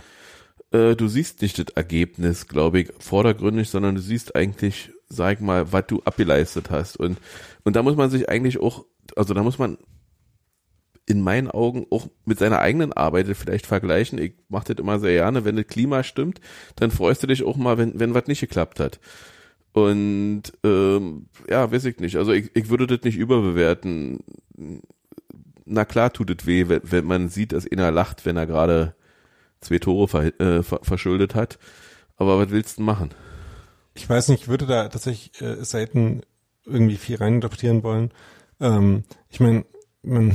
Äh, 0.72 0.96
du 0.96 1.08
siehst 1.08 1.42
nicht 1.42 1.60
das 1.60 1.76
Ergebnis, 1.76 2.48
glaube 2.48 2.80
ich, 2.80 2.94
vordergründig, 3.00 3.70
sondern 3.70 3.96
du 3.96 4.02
siehst 4.02 4.36
eigentlich, 4.36 4.92
sag 5.10 5.42
mal, 5.42 5.72
was 5.72 5.88
du 5.88 6.02
abgeleistet 6.04 6.70
hast. 6.70 6.98
Und, 6.98 7.18
und 7.64 7.76
da 7.76 7.84
muss 7.84 7.96
man 7.96 8.10
sich 8.10 8.30
eigentlich 8.30 8.60
auch, 8.60 8.86
also 9.16 9.34
da 9.34 9.44
muss 9.44 9.58
man 9.58 9.78
in 11.06 11.22
meinen 11.22 11.50
Augen 11.50 11.88
auch 11.90 12.10
mit 12.26 12.38
seiner 12.38 12.60
eigenen 12.60 12.92
Arbeit 12.92 13.28
vielleicht 13.38 13.66
vergleichen. 13.66 14.20
Ich 14.20 14.34
mache 14.50 14.74
das 14.74 14.84
immer 14.84 15.00
sehr 15.00 15.14
gerne. 15.14 15.46
Wenn 15.46 15.56
das 15.56 15.68
Klima 15.68 16.04
stimmt, 16.04 16.42
dann 16.76 16.92
freust 16.92 17.24
du 17.24 17.28
dich 17.28 17.44
auch 17.44 17.56
mal, 17.56 17.78
wenn, 17.78 17.98
wenn 18.00 18.14
was 18.14 18.28
nicht 18.28 18.42
geklappt 18.42 18.82
hat. 18.82 19.00
Und 19.72 20.44
ähm, 20.64 21.28
ja, 21.50 21.72
weiß 21.72 21.86
ich 21.86 22.00
nicht. 22.00 22.18
Also 22.18 22.34
ich, 22.34 22.52
ich 22.56 22.70
würde 22.70 22.88
das 22.88 23.04
nicht 23.04 23.18
überbewerten. 23.18 24.20
Na 25.66 25.86
klar 25.86 26.12
tut 26.12 26.30
es 26.30 26.46
weh, 26.46 26.68
wenn, 26.68 26.82
wenn 26.84 27.06
man 27.06 27.30
sieht, 27.30 27.54
dass 27.54 27.72
einer 27.72 27.92
lacht, 27.92 28.26
wenn 28.26 28.36
er 28.36 28.48
gerade 28.48 28.96
zwei 29.62 29.80
Tore 29.80 30.34
äh, 30.40 30.64
ver, 30.64 30.80
verschuldet 30.84 31.36
hat. 31.36 31.58
Aber 32.18 32.38
was 32.38 32.50
willst 32.50 32.80
du 32.80 32.84
machen? 32.84 33.12
Ich 33.98 34.10
weiß 34.10 34.30
nicht, 34.30 34.44
ich 34.44 34.48
würde 34.48 34.66
da 34.66 34.88
tatsächlich 34.90 35.42
äh, 35.42 35.64
selten 35.64 36.22
irgendwie 36.66 36.98
viel 36.98 37.18
reininterpretieren 37.18 37.84
wollen. 37.84 38.12
Ähm, 38.60 39.04
ich 39.30 39.40
meine, 39.40 39.66
man 40.04 40.34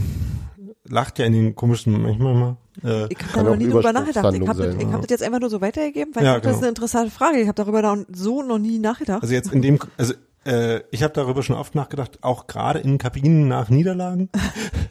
lacht 0.84 1.18
ja 1.18 1.26
in 1.26 1.32
den 1.32 1.54
komischen 1.54 2.00
manchmal 2.02 2.34
mal. 2.34 2.56
Äh, 2.82 3.06
Ich 3.10 3.18
habe 3.18 3.32
da 3.34 3.42
noch 3.42 3.56
nie 3.56 3.68
drüber 3.68 3.92
nachgedacht. 3.92 4.34
Ich 4.34 4.48
habe 4.48 4.62
das, 4.74 4.92
hab 4.92 5.00
das 5.02 5.10
jetzt 5.10 5.22
einfach 5.22 5.40
nur 5.40 5.50
so 5.50 5.60
weitergegeben, 5.60 6.14
weil 6.14 6.24
Ja, 6.24 6.36
ich 6.36 6.42
dachte, 6.42 6.48
das 6.48 6.52
ist 6.52 6.58
genau. 6.60 6.66
eine 6.66 6.68
interessante 6.70 7.10
Frage. 7.10 7.38
Ich 7.40 7.48
habe 7.48 7.54
darüber 7.56 7.82
da 7.82 7.96
so 8.12 8.42
noch 8.42 8.58
nie 8.58 8.78
nachgedacht. 8.78 9.22
also 9.22 9.34
jetzt 9.34 9.52
in 9.52 9.62
dem, 9.62 9.78
also 9.96 10.14
ich 10.44 11.02
habe 11.02 11.12
darüber 11.14 11.42
schon 11.42 11.54
oft 11.54 11.74
nachgedacht, 11.74 12.18
auch 12.22 12.48
gerade 12.48 12.80
in 12.80 12.98
Kabinen 12.98 13.46
nach 13.46 13.68
Niederlagen. 13.68 14.28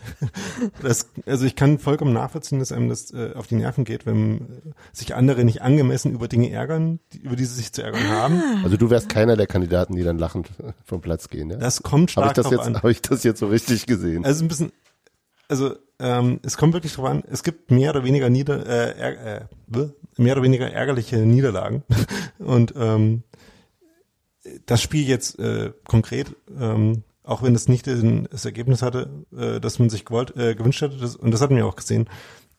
das, 0.81 1.07
also 1.25 1.45
ich 1.45 1.55
kann 1.55 1.79
vollkommen 1.79 2.13
nachvollziehen, 2.13 2.59
dass 2.59 2.71
einem 2.71 2.89
das 2.89 3.11
äh, 3.11 3.33
auf 3.35 3.47
die 3.47 3.55
Nerven 3.55 3.83
geht, 3.83 4.05
wenn 4.05 4.37
äh, 4.37 4.41
sich 4.93 5.15
andere 5.15 5.43
nicht 5.43 5.61
angemessen 5.61 6.13
über 6.13 6.27
Dinge 6.27 6.49
ärgern, 6.51 6.99
die, 7.13 7.19
über 7.19 7.35
die 7.35 7.45
sie 7.45 7.55
sich 7.55 7.73
zu 7.73 7.83
ärgern 7.83 8.07
haben. 8.09 8.41
Also 8.63 8.77
du 8.77 8.89
wärst 8.89 9.09
keiner 9.09 9.35
der 9.35 9.47
Kandidaten, 9.47 9.95
die 9.95 10.03
dann 10.03 10.17
lachend 10.17 10.49
vom 10.85 11.01
Platz 11.01 11.29
gehen, 11.29 11.49
ja? 11.49 11.57
Das 11.57 11.83
kommt 11.83 12.11
stark 12.11 12.27
ich 12.27 12.33
das 12.33 12.51
jetzt, 12.51 12.61
an. 12.61 12.77
habe 12.77 12.91
ich 12.91 13.01
das 13.01 13.23
jetzt 13.23 13.39
so 13.39 13.47
richtig 13.47 13.85
gesehen? 13.85 14.25
Also 14.25 14.45
ein 14.45 14.47
bisschen, 14.47 14.71
also 15.47 15.75
ähm, 15.99 16.39
es 16.43 16.57
kommt 16.57 16.73
wirklich 16.73 16.93
drauf 16.93 17.05
an, 17.05 17.23
es 17.29 17.43
gibt 17.43 17.71
mehr 17.71 17.91
oder 17.91 18.03
weniger 18.03 18.29
nieder, 18.29 18.65
äh, 18.65 19.37
äh, 19.37 19.41
mehr 20.17 20.33
oder 20.33 20.43
weniger 20.43 20.71
ärgerliche 20.71 21.17
Niederlagen. 21.17 21.83
Und 22.39 22.73
ähm, 22.77 23.23
das 24.65 24.81
Spiel 24.81 25.07
jetzt 25.07 25.39
äh, 25.39 25.71
konkret, 25.85 26.35
ähm, 26.59 27.03
auch 27.23 27.43
wenn 27.43 27.55
es 27.55 27.67
nicht 27.67 27.85
den, 27.85 28.27
das 28.31 28.45
Ergebnis 28.45 28.81
hatte, 28.81 29.25
äh, 29.37 29.59
dass 29.59 29.79
man 29.79 29.89
sich 29.89 30.05
gewollt, 30.05 30.35
äh, 30.35 30.55
gewünscht 30.55 30.81
hatte, 30.81 30.97
das, 30.97 31.15
und 31.15 31.31
das 31.31 31.41
hatten 31.41 31.55
wir 31.55 31.65
auch 31.65 31.75
gesehen, 31.75 32.09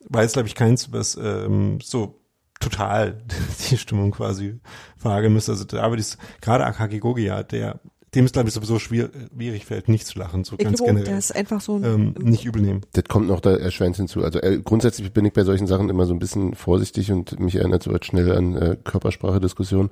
war 0.09 0.23
jetzt, 0.23 0.35
glaube 0.35 0.49
ich, 0.49 0.55
keins, 0.55 0.93
was 0.93 1.17
ähm, 1.17 1.79
so 1.83 2.21
total 2.61 3.19
die 3.71 3.79
Stimmung 3.79 4.13
quasi 4.13 4.61
verhageln 4.97 5.33
müsste. 5.33 5.53
Also 5.53 5.65
da 5.65 5.91
würde 5.91 6.03
ich 6.03 6.17
gerade 6.41 6.65
Akagi 6.65 7.01
Gogia, 7.01 7.43
der 7.43 7.81
dem 8.15 8.27
ist, 8.27 8.35
glaube 8.35 8.49
ich, 8.49 8.55
sowieso 8.55 8.79
schwierig 8.79 9.65
fällt, 9.65 9.89
nicht 9.89 10.07
zu 10.07 10.19
lachen, 10.19 10.45
so 10.45 10.57
ich 10.59 10.65
ganz 10.65 10.77
glaube, 10.77 10.93
generell 10.93 11.09
der 11.09 11.19
ist 11.19 11.35
einfach 11.35 11.63
so 11.63 11.77
ein, 11.77 11.85
ähm, 11.85 12.15
nicht 12.21 12.45
übel 12.45 12.61
nehmen. 12.61 12.83
Das 12.93 13.05
kommt 13.05 13.27
noch 13.27 13.41
da 13.41 13.57
erschwerend 13.57 13.97
hinzu. 13.97 14.23
Also 14.23 14.39
äh, 14.41 14.61
grundsätzlich 14.63 15.13
bin 15.15 15.25
ich 15.25 15.33
bei 15.33 15.45
solchen 15.45 15.67
Sachen 15.67 15.89
immer 15.89 16.05
so 16.05 16.13
ein 16.13 16.19
bisschen 16.19 16.55
vorsichtig 16.55 17.11
und 17.11 17.41
mich 17.41 17.57
erinnert 17.57 17.83
so 17.83 17.91
etwas 17.91 18.07
schnell 18.07 18.33
an 18.33 18.55
äh, 18.55 18.77
Körpersprache-Diskussion. 18.85 19.91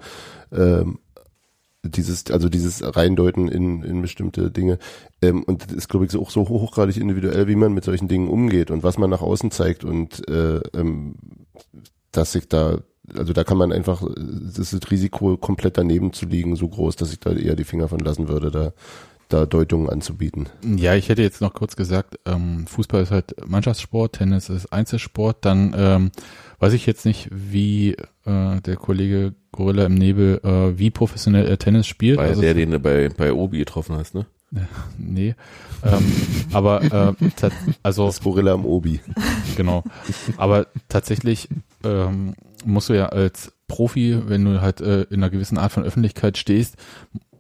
Ähm, 0.53 0.99
dieses, 1.83 2.31
also 2.31 2.49
dieses 2.49 2.83
Reindeuten 2.97 3.49
in, 3.49 3.83
in 3.83 4.03
bestimmte 4.03 4.51
Dinge. 4.51 4.79
Ähm, 5.23 5.43
und 5.45 5.67
das 5.67 5.73
ist, 5.73 5.89
glaube 5.89 6.05
ich, 6.05 6.17
auch 6.17 6.31
so 6.31 6.49
hochgradig 6.49 6.97
individuell, 6.97 7.49
wie 7.49 7.57
man 7.57 7.73
mit 7.73 7.85
solchen 7.85 8.09
Dingen 8.09 8.29
umgeht 8.29 8.71
und 8.71 8.83
was 8.83 8.99
man 8.99 9.11
nach 9.11 9.23
außen 9.23 9.51
zeigt 9.51 9.85
und 9.85 10.29
äh, 10.29 10.61
ähm, 10.75 11.15
dass 12.13 12.33
sich 12.33 12.49
da, 12.49 12.79
also 13.15 13.33
da 13.33 13.45
kann 13.45 13.59
man 13.59 13.73
einfach, 13.73 14.03
das 14.03 14.73
ist 14.73 14.85
das 14.85 14.91
Risiko, 14.91 15.37
komplett 15.37 15.79
daneben 15.79 16.13
zu 16.13 16.27
liegen, 16.27 16.57
so 16.57 16.69
groß, 16.69 16.97
dass 16.97 17.13
ich 17.13 17.21
da 17.21 17.33
eher 17.33 17.57
die 17.57 17.65
Finger 17.65 17.89
von 17.89 18.01
lassen 18.01 18.29
würde, 18.29 18.51
da, 18.51 18.73
da 19.29 19.47
Deutungen 19.47 19.89
anzubieten. 19.89 20.49
Ja, 20.77 20.95
ich 20.95 21.09
hätte 21.09 21.23
jetzt 21.23 21.41
noch 21.41 21.55
kurz 21.55 21.77
gesagt, 21.77 22.19
ähm, 22.27 22.67
Fußball 22.67 23.03
ist 23.03 23.11
halt 23.11 23.35
Mannschaftssport, 23.49 24.17
Tennis 24.17 24.49
ist 24.49 24.73
Einzelsport. 24.73 25.45
Dann 25.45 25.75
ähm, 25.77 26.11
weiß 26.61 26.73
ich 26.75 26.87
jetzt 26.87 27.05
nicht, 27.05 27.29
wie 27.33 27.97
äh, 28.25 28.61
der 28.61 28.77
Kollege 28.77 29.35
Gorilla 29.51 29.87
im 29.87 29.95
Nebel, 29.95 30.41
äh, 30.45 30.79
wie 30.79 30.91
professionell 30.91 31.47
er 31.49 31.59
Tennis 31.59 31.87
spielt. 31.87 32.19
Weil 32.19 32.29
Also, 32.29 32.43
der, 32.43 32.55
den 32.55 32.71
du 32.71 32.79
bei, 32.79 33.09
bei 33.09 33.33
Obi 33.33 33.59
getroffen 33.59 33.97
hast, 33.97 34.15
ne? 34.15 34.27
nee. 34.99 35.35
Ähm, 35.85 36.13
aber 36.53 37.17
äh, 37.21 37.31
also 37.83 38.07
Das 38.07 38.21
Gorilla 38.21 38.55
im 38.55 38.65
Obi. 38.65 39.01
genau. 39.57 39.85
Aber 40.37 40.67
tatsächlich 40.89 41.49
ähm, 41.85 42.35
musst 42.65 42.89
du 42.89 42.95
ja 42.95 43.07
als 43.07 43.53
Profi, 43.69 44.21
wenn 44.27 44.45
du 44.45 44.61
halt 44.61 44.81
äh, 44.81 45.03
in 45.03 45.21
einer 45.23 45.31
gewissen 45.31 45.57
Art 45.59 45.73
von 45.73 45.85
Öffentlichkeit 45.85 46.37
stehst, 46.37 46.77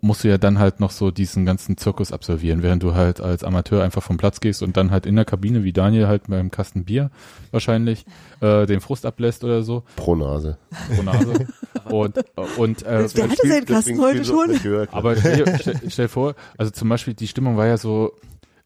musst 0.03 0.25
du 0.25 0.29
ja 0.29 0.39
dann 0.39 0.59
halt 0.59 0.81
noch 0.81 0.91
so 0.91 1.11
diesen 1.11 1.45
ganzen 1.45 1.77
Zirkus 1.77 2.11
absolvieren, 2.13 2.63
während 2.63 2.83
du 2.83 2.95
halt 2.95 3.21
als 3.21 3.45
Amateur 3.45 3.83
einfach 3.85 4.03
vom 4.03 4.17
Platz 4.17 4.41
gehst 4.41 4.63
und 4.63 4.77
dann 4.77 4.91
halt 4.91 5.05
in 5.07 5.15
der 5.17 5.25
Kabine, 5.25 5.63
wie 5.63 5.73
Daniel 5.73 6.07
halt 6.09 6.23
beim 6.29 6.51
Kasten 6.51 6.85
Bier 6.85 7.11
wahrscheinlich, 7.51 8.07
äh, 8.41 8.65
den 8.67 8.81
Frust 8.81 9.05
ablässt 9.05 9.45
oder 9.45 9.63
so, 9.63 9.83
Pro 9.97 10.15
Nase. 10.17 10.57
pro 10.95 11.03
Nase. 11.03 11.47
und 11.91 12.19
und 12.57 12.83
äh, 12.83 13.07
Der 13.09 13.29
hatte 13.29 13.47
seinen 13.49 13.67
Kasten 13.67 14.01
heute 14.01 14.25
schon. 14.25 14.87
aber 14.91 15.17
stell, 15.17 15.45
dir- 15.45 15.59
stell, 15.61 15.81
stell 15.89 16.09
vor, 16.09 16.35
also 16.57 16.71
zum 16.71 16.89
Beispiel 16.89 17.15
die 17.15 17.29
Stimmung 17.29 17.57
war 17.57 17.67
ja 17.67 17.77
so 17.77 18.13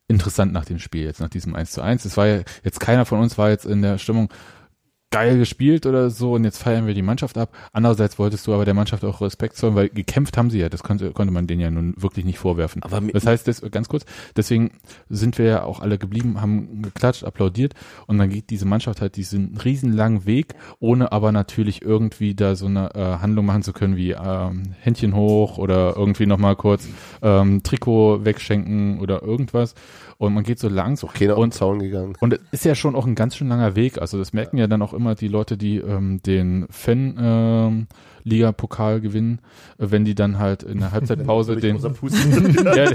interessant 0.07 0.53
nach 0.53 0.67
dem 0.67 0.79
Spiel, 0.79 1.05
jetzt 1.05 1.21
nach 1.21 1.31
diesem 1.31 1.55
1 1.55 1.71
zu 1.73 1.81
1. 1.81 2.05
Es 2.05 2.17
war 2.19 2.27
ja, 2.27 2.41
jetzt 2.63 2.79
keiner 2.79 3.07
von 3.07 3.21
uns 3.21 3.39
war 3.39 3.49
jetzt 3.51 3.65
in 3.65 3.81
der 3.83 3.97
Stimmung 3.99 4.29
geil 5.15 5.39
gespielt 5.39 5.87
oder 5.87 6.11
so 6.11 6.33
und 6.33 6.43
jetzt 6.43 6.59
feiern 6.59 6.89
wir 6.89 6.95
die 6.95 7.03
Mannschaft 7.03 7.39
ab. 7.39 7.55
Andererseits 7.73 8.19
wolltest 8.19 8.47
du 8.49 8.55
aber 8.55 8.65
der 8.65 8.75
Mannschaft 8.75 9.05
auch 9.05 9.21
Respekt 9.21 9.57
zollen, 9.57 9.77
weil 9.77 9.89
gekämpft 9.89 10.37
haben 10.37 10.51
sie 10.51 10.59
ja, 10.59 10.69
das 10.69 10.83
konnte, 10.83 11.13
konnte 11.13 11.33
man 11.33 11.47
denen 11.47 11.61
ja 11.61 11.71
nun 11.71 11.95
wirklich 11.97 12.25
nicht 12.25 12.41
vorwerfen. 12.41 12.83
Aber 12.83 13.01
das 13.01 13.25
heißt, 13.25 13.47
das, 13.47 13.63
ganz 13.71 13.89
kurz, 13.89 14.05
deswegen 14.37 14.73
sind 15.09 15.39
wir 15.39 15.45
ja 15.47 15.63
auch 15.63 15.79
alle 15.79 15.99
geblieben, 15.99 16.41
haben 16.41 16.83
geklatscht, 16.83 17.23
applaudiert 17.23 17.75
und 18.09 18.19
dann 18.19 18.29
geht 18.29 18.51
diese 18.51 18.67
Mannschaft 18.67 19.01
halt 19.01 19.15
diesen 19.15 19.57
riesenlangen 19.57 20.27
Weg, 20.27 20.55
ohne 20.81 21.13
aber 21.13 21.31
natürlich 21.31 21.83
irgendwie 21.83 22.35
da 22.35 22.57
so 22.57 22.67
eine 22.67 22.93
äh, 22.97 23.19
Handlung 23.23 23.47
machen 23.47 23.63
zu 23.63 23.73
können 23.73 23.97
wie 23.97 24.11
ähm, 24.11 24.75
Händchen 24.81 25.15
hoch 25.15 25.59
oder 25.59 25.95
irgendwie 25.97 26.27
nochmal 26.27 26.57
kurz 26.57 26.89
ähm, 27.23 27.63
Trikot 27.63 28.25
wegschenken 28.25 28.99
oder 28.99 29.23
irgendwas 29.23 29.75
und 30.19 30.35
man 30.35 30.45
geht 30.45 30.59
so 30.59 30.69
langsam 30.69 31.11
Keiner 31.11 31.33
auf 31.33 31.39
den 31.39 31.45
und 31.45 31.55
Zaun 31.55 31.79
gegangen. 31.79 32.17
und 32.21 32.35
es 32.35 32.41
ist 32.53 32.65
ja 32.65 32.75
schon 32.75 32.95
auch 32.95 33.07
ein 33.07 33.15
ganz 33.15 33.37
schön 33.37 33.49
langer 33.49 33.77
Weg. 33.77 33.99
Also 33.99 34.19
das 34.19 34.33
merken 34.33 34.57
ja 34.57 34.67
dann 34.67 34.83
auch 34.83 34.95
immer 34.95 35.04
die 35.15 35.29
Leute, 35.29 35.57
die 35.57 35.77
ähm, 35.77 36.23
den 36.23 36.67
Fan 36.71 37.17
ähm, 37.21 37.87
Liga 38.25 38.53
Pokal 38.53 39.01
gewinnen, 39.01 39.41
äh, 39.79 39.87
wenn 39.91 40.05
die 40.05 40.15
dann 40.15 40.39
halt 40.39 40.63
in 40.63 40.81
der 40.81 40.93
Halbzeitpause 40.93 41.57
den 41.57 41.77
ja, 42.65 42.91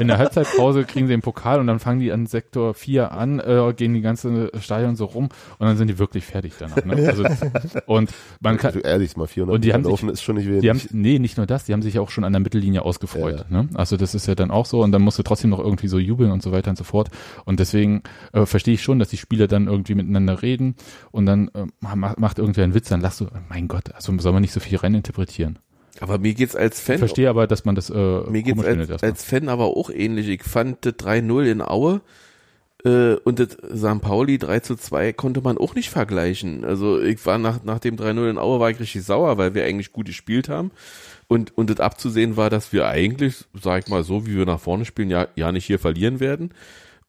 in 0.00 0.08
der 0.08 0.18
Halbzeitpause 0.18 0.84
kriegen 0.84 1.06
sie 1.06 1.12
den 1.14 1.22
Pokal 1.22 1.60
und 1.60 1.66
dann 1.66 1.78
fangen 1.78 2.00
die 2.00 2.12
an 2.12 2.26
Sektor 2.26 2.74
4 2.74 3.12
an, 3.12 3.40
äh, 3.40 3.72
gehen 3.76 3.94
die 3.94 4.00
ganze 4.00 4.50
Stadion 4.60 4.96
so 4.96 5.06
rum 5.06 5.24
und 5.58 5.66
dann 5.66 5.76
sind 5.76 5.88
die 5.88 5.98
wirklich 5.98 6.24
fertig 6.24 6.54
danach. 6.58 6.84
Ne? 6.84 7.06
Also, 7.08 7.24
und 7.86 8.10
man 8.40 8.56
kann, 8.58 8.68
Also 8.74 8.80
ehrlich, 8.80 9.16
mal 9.16 9.26
400 9.26 9.54
Und 9.54 9.64
die 9.64 9.72
haben 9.72 9.84
sich- 9.84 10.02
ist 10.02 10.22
schon 10.22 10.36
nicht 10.36 10.46
wenig. 10.46 10.60
die 10.60 10.70
haben, 10.70 10.80
nee, 10.92 11.18
nicht 11.18 11.36
nur 11.36 11.46
das, 11.46 11.64
die 11.64 11.72
haben 11.72 11.82
sich 11.82 11.94
ja 11.94 12.00
auch 12.00 12.10
schon 12.10 12.24
an 12.24 12.32
der 12.32 12.40
Mittellinie 12.40 12.82
ausgefreut. 12.82 13.50
Ne? 13.50 13.68
Also 13.74 13.96
das 13.96 14.14
ist 14.14 14.26
ja 14.26 14.34
dann 14.34 14.50
auch 14.50 14.66
so 14.66 14.82
und 14.82 14.92
dann 14.92 15.02
musst 15.02 15.18
du 15.18 15.22
trotzdem 15.22 15.50
noch 15.50 15.58
irgendwie 15.60 15.88
so 15.88 15.98
jubeln 15.98 16.30
und 16.30 16.42
so 16.42 16.52
weiter 16.52 16.70
und 16.70 16.76
so 16.76 16.84
fort. 16.84 17.08
Und 17.44 17.60
deswegen 17.60 18.02
äh, 18.32 18.46
verstehe 18.46 18.74
ich 18.74 18.82
schon, 18.82 18.98
dass 18.98 19.08
die 19.08 19.16
Spieler 19.16 19.46
dann 19.48 19.66
irgendwie 19.66 19.94
miteinander 19.94 20.42
reden 20.42 20.74
und 21.10 21.26
dann 21.26 21.48
äh, 21.54 21.66
macht, 21.80 22.18
macht 22.18 22.38
irgendwer 22.38 22.64
einen 22.64 22.74
Witz, 22.74 22.88
dann 22.88 23.00
lachst 23.00 23.20
du, 23.20 23.26
mein 23.48 23.68
Gott, 23.68 23.94
also 23.94 24.12
soll 24.26 24.32
man 24.32 24.42
nicht 24.42 24.52
so 24.52 24.58
viel 24.58 24.78
reininterpretieren. 24.78 25.60
Aber 26.00 26.18
mir 26.18 26.34
geht's 26.34 26.56
als 26.56 26.80
Ich 26.80 26.84
Fan, 26.84 26.98
verstehe 26.98 27.30
aber, 27.30 27.46
dass 27.46 27.64
man 27.64 27.76
das 27.76 27.90
äh, 27.90 27.94
mir 27.94 28.42
geht's 28.42 28.64
als, 28.64 29.04
als 29.04 29.22
Fan 29.22 29.48
aber 29.48 29.66
auch 29.66 29.88
ähnlich. 29.88 30.26
Ich 30.26 30.42
fand 30.42 30.84
das 30.84 30.94
3-0 30.94 31.44
in 31.44 31.62
Aue 31.62 32.00
äh, 32.84 33.14
und 33.22 33.38
das 33.38 33.50
St. 33.52 34.00
Pauli 34.00 34.38
3 34.38 34.58
zu 34.60 34.74
2 34.74 35.12
konnte 35.12 35.42
man 35.42 35.58
auch 35.58 35.76
nicht 35.76 35.90
vergleichen. 35.90 36.64
Also 36.64 37.00
ich 37.00 37.24
war 37.24 37.38
nach, 37.38 37.62
nach 37.62 37.78
dem 37.78 37.94
3-0 37.94 38.30
in 38.30 38.38
Aue 38.38 38.58
war 38.58 38.68
ich 38.68 38.80
richtig 38.80 39.04
sauer, 39.04 39.38
weil 39.38 39.54
wir 39.54 39.64
eigentlich 39.64 39.92
gut 39.92 40.06
gespielt 40.06 40.48
haben. 40.48 40.72
Und, 41.28 41.56
und 41.56 41.70
das 41.70 41.78
abzusehen 41.78 42.36
war, 42.36 42.50
dass 42.50 42.72
wir 42.72 42.88
eigentlich, 42.88 43.44
sag 43.54 43.84
ich 43.84 43.88
mal 43.88 44.02
so, 44.02 44.26
wie 44.26 44.36
wir 44.36 44.44
nach 44.44 44.60
vorne 44.60 44.86
spielen, 44.86 45.10
ja, 45.10 45.28
ja 45.36 45.52
nicht 45.52 45.66
hier 45.66 45.78
verlieren 45.78 46.18
werden. 46.18 46.50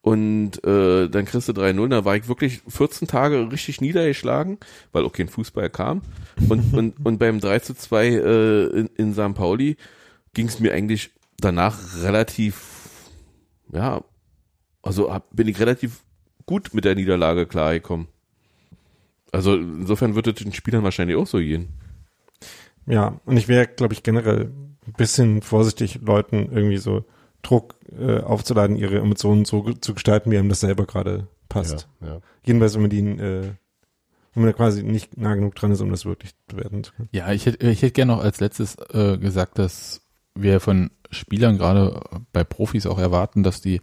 Und 0.07 0.63
äh, 0.63 1.09
dann 1.09 1.25
kriegst 1.25 1.49
du 1.49 1.51
3-0, 1.51 1.89
da 1.89 2.05
war 2.05 2.15
ich 2.15 2.29
wirklich 2.29 2.61
14 2.65 3.09
Tage 3.09 3.51
richtig 3.51 3.81
niedergeschlagen, 3.81 4.57
weil 4.93 5.03
auch 5.03 5.11
kein 5.11 5.27
Fußball 5.27 5.69
kam. 5.69 6.01
Und, 6.47 6.73
und, 6.77 7.05
und 7.05 7.17
beim 7.17 7.41
3 7.41 7.59
zu 7.59 7.73
2 7.73 8.07
äh, 8.07 8.65
in, 8.67 8.89
in 8.95 9.13
St. 9.13 9.33
Pauli 9.33 9.75
ging 10.33 10.47
es 10.47 10.61
mir 10.61 10.71
eigentlich 10.71 11.11
danach 11.41 12.01
relativ, 12.01 13.09
ja, 13.73 14.01
also 14.81 15.13
hab, 15.13 15.29
bin 15.35 15.49
ich 15.49 15.59
relativ 15.59 16.05
gut 16.45 16.73
mit 16.73 16.85
der 16.85 16.95
Niederlage 16.95 17.45
klargekommen. 17.45 18.07
Also 19.33 19.55
insofern 19.57 20.15
wird 20.15 20.27
es 20.27 20.35
den 20.35 20.53
Spielern 20.53 20.85
wahrscheinlich 20.85 21.17
auch 21.17 21.27
so 21.27 21.39
gehen. 21.39 21.67
ja, 22.85 23.19
und 23.25 23.35
ich 23.35 23.49
wäre, 23.49 23.67
glaube 23.67 23.93
ich, 23.93 24.03
generell 24.03 24.53
ein 24.85 24.93
bisschen 24.95 25.41
vorsichtig, 25.41 25.99
Leuten 26.01 26.49
irgendwie 26.49 26.77
so 26.77 27.03
Druck 27.47 27.75
äh, 27.97 28.19
aufzuladen, 28.19 28.75
ihre 28.75 28.97
Emotionen 28.97 29.45
so 29.45 29.71
zu 29.73 29.93
gestalten, 29.93 30.31
wie 30.31 30.37
einem 30.37 30.49
das 30.49 30.59
selber 30.59 30.85
gerade 30.85 31.27
passt. 31.47 31.87
Ja, 32.01 32.07
ja. 32.07 32.19
Jedenfalls, 32.43 32.73
wenn 32.75 32.81
man 32.81 32.89
die, 32.89 32.99
äh, 32.99 33.51
wenn 34.33 34.43
man 34.43 34.45
da 34.47 34.53
quasi 34.53 34.83
nicht 34.83 35.17
nah 35.17 35.33
genug 35.35 35.55
dran 35.55 35.71
ist, 35.71 35.79
um 35.79 35.89
das 35.89 36.05
wirklich 36.05 36.31
bewerten 36.47 36.83
zu 36.83 36.91
können. 36.93 37.09
Ja, 37.13 37.31
ich 37.31 37.45
hätte, 37.45 37.65
ich 37.69 37.81
hätte 37.81 37.93
gerne 37.93 38.13
noch 38.13 38.23
als 38.23 38.41
letztes 38.41 38.75
äh, 38.93 39.17
gesagt, 39.17 39.59
dass 39.59 40.01
wir 40.35 40.59
von 40.59 40.91
Spielern 41.09 41.57
gerade 41.57 42.01
bei 42.33 42.43
Profis 42.43 42.85
auch 42.85 42.99
erwarten, 42.99 43.43
dass 43.43 43.61
die 43.61 43.81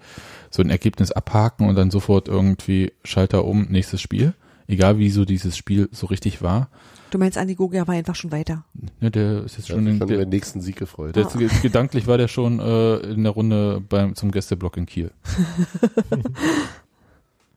so 0.50 0.62
ein 0.62 0.68
Ergebnis 0.68 1.10
abhaken 1.10 1.68
und 1.68 1.74
dann 1.74 1.90
sofort 1.90 2.28
irgendwie 2.28 2.92
Schalter 3.02 3.46
um, 3.46 3.64
nächstes 3.70 4.02
Spiel. 4.02 4.34
Egal 4.66 4.98
wie 4.98 5.10
so 5.10 5.24
dieses 5.24 5.56
Spiel 5.56 5.88
so 5.90 6.06
richtig 6.06 6.42
war. 6.42 6.68
Du 7.10 7.18
meinst, 7.18 7.38
Andi 7.38 7.54
Gogia 7.54 7.86
war 7.86 7.94
einfach 7.94 8.16
schon 8.16 8.32
weiter. 8.32 8.64
Ne, 9.00 9.10
der 9.10 9.44
ist 9.44 9.56
jetzt 9.56 9.68
schon, 9.68 9.86
in, 9.86 9.98
schon 9.98 10.08
über 10.08 10.16
der, 10.16 10.18
den 10.24 10.30
nächsten 10.30 10.60
Sieg 10.60 10.76
gefreut. 10.76 11.14
der, 11.14 11.26
gedanklich 11.62 12.06
war 12.06 12.18
der 12.18 12.26
schon 12.28 12.58
äh, 12.58 12.96
in 13.12 13.22
der 13.22 13.32
Runde 13.32 13.80
beim 13.88 14.14
zum 14.16 14.30
Gästeblock 14.32 14.76
in 14.76 14.86
Kiel. 14.86 15.10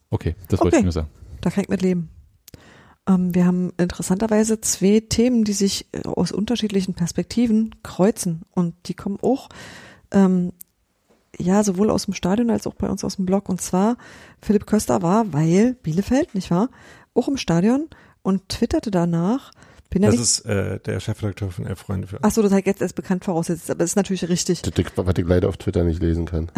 Okay, 0.09 0.35
das 0.47 0.59
wollte 0.61 0.67
Okay. 0.69 0.77
ich 0.77 0.83
nur 0.83 0.91
sagen. 0.93 1.09
Da 1.41 1.49
kann 1.49 1.63
ich 1.63 1.69
mit 1.69 1.81
leben. 1.81 2.09
Ähm, 3.07 3.35
wir 3.35 3.45
haben 3.45 3.73
interessanterweise 3.77 4.61
zwei 4.61 5.01
Themen, 5.01 5.43
die 5.43 5.53
sich 5.53 5.87
äh, 5.91 6.03
aus 6.07 6.31
unterschiedlichen 6.31 6.93
Perspektiven 6.93 7.75
kreuzen. 7.83 8.43
Und 8.51 8.73
die 8.85 8.93
kommen 8.93 9.17
auch, 9.21 9.49
ähm, 10.11 10.53
ja, 11.37 11.61
sowohl 11.63 11.89
aus 11.89 12.05
dem 12.05 12.13
Stadion 12.13 12.49
als 12.49 12.67
auch 12.67 12.73
bei 12.75 12.89
uns 12.89 13.03
aus 13.03 13.17
dem 13.17 13.25
Blog. 13.25 13.49
Und 13.49 13.61
zwar, 13.61 13.97
Philipp 14.41 14.65
Köster 14.65 15.01
war, 15.01 15.33
weil 15.33 15.73
Bielefeld, 15.83 16.33
nicht 16.35 16.51
wahr, 16.51 16.69
auch 17.13 17.27
im 17.27 17.37
Stadion 17.37 17.87
und 18.21 18.49
twitterte 18.49 18.91
danach, 18.91 19.51
Das 20.11 20.15
ist 20.19 20.45
äh, 20.45 20.79
der 20.79 20.99
Chefredakteur 20.99 21.51
von 21.51 21.65
Elf 21.65 21.79
Freunde 21.79 22.07
für 22.07 22.19
ach 22.21 22.31
so, 22.31 22.41
das 22.41 22.51
ich 22.51 22.65
jetzt 22.65 22.81
als 22.81 22.93
bekannt 22.93 23.23
vorausgesetzt, 23.23 23.69
aber 23.71 23.79
das 23.79 23.91
ist 23.91 23.95
natürlich 23.95 24.27
richtig. 24.27 24.61
Das, 24.61 24.73
das, 24.73 24.85
was 24.95 25.13
ich 25.17 25.25
leider 25.25 25.49
auf 25.49 25.57
Twitter 25.57 25.83
nicht 25.83 26.01
lesen 26.01 26.25
kann. 26.25 26.51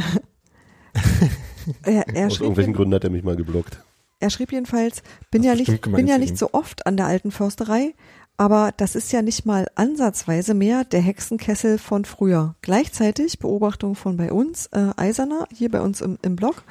Er, 1.83 2.07
er 2.07 2.27
Aus 2.27 2.39
irgendwelchen 2.39 2.73
Gründen 2.73 2.95
hat 2.95 3.03
er 3.03 3.09
mich 3.09 3.23
mal 3.23 3.35
geblockt. 3.35 3.83
Er 4.19 4.29
schrieb 4.29 4.51
jedenfalls, 4.51 5.01
bin 5.31 5.43
Das 5.43 5.49
ja 5.49 5.55
nicht, 5.55 5.81
bin 5.81 6.07
ja 6.07 6.17
nicht 6.17 6.37
so 6.37 6.49
oft 6.51 6.85
an 6.85 6.97
der 6.97 7.05
alten 7.05 7.31
Försterei, 7.31 7.93
aber 8.37 8.73
das 8.75 8.95
ist 8.95 9.11
ja 9.11 9.21
nicht 9.21 9.45
mal 9.45 9.67
ansatzweise 9.75 10.53
mehr 10.53 10.83
der 10.83 11.01
Hexenkessel 11.01 11.77
von 11.77 12.05
früher. 12.05 12.55
Gleichzeitig 12.61 13.39
Beobachtung 13.39 13.95
von 13.95 14.17
bei 14.17 14.31
uns, 14.33 14.67
äh, 14.67 14.89
Eiserner, 14.97 15.47
hier 15.53 15.69
bei 15.69 15.81
uns 15.81 16.01
im, 16.01 16.17
im 16.21 16.35
Blog. 16.35 16.63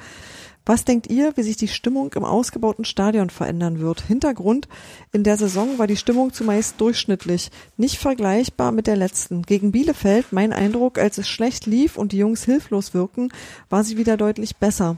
Was 0.65 0.85
denkt 0.85 1.09
ihr, 1.09 1.33
wie 1.35 1.41
sich 1.41 1.57
die 1.57 1.67
Stimmung 1.67 2.13
im 2.13 2.23
ausgebauten 2.23 2.85
Stadion 2.85 3.31
verändern 3.31 3.79
wird? 3.79 4.01
Hintergrund, 4.01 4.67
in 5.11 5.23
der 5.23 5.35
Saison 5.35 5.79
war 5.79 5.87
die 5.87 5.97
Stimmung 5.97 6.31
zumeist 6.31 6.79
durchschnittlich, 6.79 7.49
nicht 7.75 7.97
vergleichbar 7.97 8.71
mit 8.71 8.85
der 8.85 8.95
letzten. 8.95 9.41
Gegen 9.41 9.71
Bielefeld, 9.71 10.27
mein 10.31 10.53
Eindruck, 10.53 10.99
als 10.99 11.17
es 11.17 11.27
schlecht 11.27 11.65
lief 11.65 11.97
und 11.97 12.11
die 12.11 12.17
Jungs 12.17 12.43
hilflos 12.43 12.93
wirken, 12.93 13.29
war 13.69 13.83
sie 13.83 13.97
wieder 13.97 14.15
deutlich 14.15 14.57
besser. 14.57 14.97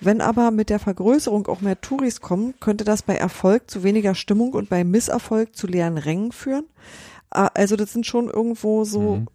Wenn 0.00 0.20
aber 0.20 0.50
mit 0.50 0.70
der 0.70 0.80
Vergrößerung 0.80 1.46
auch 1.46 1.60
mehr 1.60 1.80
Touris 1.80 2.20
kommen, 2.20 2.54
könnte 2.58 2.82
das 2.82 3.02
bei 3.02 3.14
Erfolg 3.14 3.70
zu 3.70 3.84
weniger 3.84 4.16
Stimmung 4.16 4.52
und 4.54 4.68
bei 4.68 4.82
Misserfolg 4.82 5.54
zu 5.54 5.68
leeren 5.68 5.98
Rängen 5.98 6.32
führen? 6.32 6.64
Ah, 7.30 7.50
Also 7.54 7.76
das 7.76 7.92
sind 7.92 8.06
schon 8.06 8.28
irgendwo 8.28 8.84
so, 8.84 9.16
Mhm. 9.16 9.26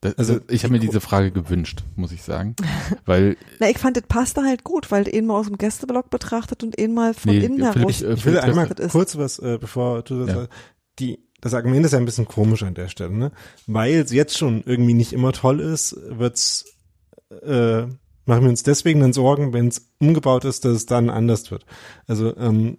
Das, 0.00 0.16
Also, 0.18 0.32
also 0.34 0.44
ich 0.48 0.64
habe 0.64 0.72
mir 0.72 0.80
diese 0.80 1.00
Frage 1.00 1.30
gewünscht, 1.30 1.82
muss 1.96 2.12
ich 2.12 2.22
sagen, 2.22 2.56
weil 3.06 3.36
na 3.60 3.68
ich 3.70 3.78
fand, 3.78 3.96
das 3.96 4.04
passte 4.08 4.42
halt 4.42 4.64
gut, 4.64 4.90
weil 4.90 5.06
ihn 5.14 5.26
mal 5.26 5.38
aus 5.38 5.46
dem 5.46 5.58
Gästeblock 5.58 6.10
betrachtet 6.10 6.62
und 6.62 6.78
ihn 6.80 6.94
mal 6.94 7.14
von 7.14 7.30
Nee, 7.32 7.44
innen 7.44 7.62
heraus. 7.62 7.90
ich, 7.90 8.02
äh, 8.04 8.12
Ich 8.14 8.24
will 8.24 8.34
Philipp, 8.34 8.42
einmal 8.42 8.68
kurz 8.90 9.16
was, 9.16 9.38
äh, 9.38 9.58
bevor 9.60 10.02
du 10.02 10.20
das 10.20 10.28
Ja. 10.28 10.34
sagst. 10.34 10.50
Die, 10.98 11.18
das 11.40 11.54
Argument 11.54 11.84
ist 11.86 11.92
ja 11.92 11.98
ein 11.98 12.04
bisschen 12.04 12.26
komisch 12.28 12.62
an 12.62 12.74
der 12.74 12.88
Stelle, 12.88 13.12
ne? 13.14 13.32
Weil 13.66 13.94
es 13.94 14.12
jetzt 14.12 14.36
schon 14.38 14.62
irgendwie 14.64 14.94
nicht 14.94 15.12
immer 15.12 15.32
toll 15.32 15.60
ist, 15.60 15.96
wird's, 16.08 16.64
äh, 17.42 17.82
machen 17.82 18.42
wir 18.42 18.48
uns 18.50 18.62
deswegen 18.62 19.00
dann 19.00 19.12
Sorgen, 19.12 19.52
wenn 19.52 19.68
es 19.68 19.90
umgebaut 19.98 20.44
ist, 20.44 20.64
dass 20.64 20.72
es 20.76 20.86
dann 20.86 21.10
anders 21.10 21.50
wird. 21.50 21.64
Also, 22.06 22.36
ähm, 22.36 22.78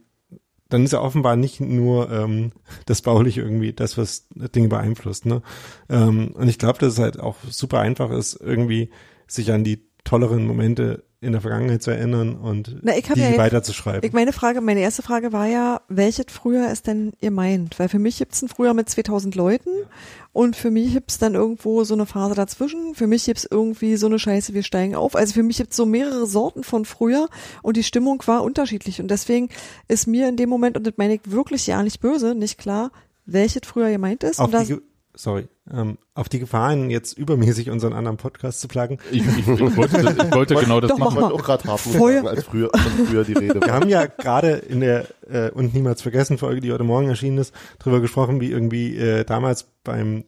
dann 0.74 0.86
ist 0.86 0.94
ja 0.94 1.02
offenbar 1.02 1.36
nicht 1.36 1.62
nur 1.62 2.12
ähm, 2.12 2.52
das 2.88 3.04
Bauliche 3.04 3.42
irgendwie 3.42 3.74
das, 3.74 3.96
was 3.98 4.28
Dinge 4.34 4.70
beeinflusst. 4.70 5.28
Ne? 5.28 5.44
Ähm, 5.88 6.32
und 6.34 6.50
ich 6.50 6.58
glaube, 6.58 6.80
dass 6.80 6.94
es 6.94 7.00
halt 7.00 7.20
auch 7.20 7.36
super 7.48 7.80
einfach 7.80 8.10
ist, 8.10 8.40
irgendwie 8.42 8.90
sich 9.28 9.52
an 9.52 9.64
die 9.64 9.86
tolleren 10.04 10.48
Momente 10.48 11.04
in 11.24 11.32
der 11.32 11.42
Vergangenheit 11.42 11.82
zu 11.82 11.92
erinnern 11.92 12.36
und 12.36 12.78
Na, 12.82 12.94
die 12.94 13.20
ja 13.20 13.38
weiterzuschreiben. 13.38 14.02
Ich 14.04 14.14
meine 14.14 14.34
Frage, 14.34 14.62
meine 14.62 14.82
erste 14.82 15.02
Frage 15.02 15.32
war 15.32 15.48
ja, 15.48 15.82
welches 15.88 16.26
Frühjahr 16.30 16.72
ist 16.72 16.88
denn 16.88 17.14
ihr 17.22 17.32
meint? 17.32 17.80
Weil 17.80 17.90
für 17.90 18.00
mich 18.00 18.18
gibt's 18.18 18.42
ein 18.42 18.50
Frühjahr 18.50 18.74
mit 18.74 18.90
2000 18.90 19.34
Leuten 19.36 19.70
und 20.34 20.56
für 20.56 20.70
mich 20.70 20.94
gibt's 20.94 21.18
dann 21.18 21.36
irgendwo 21.36 21.84
so 21.84 21.94
eine 21.94 22.06
Phase 22.06 22.36
dazwischen. 22.36 22.94
Für 22.94 23.08
mich 23.08 23.26
gibt's 23.26 23.48
irgendwie 23.50 23.96
so 23.96 24.08
eine 24.08 24.20
Scheiße, 24.20 24.54
wir 24.54 24.64
steigen 24.64 24.96
auf. 24.96 25.16
Also 25.16 25.34
für 25.34 25.44
mich 25.44 25.58
gibt's 25.58 25.78
so 25.78 25.86
mehrere 25.86 26.26
Sorten 26.28 26.64
von 26.64 26.86
Frühjahr 26.86 27.30
und 27.62 27.78
die 27.78 27.84
Stimmung 27.84 28.22
war 28.26 28.44
unterschiedlich 28.44 29.00
und 29.00 29.10
deswegen 29.10 29.50
ist 29.88 30.08
mir 30.08 30.28
in 30.28 30.36
dem 30.36 30.50
Moment, 30.50 30.78
und 30.78 30.86
das 30.86 30.96
meine 30.98 31.16
ich 31.16 31.22
wirklich 31.26 31.66
ja 31.68 31.82
nicht 31.82 32.02
böse, 32.02 32.36
nicht 32.36 32.58
klar, 32.58 32.92
welches 33.26 33.62
Frühjahr 33.66 33.92
gemeint 33.92 34.24
ist. 34.24 34.40
auf 34.40 34.48
und 34.48 34.54
das, 34.54 34.70
sorry, 35.16 35.48
ähm, 35.72 35.98
auf 36.16 36.30
die 36.30 36.40
Gefahren, 36.40 36.90
jetzt 36.90 37.18
übermäßig 37.18 37.70
unseren 37.70 37.94
anderen 37.94 38.18
Podcast 38.18 38.62
zu 38.62 38.68
plagen. 38.68 38.98
ich, 39.12 39.22
ich, 39.26 39.48
ich, 39.48 39.48
wollte, 39.48 40.00
ich 40.00 40.34
wollte 40.34 40.56
genau 40.60 40.80
das 40.82 40.90
Doch, 40.90 40.98
mach 40.98 41.06
machen. 41.08 41.16
mal. 41.16 41.22
Man 41.30 41.32
auch 41.34 41.44
gerade 41.44 41.64
hart 41.66 41.86
muss 41.86 41.96
Feuer- 41.96 42.28
als 42.28 42.44
früher, 42.44 42.70
als 42.74 42.84
früher 43.08 43.24
die 43.24 43.34
Rede 43.34 43.62
Wir 43.62 43.74
haben 43.74 43.90
ja 43.90 44.06
gerade 44.08 44.52
in 44.52 44.80
der 44.80 45.08
äh, 45.30 45.50
und 45.52 45.74
niemals 45.74 46.02
vergessen 46.02 46.38
Folge, 46.38 46.62
die 46.62 46.72
heute 46.72 46.84
Morgen 46.84 47.10
erschienen 47.10 47.38
ist, 47.38 47.54
drüber 47.80 48.02
gesprochen, 48.02 48.42
wie 48.42 48.52
irgendwie 48.52 48.96
äh, 48.98 49.24
damals 49.24 49.68
beim 49.84 50.26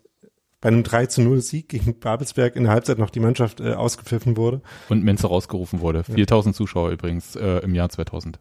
bei 0.62 0.70
einem 0.70 0.82
3 0.84 1.06
zu 1.08 1.22
0 1.22 1.42
Sieg 1.42 1.70
gegen 1.70 2.00
Babelsberg 2.00 2.56
in 2.56 2.64
der 2.64 2.74
Halbzeit 2.74 2.98
noch 2.98 3.12
die 3.12 3.20
Mannschaft 3.20 3.60
äh, 3.60 3.74
ausgepfiffen 3.74 4.36
wurde. 4.36 4.62
Und 4.90 5.04
Menze 5.04 5.28
rausgerufen 5.28 5.80
wurde. 5.82 6.04
4000 6.04 6.56
Zuschauer 6.56 6.90
übrigens 6.90 7.36
äh, 7.36 7.60
im 7.60 7.76
Jahr 7.76 7.90
2000. 7.90 8.40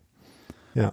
Ja, 0.75 0.93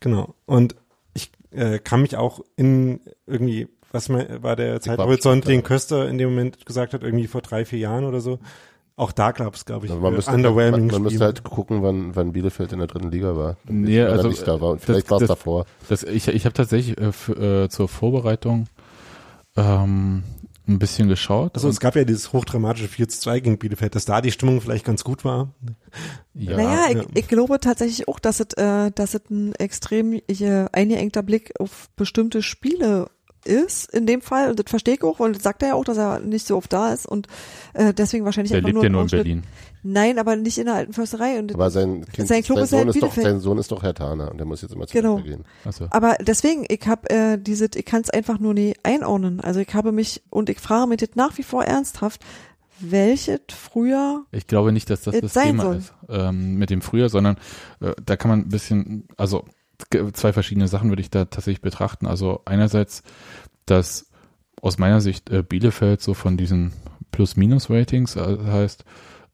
genau. 0.00 0.34
Und 0.46 0.74
ich 1.14 1.30
äh, 1.52 1.78
kann 1.78 2.02
mich 2.02 2.16
auch 2.16 2.40
in 2.56 3.00
irgendwie, 3.26 3.68
was 3.92 4.08
mein, 4.08 4.42
war 4.42 4.56
der 4.56 4.80
Zeithorizont, 4.80 5.46
den 5.46 5.62
Köster 5.62 6.08
in 6.08 6.18
dem 6.18 6.30
Moment 6.30 6.64
gesagt 6.66 6.94
hat, 6.94 7.02
irgendwie 7.02 7.26
vor 7.26 7.42
drei, 7.42 7.64
vier 7.64 7.78
Jahren 7.78 8.04
oder 8.04 8.20
so. 8.20 8.38
Auch 8.96 9.12
da 9.12 9.32
gab 9.32 9.54
es, 9.54 9.64
glaube 9.64 9.86
ich, 9.86 9.92
Also 9.92 10.02
man, 10.02 10.12
äh, 10.12 10.16
müsste, 10.16 10.30
man, 10.32 10.40
underwhelming 10.40 10.86
man 10.88 11.02
müsste 11.02 11.08
Spiele. 11.16 11.24
halt 11.24 11.42
gucken, 11.42 11.82
wann, 11.82 12.14
wann 12.16 12.32
Bielefeld 12.32 12.72
in 12.72 12.80
der 12.80 12.86
dritten 12.88 13.10
Liga 13.10 13.34
war. 13.34 13.56
Nee, 13.64 14.02
also, 14.02 14.28
nicht 14.28 14.46
da 14.46 14.60
war. 14.60 14.72
Und 14.72 14.80
das- 14.80 14.84
vielleicht 14.84 15.10
war 15.10 15.22
es 15.22 15.28
davor. 15.28 15.64
Das, 15.88 16.02
ich 16.02 16.28
ich 16.28 16.44
habe 16.44 16.52
tatsächlich 16.52 16.98
äh, 17.00 17.10
für, 17.12 17.64
äh, 17.64 17.68
zur 17.70 17.88
Vorbereitung 17.88 18.66
ähm, 19.56 20.22
ein 20.68 20.78
bisschen 20.78 21.08
geschaut. 21.08 21.52
Also 21.54 21.68
es 21.68 21.80
gab 21.80 21.96
ja 21.96 22.04
dieses 22.04 22.32
hochdramatische 22.32 22.88
4 22.88 23.08
zu 23.08 23.20
2 23.20 23.40
gegen 23.40 23.58
Bielefeld, 23.58 23.94
dass 23.94 24.04
da 24.04 24.20
die 24.20 24.30
Stimmung 24.32 24.60
vielleicht 24.60 24.84
ganz 24.84 25.02
gut 25.02 25.24
war. 25.24 25.54
ja, 26.34 26.56
naja, 26.56 26.86
ich, 26.90 26.96
ja. 26.96 27.04
ich 27.14 27.28
glaube 27.28 27.58
tatsächlich 27.58 28.06
auch, 28.06 28.18
dass 28.18 28.40
es, 28.40 28.52
äh, 28.56 28.90
dass 28.92 29.14
es 29.14 29.22
ein 29.30 29.54
extrem 29.54 30.12
äh, 30.12 30.66
eingeengter 30.72 31.22
Blick 31.22 31.52
auf 31.58 31.88
bestimmte 31.96 32.42
Spiele 32.42 33.10
ist, 33.44 33.92
in 33.92 34.06
dem 34.06 34.20
Fall, 34.20 34.50
und 34.50 34.58
das 34.58 34.66
verstehe 34.68 34.94
ich 34.94 35.02
auch, 35.02 35.18
und 35.20 35.36
das 35.36 35.42
sagt 35.42 35.62
er 35.62 35.68
ja 35.70 35.74
auch, 35.74 35.84
dass 35.84 35.96
er 35.96 36.20
nicht 36.20 36.46
so 36.46 36.56
oft 36.56 36.72
da 36.72 36.92
ist 36.92 37.06
und 37.06 37.26
äh, 37.74 37.94
deswegen 37.94 38.24
wahrscheinlich 38.24 38.50
der 38.50 38.58
einfach 38.58 38.68
lebt 38.68 38.74
nur 38.74 38.84
ja 38.84 38.90
nur 38.90 39.02
in 39.02 39.08
Berlin. 39.08 39.42
Nein, 39.82 40.18
aber 40.18 40.36
nicht 40.36 40.58
in 40.58 40.66
der 40.66 40.74
alten 40.74 40.92
Försterei. 40.92 41.38
Und 41.38 41.54
Aber 41.54 41.70
sein 41.70 42.04
Kind, 42.12 42.28
Sein 42.28 42.42
Club 42.42 42.58
sein, 42.58 42.64
ist 42.66 42.70
ja 42.72 42.78
Sohn 42.80 42.88
ist 42.90 43.02
doch, 43.02 43.14
sein 43.14 43.40
Sohn 43.40 43.56
ist 43.58 43.72
doch 43.72 43.82
Herr 43.82 43.94
Thaner 43.94 44.30
und 44.30 44.36
der 44.36 44.46
muss 44.46 44.60
jetzt 44.60 44.74
immer 44.74 44.86
zu 44.86 44.92
Genau. 44.92 45.16
Gehen. 45.16 45.44
Also, 45.64 45.86
Aber 45.90 46.16
deswegen, 46.20 46.66
ich 46.68 46.86
habe 46.86 47.08
äh, 47.08 47.38
diese, 47.38 47.68
ich 47.74 47.86
kann 47.86 48.02
es 48.02 48.10
einfach 48.10 48.38
nur 48.38 48.52
nie 48.52 48.74
einordnen. 48.82 49.40
Also 49.40 49.60
ich 49.60 49.72
habe 49.72 49.90
mich 49.92 50.22
und 50.28 50.50
ich 50.50 50.60
frage 50.60 50.86
mich 50.86 51.00
jetzt 51.00 51.16
nach 51.16 51.38
wie 51.38 51.42
vor 51.42 51.64
ernsthaft, 51.64 52.20
welches 52.78 53.40
früher 53.48 54.24
ich 54.32 54.46
glaube 54.46 54.72
nicht, 54.72 54.90
dass 54.90 55.02
das 55.02 55.18
das 55.18 55.32
sein 55.32 55.48
Thema 55.48 55.62
soll. 55.62 55.76
ist 55.76 55.92
ähm, 56.08 56.56
mit 56.56 56.68
dem 56.70 56.82
früher, 56.82 57.08
sondern 57.08 57.36
äh, 57.80 57.92
da 58.04 58.16
kann 58.16 58.30
man 58.30 58.40
ein 58.40 58.48
bisschen, 58.48 59.04
also 59.16 59.44
zwei 60.12 60.32
verschiedene 60.32 60.68
Sachen 60.68 60.88
würde 60.90 61.02
ich 61.02 61.10
da 61.10 61.24
tatsächlich 61.24 61.62
betrachten. 61.62 62.06
Also 62.06 62.42
einerseits, 62.44 63.02
dass 63.66 64.10
aus 64.62 64.78
meiner 64.78 65.00
Sicht 65.00 65.30
äh, 65.30 65.42
Bielefeld 65.42 66.02
so 66.02 66.14
von 66.14 66.36
diesen 66.36 66.72
Plus-Minus-Ratings 67.12 68.16
äh, 68.16 68.38
heißt, 68.46 68.84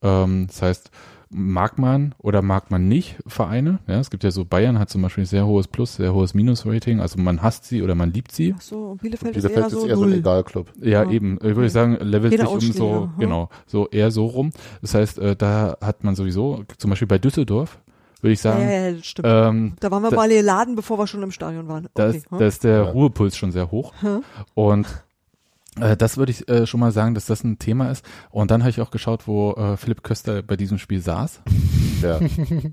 ähm, 0.02 0.46
das 0.48 0.62
heißt, 0.62 0.90
mag 1.28 1.78
man 1.78 2.14
oder 2.18 2.40
mag 2.40 2.70
man 2.70 2.86
nicht 2.88 3.16
Vereine. 3.26 3.80
Ja, 3.88 3.98
es 3.98 4.10
gibt 4.10 4.22
ja 4.22 4.30
so, 4.30 4.44
Bayern 4.44 4.78
hat 4.78 4.90
zum 4.90 5.02
Beispiel 5.02 5.24
ein 5.24 5.26
sehr 5.26 5.46
hohes 5.46 5.66
Plus, 5.66 5.96
sehr 5.96 6.14
hohes 6.14 6.34
Minus-Rating, 6.34 7.00
also 7.00 7.18
man 7.18 7.42
hasst 7.42 7.64
sie 7.64 7.82
oder 7.82 7.94
man 7.94 8.12
liebt 8.12 8.30
sie. 8.32 8.54
Ach 8.56 8.60
so 8.60 8.94
Bielefeld, 9.00 9.34
Bielefeld 9.34 9.66
ist 9.66 9.72
eher 9.72 9.80
so 9.80 9.86
eher 9.88 9.96
so 9.96 10.04
ein. 10.04 10.12
Egal-Club. 10.12 10.72
Ja, 10.80 11.02
Ja. 11.02 11.10
eben. 11.10 11.36
Ich 11.42 11.56
würde 11.56 11.68
sagen, 11.68 11.96
levelt 12.00 12.36
Keine 12.36 12.60
sich 12.60 12.70
um 12.70 12.76
so, 12.76 13.02
hm? 13.02 13.18
genau, 13.18 13.48
so 13.66 13.88
eher 13.88 14.10
so 14.12 14.26
rum. 14.26 14.52
Das 14.82 14.94
heißt, 14.94 15.18
äh, 15.18 15.34
da 15.34 15.76
hat 15.80 16.04
man 16.04 16.14
sowieso, 16.14 16.62
zum 16.78 16.90
Beispiel 16.90 17.08
bei 17.08 17.18
Düsseldorf, 17.18 17.78
würde 18.26 18.32
ich 18.34 18.42
ja, 18.42 18.52
sagen, 18.52 18.62
ja, 18.68 18.70
ja, 18.88 18.92
das 18.92 19.06
stimmt. 19.06 19.28
ähm, 19.30 19.72
da 19.80 19.90
waren 19.90 20.02
wir 20.02 20.10
da- 20.10 20.16
mal 20.16 20.28
geladen, 20.28 20.74
bevor 20.76 20.98
wir 20.98 21.06
schon 21.06 21.22
im 21.22 21.30
Stadion 21.30 21.68
waren. 21.68 21.88
da, 21.94 22.08
Okay, 22.08 22.18
ist, 22.18 22.30
hm? 22.30 22.38
da 22.38 22.46
ist 22.46 22.64
der 22.64 22.76
Ja. 22.84 22.90
Ruhepuls 22.90 23.36
schon 23.36 23.52
sehr 23.52 23.70
hoch. 23.70 23.92
Hm? 24.00 24.22
Und 24.54 24.86
das 25.76 26.16
würde 26.16 26.32
ich 26.32 26.48
äh, 26.48 26.66
schon 26.66 26.80
mal 26.80 26.90
sagen, 26.90 27.14
dass 27.14 27.26
das 27.26 27.44
ein 27.44 27.58
Thema 27.58 27.90
ist. 27.90 28.04
Und 28.30 28.50
dann 28.50 28.62
habe 28.62 28.70
ich 28.70 28.80
auch 28.80 28.90
geschaut, 28.90 29.26
wo 29.26 29.52
äh, 29.52 29.76
Philipp 29.76 30.02
Köster 30.02 30.42
bei 30.42 30.56
diesem 30.56 30.78
Spiel 30.78 31.00
saß. 31.00 31.42
Ja. 32.02 32.18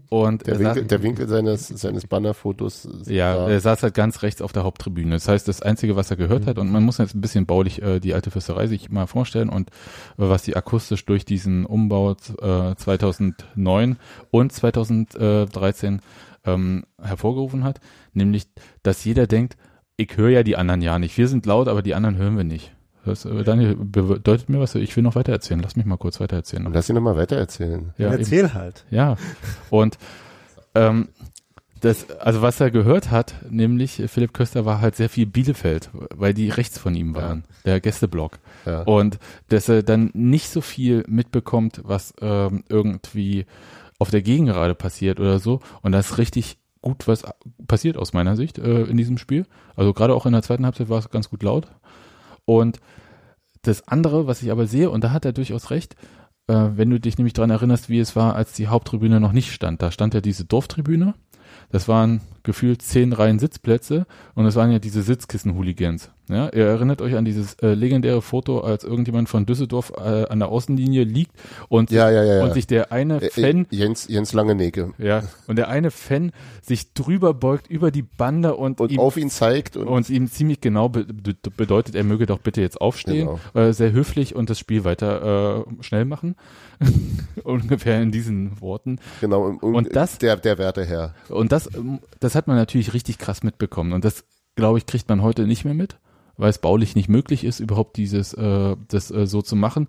Und 0.10 0.46
Der 0.48 0.54
er 0.54 0.60
Winkel, 0.60 0.76
saß, 0.76 0.88
der 0.88 1.04
Winkel 1.04 1.28
seines, 1.28 1.68
seines 1.68 2.08
Bannerfotos. 2.08 2.88
ja, 3.06 3.36
da. 3.36 3.50
er 3.50 3.60
saß 3.60 3.84
halt 3.84 3.94
ganz 3.94 4.22
rechts 4.22 4.42
auf 4.42 4.52
der 4.54 4.64
Haupttribüne. 4.64 5.12
Das 5.12 5.28
heißt, 5.28 5.48
das 5.48 5.62
Einzige, 5.62 5.96
was 5.96 6.12
er 6.12 6.18
gehört 6.18 6.46
hat, 6.48 6.58
und 6.58 6.72
man 6.72 6.84
muss 6.84 6.98
jetzt 6.98 7.16
ein 7.16 7.22
bisschen 7.22 7.46
baulich 7.46 7.82
äh, 7.82 8.00
die 8.00 8.14
alte 8.14 8.32
Fürsterei 8.32 8.68
sich 8.68 8.90
mal 8.90 9.08
vorstellen 9.08 9.50
und 9.50 9.70
äh, 9.70 9.74
was 10.18 10.44
die 10.44 10.56
akustisch 10.56 11.06
durch 11.06 11.26
diesen 11.26 11.66
Umbau 11.66 12.12
äh, 12.12 12.76
2009 12.76 13.98
und 14.32 14.52
2013 14.52 16.02
ähm, 16.46 16.84
hervorgerufen 17.02 17.64
hat, 17.64 17.80
nämlich, 18.14 18.48
dass 18.82 19.04
jeder 19.06 19.28
denkt, 19.28 19.58
ich 19.98 20.18
höre 20.18 20.30
ja 20.30 20.44
die 20.44 20.58
anderen 20.58 20.82
ja 20.82 21.00
nicht. 21.00 21.18
Wir 21.18 21.28
sind 21.28 21.46
laut, 21.46 21.68
aber 21.68 21.82
die 21.82 21.96
anderen 21.96 22.18
hören 22.18 22.38
wir 22.38 22.44
nicht. 22.44 22.74
Das, 23.06 23.26
äh, 23.26 23.44
Daniel, 23.44 23.76
bedeutet 23.76 24.50
mir 24.50 24.60
was? 24.60 24.76
Ich 24.76 24.96
will 24.96 25.04
noch 25.04 25.16
weiter 25.16 25.32
erzählen. 25.32 25.60
Lass 25.62 25.76
mich 25.76 25.86
mal 25.86 25.98
kurz 25.98 26.20
weiter 26.20 26.38
erzählen. 26.38 26.68
Lass 26.72 26.90
ihn 26.90 26.96
nochmal 26.96 27.18
weiter 27.18 27.36
erzählen. 27.36 27.94
Ja, 27.98 28.08
eben. 28.08 28.20
Erzähl 28.20 28.54
halt. 28.54 28.86
Ja, 28.90 29.18
und 29.70 29.98
ähm, 30.76 31.10
das, 31.82 32.10
also 32.12 32.42
was 32.42 32.62
er 32.62 32.72
gehört 32.72 33.12
hat, 33.12 33.36
nämlich 33.50 34.02
Philipp 34.08 34.34
Köster 34.34 34.64
war 34.64 34.80
halt 34.80 34.96
sehr 34.96 35.10
viel 35.10 35.26
Bielefeld, 35.26 35.90
weil 36.16 36.34
die 36.34 36.50
rechts 36.50 36.78
von 36.78 36.96
ihm 36.96 37.14
waren, 37.14 37.44
der 37.66 37.82
Gästeblock. 37.82 38.40
Ja. 38.66 38.84
Und 38.84 39.20
dass 39.50 39.68
er 39.68 39.84
dann 39.84 40.10
nicht 40.14 40.50
so 40.50 40.62
viel 40.62 41.04
mitbekommt, 41.08 41.82
was 41.84 42.14
ähm, 42.22 42.64
irgendwie 42.70 43.46
auf 44.00 44.12
der 44.12 44.22
Gegengerade 44.22 44.76
passiert 44.76 45.20
oder 45.20 45.40
so. 45.40 45.60
Und 45.82 45.92
da 45.92 46.00
ist 46.00 46.18
richtig 46.18 46.58
gut 46.82 47.08
was 47.08 47.24
passiert 47.68 47.98
aus 47.98 48.14
meiner 48.14 48.36
Sicht 48.36 48.60
äh, 48.60 48.84
in 48.84 48.98
diesem 48.98 49.18
Spiel. 49.18 49.46
Also 49.76 49.94
gerade 49.94 50.14
auch 50.14 50.26
in 50.26 50.34
der 50.34 50.44
zweiten 50.44 50.66
Halbzeit 50.66 50.90
war 50.90 51.00
es 51.00 51.10
ganz 51.10 51.30
gut 51.30 51.44
laut. 51.44 51.68
Und 52.45 52.80
das 53.61 53.88
andere, 53.88 54.28
was 54.28 54.44
ich 54.44 54.52
aber 54.52 54.68
sehe, 54.68 54.90
und 54.90 55.03
da 55.03 55.11
hat 55.11 55.26
er 55.26 55.34
durchaus 55.34 55.70
recht, 55.70 55.95
äh, 56.48 56.70
wenn 56.76 56.90
du 56.90 56.99
dich 56.99 57.18
nämlich 57.18 57.34
daran 57.34 57.49
erinnerst, 57.49 57.90
wie 57.90 57.99
es 57.99 58.15
war, 58.15 58.36
als 58.36 58.53
die 58.53 58.68
Haupttribüne 58.68 59.20
noch 59.20 59.32
nicht 59.32 59.52
stand. 59.53 59.82
Da 59.82 59.91
stand 59.91 60.14
ja 60.14 60.22
diese 60.22 60.45
Dorftribüne. 60.45 61.14
Das 61.70 61.88
waren 61.88 62.22
gefühlt 62.44 62.82
zehn 62.82 63.14
Reihen 63.14 63.40
Sitzplätze 63.40 64.06
und 64.36 64.45
es 64.45 64.56
waren 64.56 64.72
ja 64.72 64.80
diese 64.80 65.02
Sitzkissen-Hooligans. 65.02 66.10
Ja, 66.30 66.48
ihr 66.53 66.65
erinnert 66.65 67.02
euch 67.02 67.15
an 67.18 67.26
dieses 67.26 67.56
äh, 67.56 67.74
legendäre 67.74 68.22
Foto, 68.22 68.61
als 68.61 68.86
irgendjemand 68.86 69.28
von 69.28 69.45
Düsseldorf 69.45 69.91
äh, 69.98 70.26
an 70.30 70.40
der 70.40 70.48
Außenlinie 70.48 71.03
liegt 71.03 71.34
und, 71.68 71.91
Ja, 71.91 72.10
ja, 72.10 72.24
ja, 72.24 72.44
und 72.44 72.53
sich 72.53 72.65
der 72.65 72.94
eine 72.94 73.22
Äh, 73.22 73.30
Fan 73.30 73.65
äh, 73.72 73.76
Jens, 73.76 74.07
Jens 74.07 74.32
Langenegge. 74.32 74.94
ja, 74.98 75.24
und 75.48 75.57
der 75.57 75.68
eine 75.68 75.91
Fan 75.91 76.32
sich 76.61 76.94
drüber 76.94 77.34
beugt 77.34 77.68
über 77.70 77.91
die 77.91 78.03
Bande 78.03 78.56
und, 78.56 78.80
Und 78.80 78.94
ihm, 78.94 78.99
auf 78.99 79.18
ihn 79.18 79.30
zeigt 79.30 79.76
und, 79.76 79.88
und 79.90 80.10
ihm 80.10 80.30
ziemlich 80.32 80.61
genau 80.61 80.88
be 80.88 81.03
be 81.03 81.36
bedeutet, 81.57 81.94
er 81.95 82.06
möge 82.06 82.26
doch 82.26 82.40
bitte 82.40 82.61
jetzt 82.61 82.80
aufstehen, 82.80 83.28
Genau. 83.53 83.68
äh, 83.68 83.74
sehr 83.74 83.91
höflich 83.91 84.34
und 84.34 84.49
das 84.49 84.60
Spiel 84.60 84.86
weiter 84.86 85.65
äh, 85.68 85.84
schnell 85.84 86.06
machen. 86.06 86.36
Ungefähr 87.44 88.02
in 88.02 88.11
diesen 88.11 88.61
Worten. 88.61 88.99
genau 89.22 89.44
und, 89.48 89.61
Und 89.61 89.95
das- 89.95 90.18
der 90.20 90.38
der 90.38 90.57
Werteherr. 90.57 91.14
Und 91.30 91.52
das, 91.52 91.70
ähm, 91.76 91.99
das 92.34 92.36
hat 92.40 92.48
man 92.48 92.58
natürlich 92.58 92.94
richtig 92.94 93.20
krass 93.20 93.44
mitbekommen. 93.44 93.94
Und 93.94 94.04
das, 94.04 94.26
glaube 94.56 94.80
ich, 94.80 94.88
kriegt 94.88 95.08
man 95.08 95.22
heute 95.22 95.46
nicht 95.46 95.66
mehr 95.66 95.76
mit, 95.76 96.00
weil 96.36 96.50
es 96.50 96.58
baulich 96.58 96.96
nicht 96.96 97.08
möglich 97.08 97.44
ist, 97.44 97.60
überhaupt 97.60 97.96
dieses, 97.96 98.34
äh, 98.34 98.76
das 98.88 99.12
äh, 99.12 99.28
so 99.28 99.44
zu 99.44 99.56
machen. 99.56 99.88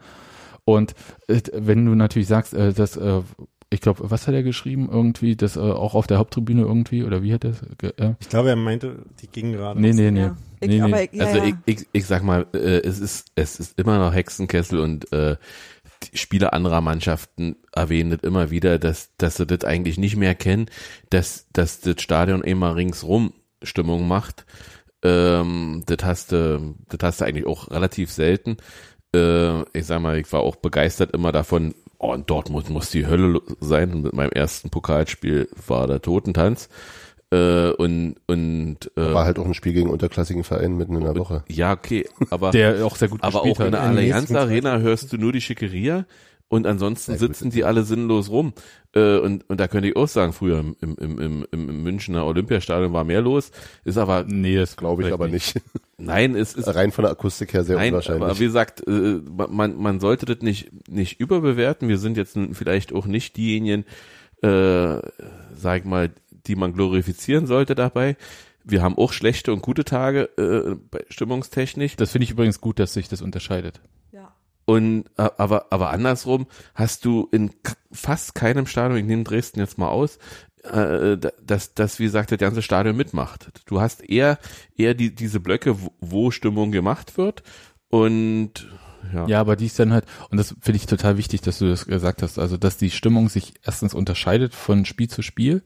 Und 0.66 0.94
äh, 1.26 1.40
wenn 1.54 1.86
du 1.86 1.94
natürlich 1.94 2.28
sagst, 2.28 2.52
äh, 2.52 2.74
dass, 2.74 2.98
äh, 2.98 3.22
ich 3.70 3.80
glaube, 3.80 4.10
was 4.10 4.28
hat 4.28 4.34
er 4.34 4.42
geschrieben? 4.42 4.90
Irgendwie, 4.92 5.36
das 5.36 5.56
äh, 5.56 5.60
auch 5.60 5.94
auf 5.94 6.06
der 6.06 6.18
Haupttribüne 6.18 6.60
irgendwie, 6.60 7.02
oder 7.02 7.22
wie 7.22 7.32
hat 7.32 7.44
er 7.44 7.54
äh, 7.98 8.14
Ich 8.20 8.28
glaube, 8.28 8.50
er 8.50 8.56
meinte 8.56 9.06
die 9.22 9.28
Gegengerade. 9.28 9.80
Nee, 9.80 9.94
nee, 9.94 10.10
nee. 10.10 10.20
Ja. 10.20 10.36
Ich, 10.60 10.68
nee, 10.68 10.76
nee. 10.76 10.82
aber, 10.82 11.14
ja, 11.14 11.24
Also 11.24 11.38
ja. 11.38 11.44
Ich, 11.64 11.80
ich, 11.80 11.86
ich 11.92 12.06
sag 12.06 12.22
mal, 12.22 12.44
äh, 12.52 12.58
es 12.80 13.00
ist 13.00 13.28
es 13.36 13.58
ist 13.58 13.78
immer 13.78 13.98
noch 13.98 14.12
Hexenkessel 14.12 14.80
und 14.80 15.10
äh, 15.12 15.36
Spieler 16.14 16.52
anderer 16.52 16.80
Mannschaften 16.80 17.56
erwähnen 17.72 18.10
das 18.10 18.20
immer 18.20 18.50
wieder, 18.50 18.78
dass 18.78 19.10
dass 19.18 19.36
sie 19.36 19.46
das 19.46 19.64
eigentlich 19.64 19.98
nicht 19.98 20.16
mehr 20.16 20.34
kennen, 20.34 20.66
dass 21.10 21.46
dass 21.52 21.80
das 21.80 22.00
Stadion 22.00 22.42
immer 22.42 22.76
ringsrum 22.76 23.32
Stimmung 23.62 24.06
macht. 24.08 24.44
Ähm, 25.02 25.82
das 25.86 25.98
hast 26.04 26.32
du 26.32 26.74
das 26.88 26.98
hast 27.02 27.20
du 27.20 27.24
eigentlich 27.24 27.46
auch 27.46 27.70
relativ 27.70 28.10
selten. 28.10 28.56
Äh, 29.14 29.62
ich 29.78 29.86
sag 29.86 30.00
mal, 30.00 30.18
ich 30.18 30.32
war 30.32 30.40
auch 30.40 30.56
begeistert 30.56 31.12
immer 31.12 31.32
davon. 31.32 31.74
Oh, 31.98 32.12
in 32.12 32.26
Dortmund 32.26 32.68
muss 32.70 32.90
die 32.90 33.06
Hölle 33.06 33.40
sein. 33.60 34.02
Mit 34.02 34.12
meinem 34.12 34.32
ersten 34.32 34.70
Pokalspiel 34.70 35.48
war 35.66 35.86
der 35.86 36.02
Totentanz. 36.02 36.68
Äh, 37.34 37.72
und 37.72 38.16
und 38.26 38.90
äh, 38.96 39.14
War 39.14 39.24
halt 39.24 39.38
auch 39.38 39.46
ein 39.46 39.54
Spiel 39.54 39.72
gegen 39.72 39.90
unterklassigen 39.90 40.44
Verein 40.44 40.76
mitten 40.76 40.94
in 40.94 41.02
der 41.02 41.16
Woche. 41.16 41.42
ja, 41.48 41.72
okay, 41.72 42.06
aber 42.30 42.50
der 42.52 42.84
auch 42.86 42.96
sehr 42.96 43.08
gut 43.08 43.22
aber 43.22 43.42
gespielt 43.42 43.60
auch 43.60 43.64
in 43.64 43.72
der 43.72 43.80
Allianz 43.80 44.32
Arena 44.32 44.78
hörst 44.78 45.12
du 45.12 45.16
nur 45.16 45.32
die 45.32 45.40
Schickeria 45.40 46.06
und 46.48 46.66
ansonsten 46.66 47.18
sitzen 47.18 47.50
die 47.50 47.64
alle 47.64 47.82
sinnlos 47.82 48.30
rum. 48.30 48.52
Äh, 48.94 49.18
und, 49.18 49.48
und 49.48 49.58
da 49.58 49.66
könnte 49.66 49.88
ich 49.88 49.96
auch 49.96 50.06
sagen, 50.06 50.32
früher 50.32 50.60
im, 50.60 50.76
im, 50.80 50.96
im, 50.98 51.18
im, 51.18 51.46
im 51.50 51.82
Münchner 51.82 52.24
Olympiastadion 52.26 52.92
war 52.92 53.02
mehr 53.02 53.22
los. 53.22 53.50
Ist 53.84 53.98
aber, 53.98 54.24
Nee, 54.24 54.56
das 54.56 54.76
Glaube 54.76 55.02
ich 55.02 55.12
aber 55.12 55.26
nicht. 55.26 55.60
nein, 55.98 56.36
es 56.36 56.54
ist, 56.54 56.72
Rein 56.72 56.92
von 56.92 57.02
der 57.02 57.12
Akustik 57.12 57.54
her 57.54 57.64
sehr 57.64 57.76
nein, 57.76 57.88
unwahrscheinlich. 57.88 58.22
aber 58.22 58.38
wie 58.38 58.44
gesagt, 58.44 58.86
äh, 58.86 59.20
man, 59.48 59.76
man 59.76 59.98
sollte 59.98 60.26
das 60.26 60.42
nicht, 60.42 60.70
nicht 60.88 61.18
überbewerten. 61.18 61.88
Wir 61.88 61.98
sind 61.98 62.16
jetzt 62.16 62.38
vielleicht 62.52 62.92
auch 62.92 63.06
nicht 63.06 63.36
diejenigen, 63.36 63.84
äh, 64.42 65.00
sag 65.56 65.78
ich 65.80 65.84
mal, 65.84 66.10
die 66.46 66.56
man 66.56 66.72
glorifizieren 66.72 67.46
sollte 67.46 67.74
dabei. 67.74 68.16
Wir 68.64 68.82
haben 68.82 68.96
auch 68.96 69.12
schlechte 69.12 69.52
und 69.52 69.60
gute 69.62 69.84
Tage 69.84 70.22
äh, 70.38 70.74
bei 70.90 71.04
stimmungstechnisch. 71.10 71.96
Das 71.96 72.12
finde 72.12 72.24
ich 72.24 72.30
übrigens 72.30 72.60
gut, 72.60 72.78
dass 72.78 72.94
sich 72.94 73.08
das 73.08 73.20
unterscheidet. 73.22 73.80
ja. 74.12 74.32
Und 74.66 75.04
aber 75.18 75.66
aber 75.70 75.90
andersrum 75.90 76.46
hast 76.74 77.04
du 77.04 77.28
in 77.32 77.50
fast 77.92 78.34
keinem 78.34 78.66
Stadion, 78.66 78.98
ich 78.98 79.04
nehme 79.04 79.22
Dresden 79.24 79.60
jetzt 79.60 79.76
mal 79.76 79.88
aus, 79.88 80.18
äh, 80.62 81.18
da- 81.18 81.32
dass 81.44 81.74
das 81.74 81.98
wie 81.98 82.04
gesagt 82.04 82.32
das 82.32 82.38
ganze 82.38 82.62
Stadion 82.62 82.96
mitmacht. 82.96 83.48
Du 83.66 83.82
hast 83.82 84.02
eher 84.08 84.38
eher 84.74 84.94
die 84.94 85.14
diese 85.14 85.40
Blöcke, 85.40 85.82
wo, 85.82 85.92
wo 86.00 86.30
Stimmung 86.30 86.72
gemacht 86.72 87.18
wird 87.18 87.42
und 87.88 88.52
ja. 89.12 89.26
Ja, 89.26 89.40
aber 89.42 89.54
die 89.56 89.66
ist 89.66 89.78
dann 89.78 89.92
halt, 89.92 90.06
und 90.30 90.38
das 90.38 90.54
finde 90.62 90.76
ich 90.78 90.86
total 90.86 91.18
wichtig, 91.18 91.42
dass 91.42 91.58
du 91.58 91.68
das 91.68 91.84
gesagt 91.84 92.22
hast, 92.22 92.38
also 92.38 92.56
dass 92.56 92.78
die 92.78 92.90
Stimmung 92.90 93.28
sich 93.28 93.52
erstens 93.62 93.92
unterscheidet 93.92 94.54
von 94.54 94.86
Spiel 94.86 95.10
zu 95.10 95.20
Spiel. 95.20 95.62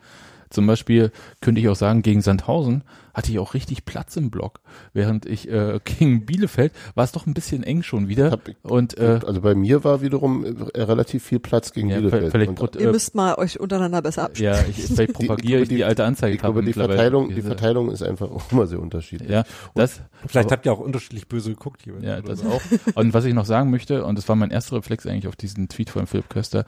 Zum 0.50 0.66
Beispiel 0.66 1.10
könnte 1.40 1.60
ich 1.60 1.68
auch 1.68 1.76
sagen, 1.76 2.02
gegen 2.02 2.20
Sandhausen 2.20 2.84
hatte 3.14 3.32
ich 3.32 3.38
auch 3.40 3.54
richtig 3.54 3.84
Platz 3.84 4.16
im 4.16 4.30
Block. 4.30 4.60
Während 4.92 5.26
ich 5.26 5.50
äh, 5.50 5.80
gegen 5.84 6.24
Bielefeld 6.24 6.72
war 6.94 7.04
es 7.04 7.12
doch 7.12 7.26
ein 7.26 7.34
bisschen 7.34 7.64
eng 7.64 7.82
schon 7.82 8.08
wieder. 8.08 8.30
Hab 8.30 8.48
ich- 8.48 8.56
und 8.62 8.96
äh, 8.96 9.20
also 9.26 9.40
bei 9.40 9.54
mir 9.54 9.82
war 9.84 10.02
wiederum 10.02 10.44
äh, 10.44 10.82
relativ 10.82 11.24
viel 11.24 11.40
Platz 11.40 11.72
gegen 11.72 11.90
ja, 11.90 11.98
Bielefeld. 11.98 12.30
vielleicht, 12.30 12.60
Und 12.60 12.76
Ihr 12.76 12.88
äh, 12.88 12.92
müsst 12.92 13.14
mal 13.14 13.34
euch 13.34 13.58
untereinander 13.58 14.02
besser 14.02 14.24
abstimmen. 14.24 14.54
ja, 14.54 14.64
ich, 14.68 14.76
vielleicht 14.86 15.12
propagiere 15.14 15.62
ich 15.62 15.68
die, 15.68 15.84
alte 15.84 16.04
Anzeige. 16.04 16.34
ich 16.34 16.40
glaube, 16.40 16.62
die 16.62 16.72
Verteilung, 16.72 17.34
die 17.34 17.42
Verteilung 17.42 17.90
ist 17.90 18.02
einfach 18.02 18.30
auch 18.30 18.52
immer 18.52 18.66
sehr 18.66 18.80
unterschiedlich. 18.80 19.30
Ja, 19.30 19.44
das, 19.74 20.00
Vielleicht 20.26 20.52
habt 20.52 20.66
ihr 20.66 20.72
auch 20.72 20.80
unterschiedlich 20.80 21.28
böse 21.28 21.50
geguckt 21.50 21.82
hier. 21.82 21.94
Ja, 22.00 22.20
das 22.20 22.40
so. 22.40 22.48
auch. 22.48 22.60
Und 22.94 23.14
was 23.14 23.24
ich 23.24 23.34
noch 23.34 23.46
sagen 23.46 23.70
möchte, 23.70 24.04
und 24.04 24.16
das 24.16 24.28
war 24.28 24.36
mein 24.36 24.50
erster 24.50 24.76
Reflex 24.76 25.06
eigentlich 25.06 25.28
auf 25.28 25.36
diesen 25.36 25.68
Tweet 25.68 25.90
von 25.90 26.06
Philipp 26.06 26.28
Köster, 26.28 26.64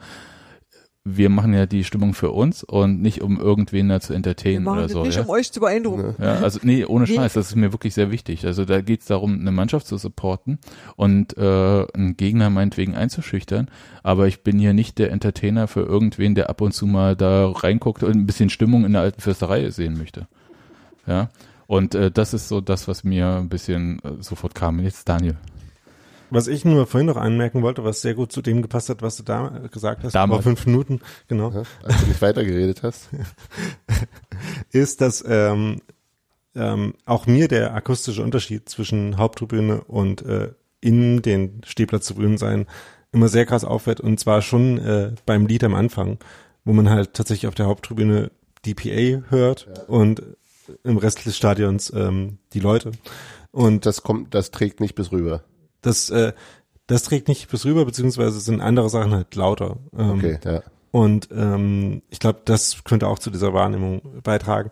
wir 1.03 1.29
machen 1.29 1.53
ja 1.53 1.65
die 1.65 1.83
Stimmung 1.83 2.13
für 2.13 2.29
uns 2.29 2.63
und 2.63 3.01
nicht 3.01 3.21
um 3.21 3.39
irgendwen 3.39 3.89
da 3.89 3.99
zu 3.99 4.09
Wir 4.09 4.17
entertainen 4.17 4.63
machen 4.63 4.79
oder 4.79 4.89
so. 4.89 5.03
nicht, 5.03 5.15
ja? 5.15 5.23
um 5.23 5.29
euch 5.29 5.51
zu 5.51 5.59
beeindrucken. 5.59 6.15
Ja, 6.19 6.35
also 6.35 6.59
nee, 6.61 6.85
ohne. 6.85 7.07
Scheiß, 7.07 7.33
das 7.33 7.47
ist 7.47 7.55
mir 7.55 7.71
wirklich 7.71 7.95
sehr 7.95 8.11
wichtig. 8.11 8.45
Also 8.45 8.65
da 8.65 8.81
geht's 8.81 9.07
darum, 9.07 9.39
eine 9.39 9.51
Mannschaft 9.51 9.87
zu 9.87 9.97
supporten 9.97 10.59
und 10.95 11.35
äh, 11.37 11.87
einen 11.93 12.17
Gegner 12.17 12.51
meinetwegen 12.51 12.95
einzuschüchtern. 12.95 13.67
Aber 14.03 14.27
ich 14.27 14.43
bin 14.43 14.59
hier 14.59 14.73
nicht 14.73 14.99
der 14.99 15.11
Entertainer 15.11 15.67
für 15.67 15.81
irgendwen, 15.81 16.35
der 16.35 16.51
ab 16.51 16.61
und 16.61 16.73
zu 16.73 16.85
mal 16.85 17.15
da 17.15 17.49
reinguckt 17.49 18.03
und 18.03 18.15
ein 18.15 18.27
bisschen 18.27 18.51
Stimmung 18.51 18.85
in 18.85 18.93
der 18.93 19.01
alten 19.01 19.21
Fürsterei 19.21 19.71
sehen 19.71 19.97
möchte. 19.97 20.27
Ja. 21.07 21.29
Und 21.65 21.95
äh, 21.95 22.11
das 22.11 22.35
ist 22.35 22.47
so 22.47 22.61
das, 22.61 22.87
was 22.87 23.03
mir 23.03 23.37
ein 23.37 23.49
bisschen 23.49 23.99
äh, 24.03 24.21
sofort 24.21 24.53
kam. 24.53 24.79
Jetzt 24.81 25.09
Daniel. 25.09 25.37
Was 26.31 26.47
ich 26.47 26.65
nur 26.65 26.87
vorhin 26.87 27.07
noch 27.07 27.17
anmerken 27.17 27.61
wollte, 27.61 27.83
was 27.83 28.01
sehr 28.01 28.13
gut 28.13 28.31
zu 28.31 28.41
dem 28.41 28.61
gepasst 28.61 28.89
hat, 28.89 29.01
was 29.01 29.17
du 29.17 29.23
da 29.23 29.49
gesagt 29.71 30.03
hast, 30.03 30.15
Damals. 30.15 30.43
vor 30.43 30.51
fünf 30.51 30.65
Minuten, 30.65 31.01
genau, 31.27 31.51
Ja, 31.51 31.63
als 31.83 32.01
du 32.01 32.07
nicht 32.07 32.21
weitergeredet 32.21 32.83
hast. 32.83 33.09
ist, 34.71 35.01
dass 35.01 35.23
ähm, 35.27 35.81
ähm, 36.55 36.93
auch 37.05 37.27
mir 37.27 37.47
der 37.47 37.73
akustische 37.73 38.23
Unterschied 38.23 38.69
zwischen 38.69 39.17
Haupttribüne 39.17 39.83
und 39.83 40.21
äh, 40.23 40.53
in 40.79 41.21
den 41.21 41.61
Stehplatztribünen 41.65 42.37
sein 42.37 42.65
immer 43.11 43.27
sehr 43.27 43.45
krass 43.45 43.65
auffällt 43.65 43.99
und 43.99 44.19
zwar 44.19 44.41
schon 44.41 44.77
äh, 44.77 45.13
beim 45.25 45.45
Lied 45.45 45.63
am 45.63 45.75
Anfang, 45.75 46.17
wo 46.63 46.73
man 46.73 46.89
halt 46.89 47.13
tatsächlich 47.13 47.47
auf 47.47 47.55
der 47.55 47.67
Haupttribüne 47.67 48.31
DPA 48.65 49.23
hört 49.29 49.67
und 49.87 50.23
im 50.83 50.97
Rest 50.97 51.25
des 51.25 51.35
Stadions 51.35 51.91
ähm, 51.93 52.37
die 52.53 52.59
Leute. 52.59 52.91
Und 53.51 53.85
Das 53.85 54.01
kommt, 54.01 54.33
das 54.33 54.51
trägt 54.51 54.79
nicht 54.79 54.95
bis 54.95 55.11
rüber. 55.11 55.43
Das, 55.81 56.09
äh, 56.09 56.33
das 56.87 57.03
trägt 57.03 57.27
nicht 57.27 57.49
bis 57.49 57.65
rüber, 57.65 57.85
beziehungsweise 57.85 58.39
sind 58.39 58.61
andere 58.61 58.89
Sachen 58.89 59.13
halt 59.13 59.35
lauter. 59.35 59.77
Ähm, 59.97 60.11
Okay, 60.11 60.39
ja. 60.43 60.63
Und 60.91 61.29
ähm, 61.31 62.01
ich 62.09 62.19
glaube, 62.19 62.41
das 62.43 62.83
könnte 62.83 63.07
auch 63.07 63.19
zu 63.19 63.29
dieser 63.31 63.53
Wahrnehmung 63.53 64.01
beitragen. 64.23 64.71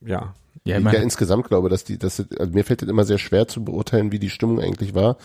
Ja, 0.00 0.34
Ja, 0.64 0.78
ich 0.78 0.84
ja 0.84 0.92
insgesamt 0.92 1.48
glaube, 1.48 1.68
dass 1.68 1.84
die, 1.84 1.98
dass 1.98 2.22
also 2.38 2.52
mir 2.52 2.64
fällt 2.64 2.82
es 2.82 2.88
immer 2.88 3.04
sehr 3.04 3.18
schwer 3.18 3.48
zu 3.48 3.64
beurteilen, 3.64 4.12
wie 4.12 4.18
die 4.18 4.30
Stimmung 4.30 4.60
eigentlich 4.60 4.94
war, 4.94 5.16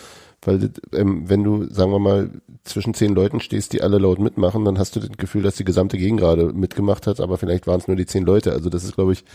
weil 0.42 0.60
das, 0.60 0.72
ähm, 0.94 1.30
wenn 1.30 1.44
du, 1.44 1.72
sagen 1.72 1.92
wir 1.92 2.00
mal, 2.00 2.32
zwischen 2.64 2.94
zehn 2.94 3.14
Leuten 3.14 3.40
stehst, 3.40 3.74
die 3.74 3.82
alle 3.82 3.98
laut 3.98 4.20
mitmachen, 4.20 4.66
dann 4.66 4.80
hast 4.80 4.96
du 4.96 5.00
das 5.00 5.10
Gefühl, 5.18 5.44
dass 5.44 5.56
die 5.56 5.66
gesamte 5.66 5.98
Gegend 5.98 6.20
gerade 6.20 6.54
mitgemacht 6.54 7.06
hat, 7.08 7.20
aber 7.20 7.38
vielleicht 7.38 7.68
waren 7.68 7.80
es 7.80 7.88
nur 7.88 7.98
die 7.98 8.06
zehn 8.06 8.24
Leute. 8.24 8.52
Also 8.54 8.70
das 8.70 8.84
ist, 8.84 8.96
glaube 8.96 9.14
ich, 9.14 9.26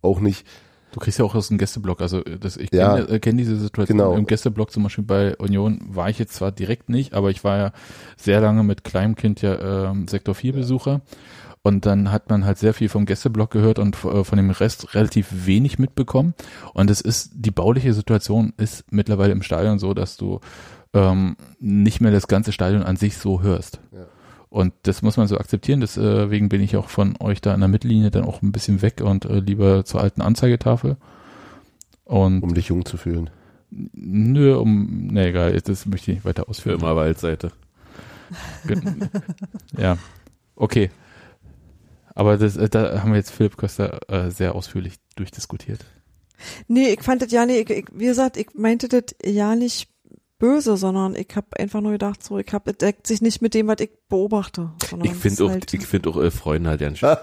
auch 0.00 0.20
nicht. 0.20 0.46
Du 0.92 1.00
kriegst 1.00 1.18
ja 1.18 1.24
auch 1.24 1.34
aus 1.34 1.48
dem 1.48 1.58
Gästeblock, 1.58 2.00
also 2.00 2.20
das, 2.20 2.56
ich 2.56 2.70
Ja. 2.72 2.94
kenne 2.96 3.08
äh, 3.08 3.18
kenn 3.18 3.36
diese 3.36 3.56
Situation. 3.56 3.98
Genau. 3.98 4.14
Im 4.14 4.26
Gästeblock 4.26 4.70
zum 4.70 4.82
Beispiel 4.82 5.04
bei 5.04 5.36
Union 5.38 5.80
war 5.88 6.10
ich 6.10 6.18
jetzt 6.18 6.34
zwar 6.34 6.52
direkt 6.52 6.88
nicht, 6.88 7.14
aber 7.14 7.30
ich 7.30 7.44
war 7.44 7.56
ja 7.58 7.72
sehr 8.16 8.40
lange 8.40 8.62
mit 8.62 8.84
kleinem 8.84 9.16
Kind 9.16 9.40
ja 9.42 9.90
ähm, 9.90 10.06
Sektor 10.06 10.34
4 10.34 10.52
Besucher. 10.52 11.00
Und 11.64 11.86
dann 11.86 12.10
hat 12.10 12.28
man 12.28 12.44
halt 12.44 12.58
sehr 12.58 12.74
viel 12.74 12.88
vom 12.88 13.06
Gästeblock 13.06 13.50
gehört 13.52 13.78
und 13.78 14.04
äh, 14.04 14.24
von 14.24 14.36
dem 14.36 14.50
Rest 14.50 14.94
relativ 14.94 15.28
wenig 15.46 15.78
mitbekommen. 15.78 16.34
Und 16.74 16.90
es 16.90 17.00
ist, 17.00 17.30
die 17.34 17.52
bauliche 17.52 17.94
Situation 17.94 18.52
ist 18.56 18.84
mittlerweile 18.90 19.32
im 19.32 19.42
Stadion 19.42 19.78
so, 19.78 19.94
dass 19.94 20.16
du 20.16 20.40
ähm, 20.92 21.36
nicht 21.60 22.00
mehr 22.00 22.10
das 22.10 22.26
ganze 22.26 22.50
Stadion 22.52 22.82
an 22.82 22.96
sich 22.96 23.16
so 23.16 23.42
hörst. 23.42 23.78
Ja. 23.92 24.06
Und 24.52 24.74
das 24.82 25.00
muss 25.00 25.16
man 25.16 25.28
so 25.28 25.38
akzeptieren. 25.38 25.80
Deswegen 25.80 26.50
bin 26.50 26.60
ich 26.60 26.76
auch 26.76 26.90
von 26.90 27.16
euch 27.20 27.40
da 27.40 27.54
an 27.54 27.60
der 27.60 27.70
Mittellinie 27.70 28.10
dann 28.10 28.24
auch 28.24 28.42
ein 28.42 28.52
bisschen 28.52 28.82
weg 28.82 29.00
und 29.00 29.24
äh, 29.24 29.38
lieber 29.38 29.86
zur 29.86 30.02
alten 30.02 30.20
Anzeigetafel. 30.20 30.98
Und 32.04 32.42
um 32.42 32.52
dich 32.52 32.68
jung 32.68 32.84
zu 32.84 32.98
fühlen. 32.98 33.30
nö, 33.70 34.54
um, 34.54 35.06
ne, 35.06 35.28
egal, 35.28 35.58
das 35.58 35.86
möchte 35.86 36.10
ich 36.10 36.16
nicht 36.18 36.26
weiter 36.26 36.42
Für 36.42 36.48
ausführen. 36.50 36.80
immer 36.80 36.94
Waldseite. 36.96 37.50
Ja, 39.78 39.96
okay. 40.54 40.90
Aber 42.14 42.36
das, 42.36 42.58
äh, 42.58 42.68
da 42.68 43.00
haben 43.00 43.12
wir 43.12 43.16
jetzt 43.16 43.30
Philipp 43.30 43.56
Köster 43.56 44.00
äh, 44.10 44.30
sehr 44.30 44.54
ausführlich 44.54 44.96
durchdiskutiert. 45.16 45.82
Nee, 46.68 46.88
ich 46.88 47.02
fand 47.02 47.22
das 47.22 47.32
ja 47.32 47.46
nicht, 47.46 47.70
ich, 47.70 47.78
ich, 47.78 47.86
wie 47.90 48.04
gesagt, 48.06 48.36
ich 48.36 48.48
meinte 48.52 48.88
das 48.88 49.16
ja 49.24 49.54
nicht 49.56 49.88
böse, 50.42 50.76
sondern 50.76 51.14
ich 51.14 51.28
habe 51.36 51.46
einfach 51.56 51.80
nur 51.80 51.92
gedacht, 51.92 52.24
so, 52.24 52.36
ich 52.36 52.52
hab, 52.52 52.66
es 52.66 52.76
deckt 52.78 53.06
sich 53.06 53.22
nicht 53.22 53.42
mit 53.42 53.54
dem, 53.54 53.68
was 53.68 53.78
ich 53.78 53.90
beobachte. 54.08 54.72
Ich 55.04 55.14
finde 55.14 55.44
auch, 55.44 55.50
halt, 55.50 55.72
ich 55.72 55.86
finde 55.86 56.10
auch 56.10 56.16
äh, 56.16 56.32
Freunde 56.32 56.68
halt 56.70 56.80
ganz 56.80 56.98
schön. 56.98 57.16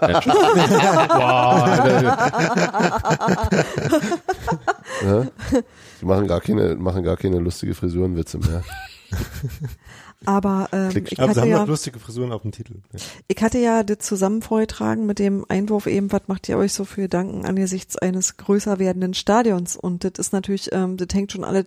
Ja? 5.04 5.26
Die 6.00 6.06
machen 6.06 6.26
gar 6.28 6.40
keine, 6.40 6.76
machen 6.76 7.02
gar 7.02 7.18
keine 7.18 7.40
lustige 7.40 7.74
Frisurenwitze 7.74 8.38
mehr. 8.38 8.62
aber 10.24 10.70
ähm, 10.72 10.88
Klick- 10.88 11.12
ich 11.12 11.20
Aber 11.20 11.34
sie 11.34 11.40
hatte 11.40 11.40
haben 11.42 11.50
ja, 11.50 11.58
noch 11.60 11.66
lustige 11.68 11.98
Frisuren 11.98 12.32
auf 12.32 12.40
dem 12.40 12.52
Titel. 12.52 12.76
Ja. 12.92 13.00
ich 13.28 13.42
hatte 13.42 13.58
ja 13.58 13.82
das 13.82 13.98
zusammen 13.98 14.40
vorgetragen 14.40 15.04
mit 15.04 15.18
dem 15.18 15.44
Einwurf 15.50 15.86
eben, 15.86 16.10
was 16.10 16.22
macht 16.26 16.48
ihr 16.48 16.56
euch 16.56 16.72
so 16.72 16.86
für 16.86 17.02
Gedanken 17.02 17.44
angesichts 17.44 17.98
eines 17.98 18.38
größer 18.38 18.78
werdenden 18.78 19.12
Stadions? 19.12 19.76
Und 19.76 20.04
das 20.04 20.12
ist 20.16 20.32
natürlich, 20.32 20.72
ähm, 20.72 20.96
das 20.96 21.08
hängt 21.12 21.32
schon 21.32 21.44
alles 21.44 21.66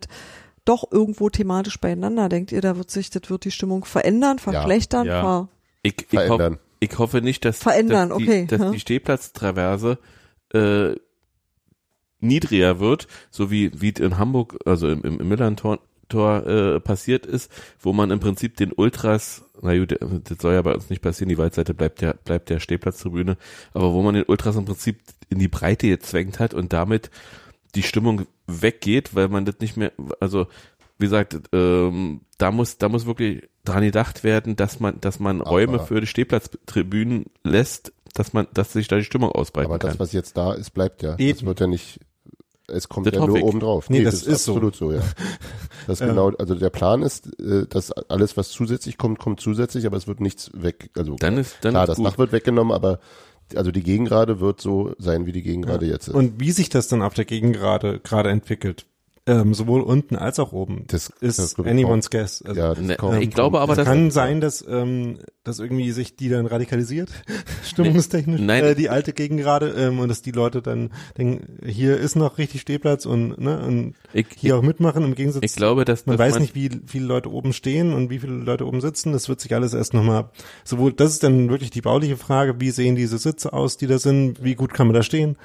doch 0.66 0.92
irgendwo 0.92 1.30
thematisch 1.30 1.80
beieinander. 1.80 2.30
Denkt 2.30 2.52
ihr, 2.52 2.62
da 2.62 2.78
wird 2.78 2.92
sich, 2.92 3.10
das 3.10 3.30
wird 3.30 3.46
die 3.46 3.52
Stimmung 3.52 3.86
verändern, 3.86 4.40
verschlechtern, 4.40 5.08
Ja. 5.08 5.22
ver 5.22 5.50
Ich, 5.82 5.96
ich, 5.98 6.14
hoff, 6.14 6.38
Verändern. 6.38 6.60
ich 6.80 6.98
hoffe 6.98 7.22
nicht, 7.22 7.46
dass, 7.46 7.60
Verändern, 7.60 8.10
dass, 8.10 8.18
okay, 8.18 8.42
die, 8.42 8.48
dass 8.48 8.60
ja. 8.60 8.72
die 8.72 8.80
Stehplatztraverse 8.80 9.98
äh, 10.54 10.96
niedriger 12.20 12.80
wird, 12.80 13.08
so 13.30 13.52
wie 13.52 13.72
wie 13.80 13.92
es 13.94 14.00
in 14.00 14.18
Hamburg, 14.18 14.58
also 14.66 14.88
im, 14.88 15.04
im, 15.04 15.20
im 15.20 15.28
Millantor 15.28 15.80
Tor, 16.10 16.46
äh, 16.46 16.80
passiert 16.80 17.26
ist, 17.26 17.52
wo 17.80 17.92
man 17.94 18.12
im 18.12 18.20
Prinzip 18.20 18.58
den 18.58 18.72
Ultras, 18.72 19.46
na 19.62 19.76
gut, 19.76 19.98
das 20.00 20.38
soll 20.40 20.54
ja 20.54 20.62
bei 20.62 20.74
uns 20.74 20.90
nicht 20.90 21.02
passieren, 21.02 21.30
die 21.30 21.38
Waldseite 21.38 21.74
bleibt 21.74 22.02
ja 22.02 22.14
bleibt 22.14 22.50
der 22.50 22.60
Stehplatztribüne, 22.60 23.38
aber 23.74 23.94
wo 23.94 24.02
man 24.04 24.14
den 24.14 24.26
Ultras 24.26 24.56
im 24.56 24.66
Prinzip 24.66 25.00
in 25.30 25.40
die 25.40 25.48
Breite 25.48 25.88
gezwängt 25.88 26.40
hat 26.40 26.54
und 26.54 26.72
damit 26.74 27.10
die 27.74 27.84
Stimmung 27.84 28.28
weggeht, 28.48 29.16
weil 29.16 29.28
man 29.30 29.46
das 29.46 29.56
nicht 29.60 29.78
mehr, 29.78 29.92
also 30.20 30.48
wie 31.00 31.06
gesagt, 31.06 31.38
ähm, 31.54 32.22
da 32.38 32.52
muss, 32.52 32.78
da 32.78 32.90
muss 32.90 33.06
wirklich 33.06 33.44
dran 33.66 33.84
gedacht 33.84 34.24
werden, 34.24 34.56
dass 34.56 34.80
man, 34.80 35.00
dass 35.02 35.20
man 35.20 35.42
Räume 35.42 35.76
Aber- 35.76 35.86
für 35.86 36.02
die 36.02 36.08
Stehplatztribünen 36.08 37.26
lässt, 37.44 37.94
dass 38.14 38.34
man, 38.34 38.48
dass 38.54 38.74
sich 38.74 38.88
da 38.88 38.98
die 38.98 39.04
Stimmung 39.04 39.32
ausbreiten 39.32 39.68
Aber 39.72 39.80
das, 39.80 39.92
kann. 39.92 40.00
was 40.00 40.12
jetzt 40.14 40.38
da 40.38 40.54
ist, 40.54 40.72
bleibt 40.72 41.02
ja. 41.02 41.18
Eben. 41.18 41.40
Das 41.40 41.46
wird 41.46 41.60
ja 41.62 41.68
nicht, 41.68 42.00
es 42.68 42.88
kommt 42.90 43.08
Das 43.08 43.16
ja 43.16 43.26
nur 43.26 43.42
oben 43.42 43.60
drauf. 43.60 43.90
Nee, 43.90 44.04
das 44.04 44.24
ist 44.24 44.46
so. 44.46 44.54
absolut 44.54 44.76
so, 44.76 44.92
ja. 44.92 45.02
Das 45.88 46.00
Ja. 46.00 46.08
genau, 46.08 46.30
also 46.38 46.56
der 46.56 46.70
Plan 46.70 47.02
ist, 47.02 47.28
äh, 47.42 47.66
dass 47.68 47.92
alles, 47.92 48.38
was 48.38 48.50
zusätzlich 48.52 48.98
kommt, 48.98 49.20
kommt 49.20 49.42
zusätzlich, 49.42 49.86
aber 49.86 49.98
es 49.98 50.08
wird 50.08 50.22
nichts 50.22 50.50
weg, 50.54 50.90
also 50.96 51.16
Dann 51.18 51.38
ist, 51.38 51.58
dann 51.62 51.72
klar, 51.74 51.84
ist 51.84 51.90
das 51.90 51.98
gut. 51.98 52.06
Dach 52.08 52.18
wird 52.18 52.32
weggenommen, 52.32 52.72
aber 52.74 53.00
also 53.56 53.72
die 53.72 53.84
Gegengrade 53.84 54.40
wird 54.40 54.62
so 54.62 54.94
sein, 54.98 55.26
wie 55.26 55.32
die 55.32 55.44
Gegengrade 55.44 55.86
jetzt 55.86 56.08
ist. 56.08 56.14
Und 56.14 56.40
wie 56.40 56.52
sich 56.52 56.70
das 56.70 56.88
dann 56.88 57.02
auf 57.02 57.14
der 57.14 57.26
Gegend 57.26 57.56
gerade 57.56 58.00
gerade 58.00 58.30
entwickelt, 58.30 58.86
ähm, 59.26 59.54
sowohl 59.54 59.82
unten 59.82 60.18
als 60.18 60.38
auch 60.40 60.52
oben, 60.52 60.84
Das- 60.88 61.10
ist 61.22 61.40
das 61.40 61.58
anyone's 61.58 62.10
guess. 62.10 62.42
Also, 62.42 62.60
ja, 62.60 62.70
das 62.76 62.84
Ne, 62.84 62.96
kommt, 62.98 63.22
ich 63.24 63.30
glaube 63.30 63.62
aber, 63.62 63.72
es 63.74 63.78
dass 63.78 63.86
kann 63.88 64.12
sein, 64.12 64.42
dass, 64.42 64.64
ähm, 64.68 65.20
dass 65.46 65.60
irgendwie 65.60 65.92
sich 65.92 66.18
die 66.18 66.28
dann 66.28 66.46
radikalisiert, 66.46 67.10
stimmungstechnisch, 67.66 68.42
Nee, 68.42 68.46
nein. 68.46 68.64
äh, 68.64 68.76
die 68.76 68.90
alte 68.90 69.14
Gegend 69.14 69.40
gerade, 69.40 69.70
ähm, 69.78 70.00
und 70.00 70.10
dass 70.10 70.22
die 70.22 70.32
Leute 70.32 70.62
dann 70.62 70.92
denken, 71.18 71.60
hier 71.66 71.98
ist 71.98 72.16
noch 72.16 72.38
richtig 72.38 72.62
Stehplatz 72.62 73.06
und, 73.06 73.40
ne, 73.40 73.60
und 73.66 73.94
ich, 74.14 74.28
hier 74.36 74.58
auch 74.58 74.62
mitmachen 74.62 75.04
im 75.06 75.16
Gegensatz. 75.16 75.44
ich 75.46 75.56
glaube, 75.56 75.86
dass 75.86 76.06
man 76.06 76.18
dass 76.18 76.28
weiß 76.34 76.40
nicht, 76.40 76.56
wie 76.56 76.70
viele 76.86 77.06
Leute 77.06 77.32
oben 77.32 77.54
stehen 77.54 77.94
und 77.94 78.10
wie 78.10 78.20
viele 78.20 78.34
Leute 78.34 78.68
oben 78.68 78.82
sitzen. 78.82 79.14
Das 79.14 79.30
wird 79.30 79.40
sich 79.40 79.54
alles 79.56 79.74
erst 79.74 79.94
nochmal, 79.94 80.30
sowohl, 80.66 80.92
das 80.92 81.14
ist 81.14 81.24
dann 81.24 81.50
wirklich 81.50 81.72
die 81.72 81.82
bauliche 81.82 82.18
Frage, 82.18 82.56
wie 82.60 82.72
sehen 82.72 82.96
diese 82.98 83.18
Sitze 83.18 83.54
aus, 83.54 83.78
die 83.78 83.88
da 83.88 84.00
sind, 84.00 84.44
wie 84.44 84.56
gut 84.56 84.74
kann 84.74 84.88
man 84.88 84.94
da 84.96 85.02
stehen. 85.04 85.38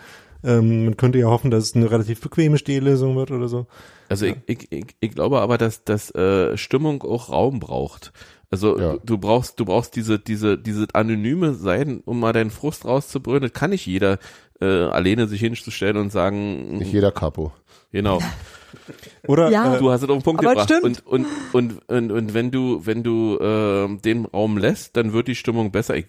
Ähm, 0.44 0.84
man 0.84 0.96
könnte 0.96 1.18
ja 1.18 1.26
hoffen, 1.26 1.50
dass 1.50 1.64
es 1.64 1.74
eine 1.74 1.90
relativ 1.90 2.20
bequeme 2.20 2.58
Stehlösung 2.58 3.16
wird 3.16 3.30
oder 3.30 3.48
so. 3.48 3.66
Also 4.08 4.26
ich, 4.26 4.36
ich, 4.46 4.66
ich, 4.70 4.84
ich 5.00 5.10
glaube 5.10 5.40
aber, 5.40 5.58
dass, 5.58 5.84
dass 5.84 6.14
äh, 6.14 6.56
Stimmung 6.56 7.02
auch 7.02 7.28
Raum 7.30 7.58
braucht. 7.60 8.12
Also 8.50 8.78
Ja. 8.78 8.92
du, 8.94 9.00
du 9.04 9.18
brauchst, 9.18 9.58
du 9.60 9.64
brauchst 9.64 9.96
diese, 9.96 10.18
diese, 10.18 10.56
diese 10.56 10.86
anonyme 10.94 11.54
Sein, 11.54 12.00
um 12.04 12.20
mal 12.20 12.32
deinen 12.32 12.50
Frust 12.50 12.84
rauszubrüllen. 12.84 13.42
Das 13.42 13.52
kann 13.52 13.70
nicht 13.70 13.84
jeder 13.86 14.18
äh, 14.60 14.64
alleine 14.64 15.26
sich 15.28 15.40
hinzustellen 15.40 15.96
und 15.96 16.10
sagen, 16.12 16.78
nicht 16.78 16.92
jeder 16.92 17.12
Capo. 17.12 17.52
genau. 17.92 18.20
Oder 19.26 19.50
Ja. 19.50 19.74
äh, 19.74 19.78
Du 19.78 19.90
hast 19.90 20.02
es 20.02 20.08
auf 20.08 20.16
den 20.18 20.22
Punkt 20.22 20.40
Aber 20.44 20.50
gebracht. 20.50 20.70
stimmt. 20.70 21.04
Und, 21.06 21.26
und, 21.52 21.72
und, 21.88 21.88
und, 21.90 22.12
und 22.12 22.34
wenn 22.34 22.50
du, 22.50 22.84
wenn 22.86 23.02
du 23.02 23.36
äh, 23.38 23.96
den 24.00 24.24
Raum 24.26 24.56
lässt, 24.58 24.96
dann 24.96 25.12
wird 25.12 25.28
die 25.28 25.34
Stimmung 25.34 25.70
besser. 25.72 25.96
Ich, 25.96 26.06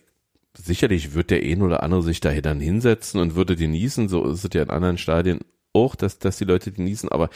sicherlich 0.62 1.14
wird 1.14 1.32
der 1.32 1.42
ein 1.42 1.62
oder 1.62 1.84
andere 1.84 2.04
sich 2.04 2.20
da 2.20 2.34
dann 2.34 2.60
hinsetzen 2.60 3.20
und 3.20 3.36
würde 3.36 3.56
genießen. 3.56 4.10
So 4.10 4.26
ist 4.26 4.44
es 4.44 4.50
ja 4.54 4.64
in 4.64 4.70
anderen 4.70 4.98
Stadien 4.98 5.40
auch, 5.74 5.96
dass, 5.96 6.20
dass 6.20 6.38
die 6.38 6.46
Leute 6.46 6.72
genießen. 6.72 7.10
Aber 7.10 7.30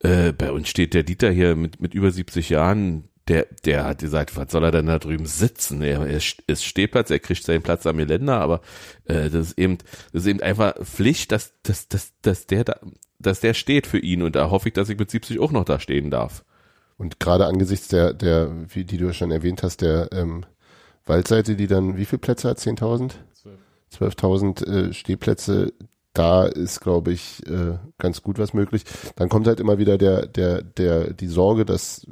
äh, 0.00 0.32
bei 0.32 0.52
uns 0.52 0.68
steht 0.68 0.94
der 0.94 1.02
Dieter 1.02 1.30
hier 1.30 1.56
mit, 1.56 1.80
mit 1.80 1.94
über 1.94 2.10
70 2.10 2.50
Jahren. 2.50 3.08
Der, 3.28 3.46
der 3.64 3.84
hat 3.84 3.98
gesagt, 3.98 4.36
was 4.36 4.52
soll 4.52 4.62
er 4.62 4.70
denn 4.70 4.86
da 4.86 5.00
drüben 5.00 5.26
sitzen? 5.26 5.82
Er, 5.82 6.06
er 6.06 6.16
ist 6.18 6.64
Stehplatz, 6.64 7.10
er 7.10 7.18
kriegt 7.18 7.42
seinen 7.42 7.62
Platz 7.62 7.84
am 7.84 7.96
Geländer, 7.96 8.40
aber 8.40 8.60
äh, 9.06 9.30
das 9.30 9.48
ist 9.48 9.58
eben, 9.58 9.78
das 10.12 10.22
ist 10.22 10.28
eben 10.28 10.42
einfach 10.42 10.74
Pflicht, 10.84 11.32
dass, 11.32 11.52
dass, 11.64 11.88
dass, 11.88 12.12
dass 12.22 12.46
der 12.46 12.62
da, 12.62 12.78
dass 13.18 13.40
der 13.40 13.54
steht 13.54 13.88
für 13.88 13.98
ihn 13.98 14.22
und 14.22 14.36
da 14.36 14.50
hoffe 14.50 14.68
ich, 14.68 14.74
dass 14.74 14.90
ich 14.90 14.98
mit 14.98 15.10
70 15.10 15.40
auch 15.40 15.50
noch 15.50 15.64
da 15.64 15.80
stehen 15.80 16.12
darf. 16.12 16.44
Und 16.98 17.18
gerade 17.18 17.46
angesichts 17.46 17.88
der, 17.88 18.14
der, 18.14 18.52
wie 18.68 18.84
die 18.84 18.96
du 18.96 19.12
schon 19.12 19.32
erwähnt 19.32 19.64
hast, 19.64 19.82
der 19.82 20.08
ähm, 20.12 20.46
Waldseite, 21.06 21.56
die 21.56 21.66
dann 21.66 21.96
wie 21.96 22.04
viele 22.04 22.20
Plätze 22.20 22.48
hat? 22.48 22.58
10.000? 22.58 23.12
12.000 23.92 24.66
äh, 24.66 24.92
Stehplätze. 24.92 25.72
Da 26.12 26.46
ist, 26.46 26.80
glaube 26.80 27.12
ich, 27.12 27.46
äh, 27.46 27.76
ganz 27.98 28.22
gut 28.22 28.38
was 28.38 28.54
möglich. 28.54 28.84
Dann 29.16 29.28
kommt 29.28 29.46
halt 29.46 29.60
immer 29.60 29.76
wieder 29.76 29.98
der, 29.98 30.26
der, 30.26 30.62
der, 30.62 31.12
die 31.12 31.26
Sorge, 31.26 31.66
dass 31.66 32.06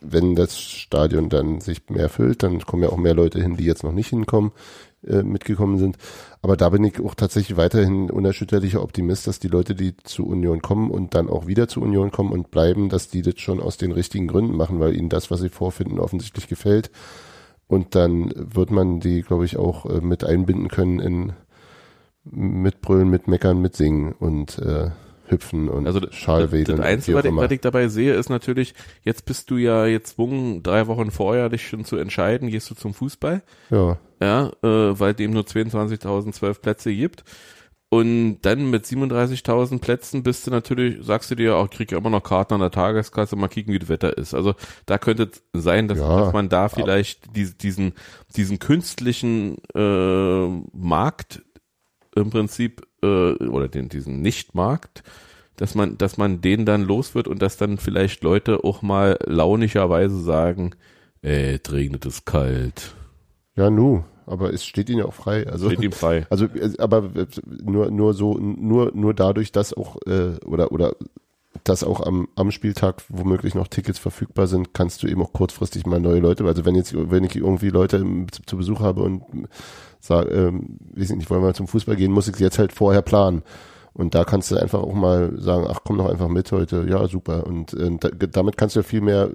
wenn 0.00 0.36
das 0.36 0.60
Stadion 0.60 1.28
dann 1.28 1.60
sich 1.60 1.90
mehr 1.90 2.08
füllt, 2.08 2.44
dann 2.44 2.60
kommen 2.60 2.84
ja 2.84 2.90
auch 2.90 2.96
mehr 2.98 3.14
Leute 3.14 3.42
hin, 3.42 3.56
die 3.56 3.64
jetzt 3.64 3.82
noch 3.82 3.90
nicht 3.90 4.10
hinkommen, 4.10 4.52
äh, 5.04 5.24
mitgekommen 5.24 5.76
sind. 5.76 5.96
Aber 6.40 6.56
da 6.56 6.68
bin 6.68 6.84
ich 6.84 7.00
auch 7.00 7.16
tatsächlich 7.16 7.56
weiterhin 7.56 8.12
unerschütterlicher 8.12 8.80
Optimist, 8.80 9.26
dass 9.26 9.40
die 9.40 9.48
Leute, 9.48 9.74
die 9.74 9.96
zu 9.96 10.24
Union 10.24 10.62
kommen 10.62 10.92
und 10.92 11.16
dann 11.16 11.28
auch 11.28 11.48
wieder 11.48 11.66
zu 11.66 11.80
Union 11.80 12.12
kommen 12.12 12.30
und 12.30 12.52
bleiben, 12.52 12.90
dass 12.90 13.08
die 13.08 13.22
das 13.22 13.40
schon 13.40 13.60
aus 13.60 13.76
den 13.76 13.90
richtigen 13.90 14.28
Gründen 14.28 14.56
machen, 14.56 14.78
weil 14.78 14.94
ihnen 14.94 15.08
das, 15.08 15.32
was 15.32 15.40
sie 15.40 15.48
vorfinden, 15.48 15.98
offensichtlich 15.98 16.46
gefällt. 16.46 16.92
Und 17.68 17.94
dann 17.94 18.32
wird 18.34 18.70
man 18.70 19.00
die, 19.00 19.22
glaube 19.22 19.44
ich, 19.44 19.56
auch 19.56 19.86
äh, 19.86 20.00
mit 20.00 20.24
einbinden 20.24 20.68
können 20.68 21.00
in 21.00 21.32
mitbrüllen, 22.24 23.08
mitmeckern, 23.08 23.60
mitsingen 23.60 24.12
und 24.12 24.58
äh, 24.58 24.90
hüpfen 25.28 25.68
und 25.68 25.86
Also 25.86 26.00
das, 26.00 26.14
Schalwedeln. 26.14 26.78
das 26.78 26.86
Einzige, 26.86 27.16
was 27.16 27.24
ich, 27.24 27.36
was 27.36 27.50
ich 27.50 27.60
dabei 27.60 27.88
sehe, 27.88 28.14
ist 28.14 28.28
natürlich, 28.28 28.74
jetzt 29.02 29.24
bist 29.24 29.50
du 29.50 29.56
ja 29.56 29.86
gezwungen, 29.86 30.62
drei 30.62 30.86
Wochen 30.86 31.10
vorher 31.10 31.48
dich 31.48 31.68
schon 31.68 31.84
zu 31.84 31.96
entscheiden, 31.96 32.48
gehst 32.50 32.70
du 32.70 32.74
zum 32.74 32.94
Fußball, 32.94 33.42
ja, 33.70 33.98
ja, 34.20 34.50
äh, 34.62 34.98
weil 35.00 35.14
dem 35.14 35.32
nur 35.32 35.42
22.012 35.42 36.60
Plätze 36.60 36.94
gibt. 36.94 37.24
Und 37.88 38.40
dann 38.42 38.68
mit 38.70 38.84
37.000 38.84 39.80
Plätzen 39.80 40.22
bist 40.24 40.46
du 40.46 40.50
natürlich, 40.50 41.04
sagst 41.04 41.30
du 41.30 41.36
dir, 41.36 41.56
auch 41.56 41.70
krieg 41.70 41.92
ja 41.92 41.98
immer 41.98 42.10
noch 42.10 42.22
Karten 42.22 42.54
an 42.54 42.60
der 42.60 42.72
Tageskasse, 42.72 43.36
mal 43.36 43.46
kicken, 43.48 43.72
wie 43.72 43.78
das 43.78 43.88
Wetter 43.88 44.18
ist. 44.18 44.34
Also 44.34 44.54
da 44.86 44.98
könnte 44.98 45.30
es 45.32 45.62
sein, 45.62 45.86
dass, 45.86 45.98
Ja, 45.98 46.18
dass 46.18 46.32
man 46.32 46.48
da 46.48 46.68
vielleicht 46.68 47.36
die, 47.36 47.48
diesen, 47.56 47.92
diesen 48.34 48.58
künstlichen 48.58 49.58
äh, 49.74 50.48
Markt 50.72 51.42
im 52.16 52.30
Prinzip 52.30 52.86
äh, 53.02 53.34
oder 53.34 53.68
den 53.68 53.88
diesen 53.88 54.20
Nichtmarkt, 54.20 55.04
dass 55.56 55.74
man 55.74 55.96
dass 55.96 56.16
man 56.16 56.40
den 56.40 56.66
dann 56.66 56.82
los 56.82 57.14
wird 57.14 57.28
und 57.28 57.40
dass 57.40 57.56
dann 57.56 57.78
vielleicht 57.78 58.24
Leute 58.24 58.64
auch 58.64 58.82
mal 58.82 59.16
launischerweise 59.24 60.20
sagen, 60.20 60.72
ey, 61.22 61.60
es 61.62 61.72
regnet 61.72 62.04
es 62.04 62.24
kalt. 62.24 62.94
Ja, 63.54 63.70
nu, 63.70 64.04
aber 64.26 64.52
es 64.52 64.64
steht 64.64 64.90
ihnen 64.90 65.00
ja 65.00 65.04
auch 65.06 65.14
frei. 65.14 65.46
Also, 65.46 65.70
Steht 65.70 65.82
ihm 65.82 65.92
frei. 65.92 66.26
also, 66.30 66.46
äh, 66.46 66.72
aber 66.78 67.04
äh, 67.16 67.26
nur, 67.62 67.90
nur 67.90 68.14
so, 68.14 68.34
nur, 68.38 68.92
nur 68.94 69.14
dadurch, 69.14 69.52
dass 69.52 69.72
auch, 69.72 69.96
äh, 70.06 70.36
oder, 70.44 70.72
oder, 70.72 70.96
dass 71.64 71.84
auch 71.84 72.00
am, 72.00 72.28
am 72.34 72.50
Spieltag 72.50 73.02
womöglich 73.08 73.54
noch 73.54 73.68
Tickets 73.68 73.98
verfügbar 73.98 74.46
sind, 74.46 74.74
kannst 74.74 75.02
du 75.02 75.06
eben 75.06 75.22
auch 75.22 75.32
kurzfristig 75.32 75.86
mal 75.86 76.00
neue 76.00 76.20
Leute, 76.20 76.44
also 76.44 76.64
wenn 76.64 76.74
jetzt, 76.74 76.94
wenn 76.94 77.24
ich 77.24 77.36
irgendwie 77.36 77.70
Leute 77.70 78.04
zu, 78.30 78.42
zu 78.44 78.56
Besuch 78.56 78.80
habe 78.80 79.02
und 79.02 79.22
sage, 80.00 80.30
ähm, 80.30 80.78
weiß 80.94 81.10
ich 81.10 81.16
nicht, 81.16 81.30
wollen 81.30 81.40
wir 81.40 81.48
mal 81.48 81.54
zum 81.54 81.68
Fußball 81.68 81.96
gehen, 81.96 82.12
muss 82.12 82.28
ich 82.28 82.38
jetzt 82.38 82.58
halt 82.58 82.72
vorher 82.72 83.02
planen. 83.02 83.42
Und 83.92 84.14
da 84.14 84.24
kannst 84.24 84.50
du 84.50 84.56
einfach 84.56 84.80
auch 84.80 84.92
mal 84.92 85.32
sagen, 85.40 85.66
ach 85.70 85.78
komm 85.82 85.96
doch 85.96 86.10
einfach 86.10 86.28
mit 86.28 86.52
heute, 86.52 86.84
ja 86.86 87.08
super. 87.08 87.46
Und 87.46 87.72
äh, 87.72 87.96
da, 87.98 88.10
damit 88.10 88.58
kannst 88.58 88.76
du 88.76 88.80
ja 88.80 88.84
viel 88.84 89.00
mehr, 89.00 89.30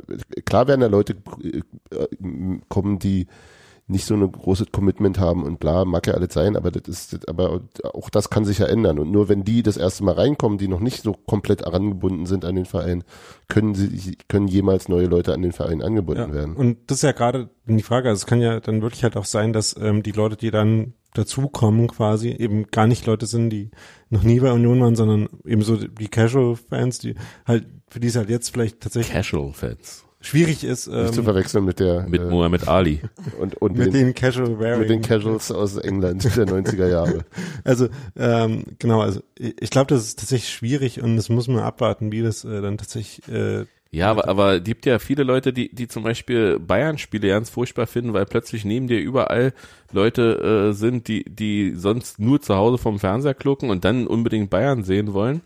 klar 0.46 0.68
werden 0.68 0.82
da 0.82 0.88
Leute 0.88 1.16
äh, 1.42 1.62
kommen, 2.70 3.00
die 3.00 3.26
nicht 3.92 4.06
so 4.06 4.16
ein 4.16 4.32
großes 4.32 4.68
Commitment 4.72 5.20
haben 5.20 5.44
und 5.44 5.60
bla, 5.60 5.86
mag 5.86 6.08
ja 6.08 6.14
alles 6.14 6.34
sein, 6.34 6.56
aber 6.56 6.72
das 6.72 6.88
ist, 6.88 7.14
das, 7.14 7.28
aber 7.28 7.62
auch 7.94 8.10
das 8.10 8.30
kann 8.30 8.46
sich 8.46 8.60
ja 8.60 8.66
ändern. 8.66 8.98
Und 9.00 9.12
nur 9.12 9.30
wenn 9.30 9.44
die 9.44 9.62
das 9.64 9.78
erste 9.78 10.04
Mal 10.04 10.16
reinkommen, 10.16 10.58
die 10.58 10.68
noch 10.68 10.80
nicht 10.80 11.04
so 11.04 11.14
komplett 11.14 11.62
herangebunden 11.64 12.26
sind 12.26 12.46
an 12.46 12.56
den 12.56 12.66
Verein, 12.66 13.04
können 13.48 13.76
sie, 13.76 14.18
können 14.28 14.48
jemals 14.48 14.88
neue 14.90 15.06
Leute 15.06 15.34
an 15.34 15.42
den 15.42 15.52
Verein 15.52 15.82
angebunden 15.82 16.30
Ja. 16.30 16.34
werden. 16.34 16.56
Und 16.56 16.78
das 16.88 16.98
ist 17.00 17.04
ja 17.04 17.12
gerade 17.12 17.50
die 17.66 17.84
Frage. 17.84 18.10
Also 18.10 18.22
es 18.22 18.26
kann 18.26 18.42
ja 18.42 18.60
dann 18.60 18.82
wirklich 18.82 19.04
halt 19.04 19.18
auch 19.18 19.26
sein, 19.26 19.54
dass 19.54 19.76
ähm, 19.80 20.02
die 20.04 20.12
Leute, 20.12 20.38
die 20.38 20.52
dann 20.52 20.94
dazukommen 21.14 21.88
quasi, 21.88 22.30
eben 22.30 22.68
gar 22.68 22.88
nicht 22.88 23.06
Leute 23.06 23.26
sind, 23.26 23.50
die 23.50 23.72
noch 24.10 24.24
nie 24.24 24.40
bei 24.40 24.52
Union 24.52 24.80
waren, 24.80 24.96
sondern 24.96 25.28
eben 25.46 25.62
so 25.62 25.76
die 25.76 26.08
Casual-Fans, 26.08 27.00
die 27.00 27.16
halt, 27.46 27.68
für 27.90 28.00
die 28.00 28.08
es 28.08 28.16
halt 28.16 28.30
jetzt 28.30 28.50
vielleicht 28.50 28.80
tatsächlich 28.80 29.14
Casual 29.14 29.52
Fans 29.54 30.06
schwierig 30.22 30.64
ist, 30.64 30.88
nicht 30.88 31.14
zu 31.14 31.20
ähm, 31.22 31.26
verwechseln 31.26 31.66
mit 31.66 31.80
der 31.80 32.08
mit 32.08 32.22
äh, 32.22 32.26
Muhammad 32.26 32.68
Ali. 32.68 33.02
und, 33.40 33.56
und 33.62 33.78
mit 33.78 33.88
den, 33.88 33.94
den 33.94 34.14
Casual 34.14 34.60
Wearing. 34.60 34.80
mit 34.80 34.90
den 34.90 35.02
Casuals 35.02 35.52
aus 35.52 35.78
England 35.78 36.24
der 36.38 36.48
90er 36.48 36.88
Jahre. 36.88 37.26
Also 37.64 37.90
ähm, 38.16 38.64
genau, 38.80 39.02
also 39.02 39.22
ich 39.38 39.56
ich 39.60 39.70
glaube, 39.70 39.88
das 39.88 40.04
ist 40.04 40.20
tatsächlich 40.20 40.52
schwierig 40.52 41.02
und 41.02 41.16
das 41.16 41.30
muss 41.30 41.48
man 41.48 41.60
abwarten, 41.60 42.12
wie 42.12 42.22
das 42.22 42.44
äh, 42.44 42.62
dann 42.62 42.78
tatsächlich 42.78 43.26
äh, 43.30 43.66
Ja, 43.90 44.12
aber, 44.12 44.28
aber 44.28 44.60
gibt 44.60 44.86
ja 44.86 45.00
viele 45.00 45.24
Leute, 45.24 45.54
die, 45.54 45.74
die 45.74 45.88
zum 45.88 46.04
Beispiel 46.04 46.60
Bayern-Spiele 46.60 47.30
ganz 47.30 47.50
furchtbar 47.50 47.88
finden, 47.88 48.14
weil 48.14 48.26
plötzlich 48.26 48.66
neben 48.66 48.88
dir 48.88 49.00
überall 49.00 49.54
Leute 49.94 50.70
äh, 50.70 50.74
sind, 50.74 51.08
die, 51.08 51.24
die 51.24 51.74
sonst 51.76 52.20
nur 52.20 52.42
zu 52.42 52.56
Hause 52.56 52.78
vom 52.78 53.00
Fernseher 53.00 53.34
klucken 53.34 53.70
und 53.70 53.86
dann 53.86 54.08
unbedingt 54.08 54.50
Bayern 54.50 54.84
sehen 54.84 55.14
wollen. 55.14 55.42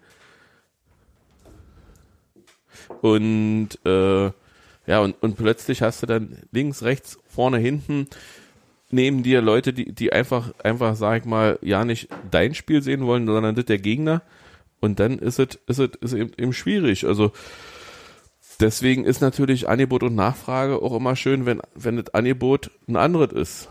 Und 3.01 3.69
äh, 3.85 4.31
ja, 4.87 4.99
und, 4.99 5.15
und 5.21 5.35
plötzlich 5.35 5.81
hast 5.81 6.01
du 6.03 6.07
dann 6.07 6.37
links, 6.51 6.83
rechts, 6.83 7.19
vorne, 7.27 7.57
hinten 7.57 8.07
neben 8.91 9.23
dir 9.23 9.41
Leute, 9.41 9.73
die, 9.73 9.93
die 9.93 10.13
einfach, 10.13 10.53
einfach, 10.63 10.95
sag 10.95 11.21
ich 11.21 11.25
mal, 11.25 11.59
ja 11.61 11.83
nicht 11.83 12.07
dein 12.31 12.53
Spiel 12.53 12.81
sehen 12.81 13.05
wollen, 13.05 13.25
sondern 13.25 13.55
das 13.55 13.65
der 13.65 13.79
Gegner. 13.79 14.21
Und 14.79 14.99
dann 14.99 15.19
ist 15.19 15.39
es, 15.39 15.59
ist 15.67 15.79
es, 15.79 15.89
ist 15.99 16.13
eben, 16.13 16.31
eben 16.37 16.53
schwierig. 16.53 17.05
Also, 17.05 17.31
Deswegen 18.59 19.03
ist 19.03 19.21
natürlich 19.21 19.67
Angebot 19.67 20.03
und 20.03 20.15
Nachfrage 20.15 20.81
auch 20.81 20.95
immer 20.95 21.15
schön, 21.15 21.45
wenn, 21.45 21.59
wenn 21.75 21.97
das 21.97 22.13
Angebot 22.13 22.71
ein 22.87 22.95
anderes 22.95 23.33
ist. 23.33 23.69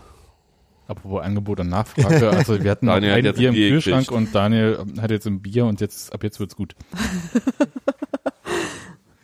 Apropos 0.87 1.23
Angebot 1.23 1.59
und 1.59 1.69
Nachfrage, 1.69 2.29
also 2.29 2.63
wir 2.63 2.69
hatten 2.69 2.85
Daniel 2.85 3.11
hat 3.11 3.17
ein 3.17 3.25
jetzt 3.25 3.37
Bier 3.39 3.49
im 3.49 3.55
Bier 3.55 3.69
Kühlschrank 3.69 4.07
gekriegt. 4.07 4.27
und 4.27 4.35
Daniel 4.35 4.85
hat 5.01 5.09
jetzt 5.09 5.25
ein 5.25 5.41
Bier 5.41 5.65
und 5.65 5.81
jetzt 5.81 6.13
ab 6.13 6.23
jetzt 6.23 6.39
wird's 6.39 6.55
gut. 6.55 6.75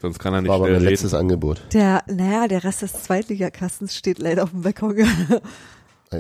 Sonst 0.02 0.18
kann 0.18 0.34
er 0.34 0.42
nicht 0.42 0.50
War 0.50 0.56
aber 0.56 0.70
mein 0.70 0.82
letztes 0.82 1.14
Angebot. 1.14 1.62
Der, 1.74 2.04
naja, 2.08 2.48
der 2.48 2.64
Rest 2.64 2.82
des 2.82 2.94
Zweitligakastens 3.04 3.96
steht 3.96 4.18
leider 4.18 4.44
auf 4.44 4.50
dem 4.50 4.64
Balkon. 4.64 4.96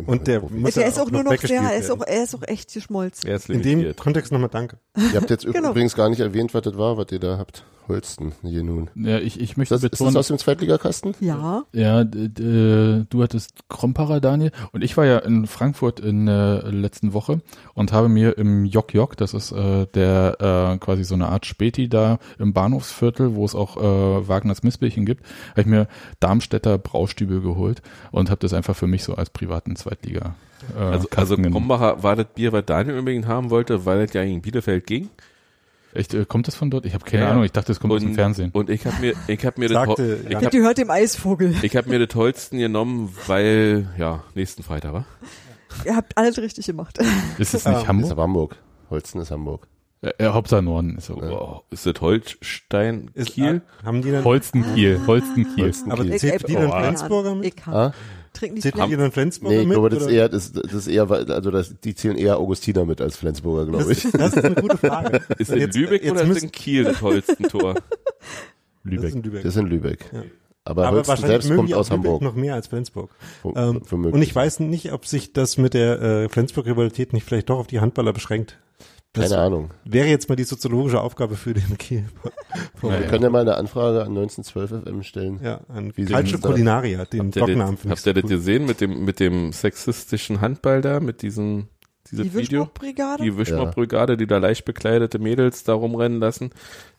Und 0.05 0.27
der 0.27 0.41
muss 0.41 0.75
der 0.75 0.87
ist 0.87 0.99
auch 0.99 1.11
nur 1.11 1.23
noch, 1.23 1.35
der, 1.35 1.61
er 1.61 1.77
ist 1.77 1.91
auch, 1.91 2.01
er 2.05 2.23
ist 2.23 2.33
auch 2.33 2.43
echt 2.47 2.73
geschmolzen. 2.73 3.29
In 3.49 3.61
dem. 3.61 3.95
Kontext 3.95 4.31
nochmal 4.31 4.49
danke. 4.49 4.77
Ihr 4.95 5.19
habt 5.19 5.29
jetzt 5.29 5.45
Genau. 5.51 5.71
übrigens 5.71 5.95
gar 5.95 6.09
nicht 6.09 6.21
erwähnt, 6.21 6.53
was 6.53 6.61
das 6.61 6.77
war, 6.77 6.95
was 6.95 7.07
ihr 7.11 7.19
da 7.19 7.37
habt. 7.37 7.65
Holsten, 7.91 8.31
hier 8.41 8.63
nun. 8.63 8.89
Ja, 8.95 9.17
ich, 9.19 9.39
ich 9.39 9.57
möchte 9.57 9.73
Das, 9.73 9.83
ist 9.83 9.91
das 9.91 9.99
betonen, 9.99 10.17
aus 10.17 10.27
dem 10.27 10.37
Zweitligakasten? 10.37 11.13
Ja. 11.19 11.63
ja, 11.73 12.03
du 12.05 13.21
hattest 13.21 13.67
Kromparer, 13.67 14.21
Daniel, 14.21 14.51
und 14.71 14.81
ich 14.81 14.95
war 14.95 15.05
ja 15.05 15.17
in 15.19 15.45
Frankfurt 15.45 15.99
in 15.99 16.25
der 16.25 16.71
letzten 16.71 17.13
Woche 17.13 17.41
und 17.73 17.91
habe 17.91 18.07
mir 18.07 18.37
im 18.37 18.63
Jok 18.63 18.93
Jok, 18.93 19.17
das 19.17 19.33
ist 19.33 19.51
äh, 19.51 19.87
der 19.87 20.37
äh, 20.39 20.77
quasi 20.77 21.03
so 21.03 21.15
eine 21.15 21.27
Art 21.27 21.45
Späti 21.45 21.89
da 21.89 22.19
im 22.39 22.53
Bahnhofsviertel, 22.53 23.35
wo 23.35 23.43
es 23.43 23.55
auch 23.55 23.75
äh, 23.75 24.27
Wagners 24.27 24.63
Missbällchen 24.63 25.05
gibt, 25.05 25.25
habe 25.51 25.61
ich 25.61 25.67
mir 25.67 25.87
Darmstädter 26.21 26.77
Braustübel 26.77 27.41
geholt 27.41 27.81
und 28.11 28.29
habe 28.29 28.39
das 28.39 28.53
einfach 28.53 28.75
für 28.75 28.87
mich 28.87 29.03
so 29.03 29.15
als 29.15 29.29
privaten 29.29 29.75
Zweitliga 29.75 30.35
äh, 30.75 30.79
Also, 30.79 31.07
also 31.15 31.35
Kasten. 31.35 31.51
Krombacher 31.51 32.03
war 32.03 32.15
das 32.15 32.27
Bier, 32.33 32.51
was 32.53 32.65
Daniel 32.65 32.99
unbedingt 32.99 33.27
haben 33.27 33.49
wollte, 33.49 33.85
weil 33.85 34.01
es 34.01 34.13
ja 34.13 34.23
gegen 34.23 34.41
Bielefeld 34.41 34.87
ging. 34.87 35.09
Echt, 35.93 36.13
äh, 36.13 36.25
kommt 36.25 36.47
das 36.47 36.55
von 36.55 36.69
dort? 36.71 36.85
Ich 36.85 36.93
habe 36.93 37.03
keine 37.05 37.23
Ja. 37.23 37.31
Ahnung, 37.31 37.43
ich 37.43 37.51
dachte, 37.51 37.71
es 37.71 37.79
kommt 37.79 37.93
aus 37.93 38.01
dem 38.01 38.15
Fernsehen. 38.15 38.51
Und 38.51 38.69
ich 38.69 38.85
habe 38.85 38.99
mir, 39.01 39.13
ich 39.27 39.45
habe 39.45 39.59
mir 39.59 39.69
das, 39.69 39.87
Ho- 39.87 39.95
ich 39.99 40.29
ja. 40.31 40.41
hab, 40.41 40.51
Die 40.51 40.59
hört 40.61 40.77
dem 40.77 40.89
Eisvogel. 40.89 41.55
ich 41.61 41.75
habe 41.75 41.89
mir 41.89 42.05
das 42.05 42.15
Holsten 42.15 42.59
genommen, 42.59 43.13
weil, 43.27 43.89
ja, 43.97 44.23
nächsten 44.35 44.63
Freitag, 44.63 44.93
war? 44.93 45.05
Ihr 45.85 45.95
habt 45.95 46.17
alles 46.17 46.37
richtig 46.37 46.65
gemacht. 46.65 46.97
Ist 47.37 47.53
es 47.53 47.65
nicht 47.65 47.77
Ist 47.77 47.87
Hamburg? 47.87 48.11
aber 48.11 48.23
Hamburg. 48.23 48.55
Holsten 48.89 49.21
ist 49.21 49.31
Hamburg. 49.31 49.67
Äh, 50.01 50.11
äh, 50.17 50.27
Hauptsache 50.29 50.61
Norden. 50.61 50.97
Ist 50.97 51.05
so, 51.07 51.15
oh. 51.21 51.61
Ist 51.69 51.85
das 51.85 51.93
Holstein 52.01 53.11
Ist, 53.13 53.29
Kiel? 53.31 53.61
äh, 53.81 53.85
haben 53.85 54.01
die 54.01 54.11
dann, 54.11 54.23
Holstenkiel, 54.23 54.99
Holstenkiel. 55.07 55.65
Holsten 55.65 55.91
aber 55.91 56.03
Kiel. 56.03 56.17
zählt 56.17 56.47
die 56.47 56.53
dann 56.55 56.71
Flensburger 56.71 57.35
mit? 57.35 57.53
Ich 57.55 57.65
hab, 57.65 57.73
Ah? 57.73 57.93
Trink 58.33 58.53
nicht 58.53 58.63
Zählt 58.63 58.75
die 58.75 58.95
dann 58.97 59.11
Flensburger 59.11 59.55
Nee, 59.55 59.61
ich 59.61 59.67
mit? 59.67 59.75
glaube, 59.75 59.89
das 59.89 59.99
ist 59.99 60.05
oder? 60.05 60.13
eher, 60.13 60.29
das, 60.29 60.51
das 60.53 60.73
ist 60.73 60.87
eher, 60.87 61.09
also 61.09 61.51
das, 61.51 61.75
die 61.83 61.95
zählen 61.95 62.17
eher 62.17 62.37
Augustiner 62.37 62.85
mit 62.85 63.01
als 63.01 63.15
Flensburger, 63.17 63.65
glaube 63.65 63.91
ich. 63.91 64.05
ist, 64.05 64.13
das 64.17 64.33
ist 64.35 64.43
eine 64.45 64.55
gute 64.55 64.77
Frage. 64.77 65.21
Ist 65.37 65.51
in 65.51 65.59
Jetzt- 65.59 65.75
Lübeck 65.77 66.03
jetzt 66.03 66.11
oder 66.11 66.23
ist 66.23 66.43
in 66.43 66.51
Kiel 66.51 66.83
das 66.85 67.01
Holstentor? 67.01 67.75
Das 68.83 68.91
Lübeck. 68.93 69.09
ist 69.09 69.15
in 69.15 69.23
Lübeck. 69.23 69.43
Das 69.43 69.55
ist 69.55 69.61
in 69.61 69.67
Lübeck. 69.67 70.05
Ja. 70.11 70.23
Aber, 70.63 70.87
Aber 70.87 70.97
Holsten 70.97 71.09
wahrscheinlich 71.09 71.27
selbst 71.31 71.47
mögen 71.49 71.57
kommt 71.57 71.69
die 71.69 71.75
aus 71.75 71.87
auch 71.91 71.95
Lübeck 71.97 72.05
Hamburg. 72.11 72.21
noch 72.23 72.35
mehr 72.35 72.55
als 72.55 72.67
Flensburg. 72.67 73.09
Wo- 73.43 73.53
Ähm, 73.55 73.81
womöglich. 73.89 74.13
und 74.15 74.21
ich 74.23 74.35
weiß 74.35 74.59
nicht, 74.61 74.91
ob 74.93 75.05
sich 75.05 75.33
das 75.33 75.57
mit 75.57 75.73
der 75.75 76.01
äh, 76.01 76.29
Flensburg-Rivalität 76.29 77.13
nicht 77.13 77.23
vielleicht 77.25 77.49
doch 77.49 77.59
auf 77.59 77.67
die 77.67 77.79
Handballer 77.79 78.11
beschränkt. 78.13 78.57
Das 79.13 79.29
Keine 79.29 79.41
Ahnung. 79.41 79.71
wäre 79.83 80.07
jetzt 80.07 80.29
mal 80.29 80.35
die 80.37 80.45
soziologische 80.45 81.01
Aufgabe 81.01 81.35
für 81.35 81.53
den 81.53 81.77
Kiel. 81.77 82.05
Ja, 82.81 82.89
Wir 82.99 83.07
können 83.07 83.23
ja 83.23 83.29
mal 83.29 83.41
eine 83.41 83.55
Anfrage 83.57 84.01
an 84.03 84.09
1912 84.17 84.83
FM 84.85 85.03
stellen. 85.03 85.39
Ja, 85.43 85.59
an 85.67 85.91
Wie 85.97 86.05
Calcio 86.05 86.39
Culinaria, 86.39 87.03
den 87.05 87.19
Habt 87.25 87.35
ihr 87.35 87.39
Doppelnamen 87.41 87.77
das, 87.83 87.91
habt 87.91 88.05
ihr 88.05 88.13
das 88.21 88.29
gesehen 88.29 88.65
mit 88.65 88.79
dem, 88.79 89.03
mit 89.03 89.19
dem 89.19 89.51
sexistischen 89.51 90.39
Handball 90.39 90.79
da, 90.81 91.01
mit 91.01 91.23
diesem, 91.23 91.67
dieses 92.09 92.23
Die 92.23 92.33
Video? 92.33 92.61
Wischmopp-Brigade? 92.61 93.23
Die 93.23 93.37
Wischmopp-Brigade, 93.37 94.15
die 94.15 94.27
da 94.27 94.37
leicht 94.37 94.63
bekleidete 94.63 95.19
Mädels 95.19 95.65
da 95.65 95.73
rumrennen 95.73 96.19
lassen. 96.21 96.51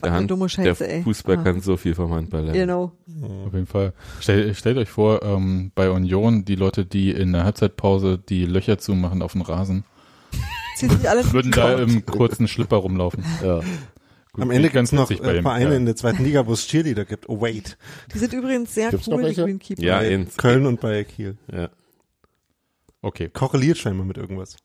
Der, 0.04 0.12
eine 0.12 0.26
dumme 0.26 0.50
Scheiße, 0.50 0.84
der 0.84 0.94
ey. 0.96 1.02
Fußball 1.04 1.38
Ah. 1.38 1.42
kann 1.42 1.60
so 1.62 1.78
viel 1.78 1.94
vom 1.94 2.12
Handball 2.12 2.42
lernen. 2.42 2.58
Genau. 2.60 2.92
Auf 3.46 3.54
jeden 3.54 3.66
Fall. 3.66 3.94
Stell, 4.20 4.54
stellt 4.54 4.76
euch 4.76 4.90
vor, 4.90 5.22
ähm, 5.22 5.72
bei 5.74 5.90
Union, 5.90 6.44
die 6.44 6.56
Leute, 6.56 6.84
die 6.84 7.10
in 7.10 7.32
der 7.32 7.44
Halbzeitpause 7.44 8.18
die 8.18 8.44
Löcher 8.44 8.76
zumachen 8.76 9.22
auf 9.22 9.32
dem 9.32 9.40
Rasen, 9.40 9.84
Ziehen 10.76 10.90
sich 10.90 11.08
alle 11.08 11.32
würden 11.32 11.52
da 11.52 11.74
im 11.78 12.04
kurzen 12.06 12.48
Schlipper 12.48 12.76
rumlaufen. 12.76 13.24
Ja. 13.42 13.60
Gut, 14.34 14.44
Am 14.44 14.50
Ende 14.50 14.62
nicht 14.62 14.72
gibt's 14.72 14.92
noch 14.92 15.10
äh, 15.10 15.42
Vereine 15.42 15.66
Kerl. 15.66 15.76
in 15.76 15.84
der 15.84 15.94
zweiten 15.94 16.24
Liga, 16.24 16.46
wo 16.46 16.54
es 16.54 16.66
Cheerleader 16.66 17.04
gibt. 17.04 17.28
Oh 17.28 17.42
wait. 17.42 17.76
Die 18.14 18.18
sind 18.18 18.32
übrigens 18.32 18.74
sehr 18.74 18.88
Gibt's 18.88 19.06
cool, 19.06 19.22
die? 19.28 19.34
Greenkeeper. 19.34 19.82
Ja, 19.82 20.00
in, 20.00 20.26
Köln 20.38 20.64
und 20.64 20.80
bei 20.80 21.04
Kiel. 21.04 21.36
ja. 21.52 21.68
Okay, 23.02 23.28
Korreliert 23.28 23.76
scheinbar 23.78 24.06
mit 24.06 24.16
irgendwas. 24.16 24.56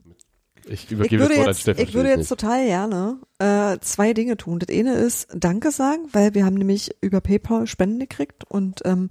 ich 0.68 0.86
Ich 0.86 0.92
übergebe 0.92 1.24
würde, 1.24 1.34
das 1.36 1.38
Wort 1.40 1.48
an 1.48 1.52
jetzt, 1.54 1.62
Steffen. 1.62 1.84
ich 1.84 1.94
würde 1.96 2.10
jetzt 2.10 2.30
total 2.30 2.66
gerne 2.66 3.18
äh, 3.40 3.78
zwei 3.82 4.14
Dinge 4.14 4.38
tun. 4.38 4.60
Das 4.60 4.74
eine 4.74 4.94
ist 4.94 5.28
Danke 5.34 5.72
sagen, 5.72 6.08
weil 6.14 6.34
wir 6.34 6.46
haben 6.46 6.54
nämlich 6.56 6.96
über 7.02 7.20
PayPal 7.20 7.68
Spenden 7.68 8.00
gekriegt 8.00 8.44
und 8.48 8.82
ähm, 8.86 9.10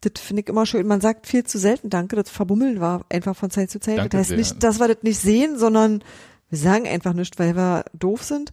das 0.00 0.12
finde 0.22 0.42
ich 0.42 0.48
immer 0.48 0.64
schön. 0.64 0.86
Man 0.86 1.00
sagt 1.00 1.26
viel 1.26 1.44
zu 1.44 1.58
selten 1.58 1.90
Danke, 1.90 2.14
das 2.16 2.30
Verbummeln 2.30 2.80
war 2.80 3.04
einfach 3.10 3.34
von 3.36 3.50
Zeit 3.50 3.70
zu 3.70 3.80
Zeit. 3.80 3.98
Danke 3.98 4.10
das 4.10 4.20
heißt 4.20 4.28
sehr. 4.28 4.38
nicht, 4.38 4.62
dass 4.62 4.78
wir 4.78 4.88
das 4.88 5.02
nicht 5.02 5.18
sehen, 5.18 5.58
sondern 5.58 6.02
wir 6.50 6.58
sagen 6.58 6.86
einfach 6.86 7.12
nicht, 7.12 7.38
weil 7.38 7.56
wir 7.56 7.84
doof 7.92 8.22
sind. 8.22 8.52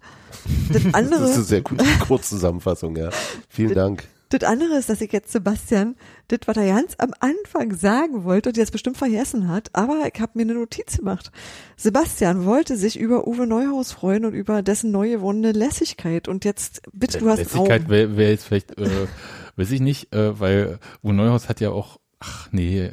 Das 0.72 0.84
Das 0.84 0.93
andere, 0.93 1.26
ist 1.26 1.35
eine 1.35 1.43
sehr 1.43 1.61
gute 1.61 1.85
Kurzzusammenfassung, 1.99 2.95
ja. 2.97 3.09
Vielen 3.47 3.73
Dank. 3.73 4.03
das 4.30 4.43
andere 4.43 4.77
ist, 4.77 4.89
dass 4.89 4.99
ich 5.01 5.11
jetzt 5.13 5.31
Sebastian, 5.31 5.95
das, 6.27 6.39
was 6.45 6.57
er 6.57 6.67
ganz 6.67 6.95
am 6.97 7.11
Anfang 7.19 7.73
sagen 7.76 8.23
wollte 8.26 8.49
und 8.49 8.57
jetzt 8.57 8.72
bestimmt 8.72 8.97
vergessen 8.97 9.47
hat, 9.47 9.69
aber 9.73 10.09
ich 10.13 10.19
habe 10.19 10.34
mir 10.35 10.41
eine 10.41 10.55
Notiz 10.55 10.97
gemacht. 10.97 11.31
Sebastian 11.77 12.45
wollte 12.45 12.76
sich 12.76 12.99
über 12.99 13.27
Uwe 13.27 13.47
Neuhaus 13.47 13.93
freuen 13.93 14.26
und 14.26 14.34
über 14.34 14.61
dessen 14.61 14.91
neu 14.91 15.09
gewonnene 15.09 15.53
Lässigkeit. 15.53 16.27
Und 16.27 16.43
jetzt, 16.43 16.81
bitte, 16.91 17.19
du 17.19 17.30
hast 17.30 17.39
Lässigkeit 17.39 17.88
wäre 17.88 18.17
wär 18.17 18.31
jetzt 18.31 18.45
vielleicht, 18.45 18.77
äh, 18.77 19.07
weiß 19.55 19.72
ich 19.72 19.80
nicht, 19.80 20.13
äh, 20.13 20.38
weil 20.39 20.80
Uwe 21.01 21.13
Neuhaus 21.13 21.47
hat 21.47 21.61
ja 21.61 21.69
auch 21.69 21.99
Ach 22.21 22.47
nee, 22.51 22.79
äh, 22.85 22.91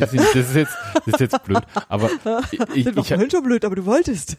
das 0.00 0.12
ist, 0.12 0.34
das 0.34 0.48
ist 0.50 0.54
jetzt 0.56 0.72
das 0.94 1.06
ist 1.14 1.20
jetzt 1.20 1.44
blöd. 1.44 1.62
Aber 1.88 2.10
ich, 2.50 2.58
das 2.84 2.96
war 2.96 3.02
ich, 3.02 3.08
vorhin 3.08 3.30
schon 3.30 3.42
blöd, 3.44 3.64
aber 3.64 3.76
du 3.76 3.86
wolltest. 3.86 4.36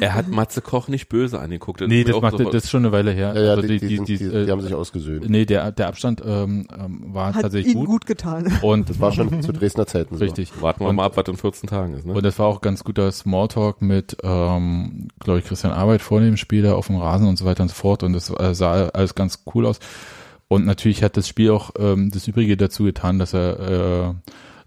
Er 0.00 0.14
hat 0.14 0.28
Matze 0.28 0.60
Koch 0.60 0.88
nicht 0.88 1.08
böse 1.08 1.38
angeguckt. 1.38 1.80
nee, 1.80 2.00
ist 2.00 2.06
mir 2.08 2.12
das 2.14 2.22
macht 2.22 2.32
sofort- 2.38 2.54
das 2.54 2.64
ist 2.64 2.70
schon 2.70 2.82
eine 2.84 2.92
Weile 2.92 3.12
her. 3.12 3.32
Ja, 3.36 3.40
ja, 3.42 3.50
Also 3.52 3.62
die, 3.68 3.78
die, 3.78 3.96
sind, 3.96 4.08
die, 4.08 4.14
äh, 4.14 4.44
die 4.46 4.50
haben 4.50 4.60
sich 4.60 4.74
ausgesöhnt. 4.74 5.30
nee, 5.30 5.44
der 5.46 5.70
der 5.70 5.86
Abstand 5.86 6.20
ähm, 6.26 6.66
ähm, 6.76 7.04
war 7.14 7.34
Hat 7.34 7.42
tatsächlich 7.42 7.74
gut. 7.74 7.86
gut 7.86 8.06
getan. 8.06 8.52
Und 8.62 8.90
Das 8.90 8.98
war 9.00 9.12
schon 9.12 9.40
zu 9.42 9.52
Dresdner 9.52 9.86
Zeiten 9.86 10.16
so. 10.18 10.24
richtig. 10.24 10.50
Warten 10.60 10.80
wir 10.80 10.88
Und- 10.88 10.96
mal 10.96 11.04
ab, 11.06 11.16
was 11.16 11.28
in 11.28 11.36
14 11.36 11.68
Tagen 11.68 11.94
ist. 11.94 12.04
Ne? 12.04 12.14
Und 12.14 12.24
das 12.24 12.38
war 12.40 12.46
auch 12.46 12.60
ganz 12.62 12.82
guter 12.82 13.10
Smalltalk 13.12 13.80
mit, 13.80 14.16
ähm, 14.24 15.08
glaube 15.20 15.38
ich, 15.38 15.44
Christian 15.44 15.72
Arbeit 15.72 16.02
vor 16.02 16.20
dem 16.20 16.36
Spiel 16.36 16.62
da 16.62 16.74
auf 16.74 16.88
dem 16.88 16.96
Rasen 16.96 17.28
und 17.28 17.38
so 17.38 17.44
weiter 17.44 17.62
und 17.62 17.68
so 17.68 17.74
fort. 17.76 18.02
Und 18.02 18.12
das 18.12 18.28
äh, 18.28 18.54
sah 18.54 18.88
alles 18.88 19.14
ganz 19.14 19.44
cool 19.54 19.66
aus. 19.66 19.78
Und 20.52 20.66
natürlich 20.66 21.02
hat 21.02 21.16
das 21.16 21.26
Spiel 21.28 21.50
auch 21.50 21.70
ähm, 21.78 22.10
das 22.10 22.28
Übrige 22.28 22.58
dazu 22.58 22.84
getan, 22.84 23.18
dass 23.18 23.32
er 23.32 24.14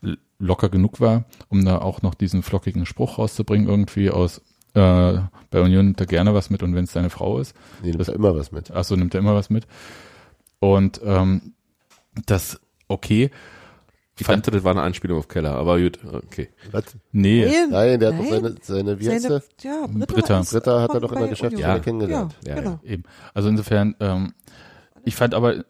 äh, 0.04 0.16
locker 0.40 0.70
genug 0.70 1.00
war, 1.00 1.26
um 1.50 1.64
da 1.64 1.78
auch 1.78 2.02
noch 2.02 2.16
diesen 2.16 2.42
flockigen 2.42 2.88
Spruch 2.88 3.20
rauszubringen, 3.20 3.68
irgendwie 3.70 4.10
aus 4.10 4.40
äh, 4.74 5.20
bei 5.52 5.62
Union 5.62 5.86
nimmt 5.86 6.00
er 6.02 6.08
gerne 6.08 6.34
was 6.34 6.50
mit 6.50 6.64
und 6.64 6.74
wenn 6.74 6.86
es 6.86 6.94
deine 6.94 7.12
Frau 7.12 7.38
ist. 7.40 7.56
Nee, 7.84 7.90
nimmt 7.90 8.00
Das- 8.00 8.08
da 8.08 8.14
immer 8.14 8.36
was 8.36 8.52
mit. 8.52 8.72
Achso, 8.72 8.96
nimmt 8.96 9.14
er 9.14 9.20
immer 9.20 9.36
was 9.36 9.52
mit. 9.52 9.68
Und 10.60 11.02
ähm, 11.06 11.54
das 12.26 12.60
okay. 12.88 13.30
ich 14.18 14.26
dachte, 14.26 14.50
das 14.50 14.64
war 14.64 14.72
eine 14.72 14.82
Anspielung 14.82 15.20
auf 15.20 15.28
Keller, 15.28 15.54
aber 15.54 15.80
gut, 15.80 16.00
okay. 16.04 16.50
Was? 16.72 16.86
Nee, 17.12 17.46
Nein, 17.70 18.00
der 18.00 18.12
hat 18.14 18.20
doch 18.20 18.30
seine, 18.30 18.56
seine, 18.62 19.00
wie 19.00 19.10
heißt 19.10 19.24
Seine, 19.28 19.44
der? 19.64 19.72
ja, 19.72 19.86
Britta. 19.88 20.42
Britta. 20.42 20.82
hat 20.82 20.94
er 20.96 21.00
doch 21.00 21.12
in 21.12 21.20
der 21.20 21.28
Geschäftsstelle 21.28 21.68
Union. 21.74 21.82
kennengelernt. 21.84 22.36
Ja, 22.44 22.50
Ja, 22.50 22.56
ja. 22.56 22.62
genau. 22.62 22.80
Eben. 22.84 23.04
Also 23.36 23.50
insofern, 23.50 23.96
ähm, 24.00 24.34
ich 25.04 25.16
fand 25.16 25.36
aber, 25.36 25.64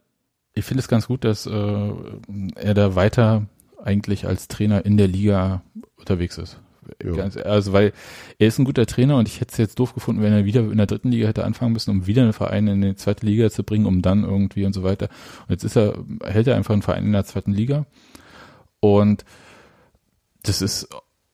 ich 0.56 0.65
finde 0.65 0.80
es 0.80 0.88
ganz 0.88 1.07
gut, 1.07 1.23
dass 1.23 1.45
äh, 1.45 1.91
er 2.56 2.73
da 2.73 2.95
weiter 2.95 3.45
eigentlich 3.84 4.26
als 4.26 4.48
Trainer 4.48 4.86
in 4.86 4.98
der 4.98 5.07
Liga 5.07 5.61
unterwegs 5.98 6.38
ist. 6.38 6.60
Ganz, 6.99 7.36
also 7.38 7.73
weil 7.73 7.94
er 8.38 8.48
ist 8.48 8.60
ein 8.60 8.65
guter 8.65 8.86
Trainer 8.86 9.18
und 9.18 9.27
ich 9.27 9.41
hätte 9.41 9.52
es 9.52 9.57
jetzt 9.57 9.80
doof 9.80 9.94
gefunden, 9.94 10.22
wenn 10.22 10.34
er 10.34 10.45
wieder 10.45 10.61
in 10.61 10.77
der 10.77 10.86
dritten 10.86 11.11
Liga 11.11 11.27
hätte 11.27 11.44
anfangen 11.44 11.73
müssen, 11.73 11.90
um 11.90 12.07
wieder 12.07 12.22
einen 12.22 12.34
Verein 12.34 12.68
in 12.68 12.82
die 12.82 12.95
zweite 12.95 13.26
Liga 13.26 13.49
zu 13.49 13.64
bringen, 13.64 13.86
um 13.86 14.02
dann 14.02 14.23
irgendwie 14.23 14.65
und 14.65 14.73
so 14.73 14.84
weiter. 14.84 15.10
Und 15.41 15.49
jetzt 15.49 15.64
ist 15.64 15.76
er, 15.76 16.03
hält 16.23 16.48
er 16.48 16.56
einfach 16.56 16.73
einen 16.73 16.84
Verein 16.84 17.06
in 17.06 17.11
der 17.11 17.26
zweiten 17.26 17.53
Liga. 17.53 17.86
Und 18.80 19.26
das 20.44 20.61
ist, 20.61 20.88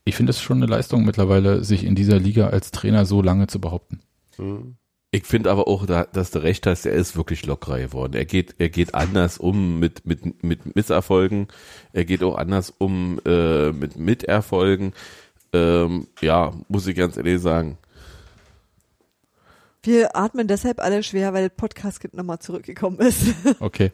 ich 0.05 0.15
finde 0.15 0.29
es 0.29 0.41
schon 0.41 0.57
eine 0.57 0.71
Leistung 0.71 1.03
mittlerweile, 1.03 1.63
sich 1.63 1.83
in 1.83 1.95
dieser 1.95 2.17
Liga 2.17 2.47
als 2.47 2.71
Trainer 2.71 3.05
so 3.05 3.21
lange 3.21 3.47
zu 3.47 3.59
behaupten. 3.59 3.99
Hm. 4.37 4.77
Ich 5.13 5.25
finde 5.25 5.51
aber 5.51 5.67
auch, 5.67 5.85
da- 5.85 6.05
dass 6.05 6.31
du 6.31 6.39
recht 6.41 6.65
hast, 6.65 6.85
er 6.85 6.93
ist 6.93 7.17
wirklich 7.17 7.45
lockerer 7.45 7.79
geworden. 7.79 8.13
Er 8.13 8.23
geht, 8.25 8.55
er 8.59 8.69
geht 8.69 8.95
anders 8.95 9.37
um 9.37 9.77
mit, 9.79 10.05
mit, 10.05 10.41
mit 10.41 10.73
Misserfolgen. 10.75 11.49
Er 11.91 12.05
geht 12.05 12.23
auch 12.23 12.37
anders 12.37 12.73
um 12.77 13.19
äh, 13.25 13.71
mit 13.73 13.97
Miterfolgen. 13.97 14.93
Ähm, 15.51 16.07
ja, 16.21 16.53
muss 16.69 16.87
ich 16.87 16.95
ganz 16.95 17.17
ehrlich 17.17 17.41
sagen. 17.41 17.77
Wir 19.83 20.15
atmen 20.15 20.47
deshalb 20.47 20.79
alle 20.79 21.03
schwer, 21.03 21.33
weil 21.33 21.49
Podcast-Kind 21.49 22.13
nochmal 22.13 22.39
zurückgekommen 22.39 22.99
ist. 22.99 23.33
Okay. 23.59 23.91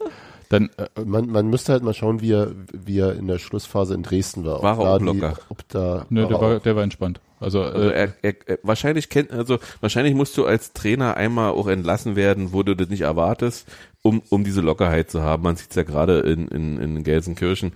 Dann, 0.50 0.70
äh, 0.76 0.86
Man, 1.04 1.26
man 1.28 1.48
müsste 1.48 1.72
halt 1.72 1.82
mal 1.82 1.94
schauen, 1.94 2.20
wie 2.20 2.32
er, 2.32 2.52
wie 2.72 2.98
er 3.00 3.14
in 3.16 3.26
der 3.26 3.38
Schlussphase 3.38 3.94
in 3.94 4.02
Dresden 4.04 4.44
war. 4.44 4.58
Ob 4.58 4.62
War 4.62 4.78
er 4.78 4.84
da 4.84 4.94
auch 4.94 4.98
die- 4.98 5.04
locker? 5.04 5.38
Ob 5.48 5.68
da, 5.68 6.06
Nö, 6.10 6.26
der 6.26 6.36
er 6.36 6.40
war, 6.40 6.60
der 6.60 6.76
war 6.76 6.82
entspannt. 6.84 7.20
Also, 7.40 7.62
Also 7.62 7.90
äh, 7.90 7.92
er, 7.92 8.14
er, 8.22 8.34
er, 8.46 8.58
wahrscheinlich 8.62 9.08
kennt, 9.08 9.30
also 9.32 9.58
wahrscheinlich 9.80 10.14
musst 10.14 10.36
du 10.36 10.44
als 10.46 10.72
Trainer 10.72 11.16
einmal 11.16 11.52
auch 11.52 11.66
entlassen 11.68 12.16
werden, 12.16 12.52
wo 12.52 12.62
du 12.62 12.74
das 12.74 12.88
nicht 12.88 13.02
erwartest, 13.02 13.68
um, 14.02 14.22
um 14.30 14.44
diese 14.44 14.60
Lockerheit 14.60 15.10
zu 15.10 15.22
haben. 15.22 15.42
Man 15.42 15.56
sieht's 15.56 15.74
ja 15.76 15.82
gerade 15.82 16.20
in, 16.20 16.48
in, 16.48 16.78
in 16.78 17.02
Gelsenkirchen. 17.04 17.72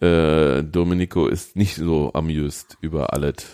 Äh, 0.00 0.62
Domenico 0.62 1.26
ist 1.26 1.56
nicht 1.56 1.76
so 1.76 2.12
amused 2.12 2.76
über 2.80 3.12
alles. 3.12 3.46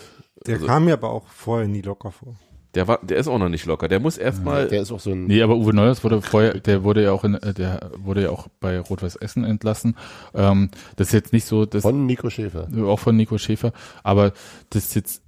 Der 0.47 0.55
Also- 0.55 0.67
kam 0.67 0.85
mir 0.87 0.95
aber 0.95 1.11
auch 1.11 1.27
vorher 1.29 1.69
nie 1.69 1.83
locker 1.83 2.11
vor. 2.11 2.37
Der 2.75 2.89
war, 2.89 3.01
der 3.03 3.19
ist 3.19 3.29
auch 3.29 3.39
noch 3.39 3.51
nicht 3.51 3.67
locker. 3.67 3.87
Der 3.87 4.01
muss 4.01 4.17
erstmal, 4.17 4.67
der 4.67 4.81
ist 4.81 4.91
auch 4.93 4.99
so 5.01 5.11
ein, 5.11 5.27
nee, 5.27 5.43
aber 5.43 5.57
Uwe 5.57 5.75
Neuers 5.75 6.03
wurde 6.05 6.23
vorher, 6.23 6.55
der 6.55 6.85
wurde 6.85 7.03
ja 7.03 7.13
auch 7.13 7.23
in, 7.23 7.39
der 7.59 7.91
wurde 7.99 8.23
ja 8.23 8.31
auch 8.31 8.49
bei 8.61 8.81
Rot-Weiß 8.81 9.17
Essen 9.17 9.45
entlassen. 9.45 9.95
Ähm, 10.35 10.71
das 10.97 11.09
ist 11.09 11.13
jetzt 11.13 11.33
nicht 11.35 11.45
so, 11.45 11.67
das 11.67 11.83
von 11.83 12.07
Nico 12.07 12.31
Schäfer. 12.31 12.69
auch 12.87 12.99
von 12.99 13.15
Nico 13.15 13.37
Schäfer, 13.37 13.75
aber 14.03 14.33
das 14.71 14.87
ist 14.87 14.95
jetzt 14.95 15.22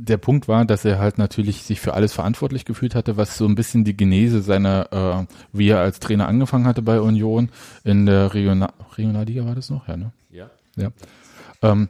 der 0.00 0.16
Punkt 0.16 0.48
war, 0.48 0.64
dass 0.64 0.84
er 0.84 0.98
halt 0.98 1.18
natürlich 1.18 1.62
sich 1.62 1.80
für 1.80 1.94
alles 1.94 2.12
verantwortlich 2.12 2.64
gefühlt 2.64 2.94
hatte, 2.94 3.16
was 3.16 3.36
so 3.36 3.46
ein 3.46 3.54
bisschen 3.54 3.84
die 3.84 3.96
Genese 3.96 4.40
seiner, 4.40 5.26
äh, 5.28 5.34
wie 5.52 5.68
er 5.68 5.80
als 5.80 6.00
Trainer 6.00 6.28
angefangen 6.28 6.66
hatte 6.66 6.82
bei 6.82 7.00
Union 7.00 7.50
in 7.84 8.06
der 8.06 8.34
Regional 8.34 8.72
Regionalliga 8.96 9.44
war 9.46 9.54
das 9.54 9.70
noch, 9.70 9.86
ja, 9.88 9.96
ne? 9.96 10.12
ja. 10.30 10.50
Ja. 10.76 10.90
Ähm, 11.62 11.88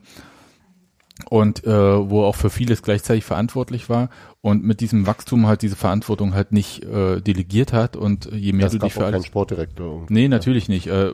und 1.31 1.65
äh, 1.65 1.71
wo 2.11 2.23
er 2.23 2.29
auch 2.29 2.37
für 2.37 2.51
vieles 2.51 2.83
gleichzeitig 2.83 3.25
verantwortlich 3.25 3.89
war 3.89 4.09
und 4.41 4.65
mit 4.65 4.81
diesem 4.81 5.07
Wachstum 5.07 5.47
halt 5.47 5.63
diese 5.63 5.77
Verantwortung 5.77 6.35
halt 6.35 6.53
nicht 6.53 6.85
äh, 6.85 7.21
delegiert 7.21 7.73
hat 7.73 7.97
und 7.97 8.31
je 8.33 8.53
mehr 8.53 8.67
Das 8.67 8.73
du 8.73 8.79
dich 8.79 8.93
auch 8.93 9.01
für 9.01 9.07
alles 9.07 9.27
Sportdirektor. 9.27 10.07
Nee, 10.09 10.29
natürlich 10.29 10.69
nicht. 10.69 10.87
Äh, 10.87 11.13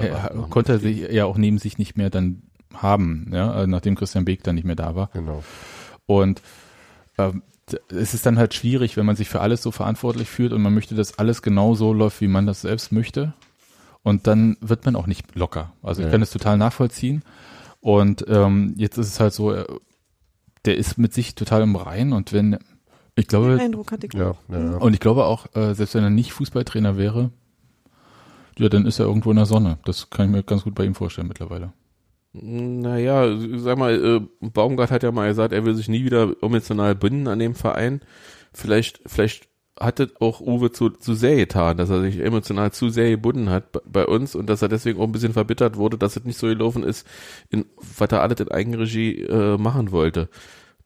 er, 0.00 0.30
was? 0.34 0.50
konnte 0.50 0.72
er 0.72 0.78
sich 0.78 1.10
ja 1.10 1.26
auch 1.26 1.36
neben 1.36 1.58
sich 1.58 1.78
nicht 1.78 1.96
mehr 1.96 2.10
dann 2.10 2.42
haben, 2.74 3.30
ja, 3.32 3.62
äh, 3.62 3.66
nachdem 3.66 3.94
Christian 3.94 4.24
Beek 4.24 4.42
dann 4.42 4.54
nicht 4.54 4.64
mehr 4.64 4.76
da 4.76 4.94
war. 4.94 5.10
Genau. 5.12 5.42
Und 6.06 6.42
ähm, 7.18 7.42
es 7.88 8.12
ist 8.14 8.26
dann 8.26 8.38
halt 8.38 8.54
schwierig, 8.54 8.96
wenn 8.96 9.06
man 9.06 9.16
sich 9.16 9.28
für 9.28 9.40
alles 9.40 9.62
so 9.62 9.70
verantwortlich 9.70 10.28
fühlt 10.28 10.52
und 10.52 10.62
man 10.62 10.74
möchte, 10.74 10.94
dass 10.94 11.18
alles 11.18 11.42
genau 11.42 11.74
so 11.74 11.92
läuft, 11.92 12.20
wie 12.20 12.28
man 12.28 12.46
das 12.46 12.62
selbst 12.62 12.92
möchte. 12.92 13.32
Und 14.02 14.26
dann 14.26 14.56
wird 14.60 14.84
man 14.84 14.96
auch 14.96 15.06
nicht 15.06 15.34
locker. 15.36 15.72
Also 15.82 16.00
ich 16.02 16.06
Ja. 16.06 16.12
kann 16.12 16.22
es 16.22 16.30
total 16.30 16.58
nachvollziehen. 16.58 17.22
Und 17.80 18.24
ähm, 18.28 18.74
jetzt 18.76 18.98
ist 18.98 19.08
es 19.08 19.20
halt 19.20 19.32
so, 19.32 19.52
äh, 19.54 19.64
der 20.64 20.76
ist 20.76 20.98
mit 20.98 21.12
sich 21.14 21.34
total 21.34 21.62
im 21.62 21.76
Rein 21.76 22.12
und 22.12 22.32
wenn, 22.32 22.58
ich 23.16 23.26
glaube, 23.26 23.50
Den 23.52 23.60
Eindruck 23.60 23.90
hatte 23.92 24.06
ich. 24.06 24.14
Ja, 24.14 24.34
ja, 24.48 24.58
ja. 24.58 24.76
und 24.76 24.92
ich 24.94 25.00
glaube 25.00 25.24
auch, 25.24 25.46
äh, 25.54 25.74
selbst 25.74 25.94
wenn 25.94 26.04
er 26.04 26.10
nicht 26.10 26.32
Fußballtrainer 26.32 26.96
wäre, 26.96 27.30
ja, 28.58 28.68
dann 28.68 28.86
ist 28.86 28.98
er 28.98 29.06
irgendwo 29.06 29.30
in 29.30 29.36
der 29.36 29.46
Sonne. 29.46 29.78
Das 29.84 30.10
kann 30.10 30.26
ich 30.26 30.32
mir 30.32 30.42
ganz 30.42 30.62
gut 30.64 30.74
bei 30.74 30.84
ihm 30.84 30.94
vorstellen 30.94 31.26
mittlerweile. 31.28 31.72
Naja, 32.34 33.36
sag 33.58 33.76
mal, 33.76 33.92
äh, 34.42 34.46
Baumgart 34.48 34.90
hat 34.90 35.02
ja 35.02 35.12
mal 35.12 35.28
gesagt, 35.28 35.52
er 35.52 35.66
will 35.66 35.74
sich 35.74 35.88
nie 35.88 36.04
wieder 36.04 36.34
emotional 36.40 36.94
binden 36.94 37.28
an 37.28 37.38
dem 37.38 37.54
Verein. 37.54 38.00
Vielleicht, 38.54 39.02
vielleicht 39.06 39.48
hat 39.78 39.98
das 39.98 40.08
auch 40.20 40.40
Uwe 40.40 40.70
zu, 40.72 40.90
zu 40.90 41.14
sehr 41.14 41.36
getan, 41.36 41.76
dass 41.76 41.90
er 41.90 42.00
sich 42.00 42.18
emotional 42.20 42.72
zu 42.72 42.88
sehr 42.88 43.10
gebunden 43.10 43.50
hat 43.50 43.72
bei- 43.72 43.80
bei 43.86 44.06
uns 44.06 44.34
und 44.34 44.46
dass 44.48 44.62
er 44.62 44.68
deswegen 44.68 44.98
auch 45.00 45.04
ein 45.04 45.12
bisschen 45.12 45.32
verbittert 45.34 45.76
wurde, 45.76 45.98
dass 45.98 46.16
es 46.16 46.24
nicht 46.24 46.38
so 46.38 46.46
gelaufen 46.46 46.84
ist, 46.84 47.06
in, 47.50 47.66
was 47.76 48.10
er 48.12 48.22
alles 48.22 48.40
in 48.40 48.50
Eigenregie 48.50 49.22
äh, 49.22 49.58
machen 49.58 49.90
wollte. 49.92 50.28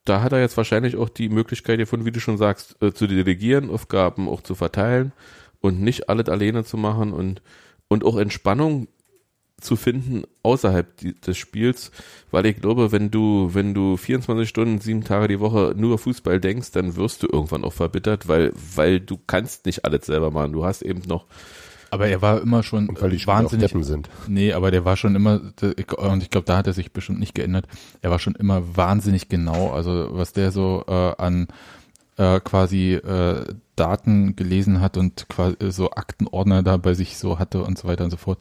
Da 0.05 0.23
hat 0.23 0.33
er 0.33 0.41
jetzt 0.41 0.57
wahrscheinlich 0.57 0.97
auch 0.97 1.09
die 1.09 1.29
Möglichkeit 1.29 1.79
gefunden, 1.79 2.07
wie 2.07 2.13
du 2.13 2.21
schon 2.21 2.39
sagst, 2.39 2.77
äh, 2.83 2.93
zu 2.93 3.07
delegieren, 3.07 3.71
Aufgaben 3.71 4.29
auch 4.29 4.41
zu 4.43 4.55
verteilen 4.57 5.13
und 5.61 5.81
nicht 5.81 6.09
alles 6.09 6.29
alleine 6.29 6.65
zu 6.65 6.77
machen 6.77 7.13
und, 7.13 7.43
und 7.89 8.05
auch 8.05 8.17
Entspannung 8.17 8.89
zu 9.61 9.77
finden 9.77 10.25
außerhalb 10.43 10.97
die, 10.99 11.15
des 11.19 11.37
Spiels, 11.39 11.91
weil 12.31 12.47
ich 12.47 12.61
glaube, 12.61 12.93
wenn 12.93 13.11
du, 13.11 13.51
wenn 13.53 13.73
du 13.75 13.97
24 13.97 14.49
Stunden, 14.49 14.81
sieben 14.81 15.03
Tage 15.03 15.29
die 15.29 15.41
Woche 15.41 15.75
nur 15.77 15.99
Fußball 15.99 16.41
denkst, 16.41 16.73
dann 16.73 16.97
wirst 16.97 17.23
du 17.23 17.29
irgendwann 17.31 17.65
auch 17.65 17.73
verbittert, 17.73 18.29
weil, 18.29 18.53
weil 18.75 19.01
du 19.01 19.19
kannst 19.27 19.67
nicht 19.67 19.85
alles 19.85 20.07
selber 20.07 20.31
machen. 20.31 20.53
Du 20.53 20.65
hast 20.65 20.83
eben 20.83 21.03
noch, 21.09 21.25
Aber 21.91 22.09
er 22.09 22.21
war 22.21 22.41
immer 22.41 22.63
schon 22.63 22.89
Und 22.89 23.01
weil 23.01 23.11
die 23.11 23.27
wahnsinnig. 23.27 23.73
Sind. 23.87 24.11
Nee, 24.29 24.53
aber 24.53 24.71
der 24.71 24.85
war 24.85 24.97
schon 24.97 25.15
immer, 25.15 25.41
und 25.41 26.23
ich 26.23 26.31
glaube, 26.31 26.45
da 26.45 26.59
hat 26.59 26.67
er 26.67 26.73
sich 26.73 26.93
bestimmt 26.93 27.21
nicht 27.21 27.35
geändert. 27.35 27.67
Er 28.03 28.11
war 28.11 28.19
schon 28.19 28.35
immer 28.35 28.77
wahnsinnig 28.77 29.29
genau. 29.29 29.71
Also 29.71 30.09
was 30.11 30.33
der 30.33 30.53
so 30.53 30.85
äh, 30.87 30.93
an 30.93 31.49
äh, 32.17 32.41
quasi 32.41 32.95
äh, 32.95 33.45
Daten 33.77 34.37
gelesen 34.37 34.81
hat 34.81 34.97
und 34.97 35.29
quasi 35.29 35.57
so 35.71 35.91
Aktenordner 35.91 36.63
da 36.63 36.77
bei 36.77 36.95
sich 36.95 37.19
so 37.19 37.39
hatte 37.39 37.63
und 37.63 37.79
so 37.79 37.87
weiter 37.89 38.05
und 38.05 38.11
so 38.11 38.17
fort. 38.17 38.39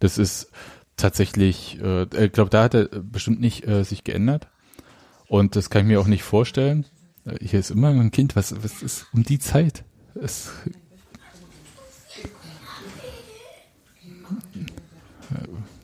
Das 0.00 0.18
ist 0.18 0.50
tatsächlich, 0.96 1.80
äh, 1.82 2.02
ich 2.24 2.32
glaube, 2.32 2.50
da 2.50 2.64
hat 2.64 2.74
er 2.74 2.84
bestimmt 2.86 3.40
nicht 3.40 3.66
äh, 3.66 3.84
sich 3.84 4.04
geändert. 4.04 4.48
Und 5.28 5.56
das 5.56 5.70
kann 5.70 5.82
ich 5.82 5.88
mir 5.88 6.00
auch 6.00 6.06
nicht 6.06 6.22
vorstellen. 6.22 6.84
Äh, 7.24 7.44
Hier 7.44 7.58
ist 7.60 7.70
immer 7.70 7.88
ein 7.88 8.10
Kind, 8.10 8.36
was, 8.36 8.54
was 8.62 8.82
ist 8.82 9.06
um 9.12 9.22
die 9.22 9.38
Zeit? 9.38 9.84
Es, 10.14 10.50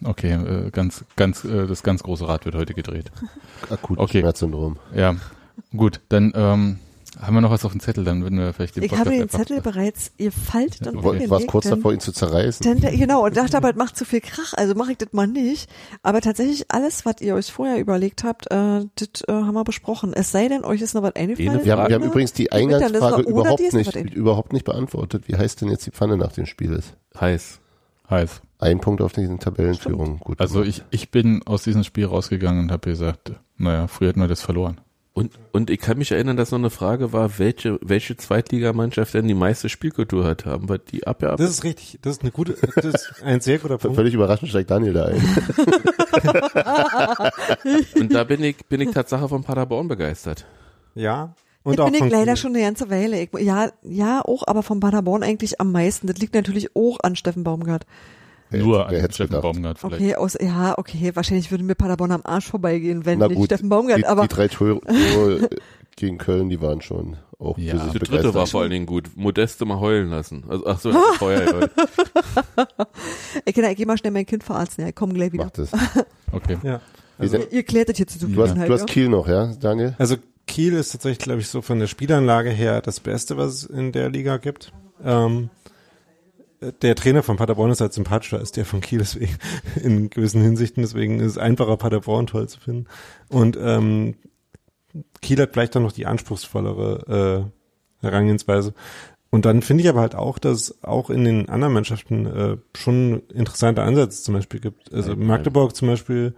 okay, 0.04 0.32
äh, 0.32 0.70
ganz, 0.70 1.04
ganz, 1.16 1.44
äh, 1.44 1.66
das 1.66 1.82
ganz 1.82 2.02
große 2.02 2.26
Rad 2.26 2.44
wird 2.44 2.54
heute 2.54 2.74
gedreht. 2.74 3.10
Akutes 3.70 4.02
Okay. 4.02 4.20
Schmerzsyndrom. 4.20 4.78
Ja, 4.94 5.16
gut, 5.76 6.00
dann 6.09 6.32
ähm, 6.34 6.78
haben 7.20 7.34
wir 7.34 7.40
noch 7.40 7.51
was 7.51 7.64
auf 7.64 7.72
dem 7.72 7.80
Zettel, 7.80 8.05
dann 8.05 8.22
würden 8.22 8.39
wir 8.39 8.52
vielleicht 8.52 8.76
den 8.76 8.84
Ich 8.84 8.97
habe 8.97 9.10
den 9.10 9.28
Zettel 9.28 9.60
bereits 9.60 10.12
gefaltet 10.16 10.86
und 10.86 10.97
Okay. 10.97 11.02
Du 11.02 11.09
hingelegt, 11.10 11.30
warst 11.30 11.47
kurz 11.47 11.64
denn- 11.64 11.74
davor, 11.76 11.93
ihn 11.93 12.01
zu 12.01 12.12
zerreißen. 12.12 12.80
Denn, 12.80 12.98
genau, 12.98 13.24
und 13.24 13.36
dachte 13.36 13.56
aber, 13.56 13.70
es 13.70 13.76
macht 13.76 13.97
zu 13.97 14.05
viel 14.05 14.20
Krach, 14.20 14.55
also 14.55 14.74
mache 14.74 14.93
ich 14.93 14.98
das 14.98 15.12
mal 15.12 15.26
nicht. 15.26 15.68
Aber 16.02 16.20
tatsächlich 16.20 16.70
alles, 16.70 17.05
was 17.05 17.20
ihr 17.20 17.34
euch 17.34 17.52
vorher 17.52 17.78
überlegt 17.78 18.24
habt, 18.24 18.47
äh, 18.51 18.86
das 18.94 19.09
äh, 19.28 19.32
haben 19.32 19.55
wir 19.55 19.64
besprochen. 19.64 20.12
Es 20.14 20.32
sei 20.32 20.48
denn, 20.48 20.64
euch 20.64 20.80
ist 20.80 20.94
noch 20.94 21.02
was 21.02 21.14
eingefallen. 21.16 21.64
Wir 21.64 21.76
haben, 21.76 21.89
wir 21.89 21.94
haben 21.94 22.05
übrigens 22.05 22.32
die 22.32 22.51
Eingangsfrage 22.52 23.22
überhaupt 23.22 23.72
nicht, 23.72 23.94
überhaupt 24.14 24.52
nicht 24.52 24.64
beantwortet. 24.64 25.24
Wie 25.28 25.36
heißt 25.36 25.60
denn 25.60 25.68
jetzt 25.68 25.86
die 25.86 25.90
Pfanne 25.90 26.16
nach 26.16 26.32
dem 26.32 26.47
Spiel 26.47 26.72
ist? 26.72 26.94
heiß. 27.20 27.60
Heiß. 28.09 28.43
Ein 28.59 28.80
Punkt 28.80 29.01
auf 29.02 29.12
diesen 29.12 29.39
Tabellenführung. 29.39 30.18
Gut. 30.20 30.40
Also 30.40 30.62
ich, 30.62 30.82
ich 30.90 31.10
bin 31.10 31.43
aus 31.47 31.64
diesem 31.64 31.82
Spiel 31.84 32.06
rausgegangen 32.06 32.64
und 32.64 32.72
habe 32.72 32.90
gesagt, 32.90 33.32
naja, 33.56 33.86
früher 33.86 34.09
hätten 34.10 34.20
wir 34.20 34.28
das 34.28 34.43
verloren. 34.43 34.80
Und, 35.14 35.32
und 35.52 35.68
ich 35.68 35.78
kann 35.78 35.98
mich 35.98 36.10
erinnern, 36.10 36.39
dass 36.39 36.52
noch 36.52 36.59
eine 36.59 36.70
Frage 36.70 37.12
war, 37.12 37.39
welche, 37.39 37.78
welche 37.82 38.16
Zweitligamannschaft 38.16 39.12
denn 39.12 39.28
die 39.28 39.34
meiste 39.34 39.68
Spielkultur 39.68 40.24
hat. 40.24 40.47
Haben 40.47 40.70
wir 40.70 40.78
die 40.78 41.06
abgearbeitet? 41.06 41.44
Das 41.44 41.51
ist 41.51 41.64
richtig. 41.64 41.98
Das 42.01 42.16
ist 42.16 42.22
eine 42.22 42.30
gute, 42.30 42.56
das 42.76 42.84
ist 42.84 43.22
ein 43.22 43.43
sehr 43.43 43.59
guter 43.59 43.76
Punkt. 43.76 43.94
Völlig 43.94 44.14
überraschend 44.14 44.48
steigt 44.48 44.70
Daniel 44.70 44.94
da 44.94 45.05
ein. 45.06 45.22
Und 48.01 48.14
da 48.14 48.24
bin 48.24 48.43
ich, 48.43 48.56
bin 48.66 48.80
ich 48.80 48.90
Tatsache 48.90 49.28
von 49.28 49.44
Paderborn 49.44 49.89
begeistert. 49.89 50.47
Ja. 50.94 51.34
Und 51.62 51.78
Jetzt 51.78 51.93
bin 51.93 52.06
ich 52.06 52.10
leider 52.10 52.32
Kiel. 52.32 52.36
schon 52.36 52.55
eine 52.55 52.64
ganze 52.64 52.89
Weile. 52.90 53.20
Ich, 53.20 53.28
ja, 53.39 53.70
ja, 53.82 54.22
auch, 54.24 54.44
aber 54.47 54.62
von 54.62 54.80
Paderborn 54.80 55.22
eigentlich 55.22 55.60
am 55.60 55.72
meisten. 55.72 56.06
Das 56.06 56.16
liegt 56.16 56.34
natürlich 56.34 56.74
auch 56.74 56.98
an 57.02 57.16
Steffen 57.16 57.44
Baumgart. 57.44 57.84
Nur 58.58 58.86
an 58.88 58.94
Steffen 58.94 59.26
gedacht? 59.26 59.42
Baumgart 59.42 59.78
vielleicht. 59.78 59.94
Okay, 60.02 60.14
aus, 60.16 60.36
ja, 60.40 60.78
okay, 60.78 61.10
wahrscheinlich 61.14 61.50
würde 61.50 61.64
mir 61.64 61.74
Paderborn 61.74 62.12
am 62.12 62.22
Arsch 62.24 62.46
vorbeigehen, 62.46 63.04
wenn 63.06 63.18
Na 63.18 63.28
nicht 63.28 63.36
gut, 63.36 63.46
Steffen 63.46 63.68
Baumgart, 63.68 63.98
die, 63.98 64.06
aber 64.06 64.22
die 64.22 64.28
drei 64.34 64.48
Tore 64.48 64.80
gegen 65.96 66.18
Köln, 66.18 66.48
die 66.48 66.60
waren 66.60 66.80
schon 66.80 67.16
auch 67.38 67.58
Ja. 67.58 67.76
für 67.76 67.84
sich 67.84 67.92
Die 67.92 67.98
dritte 68.00 68.34
war 68.34 68.46
vor 68.46 68.62
allen 68.62 68.70
Dingen 68.70 68.86
gut. 68.86 69.10
Modeste 69.16 69.64
mal 69.64 69.80
heulen 69.80 70.10
lassen. 70.10 70.44
Also, 70.48 70.66
ach 70.66 70.78
so, 70.80 70.92
vorher, 71.18 71.44
ja. 71.44 71.68
ich, 73.44 73.56
ich 73.56 73.76
geh 73.76 73.84
mal 73.84 73.98
schnell 73.98 74.12
mein 74.12 74.26
Kind 74.26 74.44
verarzten, 74.44 74.82
ja, 74.82 74.88
ich 74.88 74.94
komm 74.94 75.12
gleich 75.14 75.32
wieder. 75.32 75.44
Macht 75.44 75.58
es. 75.58 75.70
Okay. 76.34 76.56
Ja. 76.62 76.80
Also, 77.18 77.36
denn- 77.36 77.48
Ihr 77.50 77.62
klärt 77.62 77.90
das 77.90 77.98
hier 77.98 78.06
zu 78.06 78.18
Du 78.18 78.24
hast, 78.24 78.32
Zufriedenheit, 78.34 78.68
du 78.70 78.72
hast 78.72 78.80
ja? 78.80 78.86
Kiel 78.86 79.08
noch, 79.10 79.28
ja, 79.28 79.52
Daniel? 79.60 79.94
also 79.98 80.16
Kiel 80.46 80.72
ist 80.72 80.92
tatsächlich, 80.92 81.18
glaube 81.18 81.40
ich, 81.42 81.48
so 81.48 81.60
von 81.60 81.78
der 81.78 81.86
Spielanlage 81.88 82.48
her 82.48 82.80
das 82.80 83.00
Beste, 83.00 83.36
was 83.36 83.52
es 83.52 83.64
in 83.64 83.92
der 83.92 84.08
Liga 84.08 84.38
gibt. 84.38 84.72
Ähm, 85.04 85.50
der 86.82 86.94
Trainer 86.94 87.22
von 87.22 87.36
Paderborn 87.36 87.70
ist 87.70 87.80
halt 87.80 87.93
sympathischer 87.93 88.39
als 88.39 88.52
der 88.52 88.64
von 88.64 88.80
Kiel, 88.80 88.98
deswegen 88.98 89.36
in 89.82 90.10
gewissen 90.10 90.43
Hinsichten, 90.43 90.82
deswegen 90.82 91.20
ist 91.20 91.32
es 91.32 91.39
einfacher, 91.39 91.76
Paderborn 91.76 92.26
toll 92.26 92.48
zu 92.48 92.60
finden. 92.60 92.86
Und 93.28 93.59
ähm, 93.60 94.14
Kiel 95.20 95.40
hat 95.40 95.52
vielleicht 95.52 95.74
dann 95.74 95.82
noch 95.82 95.93
die 95.93 96.06
anspruchsvollere 96.06 97.51
äh, 98.02 98.06
Herangehensweise. 98.06 98.74
Und 99.30 99.47
dann 99.47 99.62
finde 99.62 99.82
ich 99.82 99.89
aber 99.89 100.01
halt 100.01 100.14
auch, 100.14 100.39
dass 100.39 100.60
es 100.60 100.84
auch 100.84 101.09
in 101.09 101.24
den 101.24 101.48
anderen 101.48 101.72
Mannschaften 101.72 102.26
äh, 102.26 102.56
schon 102.76 103.22
interessante 103.32 103.82
Ansätze 103.82 104.22
zum 104.22 104.34
Beispiel 104.34 104.60
gibt. 104.60 104.93
Also 104.93 105.16
Magdeburg 105.16 105.74
zum 105.74 105.89
Beispiel 105.89 106.34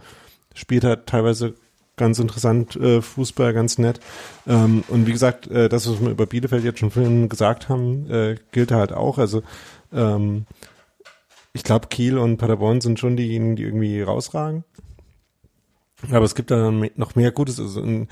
spielt 0.54 0.84
halt 0.84 1.06
teilweise 1.06 1.54
ganz 1.96 2.18
interessant 2.18 2.76
äh, 2.76 3.02
Fußball, 3.02 3.52
ganz 3.52 3.78
nett. 3.78 4.00
Ähm, 4.46 4.84
und 4.88 5.06
wie 5.06 5.12
gesagt, 5.12 5.48
äh, 5.48 5.68
das, 5.68 5.88
was 5.88 6.00
wir 6.00 6.10
über 6.10 6.26
Bielefeld 6.26 6.64
jetzt 6.64 6.78
schon 6.78 6.90
vorhin 6.90 7.28
gesagt 7.28 7.68
haben, 7.68 8.10
äh, 8.10 8.36
gilt 8.52 8.72
halt 8.72 8.92
auch. 8.92 9.18
Also 9.18 9.42
ähm, 9.94 10.46
ich 11.52 11.62
glaube, 11.62 11.88
Kiel 11.88 12.18
und 12.18 12.36
Paderborn 12.36 12.80
sind 12.80 12.98
schon 12.98 13.16
diejenigen, 13.16 13.56
die 13.56 13.62
irgendwie 13.62 14.02
rausragen. 14.02 14.64
Aber 16.10 16.24
es 16.24 16.34
gibt 16.34 16.50
da 16.50 16.70
noch 16.70 17.14
mehr 17.14 17.30
Gutes. 17.30 17.60
Also 17.60 17.80
in, 17.80 18.08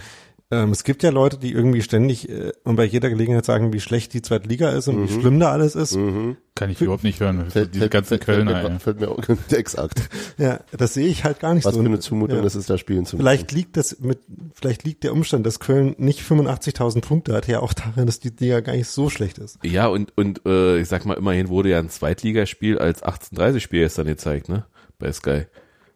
ähm, 0.52 0.70
es 0.70 0.84
gibt 0.84 1.02
ja 1.02 1.08
Leute, 1.08 1.38
die 1.38 1.50
irgendwie 1.50 1.80
ständig 1.80 2.28
äh, 2.28 2.52
und 2.62 2.76
bei 2.76 2.84
jeder 2.84 3.08
Gelegenheit 3.08 3.46
sagen, 3.46 3.72
wie 3.72 3.80
schlecht 3.80 4.12
die 4.12 4.20
zweite 4.20 4.46
Liga 4.46 4.68
ist 4.68 4.86
und 4.86 5.02
wie 5.02 5.20
schlimm 5.20 5.40
da 5.40 5.50
alles 5.50 5.74
ist. 5.74 5.96
Mhm. 5.96 6.36
Kann 6.54 6.68
ich 6.68 6.78
überhaupt 6.82 7.04
nicht 7.04 7.20
hören. 7.20 7.50
Fällt, 7.50 7.72
Diese 7.72 7.80
fällt, 7.80 7.92
ganzen 7.92 8.08
fällt, 8.08 8.24
fällt, 8.24 8.46
Kölner. 8.46 8.62
mir, 8.62 8.74
ey. 8.74 8.78
fällt 8.78 9.00
mir 9.00 9.08
auch 9.08 9.22
exakt. 9.50 10.10
Ja, 10.36 10.60
das 10.76 10.92
sehe 10.92 11.08
ich 11.08 11.24
halt 11.24 11.40
gar 11.40 11.54
nicht 11.54 11.64
Was 11.64 11.74
so. 11.74 11.80
für 11.80 11.86
eine 11.86 11.98
Zumutung 12.00 12.38
ja. 12.40 12.44
ist 12.44 12.54
es, 12.54 12.66
da 12.66 12.76
spielen 12.76 13.06
zu 13.06 13.16
müssen. 13.16 13.26
Vielleicht 13.26 13.52
liegt 13.52 13.78
das 13.78 13.98
mit, 14.00 14.18
vielleicht 14.52 14.84
liegt 14.84 15.04
der 15.04 15.14
Umstand, 15.14 15.46
dass 15.46 15.58
Köln 15.58 15.94
nicht 15.96 16.20
85.000 16.20 17.00
Punkte 17.00 17.32
hat, 17.32 17.48
ja 17.48 17.60
auch 17.60 17.72
daran, 17.72 18.04
dass 18.04 18.20
die 18.20 18.30
Liga 18.38 18.60
gar 18.60 18.74
nicht 18.74 18.88
so 18.88 19.08
schlecht 19.08 19.38
ist. 19.38 19.58
Ja, 19.64 19.86
und, 19.86 20.14
und 20.18 20.42
äh, 20.44 20.78
ich 20.78 20.88
sag 20.88 21.06
mal, 21.06 21.14
immerhin 21.14 21.48
wurde 21.48 21.70
ja 21.70 21.78
ein 21.78 21.88
Zweitligaspiel 21.88 22.78
als 22.78 23.02
1830-Spiel 23.02 23.80
gestern 23.80 24.06
gezeigt, 24.06 24.50
ne? 24.50 24.66
Bei 24.98 25.10
Sky. 25.10 25.46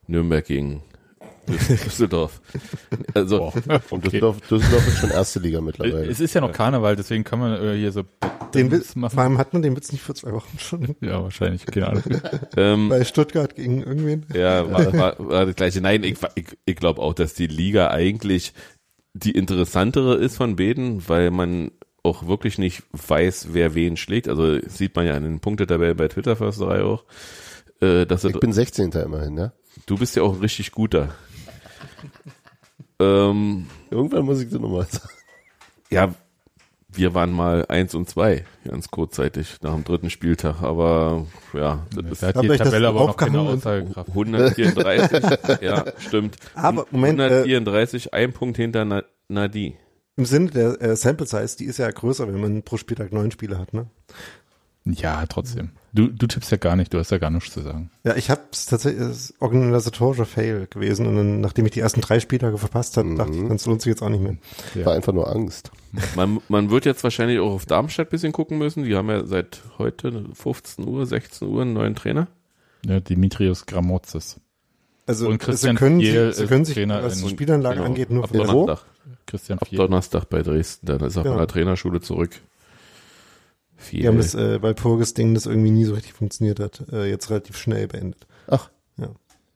Nürnberg 0.06 0.46
gegen 0.46 0.82
Düsseldorf. 1.68 2.40
Also, 3.14 3.38
Boah, 3.38 3.52
Und 3.90 3.98
okay. 3.98 4.00
Düsseldorf, 4.04 4.40
Düsseldorf 4.42 4.88
ist 4.88 4.98
schon 4.98 5.10
erste 5.10 5.38
Liga 5.40 5.60
mittlerweile. 5.60 6.06
Es 6.06 6.20
ist 6.20 6.34
ja 6.34 6.40
noch 6.40 6.52
Karneval, 6.52 6.96
deswegen 6.96 7.24
kann 7.24 7.38
man 7.38 7.62
äh, 7.62 7.76
hier 7.76 7.92
so 7.92 8.02
Den 8.54 8.70
Witz, 8.70 8.96
machen. 8.96 9.14
vor 9.14 9.22
allem 9.22 9.38
hat 9.38 9.52
man 9.52 9.62
den 9.62 9.76
Witz 9.76 9.92
nicht 9.92 10.02
vor 10.02 10.14
zwei 10.14 10.32
Wochen 10.32 10.58
schon 10.58 10.96
Ja, 11.00 11.22
wahrscheinlich, 11.22 11.66
keine 11.66 11.88
Ahnung. 11.88 12.02
ähm, 12.56 12.88
bei 12.88 13.04
Stuttgart 13.04 13.54
gegen 13.54 13.82
irgendwen. 13.82 14.26
ja, 14.34 14.70
war, 14.70 14.92
war, 14.92 15.14
war 15.18 15.46
das 15.46 15.54
gleiche. 15.54 15.80
Nein, 15.80 16.04
ich, 16.04 16.16
ich, 16.34 16.46
ich 16.64 16.76
glaube 16.76 17.00
auch, 17.02 17.14
dass 17.14 17.34
die 17.34 17.46
Liga 17.46 17.90
eigentlich 17.90 18.52
die 19.14 19.32
interessantere 19.32 20.16
ist 20.16 20.36
von 20.36 20.56
beiden, 20.56 21.08
weil 21.08 21.30
man 21.30 21.70
auch 22.02 22.26
wirklich 22.26 22.58
nicht 22.58 22.82
weiß, 22.92 23.48
wer 23.52 23.74
wen 23.74 23.96
schlägt. 23.96 24.28
Also 24.28 24.58
sieht 24.68 24.94
man 24.94 25.06
ja 25.06 25.16
in 25.16 25.24
den 25.24 25.40
Punktetabellen 25.40 25.96
bei 25.96 26.08
Twitter 26.08 26.36
Försterei 26.36 26.82
auch. 26.82 27.04
Äh, 27.80 28.06
dass 28.06 28.24
Ich 28.24 28.38
bin 28.38 28.52
16. 28.52 28.92
immerhin, 28.92 29.36
ja. 29.36 29.52
du 29.86 29.98
bist 29.98 30.16
ja 30.16 30.22
auch 30.22 30.34
ein 30.34 30.40
richtig 30.40 30.72
guter. 30.72 31.14
Ähm, 33.00 33.66
Irgendwann 33.90 34.24
muss 34.24 34.40
ich 34.40 34.50
das 34.50 34.60
nochmal 34.60 34.86
sagen. 34.86 35.08
Ja, 35.90 36.14
wir 36.88 37.14
waren 37.14 37.32
mal 37.32 37.66
eins 37.68 37.94
und 37.94 38.08
zwei, 38.08 38.44
ganz 38.64 38.88
kurzzeitig, 38.90 39.56
nach 39.62 39.74
dem 39.74 39.84
dritten 39.84 40.10
Spieltag, 40.10 40.62
aber 40.62 41.26
ja, 41.52 41.86
das 41.94 42.20
Da 42.20 42.28
ist 42.30 42.36
hat 42.36 42.44
die 42.44 42.48
Tabelle 42.48 42.88
aber 42.88 43.06
noch 43.06 43.16
keine? 43.16 43.40
Aussagekraft. 43.40 44.08
134, 44.08 45.60
ja, 45.62 45.84
stimmt. 45.98 46.36
Aber, 46.54 46.86
Moment, 46.90 47.20
äh, 47.20 47.42
134, 47.44 48.14
ein 48.14 48.32
Punkt 48.32 48.56
hinter 48.56 48.84
Na 48.84 49.02
Nadi. 49.28 49.76
Im 50.16 50.24
Sinne 50.24 50.50
der 50.50 50.80
äh, 50.80 50.96
Sample 50.96 51.26
Size, 51.26 51.56
die 51.58 51.66
ist 51.66 51.78
ja 51.78 51.90
größer, 51.90 52.26
wenn 52.26 52.40
man 52.40 52.62
pro 52.62 52.78
Spieltag 52.78 53.12
neun 53.12 53.30
Spiele 53.30 53.58
hat, 53.58 53.74
ne? 53.74 53.86
Ja, 54.84 55.26
trotzdem. 55.26 55.72
Du, 55.96 56.08
du 56.08 56.26
tippst 56.26 56.50
ja 56.50 56.58
gar 56.58 56.76
nicht, 56.76 56.92
du 56.92 56.98
hast 56.98 57.10
ja 57.10 57.18
gar 57.18 57.30
nichts 57.30 57.52
zu 57.52 57.62
sagen. 57.62 57.90
Ja, 58.04 58.14
ich 58.16 58.30
habe 58.30 58.42
es 58.52 58.66
tatsächlich, 58.66 59.00
es 59.02 59.30
ist 59.30 59.34
organisatorischer 59.40 60.26
Fail 60.26 60.66
gewesen 60.68 61.06
und 61.06 61.16
dann, 61.16 61.40
nachdem 61.40 61.64
ich 61.64 61.72
die 61.72 61.80
ersten 61.80 62.02
drei 62.02 62.20
Spieltage 62.20 62.58
verpasst 62.58 62.96
habe, 62.98 63.14
dachte 63.14 63.32
ich, 63.36 63.48
das 63.48 63.64
lohnt 63.66 63.80
sich 63.80 63.90
jetzt 63.90 64.02
auch 64.02 64.10
nicht 64.10 64.22
mehr. 64.22 64.36
Ja. 64.74 64.84
War 64.86 64.94
einfach 64.94 65.12
nur 65.14 65.28
Angst. 65.34 65.70
Man, 66.14 66.40
man 66.48 66.70
wird 66.70 66.84
jetzt 66.84 67.02
wahrscheinlich 67.02 67.38
auch 67.40 67.50
auf 67.50 67.64
Darmstadt 67.66 68.10
bisschen 68.10 68.32
gucken 68.32 68.58
müssen. 68.58 68.84
Die 68.84 68.94
haben 68.94 69.08
ja 69.08 69.24
seit 69.24 69.62
heute 69.78 70.24
15 70.34 70.86
Uhr, 70.86 71.06
16 71.06 71.48
Uhr 71.48 71.62
einen 71.62 71.72
neuen 71.72 71.94
Trainer. 71.94 72.28
Ja, 72.84 73.00
Dimitrios 73.00 73.64
Gramotzes. 73.66 74.38
Also 75.06 75.28
Und 75.28 75.38
Christian 75.38 75.76
sie 75.76 75.78
können, 75.78 76.00
Fiel 76.00 76.32
sie, 76.34 76.42
sie 76.42 76.46
können 76.46 76.64
sich, 76.64 76.74
Trainer 76.74 77.02
was 77.02 77.22
die 77.22 77.28
Spielanlage 77.30 77.76
Genau. 77.76 77.86
angeht, 77.88 78.10
nur 78.10 78.24
Ab 78.24 78.32
Donnerstag. 78.32 78.84
Christian 79.26 79.58
Ab. 79.60 79.68
Donnerstag 79.72 80.28
bei 80.28 80.42
Dresden. 80.42 80.86
Dann 80.86 81.00
ist 81.00 81.16
er 81.16 81.22
Genau. 81.22 81.34
von 81.36 81.38
der 81.38 81.48
Trainerschule 81.48 82.00
zurück. 82.00 82.30
Viel. 83.76 84.00
Die 84.00 84.08
haben 84.08 84.16
das, 84.16 84.34
äh, 84.34 84.62
weil 84.62 84.74
Purges 84.74 85.14
Ding, 85.14 85.34
das 85.34 85.46
irgendwie 85.46 85.70
nie 85.70 85.84
so 85.84 85.94
richtig 85.94 86.14
funktioniert 86.14 86.60
hat, 86.60 86.84
äh, 86.92 87.08
jetzt 87.08 87.30
relativ 87.30 87.56
schnell 87.56 87.86
beendet. 87.88 88.26
Ach, 88.48 88.70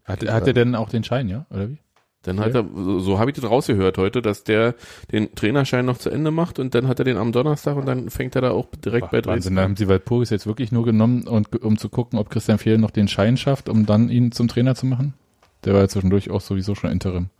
Hat, 0.05 0.27
hat 0.29 0.47
er 0.47 0.53
denn 0.53 0.75
auch 0.75 0.89
den 0.89 1.05
Schein, 1.05 1.29
ja? 1.29 1.47
Oder 1.51 1.71
wie? 1.71 1.79
Dann 2.23 2.39
hat 2.39 2.55
er, 2.55 2.67
so, 2.75 2.99
so 2.99 3.19
habe 3.19 3.31
ich 3.31 3.37
das 3.37 3.49
rausgehört 3.49 3.97
heute, 3.97 4.21
dass 4.21 4.45
der 4.45 4.75
den 5.11 5.35
Trainerschein 5.35 5.87
noch 5.87 5.97
zu 5.97 6.11
Ende 6.11 6.31
macht 6.31 6.59
und 6.59 6.75
dann 6.75 6.87
hat 6.87 6.99
er 6.99 7.07
den 7.07 7.17
am 7.17 7.33
Donnerstag 7.33 7.77
und 7.77 7.87
dann 7.87 8.11
fängt 8.11 8.35
er 8.35 8.43
da 8.43 8.51
auch 8.51 8.67
direkt 8.85 9.11
bei 9.11 9.19
Wahnsinn, 9.19 9.33
Dresden 9.33 9.57
da 9.57 9.63
an. 9.63 9.69
haben 9.71 9.77
sie 9.77 9.89
Walpurgis 9.89 10.29
jetzt 10.29 10.47
wirklich 10.47 10.71
nur 10.71 10.85
genommen, 10.85 11.27
und, 11.27 11.63
um 11.63 11.79
zu 11.79 11.89
gucken, 11.89 12.19
ob 12.19 12.29
Christian 12.29 12.59
Fiel 12.59 12.77
noch 12.77 12.91
den 12.91 13.09
Schein 13.09 13.39
schafft, 13.39 13.71
um 13.71 13.87
dann 13.87 14.11
ihn 14.11 14.33
zum 14.33 14.49
Trainer 14.49 14.75
zu 14.75 14.85
machen. 14.85 15.15
Der 15.65 15.73
war 15.73 15.81
ja 15.81 15.89
zwischendurch 15.89 16.31
auch 16.31 16.43
sowieso 16.43 16.75
schon 16.75 16.91
Interim. 16.91 17.31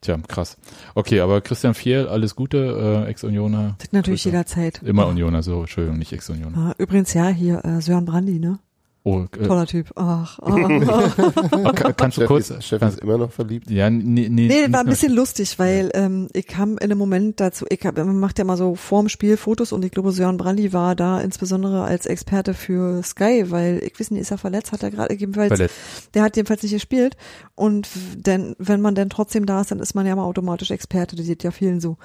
Tja, 0.00 0.16
krass. 0.28 0.56
Okay, 0.94 1.20
aber 1.20 1.40
Christian 1.40 1.74
Fiel, 1.74 2.06
alles 2.06 2.36
Gute, 2.36 3.04
äh, 3.06 3.10
Ex-Unioner. 3.10 3.76
Natürlich 3.90 4.22
Grüße. 4.22 4.28
jederzeit. 4.28 4.80
Immer 4.82 5.08
Unioner, 5.08 5.42
so, 5.42 5.60
Entschuldigung, 5.60 5.98
nicht 5.98 6.12
Ex-Unioner. 6.12 6.56
Ah, 6.56 6.74
übrigens, 6.78 7.12
ja, 7.14 7.28
hier, 7.28 7.64
äh, 7.64 7.80
Sören 7.80 8.04
Brandi, 8.04 8.38
ne? 8.38 8.60
Oh, 9.08 9.24
äh, 9.40 9.46
Toller 9.46 9.66
Typ. 9.66 9.90
Ach, 9.96 10.38
ach, 10.42 11.74
kann, 11.74 11.96
kannst 11.96 12.18
du 12.18 12.22
Chef, 12.22 12.28
kurz, 12.28 12.50
ist, 12.50 12.64
Chef 12.64 12.82
ist 12.82 12.98
immer 13.00 13.18
noch 13.18 13.30
verliebt. 13.30 13.70
ja, 13.70 13.88
nee, 13.88 14.28
nee, 14.28 14.48
Nee, 14.48 14.72
war 14.72 14.80
ein 14.80 14.86
bisschen 14.86 15.14
lustig, 15.14 15.58
weil 15.58 15.90
ähm, 15.94 16.28
ich 16.34 16.46
kam 16.46 16.72
in 16.72 16.84
einem 16.84 16.98
Moment 16.98 17.40
dazu, 17.40 17.64
ich 17.70 17.80
hab, 17.84 17.96
man 17.96 18.20
macht 18.20 18.38
ja 18.38 18.44
mal 18.44 18.56
so 18.56 18.74
vorm 18.74 19.08
Spiel 19.08 19.36
Fotos 19.36 19.72
und 19.72 19.84
ich 19.84 19.92
glaube, 19.92 20.12
Sören 20.12 20.36
Brandi 20.36 20.72
war 20.72 20.94
da 20.94 21.20
insbesondere 21.20 21.84
als 21.84 22.06
Experte 22.06 22.54
für 22.54 23.02
Sky, 23.02 23.50
weil 23.50 23.82
ich 23.82 23.98
weiß 23.98 24.10
nicht, 24.10 24.20
ist 24.20 24.30
er 24.30 24.38
verletzt, 24.38 24.72
hat 24.72 24.82
er 24.82 24.90
gerade 24.90 25.14
jedenfalls, 25.14 25.48
verletzt. 25.48 25.74
der 26.14 26.22
hat 26.22 26.36
jedenfalls 26.36 26.62
nicht 26.62 26.72
gespielt 26.72 27.16
und 27.54 27.88
denn, 28.14 28.54
wenn 28.58 28.80
man 28.80 28.94
dann 28.94 29.10
trotzdem 29.10 29.46
da 29.46 29.60
ist, 29.60 29.70
dann 29.70 29.80
ist 29.80 29.94
man 29.94 30.06
ja 30.06 30.14
mal 30.16 30.24
automatisch 30.24 30.70
Experte, 30.70 31.16
das 31.16 31.26
geht 31.26 31.44
ja 31.44 31.50
vielen 31.50 31.80
so. 31.80 31.96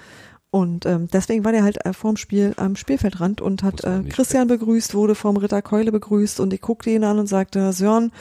Und 0.54 0.86
ähm, 0.86 1.08
deswegen 1.12 1.44
war 1.44 1.52
der 1.52 1.64
halt 1.64 1.84
äh, 1.84 1.94
vorm 1.94 2.16
Spiel 2.16 2.54
am 2.58 2.76
Spielfeldrand 2.76 3.42
und 3.42 3.64
hat 3.64 3.84
äh, 3.84 4.04
Christian 4.08 4.48
begrüßt, 4.48 4.94
wurde 4.94 5.16
vom 5.16 5.36
Ritter 5.36 5.64
Keule 5.64 5.92
begrüßt 5.92 6.40
und 6.40 6.54
ich 6.54 6.62
guckte 6.62 6.92
ihn 6.92 7.04
an 7.04 7.18
und 7.18 7.26
sagte, 7.26 7.74
Sören, 7.74 8.12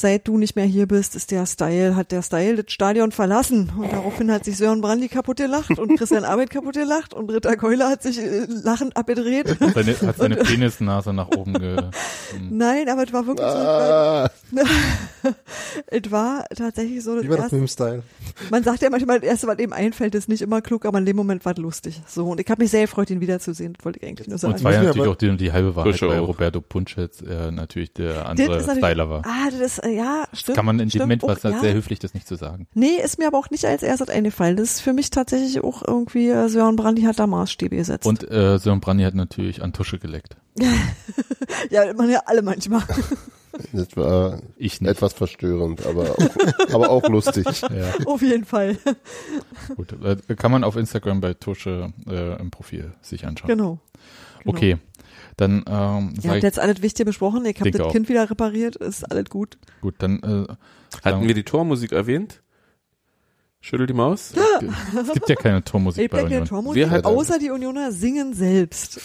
seit 0.00 0.26
du 0.26 0.38
nicht 0.38 0.56
mehr 0.56 0.64
hier 0.64 0.86
bist, 0.86 1.14
ist 1.14 1.30
der 1.30 1.46
Style, 1.46 1.96
hat 1.96 2.12
der 2.12 2.22
Style 2.22 2.62
das 2.62 2.72
Stadion 2.72 3.12
verlassen. 3.12 3.70
Und 3.76 3.92
daraufhin 3.92 4.30
hat 4.30 4.44
sich 4.44 4.56
Sören 4.56 4.80
Brandi 4.80 5.08
kaputt 5.08 5.36
gelacht 5.36 5.78
und 5.78 5.96
Christian 5.96 6.24
Arbeit 6.24 6.50
kaputt 6.50 6.74
gelacht 6.74 7.14
und 7.14 7.30
Ritter 7.30 7.56
Keuler 7.56 7.88
hat 7.88 8.02
sich 8.02 8.18
äh, 8.18 8.46
lachend 8.48 8.96
abgedreht. 8.96 9.56
Seine, 9.74 9.96
hat 10.00 10.16
seine 10.16 10.36
Penisnase 10.36 11.12
nach 11.12 11.28
oben 11.28 11.54
ge. 11.54 11.76
Nein, 12.50 12.88
aber 12.88 13.04
es 13.04 13.12
war 13.12 13.26
wirklich 13.26 13.46
so. 13.46 13.56
Ah, 13.56 14.30
Es 15.86 16.10
war 16.10 16.44
tatsächlich 16.54 17.02
so, 17.04 17.16
war 17.16 17.22
das 17.22 17.30
erste, 17.30 17.56
mit 17.56 17.62
dem 17.62 17.68
Style? 17.68 18.02
man 18.50 18.62
sagt 18.62 18.82
ja 18.82 18.90
manchmal, 18.90 19.20
das 19.20 19.28
erste, 19.28 19.46
was 19.46 19.58
eben 19.58 19.72
einfällt, 19.72 20.14
ist 20.14 20.28
nicht 20.28 20.42
immer 20.42 20.60
klug, 20.62 20.84
aber 20.84 20.98
in 20.98 21.06
dem 21.06 21.16
Moment 21.16 21.44
war 21.44 21.52
es 21.52 21.58
lustig. 21.58 22.00
So, 22.06 22.26
und 22.26 22.40
ich 22.40 22.48
habe 22.48 22.62
mich 22.62 22.70
sehr 22.70 22.82
gefreut, 22.82 23.10
ihn 23.10 23.20
wiederzusehen, 23.20 23.74
das 23.74 23.84
wollte 23.84 23.98
ich 24.00 24.08
eigentlich 24.08 24.28
nur 24.28 24.38
sagen. 24.38 24.52
Und 24.52 24.58
es 24.58 24.64
war 24.64 24.72
ja 24.72 24.82
natürlich 24.82 25.08
auch 25.08 25.16
die, 25.16 25.36
die 25.36 25.52
halbe 25.52 25.76
Wahrheit, 25.76 26.00
weil. 26.02 26.18
Roberto 26.18 26.60
Punschetz 26.60 27.22
äh, 27.22 27.50
natürlich 27.50 27.92
der 27.92 28.26
andere 28.26 28.62
Styler 28.62 29.10
war. 29.10 29.22
Ah, 29.24 29.50
das 29.50 29.60
ist, 29.60 29.84
ja, 29.90 30.24
stimmt. 30.32 30.56
Kann 30.56 30.66
man 30.66 30.80
in 30.80 30.88
dem 30.88 31.00
Moment, 31.00 31.24
auch, 31.24 31.28
was 31.28 31.42
ja. 31.42 31.58
sehr 31.60 31.74
höflich, 31.74 31.98
das 31.98 32.14
nicht 32.14 32.26
zu 32.26 32.36
sagen. 32.36 32.66
Nee, 32.74 32.96
ist 33.02 33.18
mir 33.18 33.26
aber 33.26 33.38
auch 33.38 33.50
nicht 33.50 33.64
als 33.64 33.82
erstes 33.82 34.08
eingefallen. 34.08 34.56
Das 34.56 34.70
ist 34.70 34.80
für 34.80 34.92
mich 34.92 35.10
tatsächlich 35.10 35.62
auch 35.62 35.82
irgendwie, 35.86 36.28
äh, 36.28 36.48
Sören 36.48 36.76
Brandi 36.76 37.02
hat 37.02 37.18
da 37.18 37.26
Maßstäbe 37.26 37.76
gesetzt. 37.76 38.06
Und 38.06 38.30
äh, 38.30 38.58
Sören 38.58 38.80
Brandy 38.80 39.04
hat 39.04 39.14
natürlich 39.14 39.62
an 39.62 39.72
Tusche 39.72 39.98
geleckt. 39.98 40.36
ja, 41.70 41.92
man 41.94 42.10
ja 42.10 42.22
alle 42.26 42.42
manchmal. 42.42 42.82
das 43.72 43.96
war 43.96 44.40
Ich 44.56 44.80
nicht. 44.80 44.90
etwas 44.90 45.12
verstörend, 45.12 45.84
aber 45.86 46.10
auch, 46.10 46.28
aber 46.74 46.90
auch 46.90 47.08
lustig. 47.08 47.46
Ja, 47.62 47.94
Auf 48.06 48.22
jeden 48.22 48.44
Fall. 48.44 48.78
gut. 49.76 49.94
Äh, 50.02 50.34
kann 50.36 50.50
man 50.50 50.64
auf 50.64 50.76
Instagram 50.76 51.20
bei 51.20 51.34
Tusche 51.34 51.92
äh, 52.06 52.40
im 52.40 52.50
Profil 52.50 52.92
sich 53.02 53.26
anschauen. 53.26 53.48
Genau. 53.48 53.78
genau. 54.42 54.56
Okay. 54.56 54.78
Dann 55.40 55.64
ähm, 55.66 56.12
Ihr 56.20 56.32
habt 56.32 56.42
jetzt 56.42 56.58
alles 56.58 56.82
Wichtige 56.82 57.06
besprochen. 57.06 57.46
Ich 57.46 57.58
habe 57.58 57.70
das 57.70 57.80
auch. 57.80 57.90
Kind 57.92 58.10
wieder 58.10 58.28
repariert. 58.28 58.76
Ist 58.76 59.10
alles 59.10 59.30
gut. 59.30 59.56
gut, 59.80 59.94
dann 59.96 60.22
äh, 60.22 60.46
Hatten 61.02 61.26
wir 61.26 61.32
die 61.32 61.44
Tormusik 61.44 61.92
erwähnt? 61.92 62.42
Schüttel 63.62 63.86
die 63.86 63.94
Maus. 63.94 64.34
es 65.00 65.12
gibt 65.14 65.30
ja 65.30 65.36
keine 65.36 65.64
Tormusik 65.64 66.04
Ich 66.04 66.10
bei 66.10 66.24
Union. 66.24 66.44
Tormusik, 66.44 66.76
Wir 66.76 66.90
halt- 66.90 67.06
außer 67.06 67.38
die 67.38 67.48
Unioner 67.48 67.90
singen 67.90 68.34
selbst. 68.34 69.00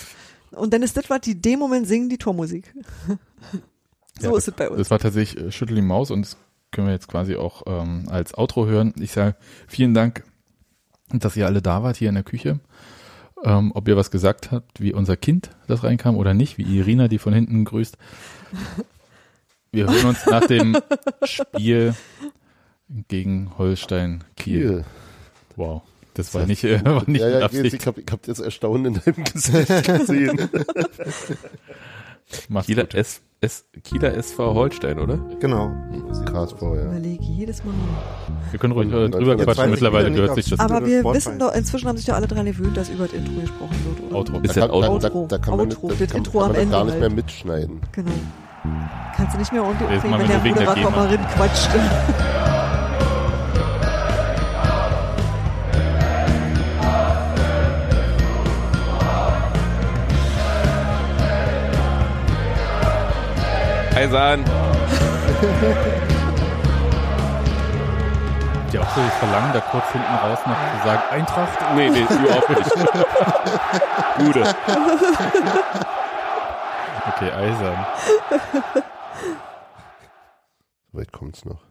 Und 0.52 0.74
dann 0.74 0.84
ist 0.84 0.98
das, 0.98 1.10
was 1.10 1.22
die 1.22 1.32
in 1.32 1.42
dem 1.42 1.60
Moment 1.60 1.88
singen, 1.88 2.10
die 2.10 2.18
Tormusik. 2.18 2.74
so 4.20 4.32
Ja, 4.32 4.38
ist 4.38 4.50
es 4.50 4.54
bei 4.54 4.70
uns. 4.70 4.78
Das 4.78 4.92
war 4.92 5.00
tatsächlich 5.00 5.42
äh, 5.42 5.52
Schüttel 5.54 5.76
die 5.76 5.82
Maus 5.82 6.12
und 6.12 6.24
das 6.24 6.36
können 6.72 6.88
wir 6.88 6.94
jetzt 6.94 7.08
quasi 7.08 7.38
auch 7.38 7.64
ähm, 7.66 8.10
als 8.10 8.38
Outro 8.38 8.66
hören. 8.66 8.94
Ich 9.00 9.14
sage 9.14 9.38
vielen 9.70 9.94
Dank, 9.94 10.26
dass 11.14 11.38
ihr 11.38 11.46
alle 11.46 11.62
da 11.62 11.82
wart 11.82 11.96
hier 11.96 12.10
in 12.10 12.16
der 12.16 12.26
Küche. 12.26 12.60
Ähm, 13.44 13.72
ob 13.74 13.88
ihr 13.88 13.98
was 13.98 14.12
gesagt 14.12 14.52
habt, 14.52 14.82
wie 14.82 14.94
unser 14.94 15.18
Kind 15.18 15.50
das 15.68 15.84
reinkam 15.84 16.16
oder 16.16 16.34
nicht, 16.34 16.58
wie 16.58 16.64
Irina, 16.64 17.08
die 17.08 17.20
von 17.20 17.34
hinten 17.34 17.66
grüßt. 17.66 17.98
Wir 19.72 19.88
hören 19.88 20.06
uns 20.06 20.26
nach 20.26 20.48
dem 20.48 20.78
Spiel 21.24 21.96
gegen 23.10 23.52
Holstein 23.58 24.24
Kiel. 24.38 24.86
Wow, 25.58 25.82
das 26.14 26.34
war 26.34 26.46
nicht, 26.46 26.64
äh, 26.64 26.82
war 26.86 27.04
nicht 27.08 27.22
ja, 27.22 27.40
ja, 27.40 27.46
Absicht. 27.46 27.74
ich 27.74 27.86
habe 27.86 28.02
hab 28.10 28.26
jetzt 28.26 28.40
Erstaunen 28.40 28.96
in 28.96 29.02
deinem 29.02 29.24
Gesicht 29.26 29.84
gesehen. 29.86 30.50
Macht's 32.48 32.68
Kieler, 32.68 32.84
gut. 32.84 32.96
S, 32.96 33.22
S, 33.42 33.66
Kieler 33.84 34.14
SV 34.16 34.54
Holstein, 34.54 35.00
oder? 35.00 35.20
Genau. 35.40 35.70
KSV, 36.26 36.62
ja. 36.62 36.86
Überlege 36.86 37.24
jedes 37.24 37.64
Mal. 37.64 37.74
Wir 38.52 38.60
können 38.60 38.74
ruhig 38.74 38.92
äh, 38.92 38.96
Und- 38.96 39.14
drüber 39.14 39.32
und- 39.34 39.42
quatschen. 39.44 39.70
Mittlerweile 39.72 40.12
gehört 40.12 40.36
nicht, 40.36 40.46
sich 40.48 40.58
das 40.58 40.60
Aber 40.60 40.86
wir 40.86 41.04
wissen 41.04 41.38
doch, 41.38 41.54
inzwischen 41.54 41.88
haben 41.88 41.98
sich 41.98 42.08
ja 42.08 42.16
alle 42.16 42.28
dran 42.28 42.46
gewöhnt, 42.46 42.76
dass 42.78 42.90
über 42.90 43.06
das 43.06 43.14
Intro 43.14 43.40
gesprochen 43.42 43.76
wird, 43.86 44.08
oder? 44.08 44.16
Outro. 44.18 44.40
Ist 44.40 44.56
Da 44.58 44.62
das 44.68 44.72
kann, 44.72 44.82
da, 44.82 44.88
Outro. 44.90 45.28
da, 45.28 45.38
da 45.38 45.44
kann 45.44 45.58
man, 45.58 45.68
Outro, 45.68 45.88
das 45.90 45.98
das 46.00 46.08
kann, 46.10 46.18
Intro 46.18 46.40
kann 46.40 46.50
am 46.50 46.56
man 46.56 46.70
gar 46.72 46.82
Ende 46.82 46.86
nicht 46.92 47.00
mehr 47.00 47.10
halt. 47.10 47.16
mitschneiden. 47.16 47.82
Genau. 47.92 48.12
Kannst 49.16 49.34
du 49.36 49.38
nicht 49.40 49.54
mehr 49.54 49.62
machen 49.62 49.78
wenn 50.02 50.28
der 50.28 50.40
Moderator 50.40 50.92
mal 50.92 51.08
GEMA. 51.10 52.65
Eisern. 63.96 64.44
Ja, 68.74 68.82
auch 68.82 68.90
so 68.90 69.02
das 69.02 69.14
Verlangen, 69.20 69.54
da 69.54 69.62
kurz 69.62 69.90
hinten 69.94 70.16
raus 70.16 70.40
noch 70.46 70.56
zu 70.56 70.86
sagen, 70.86 71.02
Eintracht. 71.12 71.60
Nee, 71.76 71.90
nee, 71.90 72.02
überhaupt 72.02 72.50
nicht. 72.50 72.72
Gute. 74.18 74.56
Okay, 77.08 77.32
eisern. 77.32 77.86
Weit 80.92 81.14
kommt's 81.14 81.46
noch. 81.46 81.62